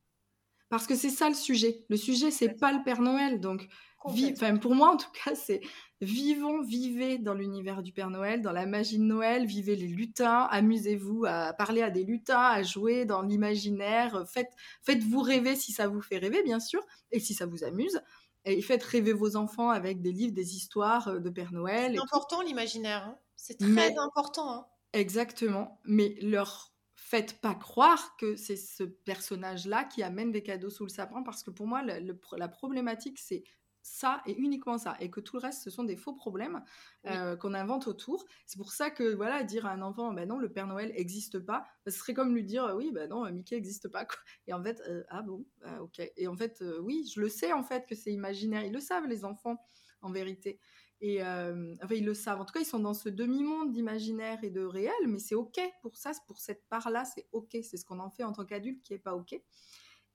Parce 0.70 0.88
que 0.88 0.96
c'est 0.96 1.10
ça 1.10 1.30
le 1.30 1.36
sujet. 1.36 1.84
Le 1.90 1.98
sujet, 1.98 2.32
c'est 2.32 2.54
pas 2.60 2.72
le 2.72 2.84
Père 2.84 3.02
Noël. 3.02 3.40
Donc, 3.40 3.68
enfin, 4.04 4.58
pour 4.58 4.76
moi, 4.76 4.92
en 4.92 4.98
tout 4.98 5.12
cas, 5.26 5.36
c'est 5.36 5.62
vivons, 6.02 6.62
vivez 6.62 7.18
dans 7.18 7.34
l'univers 7.34 7.84
du 7.84 7.92
Père 7.92 8.10
Noël, 8.10 8.42
dans 8.42 8.52
la 8.52 8.66
magie 8.66 9.00
de 9.00 9.04
Noël, 9.04 9.46
vivez 9.46 9.76
les 9.76 9.88
lutins, 9.88 10.48
amusez-vous 10.50 11.26
à 11.28 11.54
parler 11.54 11.82
à 11.82 11.90
des 11.90 12.04
lutins, 12.04 12.40
à 12.40 12.64
jouer 12.64 13.06
dans 13.06 13.22
l'imaginaire. 13.22 14.24
Faites, 14.28 14.52
faites-vous 14.84 15.22
rêver 15.22 15.56
si 15.56 15.72
ça 15.72 15.88
vous 15.88 16.02
fait 16.02 16.18
rêver, 16.18 16.42
bien 16.44 16.60
sûr, 16.60 16.82
et 17.12 17.20
si 17.20 17.34
ça 17.34 17.46
vous 17.46 17.64
amuse. 17.64 18.02
Et 18.46 18.62
faites 18.62 18.84
rêver 18.84 19.12
vos 19.12 19.36
enfants 19.36 19.70
avec 19.70 20.02
des 20.02 20.14
livres, 20.14 20.34
des 20.34 20.56
histoires 20.56 21.10
euh, 21.10 21.20
de 21.20 21.30
Père 21.30 21.52
Noël. 21.52 21.94
C'est 21.96 22.02
important 22.02 22.42
l'imaginaire. 22.42 23.04
Hein. 23.04 23.18
C'est 23.36 23.58
très 23.58 23.98
important. 23.98 24.50
Hein. 24.52 24.66
Exactement. 24.94 25.80
Mais 25.84 26.16
leur 26.22 26.74
faites 27.10 27.42
pas 27.42 27.56
croire 27.56 28.16
que 28.18 28.36
c'est 28.36 28.56
ce 28.56 28.84
personnage-là 28.84 29.84
qui 29.84 30.04
amène 30.04 30.32
des 30.32 30.44
cadeaux 30.44 30.70
sous 30.70 30.84
le 30.84 30.90
sapin, 30.90 31.24
parce 31.24 31.42
que 31.42 31.50
pour 31.50 31.66
moi, 31.66 31.82
la 31.84 32.48
problématique, 32.48 33.18
c'est 33.18 33.44
ça 33.82 34.22
et 34.28 34.38
uniquement 34.38 34.78
ça, 34.78 34.96
et 35.00 35.10
que 35.10 35.20
tout 35.20 35.38
le 35.38 35.42
reste, 35.42 35.64
ce 35.64 35.72
sont 35.72 35.84
des 35.84 35.96
faux 35.96 36.14
problèmes 36.14 36.64
euh, 37.08 37.36
qu'on 37.36 37.56
invente 37.56 37.88
autour. 37.88 38.26
C'est 38.46 38.60
pour 38.60 38.72
ça 38.72 38.92
que, 38.92 39.16
voilà, 39.16 39.44
dire 39.44 39.66
à 39.66 39.72
un 39.72 39.82
enfant, 39.82 40.14
ben 40.14 40.28
non, 40.28 40.38
le 40.38 40.52
Père 40.52 40.68
Noël 40.68 40.92
n'existe 40.92 41.40
pas, 41.40 41.66
bah, 41.84 41.92
ce 41.92 41.98
serait 41.98 42.14
comme 42.14 42.36
lui 42.36 42.44
dire, 42.44 42.74
oui, 42.76 42.92
ben 42.92 43.10
non, 43.10 43.28
Mickey 43.32 43.56
n'existe 43.56 43.88
pas. 43.88 44.06
Quoi. 44.06 44.20
Et 44.46 44.54
en 44.54 44.62
fait, 44.62 44.80
euh, 44.88 45.04
ah 45.10 45.24
bon, 45.24 45.48
bah, 45.62 45.82
ok. 45.82 46.02
Et 46.16 46.28
en 46.28 46.36
fait, 46.36 46.62
euh, 46.62 46.80
oui, 46.80 47.10
je 47.12 47.22
le 47.22 47.30
sais, 47.30 47.54
en 47.54 47.64
fait, 47.64 47.88
que 47.88 47.96
c'est 47.96 48.12
imaginaire. 48.12 48.64
Ils 48.64 48.74
le 48.74 48.82
savent, 48.82 49.08
les 49.08 49.26
enfants, 49.26 49.58
en 50.04 50.12
vérité. 50.12 50.60
Et 51.02 51.24
euh, 51.24 51.76
enfin, 51.82 51.96
ils 51.96 52.06
le 52.06 52.14
savent. 52.14 52.42
En 52.42 52.46
tout 52.46 52.54
cas, 52.54 52.60
ils 52.60 52.66
sont 52.66 52.80
dans 52.80 52.94
ce 52.94 53.08
demi-monde 53.08 53.72
d'imaginaire 53.72 54.44
et 54.44 54.50
de 54.50 54.64
réel, 54.64 54.94
mais 55.08 55.20
c'est 55.20 55.36
OK 55.36 55.60
pour 55.82 55.96
ça, 55.96 56.12
pour 56.28 56.40
cette 56.40 56.68
part-là, 56.68 57.06
c'est 57.06 57.28
OK. 57.32 57.52
C'est 57.52 57.78
ce 57.78 57.86
qu'on 57.86 58.00
en 58.00 58.10
fait 58.10 58.24
en 58.24 58.34
tant 58.34 58.46
qu'adulte 58.46 58.84
qui 58.84 58.94
n'est 58.94 59.00
pas 59.00 59.16
OK. 59.16 59.40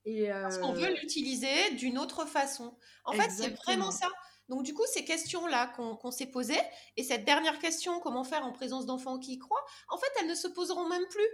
Et 0.05 0.27
Parce 0.29 0.59
qu'on 0.59 0.73
veut 0.73 0.85
euh, 0.85 0.95
l'utiliser 1.01 1.71
d'une 1.71 1.97
autre 1.97 2.25
façon. 2.25 2.77
En 3.03 3.13
fait, 3.13 3.29
c'est 3.31 3.49
vraiment 3.49 3.91
ça. 3.91 4.07
Donc, 4.49 4.61
du 4.61 4.75
coup, 4.75 4.85
ces 4.93 5.03
questions-là 5.03 5.73
qu'on 5.75 6.11
s'est 6.11 6.27
posées, 6.27 6.61
et 6.97 7.03
cette 7.03 7.25
dernière 7.25 7.57
question, 7.57 7.99
comment 7.99 8.23
faire 8.23 8.45
en 8.45 8.51
présence 8.51 8.85
d'enfants 8.85 9.17
qui 9.17 9.33
y 9.33 9.39
croient, 9.39 9.65
en 9.89 9.97
fait, 9.97 10.11
elles 10.19 10.27
ne 10.27 10.35
se 10.35 10.47
poseront 10.47 10.87
même 10.87 11.05
plus. 11.09 11.27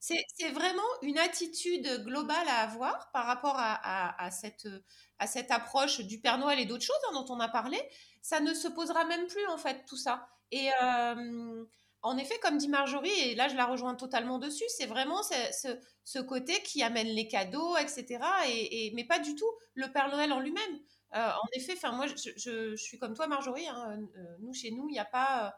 C'est 0.00 0.50
vraiment 0.52 0.82
une 1.02 1.18
attitude 1.18 2.04
globale 2.04 2.46
à 2.48 2.60
avoir 2.60 3.10
par 3.10 3.26
rapport 3.26 3.56
à, 3.58 4.30
cette, 4.30 4.68
à 5.18 5.26
cette 5.26 5.50
approche 5.50 6.00
du 6.02 6.20
Père 6.20 6.38
Noël 6.38 6.60
et 6.60 6.66
d'autres 6.66 6.84
choses 6.84 6.96
hein, 7.08 7.14
dont 7.14 7.34
on 7.34 7.40
a 7.40 7.48
parlé. 7.48 7.80
Ça 8.22 8.40
ne 8.40 8.54
se 8.54 8.68
posera 8.68 9.04
même 9.04 9.26
plus, 9.26 9.46
en 9.46 9.58
fait, 9.58 9.84
tout 9.86 9.96
ça. 9.96 10.28
Et 10.50 10.70
en 12.02 12.16
effet, 12.16 12.38
comme 12.40 12.58
dit 12.58 12.68
Marjorie, 12.68 13.10
et 13.10 13.34
là 13.34 13.48
je 13.48 13.56
la 13.56 13.66
rejoins 13.66 13.94
totalement 13.94 14.38
dessus, 14.38 14.64
c'est 14.68 14.86
vraiment 14.86 15.20
ce, 15.22 16.18
côté 16.20 16.54
qui 16.62 16.82
amène 16.82 17.08
les 17.08 17.28
cadeaux, 17.28 17.76
etc. 17.76 18.18
Et, 18.48 18.92
mais 18.94 19.04
pas 19.04 19.18
du 19.18 19.34
tout 19.34 19.50
le 19.74 19.90
Père 19.92 20.08
Noël 20.08 20.32
en 20.32 20.40
lui-même. 20.40 20.80
Euh, 21.14 21.30
en 21.30 21.48
effet, 21.54 21.74
moi 21.92 22.06
je, 22.06 22.76
suis 22.76 22.98
comme 22.98 23.14
toi, 23.14 23.26
Marjorie. 23.26 23.66
Hein, 23.66 23.98
euh, 24.16 24.36
nous, 24.40 24.54
chez 24.54 24.70
nous, 24.70 24.88
il 24.88 24.92
n'y 24.92 24.98
a 24.98 25.04
pas 25.04 25.54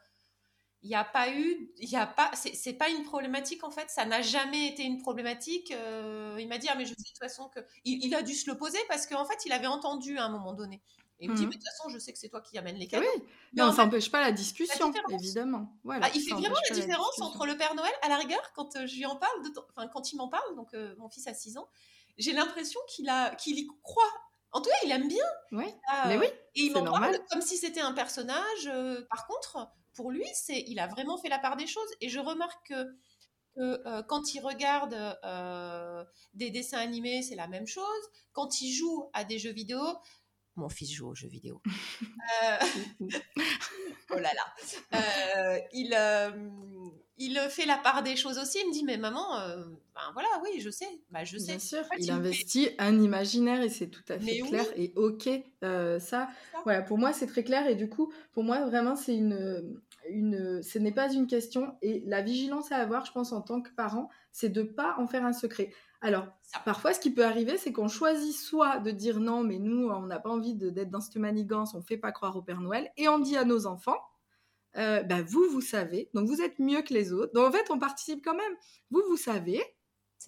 il 0.83 0.89
n'y 0.89 0.95
a 0.95 1.05
pas 1.05 1.31
eu, 1.31 1.71
il 1.77 1.91
y 1.91 1.97
a 1.97 2.07
pas, 2.07 2.31
c'est 2.35 2.73
pas 2.73 2.89
une 2.89 3.03
problématique 3.03 3.65
en 3.65 3.71
fait, 3.71 3.91
ça 3.91 4.07
n'a 4.07 4.23
jamais 4.23 4.69
été 4.69 4.83
une 4.83 4.97
problématique. 4.99 5.73
Euh, 5.73 6.37
il 6.39 6.49
m'a 6.49 6.57
dit, 6.57 6.69
ah, 6.71 6.75
mais 6.75 6.85
je 6.87 6.91
sais 6.91 6.95
de 6.97 7.07
toute 7.07 7.19
façon 7.19 7.49
que. 7.49 7.61
Il, 7.85 8.15
a 8.15 8.23
dû 8.23 8.35
se 8.35 8.51
le 8.51 8.57
poser 8.57 8.79
parce 8.89 9.07
qu'en 9.07 9.27
fait, 9.27 9.45
il 9.45 9.53
avait 9.53 9.67
entendu 9.67 10.17
à 10.17 10.25
un 10.25 10.31
moment 10.31 10.55
donné. 10.55 10.81
Et 11.21 11.27
il 11.27 11.31
me 11.31 11.37
dit, 11.37 11.45
mmh. 11.45 11.51
mais 11.51 11.57
de 11.57 11.61
toute 11.61 11.69
façon, 11.69 11.89
je 11.91 11.99
sais 11.99 12.13
que 12.13 12.19
c'est 12.19 12.31
toi 12.31 12.41
qui 12.41 12.57
amène 12.57 12.77
les 12.77 12.87
cadeaux. 12.87 13.07
Oui, 13.15 13.23
mais, 13.53 13.63
on 13.63 13.73
n'empêche 13.73 14.11
pas 14.11 14.21
la 14.21 14.33
discussion, 14.33 14.93
évidemment. 15.11 15.77
Voilà, 15.85 16.07
ah, 16.07 16.11
il 16.15 16.21
fait 16.23 16.35
vraiment 16.35 16.57
la 16.69 16.75
différence 16.75 17.21
entre 17.21 17.47
le 17.47 17.57
Père 17.57 17.75
Noël, 17.75 17.93
à 18.03 18.09
la 18.09 18.17
rigueur, 18.17 18.53
quand 18.55 18.75
euh, 18.77 18.87
je 18.87 18.97
lui 18.97 19.07
en 19.07 19.17
parle, 19.17 19.43
de 19.43 19.51
enfin, 19.77 19.87
quand 19.89 20.13
il 20.13 20.17
m'en 20.17 20.29
parle, 20.29 20.57
donc 20.57 20.73
euh, 20.75 20.95
mon 20.99 21.11
fils 21.11 21.27
a 21.27 21.35
6 21.35 21.59
ans, 21.59 21.69
j'ai 22.17 22.33
l'impression 22.33 22.81
qu'il 22.89 23.09
a, 23.09 23.35
qu'il 23.35 23.59
y 23.59 23.67
croit. 23.83 24.03
En 24.53 24.61
tout 24.61 24.71
cas, 24.71 24.77
il 24.85 24.91
aime 24.91 25.09
bien. 25.09 25.25
Oui, 25.53 25.67
mais 26.07 26.17
oui. 26.17 26.27
Et 26.57 26.63
il 26.63 26.73
m'en 26.73 26.85
parle 26.85 27.19
comme 27.31 27.43
si 27.43 27.57
c'était 27.57 27.81
un 27.81 27.93
personnage. 27.93 28.71
par 29.09 29.27
contre, 29.27 29.71
pour 29.95 30.11
lui, 30.11 30.27
c'est 30.35 30.65
il 30.67 30.79
a 30.81 30.87
vraiment 30.87 31.19
fait 31.19 31.29
la 31.29 31.39
part 31.39 31.57
des 31.57 31.67
choses. 31.67 31.89
Et 32.01 32.09
je 32.09 32.19
remarque 32.19 32.69
que, 32.69 32.97
euh, 33.59 34.03
quand 34.05 34.35
il 34.35 34.41
regarde 34.41 34.95
euh, 35.25 36.05
des 36.35 36.51
dessins 36.51 36.79
animés, 36.79 37.23
c'est 37.23 37.35
la 37.35 37.49
même 37.49 37.67
chose. 37.67 37.85
Quand 38.33 38.61
il 38.61 38.73
joue 38.73 39.11
à 39.13 39.25
des 39.25 39.39
jeux 39.39 39.53
vidéo, 39.53 39.81
mon 40.61 40.69
fils 40.69 40.93
joue 40.93 41.09
aux 41.09 41.15
jeux 41.15 41.29
vidéo. 41.29 41.61
Euh, 42.45 42.59
oh 44.11 44.19
là 44.19 44.31
là. 44.35 45.59
il, 45.73 45.97
il 47.19 47.39
fait 47.51 47.67
la 47.67 47.77
part 47.77 48.03
des 48.03 48.17
choses 48.17 48.39
aussi. 48.39 48.59
Il 48.63 48.69
me 48.69 48.73
dit, 48.73 48.85
mais 48.85 48.97
maman, 48.97 49.23
ben 49.95 50.01
voilà, 50.13 50.29
oui, 50.43 50.61
je 50.61 50.71
sais. 50.71 50.89
Bah, 51.11 51.25
je 51.25 51.39
sais. 51.39 51.47
Bien 51.47 51.59
sûr, 51.59 51.85
il, 51.99 52.11
investit 52.11 52.71
un 52.79 53.01
imaginaire 53.01 53.63
et 53.63 53.69
c'est 53.69 53.89
tout 53.89 54.05
à 54.09 54.19
fait 54.19 54.41
clair 54.41 54.65
et 54.77 54.93
ok. 54.97 55.29
ça, 56.01 56.29
voilà, 56.65 56.83
pour 56.83 56.99
moi, 56.99 57.13
c'est 57.13 57.27
très 57.27 57.43
clair. 57.43 57.67
Et 57.67 57.75
du 57.75 57.89
coup, 57.89 58.13
pour 58.33 58.45
moi, 58.45 58.65
vraiment, 58.67 58.97
c'est 58.97 59.17
une, 59.17 59.81
une, 60.09 60.63
ce 60.63 60.79
n'est 60.79 60.93
pas 60.93 61.13
une 61.13 61.27
question. 61.27 61.75
Et 61.83 62.03
la 62.07 62.23
vigilance 62.23 62.73
à 62.73 62.77
avoir, 62.77 63.05
je 63.05 63.13
pense, 63.13 63.33
en 63.33 63.41
tant 63.41 63.61
que 63.61 63.71
parent, 63.71 64.09
c'est 64.33 64.49
de 64.49 64.63
pas 64.63 64.97
en 64.99 65.07
faire 65.07 65.25
un 65.25 65.33
secret. 65.33 65.73
Alors, 66.03 66.27
parfois, 66.65 66.95
ce 66.95 67.01
qui 67.01 67.11
peut 67.11 67.25
arriver, 67.25 67.59
c'est 67.59 67.73
qu'on 67.73 67.89
choisit 67.89 68.35
soit 68.35 68.79
de 68.79 68.91
dire 68.91 69.21
non, 69.21 69.43
mais 69.43 69.59
nous, 69.59 69.89
on 69.89 70.07
n'a 70.07 70.19
pas 70.19 70.31
envie 70.31 70.55
d'être 70.55 70.91
dans 70.91 71.01
cette 71.01 71.17
manigance, 71.17 71.75
on 71.75 71.83
fait 71.83 71.99
pas 71.99 72.11
croire 72.11 72.37
au 72.37 72.43
Père 72.43 72.61
Noël, 72.61 72.91
et 72.97 73.09
on 73.09 73.19
dit 73.19 73.37
à 73.37 73.45
nos 73.45 73.67
enfants, 73.67 73.99
euh, 74.77 75.03
bah, 75.03 75.23
vous, 75.23 75.47
vous 75.51 75.61
savez, 75.61 76.09
donc 76.15 76.27
vous 76.27 76.41
êtes 76.41 76.59
mieux 76.59 76.83
que 76.83 76.95
les 76.95 77.13
autres. 77.13 77.33
Donc 77.35 77.49
en 77.49 77.53
fait, 77.53 77.71
on 77.71 77.79
participe 77.79 78.25
quand 78.25 78.35
même. 78.35 78.53
Vous, 78.91 79.03
vous 79.09 79.17
savez, 79.17 79.63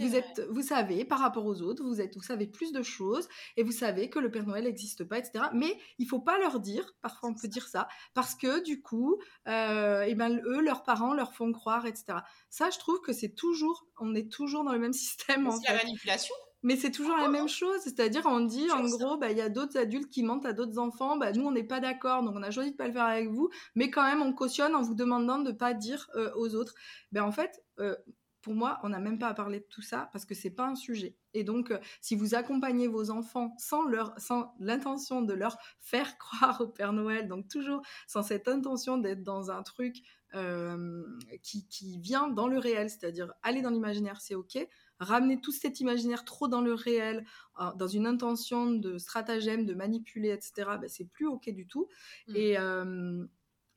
vous, 0.01 0.17
êtes, 0.17 0.43
vous 0.51 0.63
savez, 0.63 1.05
par 1.05 1.19
rapport 1.19 1.45
aux 1.47 1.63
autres, 1.63 1.85
vous, 1.85 2.01
êtes, 2.01 2.17
vous 2.17 2.23
savez 2.23 2.47
plus 2.47 2.73
de 2.73 2.83
choses 2.83 3.29
et 3.57 3.63
vous 3.63 3.73
savez 3.73 4.11
que 4.11 4.19
le 4.19 4.31
Père 4.31 4.47
Noël 4.47 4.65
n'existe 4.65 5.05
pas, 5.05 5.19
etc. 5.19 5.47
Mais 5.53 5.79
il 5.99 6.07
faut 6.07 6.21
pas 6.21 6.39
leur 6.39 6.61
dire, 6.61 6.95
parfois 7.03 7.31
on 7.31 7.35
peut 7.35 7.49
dire 7.49 7.69
ça, 7.69 7.89
parce 8.15 8.35
que 8.35 8.63
du 8.63 8.81
coup, 8.81 9.19
euh, 9.49 10.03
et 10.03 10.15
ben, 10.15 10.41
eux, 10.47 10.63
leurs 10.63 10.83
parents 10.83 11.15
leur 11.15 11.35
font 11.35 11.53
croire, 11.53 11.87
etc. 11.87 12.19
Ça, 12.49 12.71
je 12.71 12.79
trouve 12.79 13.01
que 13.01 13.13
c'est 13.13 13.35
toujours, 13.35 13.87
on 13.99 14.15
est 14.15 14.31
toujours 14.31 14.65
dans 14.65 14.73
le 14.73 14.79
même 14.79 14.93
système. 14.93 15.51
C'est 15.51 15.73
la 15.73 15.83
manipulation 15.83 16.35
mais 16.63 16.77
c'est 16.77 16.93
toujours 16.93 17.17
la 17.17 17.29
même 17.29 17.49
chose, 17.49 17.81
c'est-à-dire 17.83 18.23
on 18.27 18.41
dit 18.41 18.71
en 18.71 18.85
gros, 18.85 19.17
bah, 19.17 19.31
il 19.31 19.37
y 19.37 19.41
a 19.41 19.49
d'autres 19.49 19.77
adultes 19.77 20.11
qui 20.11 20.23
mentent 20.23 20.47
à 20.47 20.53
d'autres 20.53 20.79
enfants, 20.79 21.17
bah, 21.17 21.33
nous 21.33 21.45
on 21.45 21.51
n'est 21.51 21.65
pas 21.65 21.81
d'accord, 21.81 22.23
donc 22.23 22.35
on 22.37 22.43
a 22.43 22.51
choisi 22.51 22.71
de 22.71 22.77
pas 22.77 22.87
le 22.87 22.93
faire 22.93 23.05
avec 23.05 23.29
vous, 23.29 23.51
mais 23.75 23.91
quand 23.91 24.05
même 24.05 24.23
on 24.23 24.33
cautionne 24.33 24.75
en 24.77 24.83
vous 24.83 24.95
demandant 24.95 25.39
de 25.39 25.51
pas 25.51 25.75
dire 25.75 26.09
euh, 26.15 26.31
aux 26.37 26.55
autres. 26.55 26.75
Ben 27.11 27.25
en 27.25 27.33
fait, 27.33 27.65
euh, 27.81 27.97
pour 28.43 28.55
moi, 28.55 28.81
on 28.83 28.89
n'a 28.89 28.99
même 28.99 29.19
pas 29.19 29.29
à 29.29 29.35
parler 29.35 29.61
de 29.61 29.67
tout 29.71 29.83
ça 29.83 30.11
parce 30.13 30.25
que 30.25 30.35
c'est 30.35 30.51
pas 30.51 30.67
un 30.67 30.75
sujet. 30.75 31.17
Et 31.33 31.45
donc, 31.45 31.71
euh, 31.71 31.79
si 32.01 32.17
vous 32.17 32.35
accompagnez 32.35 32.89
vos 32.89 33.11
enfants 33.11 33.55
sans 33.59 33.85
leur, 33.85 34.13
sans 34.19 34.55
l'intention 34.59 35.23
de 35.23 35.33
leur 35.33 35.57
faire 35.81 36.19
croire 36.19 36.61
au 36.61 36.67
Père 36.67 36.93
Noël, 36.93 37.29
donc 37.29 37.49
toujours 37.49 37.83
sans 38.07 38.23
cette 38.23 38.49
intention 38.49 38.99
d'être 38.99 39.23
dans 39.23 39.51
un 39.51 39.63
truc 39.63 40.03
euh, 40.35 41.05
qui, 41.43 41.67
qui, 41.69 41.99
vient 41.99 42.29
dans 42.29 42.49
le 42.49 42.59
réel, 42.59 42.91
c'est-à-dire 42.91 43.33
aller 43.43 43.63
dans 43.63 43.71
l'imaginaire, 43.71 44.21
c'est 44.21 44.35
ok. 44.35 44.67
Ramener 44.99 45.41
tout 45.41 45.53
cet 45.53 45.81
imaginaire 45.81 46.25
trop 46.25 46.49
dans 46.49 46.61
le 46.61 46.75
réel, 46.75 47.25
euh, 47.61 47.73
dans 47.77 47.89
une 47.89 48.07
intention 48.07 48.71
de 48.71 48.99
stratagème, 48.99 49.67
de 49.67 49.75
manipuler, 49.75 50.31
etc., 50.31 50.53
ben, 50.81 50.89
c'est 50.89 51.05
plus 51.05 51.27
ok 51.27 51.51
du 51.51 51.67
tout. 51.67 51.89
Mmh. 52.29 52.37
Et 52.37 52.57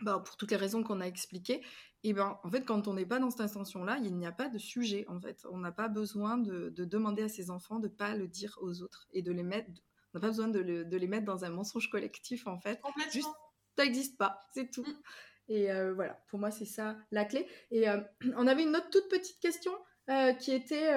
bah, 0.01 0.21
pour 0.23 0.35
toutes 0.37 0.51
les 0.51 0.57
raisons 0.57 0.83
qu'on 0.83 1.01
a 1.01 1.05
expliquées. 1.05 1.63
Et 2.03 2.13
ben, 2.13 2.37
en 2.43 2.51
fait, 2.51 2.65
quand 2.65 2.87
on 2.87 2.93
n'est 2.93 3.05
pas 3.05 3.19
dans 3.19 3.31
cette 3.31 3.41
intention-là, 3.41 3.97
il 4.03 4.15
n'y 4.15 4.27
a 4.27 4.31
pas 4.31 4.49
de 4.49 4.57
sujet. 4.57 5.05
En 5.07 5.19
fait, 5.19 5.45
on 5.49 5.57
n'a 5.57 5.71
pas 5.71 5.87
besoin 5.87 6.37
de, 6.37 6.69
demander 6.77 7.23
à 7.23 7.29
ses 7.29 7.49
enfants 7.49 7.79
de 7.79 7.87
pas 7.87 8.15
le 8.15 8.27
dire 8.27 8.57
aux 8.61 8.81
autres 8.81 9.07
et 9.11 9.21
de 9.21 9.31
les 9.31 9.43
mettre. 9.43 9.69
On 10.13 10.19
n'a 10.19 10.21
pas 10.21 10.27
besoin 10.27 10.47
de, 10.47 10.59
les 10.59 11.07
mettre 11.07 11.25
dans 11.25 11.45
un 11.45 11.49
mensonge 11.49 11.89
collectif, 11.89 12.45
en 12.47 12.59
fait. 12.59 12.79
Juste, 13.11 13.29
ça 13.77 13.85
n'existe 13.85 14.17
pas, 14.17 14.39
c'est 14.53 14.69
tout. 14.69 14.83
Mm. 14.83 14.95
Et 15.47 15.71
euh, 15.71 15.93
voilà, 15.93 16.21
pour 16.27 16.39
moi, 16.39 16.51
c'est 16.51 16.65
ça 16.65 16.97
la 17.11 17.25
clé. 17.25 17.47
Et 17.71 17.87
euh, 17.89 18.01
on 18.37 18.47
avait 18.47 18.63
une 18.63 18.75
autre 18.75 18.89
toute 18.91 19.09
petite 19.09 19.39
question 19.39 19.71
qui 20.39 20.51
était 20.51 20.91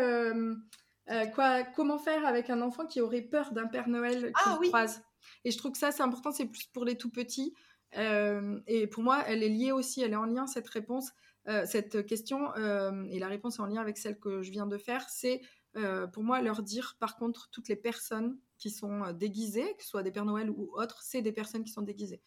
quoi, 1.35 1.63
comment 1.75 1.99
faire 1.99 2.27
avec 2.27 2.51
un 2.51 2.61
enfant 2.61 2.87
qui 2.87 3.01
aurait 3.01 3.23
peur 3.23 3.53
d'un 3.53 3.67
Père 3.67 3.89
Noël 3.89 4.21
qu'il 4.21 4.33
ah, 4.45 4.59
croise? 4.63 5.03
Et 5.45 5.51
je 5.51 5.59
trouve 5.59 5.73
que 5.73 5.79
ça, 5.79 5.91
c'est 5.91 6.03
important, 6.03 6.33
c'est 6.33 6.47
plus 6.47 6.67
pour 6.67 6.85
les 6.85 6.97
tout 6.97 7.11
petits. 7.11 7.55
Et 7.95 8.87
pour 8.87 9.03
moi, 9.03 9.23
elle 9.27 9.43
est 9.43 9.49
liée 9.49 9.73
aussi, 9.73 10.03
elle 10.03 10.13
est 10.13 10.17
en 10.17 10.27
lien, 10.27 10.47
cette 10.47 10.69
réponse, 10.69 11.11
cette 11.67 12.05
question, 12.07 12.55
et 12.55 13.19
la 13.19 13.29
réponse 13.29 13.59
est 13.59 13.63
en 13.63 13.67
lien 13.67 13.81
avec 13.81 13.97
celle 13.99 14.19
que 14.19 14.43
je 14.43 14.51
viens 14.51 14.67
de 14.67 14.77
faire, 14.77 15.09
c'est 15.09 15.41
pour 16.13 16.23
moi 16.23 16.43
leur 16.43 16.63
dire, 16.63 16.97
par 17.01 17.17
contre, 17.17 17.49
toutes 17.51 17.69
les 17.69 17.77
personnes 17.77 18.39
qui 18.59 18.71
sont 18.71 19.13
déguisées, 19.13 19.75
que 19.77 19.83
ce 19.83 19.89
soit 19.89 20.03
des 20.03 20.11
Pères 20.11 20.27
Noël 20.27 20.51
ou 20.51 20.71
autres, 20.75 21.03
c'est 21.03 21.23
des 21.23 21.33
personnes 21.33 21.65
qui 21.65 21.73
sont 21.73 21.83
déguisées 21.83 22.21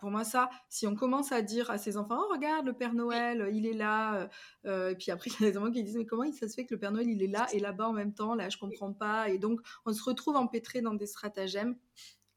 pour 0.00 0.10
moi, 0.10 0.24
ça, 0.24 0.48
si 0.68 0.86
on 0.86 0.94
commence 0.94 1.32
à 1.32 1.42
dire 1.42 1.70
à 1.70 1.78
ses 1.78 1.96
enfants, 1.96 2.18
oh, 2.18 2.32
regarde, 2.32 2.66
le 2.66 2.72
Père 2.72 2.94
Noël, 2.94 3.50
il 3.52 3.66
est 3.66 3.72
là, 3.72 4.14
euh, 4.14 4.28
euh, 4.66 4.90
et 4.90 4.94
puis 4.94 5.10
après, 5.10 5.30
il 5.30 5.44
y 5.44 5.48
a 5.48 5.50
des 5.50 5.58
enfants 5.58 5.70
qui 5.70 5.82
disent, 5.82 5.96
mais 5.96 6.06
comment 6.06 6.30
ça 6.32 6.48
se 6.48 6.54
fait 6.54 6.64
que 6.64 6.74
le 6.74 6.80
Père 6.80 6.92
Noël, 6.92 7.08
il 7.08 7.22
est 7.22 7.28
là 7.28 7.46
et 7.52 7.58
là-bas 7.58 7.88
en 7.88 7.92
même 7.92 8.14
temps, 8.14 8.34
là, 8.34 8.48
je 8.48 8.58
comprends 8.58 8.92
pas. 8.92 9.28
Et 9.28 9.38
donc, 9.38 9.60
on 9.84 9.92
se 9.92 10.02
retrouve 10.02 10.36
empêtré 10.36 10.80
dans 10.80 10.94
des 10.94 11.06
stratagèmes. 11.06 11.76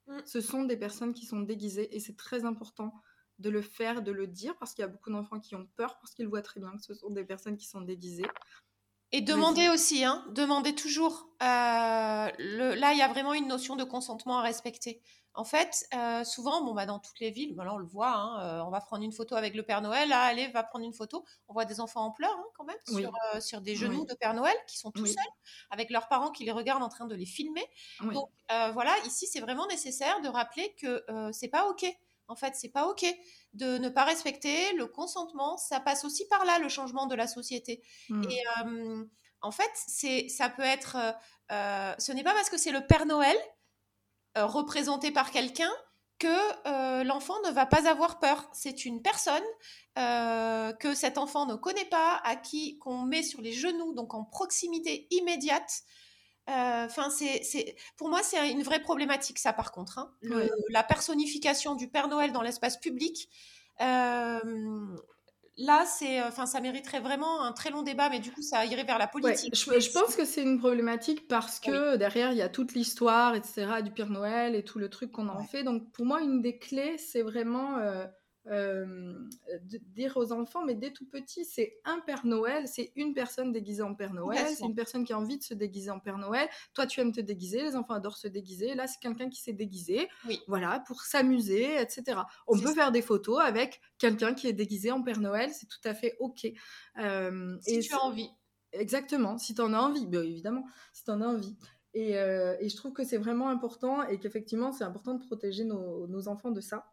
Mmh. 0.07 0.19
Ce 0.25 0.41
sont 0.41 0.63
des 0.63 0.77
personnes 0.77 1.13
qui 1.13 1.25
sont 1.25 1.39
déguisées 1.39 1.95
et 1.95 1.99
c'est 1.99 2.15
très 2.15 2.45
important 2.45 2.93
de 3.39 3.49
le 3.49 3.61
faire, 3.61 4.01
de 4.01 4.11
le 4.11 4.27
dire, 4.27 4.57
parce 4.57 4.73
qu'il 4.73 4.81
y 4.81 4.85
a 4.85 4.89
beaucoup 4.89 5.09
d'enfants 5.09 5.39
qui 5.39 5.55
ont 5.55 5.67
peur 5.75 5.97
parce 5.99 6.13
qu'ils 6.13 6.27
voient 6.27 6.41
très 6.41 6.59
bien 6.59 6.71
que 6.71 6.83
ce 6.83 6.93
sont 6.93 7.09
des 7.09 7.25
personnes 7.25 7.57
qui 7.57 7.67
sont 7.67 7.81
déguisées. 7.81 8.27
Et 9.11 9.21
demander 9.21 9.69
aussi, 9.69 10.03
hein, 10.03 10.25
demander 10.31 10.75
toujours. 10.75 11.29
Euh, 11.41 12.29
le, 12.37 12.75
là, 12.75 12.93
il 12.93 12.97
y 12.97 13.01
a 13.01 13.07
vraiment 13.07 13.33
une 13.33 13.47
notion 13.47 13.75
de 13.75 13.83
consentement 13.83 14.39
à 14.39 14.41
respecter. 14.41 15.01
En 15.37 15.43
fait, 15.43 15.85
euh, 15.93 16.23
souvent, 16.23 16.63
bon, 16.63 16.73
bah, 16.73 16.85
dans 16.85 16.99
toutes 16.99 17.19
les 17.19 17.29
villes, 17.29 17.53
voilà, 17.55 17.73
on 17.73 17.77
le 17.77 17.85
voit, 17.85 18.13
hein, 18.13 18.39
euh, 18.41 18.63
on 18.63 18.69
va 18.69 18.79
prendre 18.79 19.03
une 19.03 19.11
photo 19.11 19.35
avec 19.35 19.53
le 19.53 19.63
Père 19.63 19.81
Noël, 19.81 20.07
là, 20.07 20.21
allez, 20.21 20.47
va 20.47 20.63
prendre 20.63 20.85
une 20.85 20.93
photo. 20.93 21.25
On 21.49 21.53
voit 21.53 21.65
des 21.65 21.81
enfants 21.81 22.05
en 22.05 22.11
pleurs 22.11 22.31
hein, 22.31 22.45
quand 22.55 22.63
même 22.63 22.77
sur, 22.87 23.11
euh, 23.35 23.41
sur, 23.41 23.59
des 23.59 23.75
genoux 23.75 24.05
de 24.05 24.13
Père 24.13 24.33
Noël 24.33 24.55
qui 24.65 24.77
sont 24.77 24.91
tout 24.91 25.05
seuls, 25.05 25.17
avec 25.71 25.89
leurs 25.89 26.07
parents 26.07 26.31
qui 26.31 26.45
les 26.45 26.53
regardent 26.53 26.83
en 26.83 26.89
train 26.89 27.05
de 27.05 27.15
les 27.15 27.25
filmer. 27.25 27.65
Donc 27.99 28.29
voilà, 28.49 28.95
ici, 29.05 29.27
c'est 29.27 29.41
vraiment 29.41 29.67
nécessaire 29.67 30.21
de 30.21 30.29
rappeler 30.29 30.73
que 30.81 31.03
c'est 31.33 31.49
pas 31.49 31.67
OK. 31.67 31.85
En 32.27 32.35
fait, 32.35 32.53
c'est 32.55 32.69
pas 32.69 32.87
OK 32.87 33.05
de 33.53 33.77
ne 33.77 33.89
pas 33.89 34.03
respecter 34.03 34.73
le 34.73 34.87
consentement. 34.87 35.57
Ça 35.57 35.79
passe 35.79 36.05
aussi 36.05 36.27
par 36.27 36.45
là, 36.45 36.59
le 36.59 36.69
changement 36.69 37.05
de 37.05 37.15
la 37.15 37.27
société. 37.27 37.83
Mmh. 38.09 38.23
Et 38.29 38.43
en 39.41 39.51
fait, 39.51 39.71
c'est, 39.87 40.27
ça 40.29 40.49
peut 40.49 40.63
être. 40.63 40.97
ce 41.49 42.11
n'est 42.11 42.23
pas 42.23 42.33
parce 42.33 42.49
que 42.49 42.57
c'est 42.57 42.71
le 42.71 42.85
Père 42.85 43.05
Noël 43.05 43.37
euh, 44.37 44.45
représenté 44.45 45.11
par 45.11 45.31
quelqu'un 45.31 45.71
que 46.19 46.27
euh, 46.67 47.05
l'enfant 47.05 47.35
ne 47.45 47.51
va 47.51 47.65
pas 47.65 47.89
avoir 47.89 48.19
peur. 48.19 48.49
C'est 48.51 48.83
une 48.83 49.01
personne 49.01 49.43
euh, 49.97 50.73
que 50.73 50.93
cet 50.93 51.17
enfant 51.17 51.45
ne 51.45 51.55
connaît 51.55 51.85
pas, 51.85 52.19
à 52.25 52.35
qui 52.35 52.77
qu'on 52.79 53.03
met 53.03 53.23
sur 53.23 53.39
les 53.39 53.53
genoux, 53.53 53.93
donc 53.93 54.13
en 54.13 54.25
proximité 54.25 55.07
immédiate. 55.11 55.83
Enfin, 56.47 57.09
c'est, 57.09 57.75
pour 57.97 58.09
moi, 58.09 58.21
c'est 58.23 58.51
une 58.51 58.63
vraie 58.63 58.81
problématique, 58.81 59.39
ça, 59.39 59.53
par 59.53 59.71
contre. 59.71 59.97
Hein. 59.99 60.11
La 60.69 60.83
personnification 60.83 61.75
du 61.75 61.87
Père 61.87 62.07
Noël 62.07 62.31
dans 62.31 62.41
l'espace 62.41 62.77
public 62.79 63.29
là, 65.57 65.85
c'est, 65.85 66.19
euh, 66.19 66.27
enfin, 66.27 66.45
ça 66.45 66.59
mériterait 66.61 66.99
vraiment 66.99 67.43
un 67.43 67.51
très 67.51 67.69
long 67.69 67.81
débat, 67.81 68.09
mais 68.09 68.19
du 68.19 68.31
coup, 68.31 68.41
ça 68.41 68.65
irait 68.65 68.83
vers 68.83 68.97
la 68.97 69.07
politique. 69.07 69.55
je, 69.55 69.91
pense 69.91 70.15
que 70.15 70.25
c'est 70.25 70.43
une 70.43 70.59
problématique 70.59 71.27
parce 71.27 71.59
que 71.59 71.95
derrière, 71.95 72.31
il 72.31 72.37
y 72.37 72.41
a 72.41 72.49
toute 72.49 72.73
l'histoire, 72.73 73.35
etc., 73.35 73.81
du 73.83 73.91
Père 73.91 74.09
Noël 74.09 74.55
et 74.55 74.63
tout 74.63 74.79
le 74.79 74.89
truc 74.89 75.11
qu'on 75.11 75.27
en 75.27 75.43
fait. 75.43 75.63
Donc, 75.63 75.91
pour 75.91 76.05
moi, 76.05 76.21
une 76.21 76.41
des 76.41 76.57
clés, 76.57 76.97
c'est 76.97 77.21
vraiment 77.21 77.77
euh, 78.47 79.13
dire 79.63 80.17
aux 80.17 80.31
enfants, 80.31 80.63
mais 80.63 80.75
dès 80.75 80.91
tout 80.91 81.05
petit, 81.05 81.45
c'est 81.45 81.79
un 81.83 81.99
Père 81.99 82.25
Noël, 82.25 82.67
c'est 82.67 82.91
une 82.95 83.13
personne 83.13 83.51
déguisée 83.51 83.81
en 83.81 83.95
Père 83.95 84.13
Noël, 84.13 84.45
c'est 84.55 84.65
une 84.65 84.75
personne 84.75 85.03
qui 85.03 85.13
a 85.13 85.19
envie 85.19 85.37
de 85.37 85.43
se 85.43 85.53
déguiser 85.53 85.89
en 85.89 85.99
Père 85.99 86.17
Noël. 86.17 86.47
Toi, 86.73 86.85
tu 86.85 86.99
aimes 86.99 87.11
te 87.11 87.21
déguiser, 87.21 87.63
les 87.63 87.75
enfants 87.75 87.95
adorent 87.95 88.17
se 88.17 88.27
déguiser. 88.27 88.75
Là, 88.75 88.87
c'est 88.87 88.99
quelqu'un 88.99 89.29
qui 89.29 89.41
s'est 89.41 89.53
déguisé, 89.53 90.07
voilà, 90.47 90.83
pour 90.87 91.01
s'amuser, 91.01 91.81
etc. 91.81 92.19
On 92.47 92.57
peut 92.59 92.73
faire 92.73 92.91
des 92.91 93.01
photos 93.01 93.39
avec 93.41 93.81
quelqu'un 93.97 94.33
qui 94.33 94.47
est 94.47 94.53
déguisé 94.53 94.91
en 94.91 95.01
Père 95.01 95.19
Noël, 95.19 95.51
c'est 95.51 95.67
tout 95.67 95.81
à 95.83 95.93
fait 95.93 96.15
ok. 96.19 96.47
Euh, 96.99 97.57
si 97.61 97.79
tu 97.79 97.93
as 97.93 98.03
envie. 98.03 98.29
Exactement, 98.73 99.37
si 99.37 99.55
tu 99.55 99.61
en 99.61 99.73
as 99.73 99.79
envie, 99.79 100.05
bien 100.05 100.21
évidemment, 100.21 100.65
si 100.93 101.03
tu 101.03 101.11
en 101.11 101.21
as 101.21 101.27
envie. 101.27 101.55
Et, 101.93 102.17
euh, 102.17 102.57
et, 102.59 102.67
je 102.67 102.75
trouve 102.75 102.91
que 102.91 103.05
c'est 103.05 103.17
vraiment 103.17 103.47
important 103.47 104.03
et 104.03 104.19
qu'effectivement, 104.19 104.73
c'est 104.73 104.83
important 104.83 105.13
de 105.13 105.25
protéger 105.25 105.63
nos, 105.63 106.07
nos, 106.07 106.27
enfants 106.27 106.51
de 106.51 106.59
ça. 106.59 106.91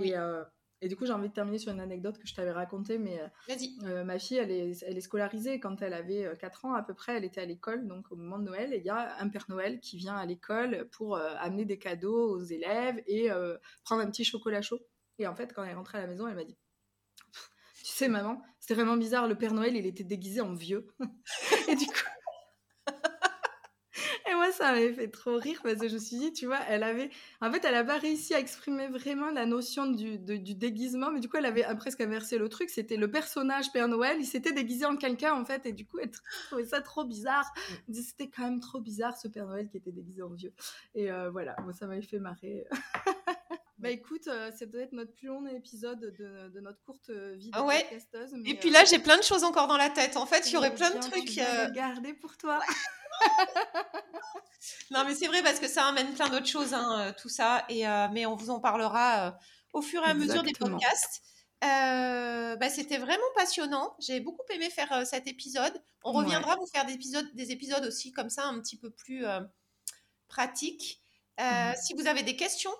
Et, 0.00 0.16
euh, 0.16 0.42
et 0.82 0.88
du 0.88 0.96
coup, 0.96 1.04
j'ai 1.04 1.12
envie 1.12 1.28
de 1.28 1.34
terminer 1.34 1.58
sur 1.58 1.72
une 1.72 1.80
anecdote 1.80 2.18
que 2.18 2.26
je 2.26 2.34
t'avais 2.34 2.52
racontée, 2.52 2.96
mais 2.96 3.20
euh, 3.20 3.54
euh, 3.84 4.04
ma 4.04 4.18
fille, 4.18 4.38
elle 4.38 4.50
est, 4.50 4.82
elle 4.82 4.96
est 4.96 5.02
scolarisée. 5.02 5.60
Quand 5.60 5.82
elle 5.82 5.92
avait 5.92 6.30
4 6.40 6.64
euh, 6.64 6.68
ans 6.68 6.74
à 6.74 6.82
peu 6.82 6.94
près, 6.94 7.16
elle 7.16 7.24
était 7.24 7.42
à 7.42 7.44
l'école, 7.44 7.86
donc 7.86 8.10
au 8.10 8.16
moment 8.16 8.38
de 8.38 8.44
Noël, 8.44 8.72
et 8.72 8.78
il 8.78 8.84
y 8.84 8.90
a 8.90 9.18
un 9.18 9.28
Père 9.28 9.44
Noël 9.50 9.80
qui 9.80 9.98
vient 9.98 10.16
à 10.16 10.24
l'école 10.24 10.88
pour 10.90 11.16
amener 11.16 11.66
des 11.66 11.78
cadeaux 11.78 12.30
aux 12.30 12.42
élèves 12.42 13.02
et 13.06 13.28
prendre 13.84 14.02
un 14.02 14.10
petit 14.10 14.24
chocolat 14.24 14.62
chaud. 14.62 14.80
Et 15.18 15.26
en 15.26 15.34
fait, 15.34 15.52
quand 15.52 15.62
elle 15.62 15.70
est 15.70 15.74
rentrée 15.74 15.98
à 15.98 16.02
la 16.02 16.06
maison, 16.06 16.26
elle 16.26 16.34
m'a 16.34 16.44
dit 16.44 16.56
Tu 17.84 17.92
sais, 17.92 18.08
maman, 18.08 18.42
c'était 18.58 18.74
vraiment 18.74 18.96
bizarre, 18.96 19.28
le 19.28 19.36
Père 19.36 19.52
Noël, 19.52 19.76
il 19.76 19.84
était 19.84 20.04
déguisé 20.04 20.40
en 20.40 20.54
vieux. 20.54 20.86
et 21.68 21.76
du 21.76 21.86
coup, 21.86 21.99
ça 24.60 24.72
m'avait 24.72 24.92
fait 24.92 25.08
trop 25.08 25.38
rire 25.38 25.60
parce 25.62 25.76
que 25.76 25.88
je 25.88 25.94
me 25.94 25.98
suis 25.98 26.18
dit, 26.18 26.32
tu 26.32 26.46
vois, 26.46 26.58
elle 26.68 26.82
avait. 26.82 27.10
En 27.40 27.50
fait, 27.50 27.64
elle 27.64 27.72
n'a 27.72 27.84
pas 27.84 27.98
réussi 27.98 28.34
à 28.34 28.38
exprimer 28.38 28.88
vraiment 28.88 29.30
la 29.30 29.46
notion 29.46 29.86
du, 29.86 30.18
du, 30.18 30.54
déguisement, 30.54 31.10
mais 31.10 31.20
du 31.20 31.28
coup, 31.28 31.38
elle 31.38 31.46
avait 31.46 31.64
presque 31.76 32.00
inversé 32.00 32.36
le 32.36 32.48
truc. 32.48 32.68
C'était 32.68 32.96
le 32.96 33.10
personnage 33.10 33.72
Père 33.72 33.88
Noël, 33.88 34.18
il 34.20 34.26
s'était 34.26 34.52
déguisé 34.52 34.84
en 34.84 34.96
quelqu'un, 34.96 35.34
en 35.34 35.44
fait, 35.44 35.64
et 35.66 35.72
du 35.72 35.86
coup, 35.86 35.98
elle 35.98 36.10
trouvait 36.48 36.64
ça 36.64 36.82
trop 36.82 37.04
bizarre. 37.04 37.52
C'était 37.90 38.28
quand 38.28 38.42
même 38.42 38.60
trop 38.60 38.80
bizarre 38.80 39.16
ce 39.16 39.28
Père 39.28 39.46
Noël 39.46 39.68
qui 39.68 39.78
était 39.78 39.92
déguisé 39.92 40.22
en 40.22 40.30
vieux. 40.30 40.52
Et 40.94 41.10
euh, 41.10 41.30
voilà, 41.30 41.56
moi, 41.62 41.72
ça 41.72 41.86
m'avait 41.86 42.02
fait 42.02 42.18
marrer. 42.18 42.66
Bah 43.80 43.90
écoute, 43.90 44.26
euh, 44.26 44.50
c'est 44.56 44.66
peut-être 44.66 44.92
notre 44.92 45.14
plus 45.14 45.28
long 45.28 45.46
épisode 45.46 46.00
de, 46.00 46.48
de 46.48 46.60
notre 46.60 46.80
courte 46.82 47.08
euh, 47.10 47.34
vie 47.36 47.50
de 47.50 47.56
ah 47.56 47.64
ouais. 47.64 47.86
Et 48.44 48.54
puis 48.54 48.70
là, 48.70 48.84
j'ai 48.84 48.98
plein 48.98 49.16
de 49.16 49.22
choses 49.22 49.42
encore 49.42 49.68
dans 49.68 49.78
la 49.78 49.88
tête. 49.88 50.16
En 50.16 50.26
fait, 50.26 50.46
il 50.48 50.52
y 50.52 50.56
aurait 50.56 50.74
plein 50.74 50.90
de 50.90 50.98
trucs. 50.98 51.24
Tu 51.24 51.40
garder 51.72 52.12
pour 52.12 52.36
toi. 52.36 52.60
non, 54.90 55.04
mais 55.04 55.14
c'est 55.14 55.26
vrai 55.26 55.42
parce 55.42 55.60
que 55.60 55.68
ça 55.68 55.86
amène 55.86 56.12
plein 56.14 56.28
d'autres 56.28 56.46
choses, 56.46 56.74
hein, 56.74 57.00
euh, 57.00 57.12
tout 57.18 57.28
ça. 57.28 57.64
Et, 57.68 57.86
euh, 57.86 58.08
mais 58.12 58.26
on 58.26 58.36
vous 58.36 58.50
en 58.50 58.60
parlera 58.60 59.28
euh, 59.28 59.30
au 59.72 59.82
fur 59.82 60.02
et 60.02 60.10
à 60.10 60.14
mesure 60.14 60.42
des 60.42 60.52
podcasts. 60.52 61.22
bah, 61.62 62.68
C'était 62.68 62.98
vraiment 62.98 63.22
passionnant. 63.36 63.94
J'ai 63.98 64.20
beaucoup 64.20 64.44
aimé 64.50 64.70
faire 64.70 65.06
cet 65.06 65.26
épisode. 65.26 65.82
On 66.04 66.12
reviendra 66.12 66.56
vous 66.56 66.66
faire 66.66 66.86
des 66.86 66.94
épisodes, 66.94 67.28
des 67.34 67.50
épisodes 67.50 67.84
aussi 67.84 68.12
comme 68.12 68.30
ça, 68.30 68.46
un 68.46 68.60
petit 68.60 68.76
peu 68.78 68.90
plus 68.90 69.24
pratiques. 70.28 71.02
Mhm. 71.38 71.74
Si 71.80 71.94
vous 71.94 72.06
avez 72.06 72.22
des 72.22 72.36
questions, 72.36 72.72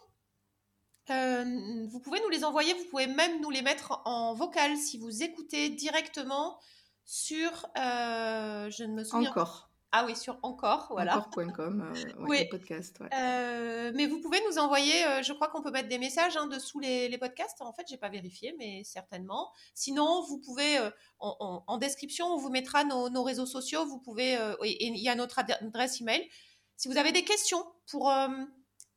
vous 1.10 2.00
pouvez 2.00 2.20
nous 2.20 2.30
les 2.30 2.44
envoyer. 2.44 2.74
Vous 2.74 2.84
pouvez 2.90 3.06
même 3.06 3.40
nous 3.40 3.50
les 3.50 3.62
mettre 3.62 4.02
en 4.04 4.34
vocal 4.34 4.76
si 4.76 4.98
vous 4.98 5.22
écoutez 5.22 5.70
directement 5.70 6.58
sur. 7.04 7.50
je 7.76 8.84
ne 8.84 8.94
me 8.94 9.04
souviens 9.04 9.30
Encore. 9.30 9.70
Ah 9.92 10.04
oui, 10.06 10.14
sur 10.14 10.38
encore, 10.42 10.86
voilà. 10.90 11.18
Encore.com, 11.18 11.92
euh, 11.96 12.12
oui. 12.20 12.44
podcast. 12.48 13.02
Euh, 13.12 13.90
mais 13.92 14.06
vous 14.06 14.20
pouvez 14.20 14.40
nous 14.48 14.58
envoyer, 14.58 15.04
euh, 15.04 15.22
je 15.22 15.32
crois 15.32 15.48
qu'on 15.48 15.62
peut 15.62 15.72
mettre 15.72 15.88
des 15.88 15.98
messages 15.98 16.36
hein, 16.36 16.46
dessous 16.46 16.78
les, 16.78 17.18
podcasts. 17.18 17.60
En 17.60 17.72
fait, 17.72 17.82
j'ai 17.88 17.96
pas 17.96 18.08
vérifié, 18.08 18.54
mais 18.56 18.84
certainement. 18.84 19.50
Sinon, 19.74 20.22
vous 20.28 20.38
pouvez, 20.38 20.78
en, 21.18 21.76
description, 21.78 22.26
on 22.26 22.36
vous 22.36 22.50
mettra 22.50 22.84
nos, 22.84 23.22
réseaux 23.24 23.46
sociaux. 23.46 23.84
Vous 23.84 23.98
pouvez, 23.98 24.34
et 24.62 24.86
il 24.86 24.96
y 24.96 25.08
a 25.08 25.16
notre 25.16 25.40
adresse 25.40 26.00
email. 26.00 26.28
Si 26.76 26.86
vous 26.86 26.96
avez 26.96 27.10
des 27.10 27.24
questions 27.24 27.64
pour 27.90 28.12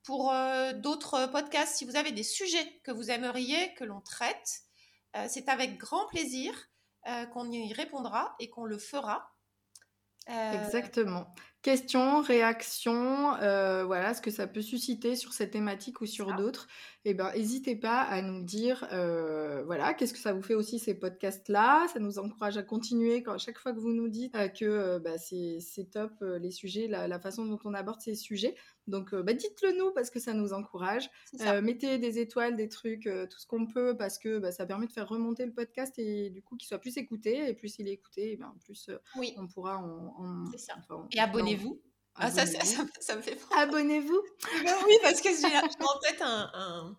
pour 0.03 0.33
d'autres 0.75 1.27
podcasts, 1.27 1.77
si 1.77 1.85
vous 1.85 1.95
avez 1.95 2.11
des 2.11 2.23
sujets 2.23 2.81
que 2.83 2.91
vous 2.91 3.09
aimeriez 3.09 3.73
que 3.75 3.83
l'on 3.83 4.01
traite, 4.01 4.61
c'est 5.27 5.47
avec 5.47 5.77
grand 5.77 6.07
plaisir 6.07 6.53
qu'on 7.31 7.49
y 7.51 7.73
répondra 7.73 8.35
et 8.39 8.49
qu'on 8.49 8.65
le 8.65 8.77
fera. 8.77 9.33
Euh, 10.29 10.65
Exactement. 10.65 11.33
Questions, 11.61 12.21
réactions, 12.21 13.35
euh, 13.35 13.85
voilà, 13.85 14.13
ce 14.13 14.21
que 14.21 14.31
ça 14.31 14.47
peut 14.47 14.61
susciter 14.61 15.15
sur 15.15 15.33
cette 15.33 15.51
thématique 15.51 16.01
ou 16.01 16.05
sur 16.05 16.33
d'autres 16.35 16.67
eh 17.05 17.13
ben, 17.13 17.31
n'hésitez 17.33 17.75
pas 17.75 18.01
à 18.01 18.21
nous 18.21 18.41
dire, 18.43 18.87
euh, 18.93 19.61
voilà, 19.65 19.93
qu'est-ce 19.93 20.13
que 20.13 20.19
ça 20.19 20.31
vous 20.31 20.41
fait 20.41 20.53
aussi 20.53 20.79
ces 20.79 20.93
podcasts-là. 20.93 21.85
Ça 21.91 21.99
nous 21.99 22.17
encourage 22.17 22.57
à 22.57 22.63
continuer 22.63 23.23
quand, 23.23 23.37
chaque 23.37 23.57
fois 23.57 23.73
que 23.73 23.79
vous 23.79 23.91
nous 23.91 24.07
dites 24.07 24.33
euh, 24.35 24.47
que 24.47 24.63
euh, 24.63 24.99
bah, 24.99 25.17
c'est 25.17 25.59
top 25.91 26.13
les 26.21 26.51
sujets, 26.51 26.87
la, 26.87 27.19
façon 27.19 27.45
dont 27.45 27.59
on 27.65 27.73
aborde 27.73 27.99
ces 27.99 28.15
sujets. 28.15 28.55
Donc, 28.87 29.13
bah, 29.13 29.33
dites-le 29.33 29.77
nous 29.77 29.91
parce 29.91 30.09
que 30.09 30.19
ça 30.19 30.33
nous 30.33 30.53
encourage. 30.53 31.09
mettez 31.61 31.97
des 31.97 32.19
étoiles, 32.19 32.55
des 32.55 32.69
trucs, 32.69 33.03
tout 33.03 33.39
ce 33.39 33.47
qu'on 33.47 33.67
peut 33.67 33.97
parce 33.97 34.17
que 34.17 34.39
bah, 34.39 34.53
ça 34.53 34.65
permet 34.65 34.87
de 34.87 34.93
faire 34.93 35.07
remonter 35.09 35.45
le 35.45 35.53
podcast 35.53 35.99
et 35.99 36.29
du 36.29 36.41
coup 36.41 36.55
qu'il 36.55 36.67
soit 36.67 36.79
plus 36.79 36.97
écouté. 36.97 37.49
Et 37.49 37.53
plus 37.53 37.79
il 37.79 37.89
est 37.89 37.93
écouté, 37.93 38.31
et 38.31 38.37
bien, 38.37 38.55
plus 38.63 38.89
on 39.37 39.47
pourra 39.47 39.77
en. 39.77 40.45
et 41.11 41.19
abonnez-vous. 41.19 41.81
Ah, 42.15 42.29
ça, 42.29 42.45
ça, 42.45 42.59
ça, 42.99 43.15
me 43.15 43.21
fait 43.21 43.39
Abonnez-vous. 43.57 44.21
oui, 44.85 44.93
parce 45.01 45.19
que 45.21 45.29
j'ai 45.29 45.57
en 45.57 45.99
tête 45.99 46.21
un, 46.21 46.95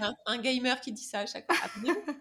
un, 0.00 0.14
un, 0.26 0.38
gamer 0.38 0.80
qui 0.80 0.92
dit 0.92 1.02
ça 1.02 1.20
à 1.20 1.26
chaque 1.26 1.46
fois. 1.52 1.56
Abonnez-vous. 1.64 2.12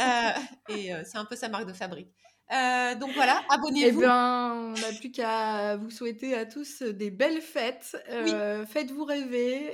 Euh, 0.00 0.74
et 0.74 0.92
euh, 0.92 1.02
c'est 1.04 1.16
un 1.18 1.24
peu 1.24 1.36
sa 1.36 1.48
marque 1.48 1.66
de 1.66 1.72
fabrique. 1.72 2.12
Euh, 2.52 2.94
donc 2.96 3.12
voilà, 3.14 3.40
Eh 3.50 3.54
abonnez-vous. 3.54 4.00
bien, 4.00 4.52
on 4.54 4.72
n'a 4.72 4.92
plus 4.98 5.10
qu'à 5.12 5.76
vous 5.76 5.90
souhaiter 5.90 6.34
à 6.34 6.44
tous 6.44 6.82
des 6.82 7.10
belles 7.10 7.40
fêtes. 7.40 7.96
Euh, 8.08 8.66
Faites-vous 8.66 9.04
rêver, 9.04 9.72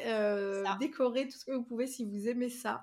décorez 0.80 1.28
tout 1.28 1.38
ce 1.38 1.44
que 1.46 1.52
vous 1.52 1.64
pouvez 1.64 1.86
si 1.86 2.04
vous 2.04 2.28
aimez 2.28 2.50
ça. 2.50 2.82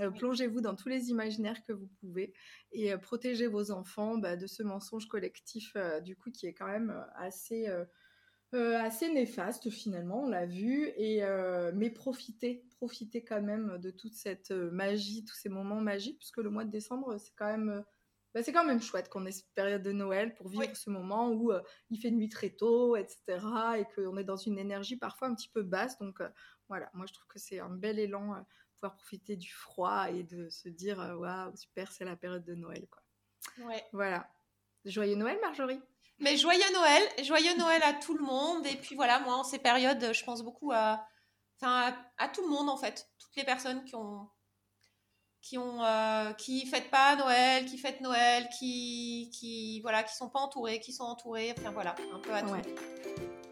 Euh, 0.00 0.10
Oui. 0.10 0.18
Plongez-vous 0.18 0.60
dans 0.60 0.76
tous 0.76 0.88
les 0.88 1.10
imaginaires 1.10 1.62
que 1.66 1.72
vous 1.72 1.88
pouvez 2.00 2.32
et 2.72 2.92
euh, 2.92 2.98
protégez 2.98 3.46
vos 3.48 3.70
enfants 3.70 4.16
bah, 4.18 4.36
de 4.36 4.46
ce 4.46 4.62
mensonge 4.62 5.06
collectif, 5.08 5.72
euh, 5.76 6.00
du 6.00 6.14
coup, 6.16 6.30
qui 6.30 6.46
est 6.46 6.54
quand 6.54 6.68
même 6.68 6.94
assez, 7.16 7.68
euh, 8.54 8.78
assez 8.78 9.12
néfaste 9.12 9.70
finalement, 9.70 10.22
on 10.24 10.28
l'a 10.28 10.46
vu. 10.46 10.88
Et, 10.96 11.22
euh, 11.22 11.70
mais 11.74 11.90
profitez, 11.90 12.64
profitez 12.76 13.24
quand 13.24 13.42
même 13.42 13.78
de 13.78 13.90
toute 13.90 14.14
cette 14.14 14.50
euh, 14.50 14.70
magie, 14.70 15.24
tous 15.24 15.34
ces 15.34 15.48
moments 15.48 15.80
magiques, 15.80 16.18
puisque 16.18 16.38
le 16.38 16.50
mois 16.50 16.64
de 16.64 16.70
décembre, 16.70 17.18
c'est 17.18 17.34
quand 17.36 17.46
même. 17.46 17.84
bah, 18.34 18.42
c'est 18.42 18.52
quand 18.52 18.64
même 18.64 18.80
chouette 18.80 19.08
qu'on 19.08 19.26
ait 19.26 19.32
cette 19.32 19.52
période 19.54 19.82
de 19.82 19.92
Noël 19.92 20.34
pour 20.34 20.48
vivre 20.48 20.64
Oui. 20.66 20.74
ce 20.74 20.90
moment 20.90 21.30
où 21.30 21.52
euh, 21.52 21.60
il 21.90 22.00
fait 22.00 22.10
nuit 22.10 22.28
très 22.28 22.50
tôt, 22.50 22.96
etc. 22.96 23.22
Et 23.78 23.84
qu'on 23.94 24.16
est 24.16 24.24
dans 24.24 24.36
une 24.36 24.58
énergie 24.58 24.96
parfois 24.96 25.28
un 25.28 25.34
petit 25.34 25.48
peu 25.50 25.62
basse. 25.62 25.98
Donc 25.98 26.20
voilà, 26.68 26.90
moi 26.94 27.06
je 27.06 27.12
trouve 27.14 27.26
que 27.26 27.38
c'est 27.38 27.58
un 27.60 27.70
bel 27.70 27.98
élan, 27.98 28.44
pouvoir 28.74 28.94
profiter 28.96 29.36
du 29.36 29.50
froid 29.52 30.10
et 30.10 30.22
de 30.22 30.48
se 30.50 30.68
dire 30.68 30.98
waouh, 31.18 31.54
super, 31.56 31.90
c'est 31.92 32.04
la 32.04 32.16
période 32.16 32.44
de 32.44 32.54
Noël. 32.54 32.86
Quoi. 32.88 33.66
Ouais. 33.66 33.82
Voilà. 33.92 34.28
Joyeux 34.84 35.16
Noël, 35.16 35.38
Marjorie! 35.42 35.80
Mais 36.20 36.36
joyeux 36.36 36.72
Noël, 36.74 37.02
joyeux 37.24 37.56
Noël 37.58 37.82
à 37.84 37.92
tout 37.92 38.14
le 38.14 38.24
monde. 38.24 38.66
Et 38.66 38.76
puis 38.76 38.94
voilà, 38.94 39.20
moi 39.20 39.34
en 39.36 39.44
ces 39.44 39.58
périodes, 39.58 40.12
je 40.12 40.24
pense 40.24 40.42
beaucoup 40.42 40.72
à, 40.72 41.04
enfin, 41.60 41.92
à, 42.18 42.24
à 42.24 42.28
tout 42.28 42.42
le 42.42 42.48
monde 42.48 42.68
en 42.68 42.76
fait, 42.76 43.08
toutes 43.18 43.36
les 43.36 43.44
personnes 43.44 43.84
qui 43.84 43.94
ont, 43.94 44.28
qui 45.40 45.56
ont, 45.58 45.82
euh, 45.84 46.32
qui 46.32 46.66
fêtent 46.66 46.90
pas 46.90 47.14
Noël, 47.16 47.64
qui 47.66 47.78
fêtent 47.78 48.00
Noël, 48.00 48.48
qui, 48.58 49.30
qui, 49.32 49.80
voilà, 49.82 50.02
qui 50.02 50.14
sont 50.16 50.28
pas 50.28 50.40
entourées, 50.40 50.80
qui 50.80 50.92
sont 50.92 51.04
entourées. 51.04 51.54
Enfin 51.56 51.70
voilà, 51.70 51.94
un 52.12 52.18
peu 52.18 52.32
à 52.34 52.42
tout. 52.42 52.50
Ouais. 52.50 52.62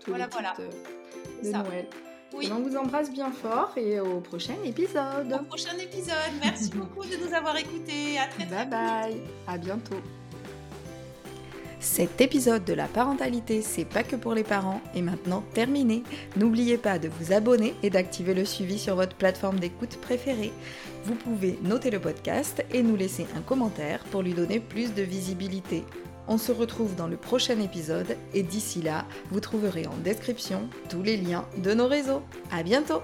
Tous 0.00 0.10
Voilà, 0.10 0.24
les 0.26 0.30
voilà. 0.32 0.54
types 0.56 1.42
de. 1.44 1.50
Noël. 1.52 1.88
Oui. 2.32 2.50
On 2.52 2.60
vous 2.60 2.76
embrasse 2.76 3.10
bien 3.10 3.30
fort 3.30 3.72
et 3.76 4.00
au 4.00 4.20
prochain 4.20 4.56
épisode. 4.64 5.32
Au 5.32 5.44
prochain 5.44 5.78
épisode. 5.78 6.32
Merci 6.42 6.70
beaucoup 6.70 7.04
de 7.04 7.16
nous 7.16 7.32
avoir 7.32 7.56
écoutés. 7.56 8.18
À 8.18 8.26
très 8.26 8.44
très 8.46 8.66
Bye 8.66 8.68
bye, 8.68 9.22
à 9.46 9.56
bientôt. 9.56 10.02
Cet 11.86 12.20
épisode 12.20 12.64
de 12.64 12.74
la 12.74 12.88
parentalité, 12.88 13.62
c'est 13.62 13.84
pas 13.86 14.02
que 14.02 14.16
pour 14.16 14.34
les 14.34 14.42
parents, 14.42 14.82
est 14.94 15.02
maintenant 15.02 15.44
terminé. 15.54 16.02
N'oubliez 16.36 16.78
pas 16.78 16.98
de 16.98 17.08
vous 17.08 17.32
abonner 17.32 17.74
et 17.82 17.90
d'activer 17.90 18.34
le 18.34 18.44
suivi 18.44 18.78
sur 18.78 18.96
votre 18.96 19.16
plateforme 19.16 19.60
d'écoute 19.60 19.96
préférée. 20.02 20.52
Vous 21.04 21.14
pouvez 21.14 21.58
noter 21.62 21.90
le 21.90 22.00
podcast 22.00 22.62
et 22.74 22.82
nous 22.82 22.96
laisser 22.96 23.24
un 23.36 23.40
commentaire 23.40 24.00
pour 24.10 24.22
lui 24.22 24.34
donner 24.34 24.58
plus 24.58 24.94
de 24.94 25.02
visibilité. 25.02 25.84
On 26.28 26.38
se 26.38 26.52
retrouve 26.52 26.96
dans 26.96 27.06
le 27.06 27.16
prochain 27.16 27.58
épisode 27.60 28.16
et 28.34 28.42
d'ici 28.42 28.82
là, 28.82 29.06
vous 29.30 29.40
trouverez 29.40 29.86
en 29.86 29.96
description 30.02 30.68
tous 30.90 31.02
les 31.02 31.16
liens 31.16 31.46
de 31.56 31.72
nos 31.72 31.86
réseaux. 31.86 32.22
À 32.50 32.64
bientôt! 32.64 33.00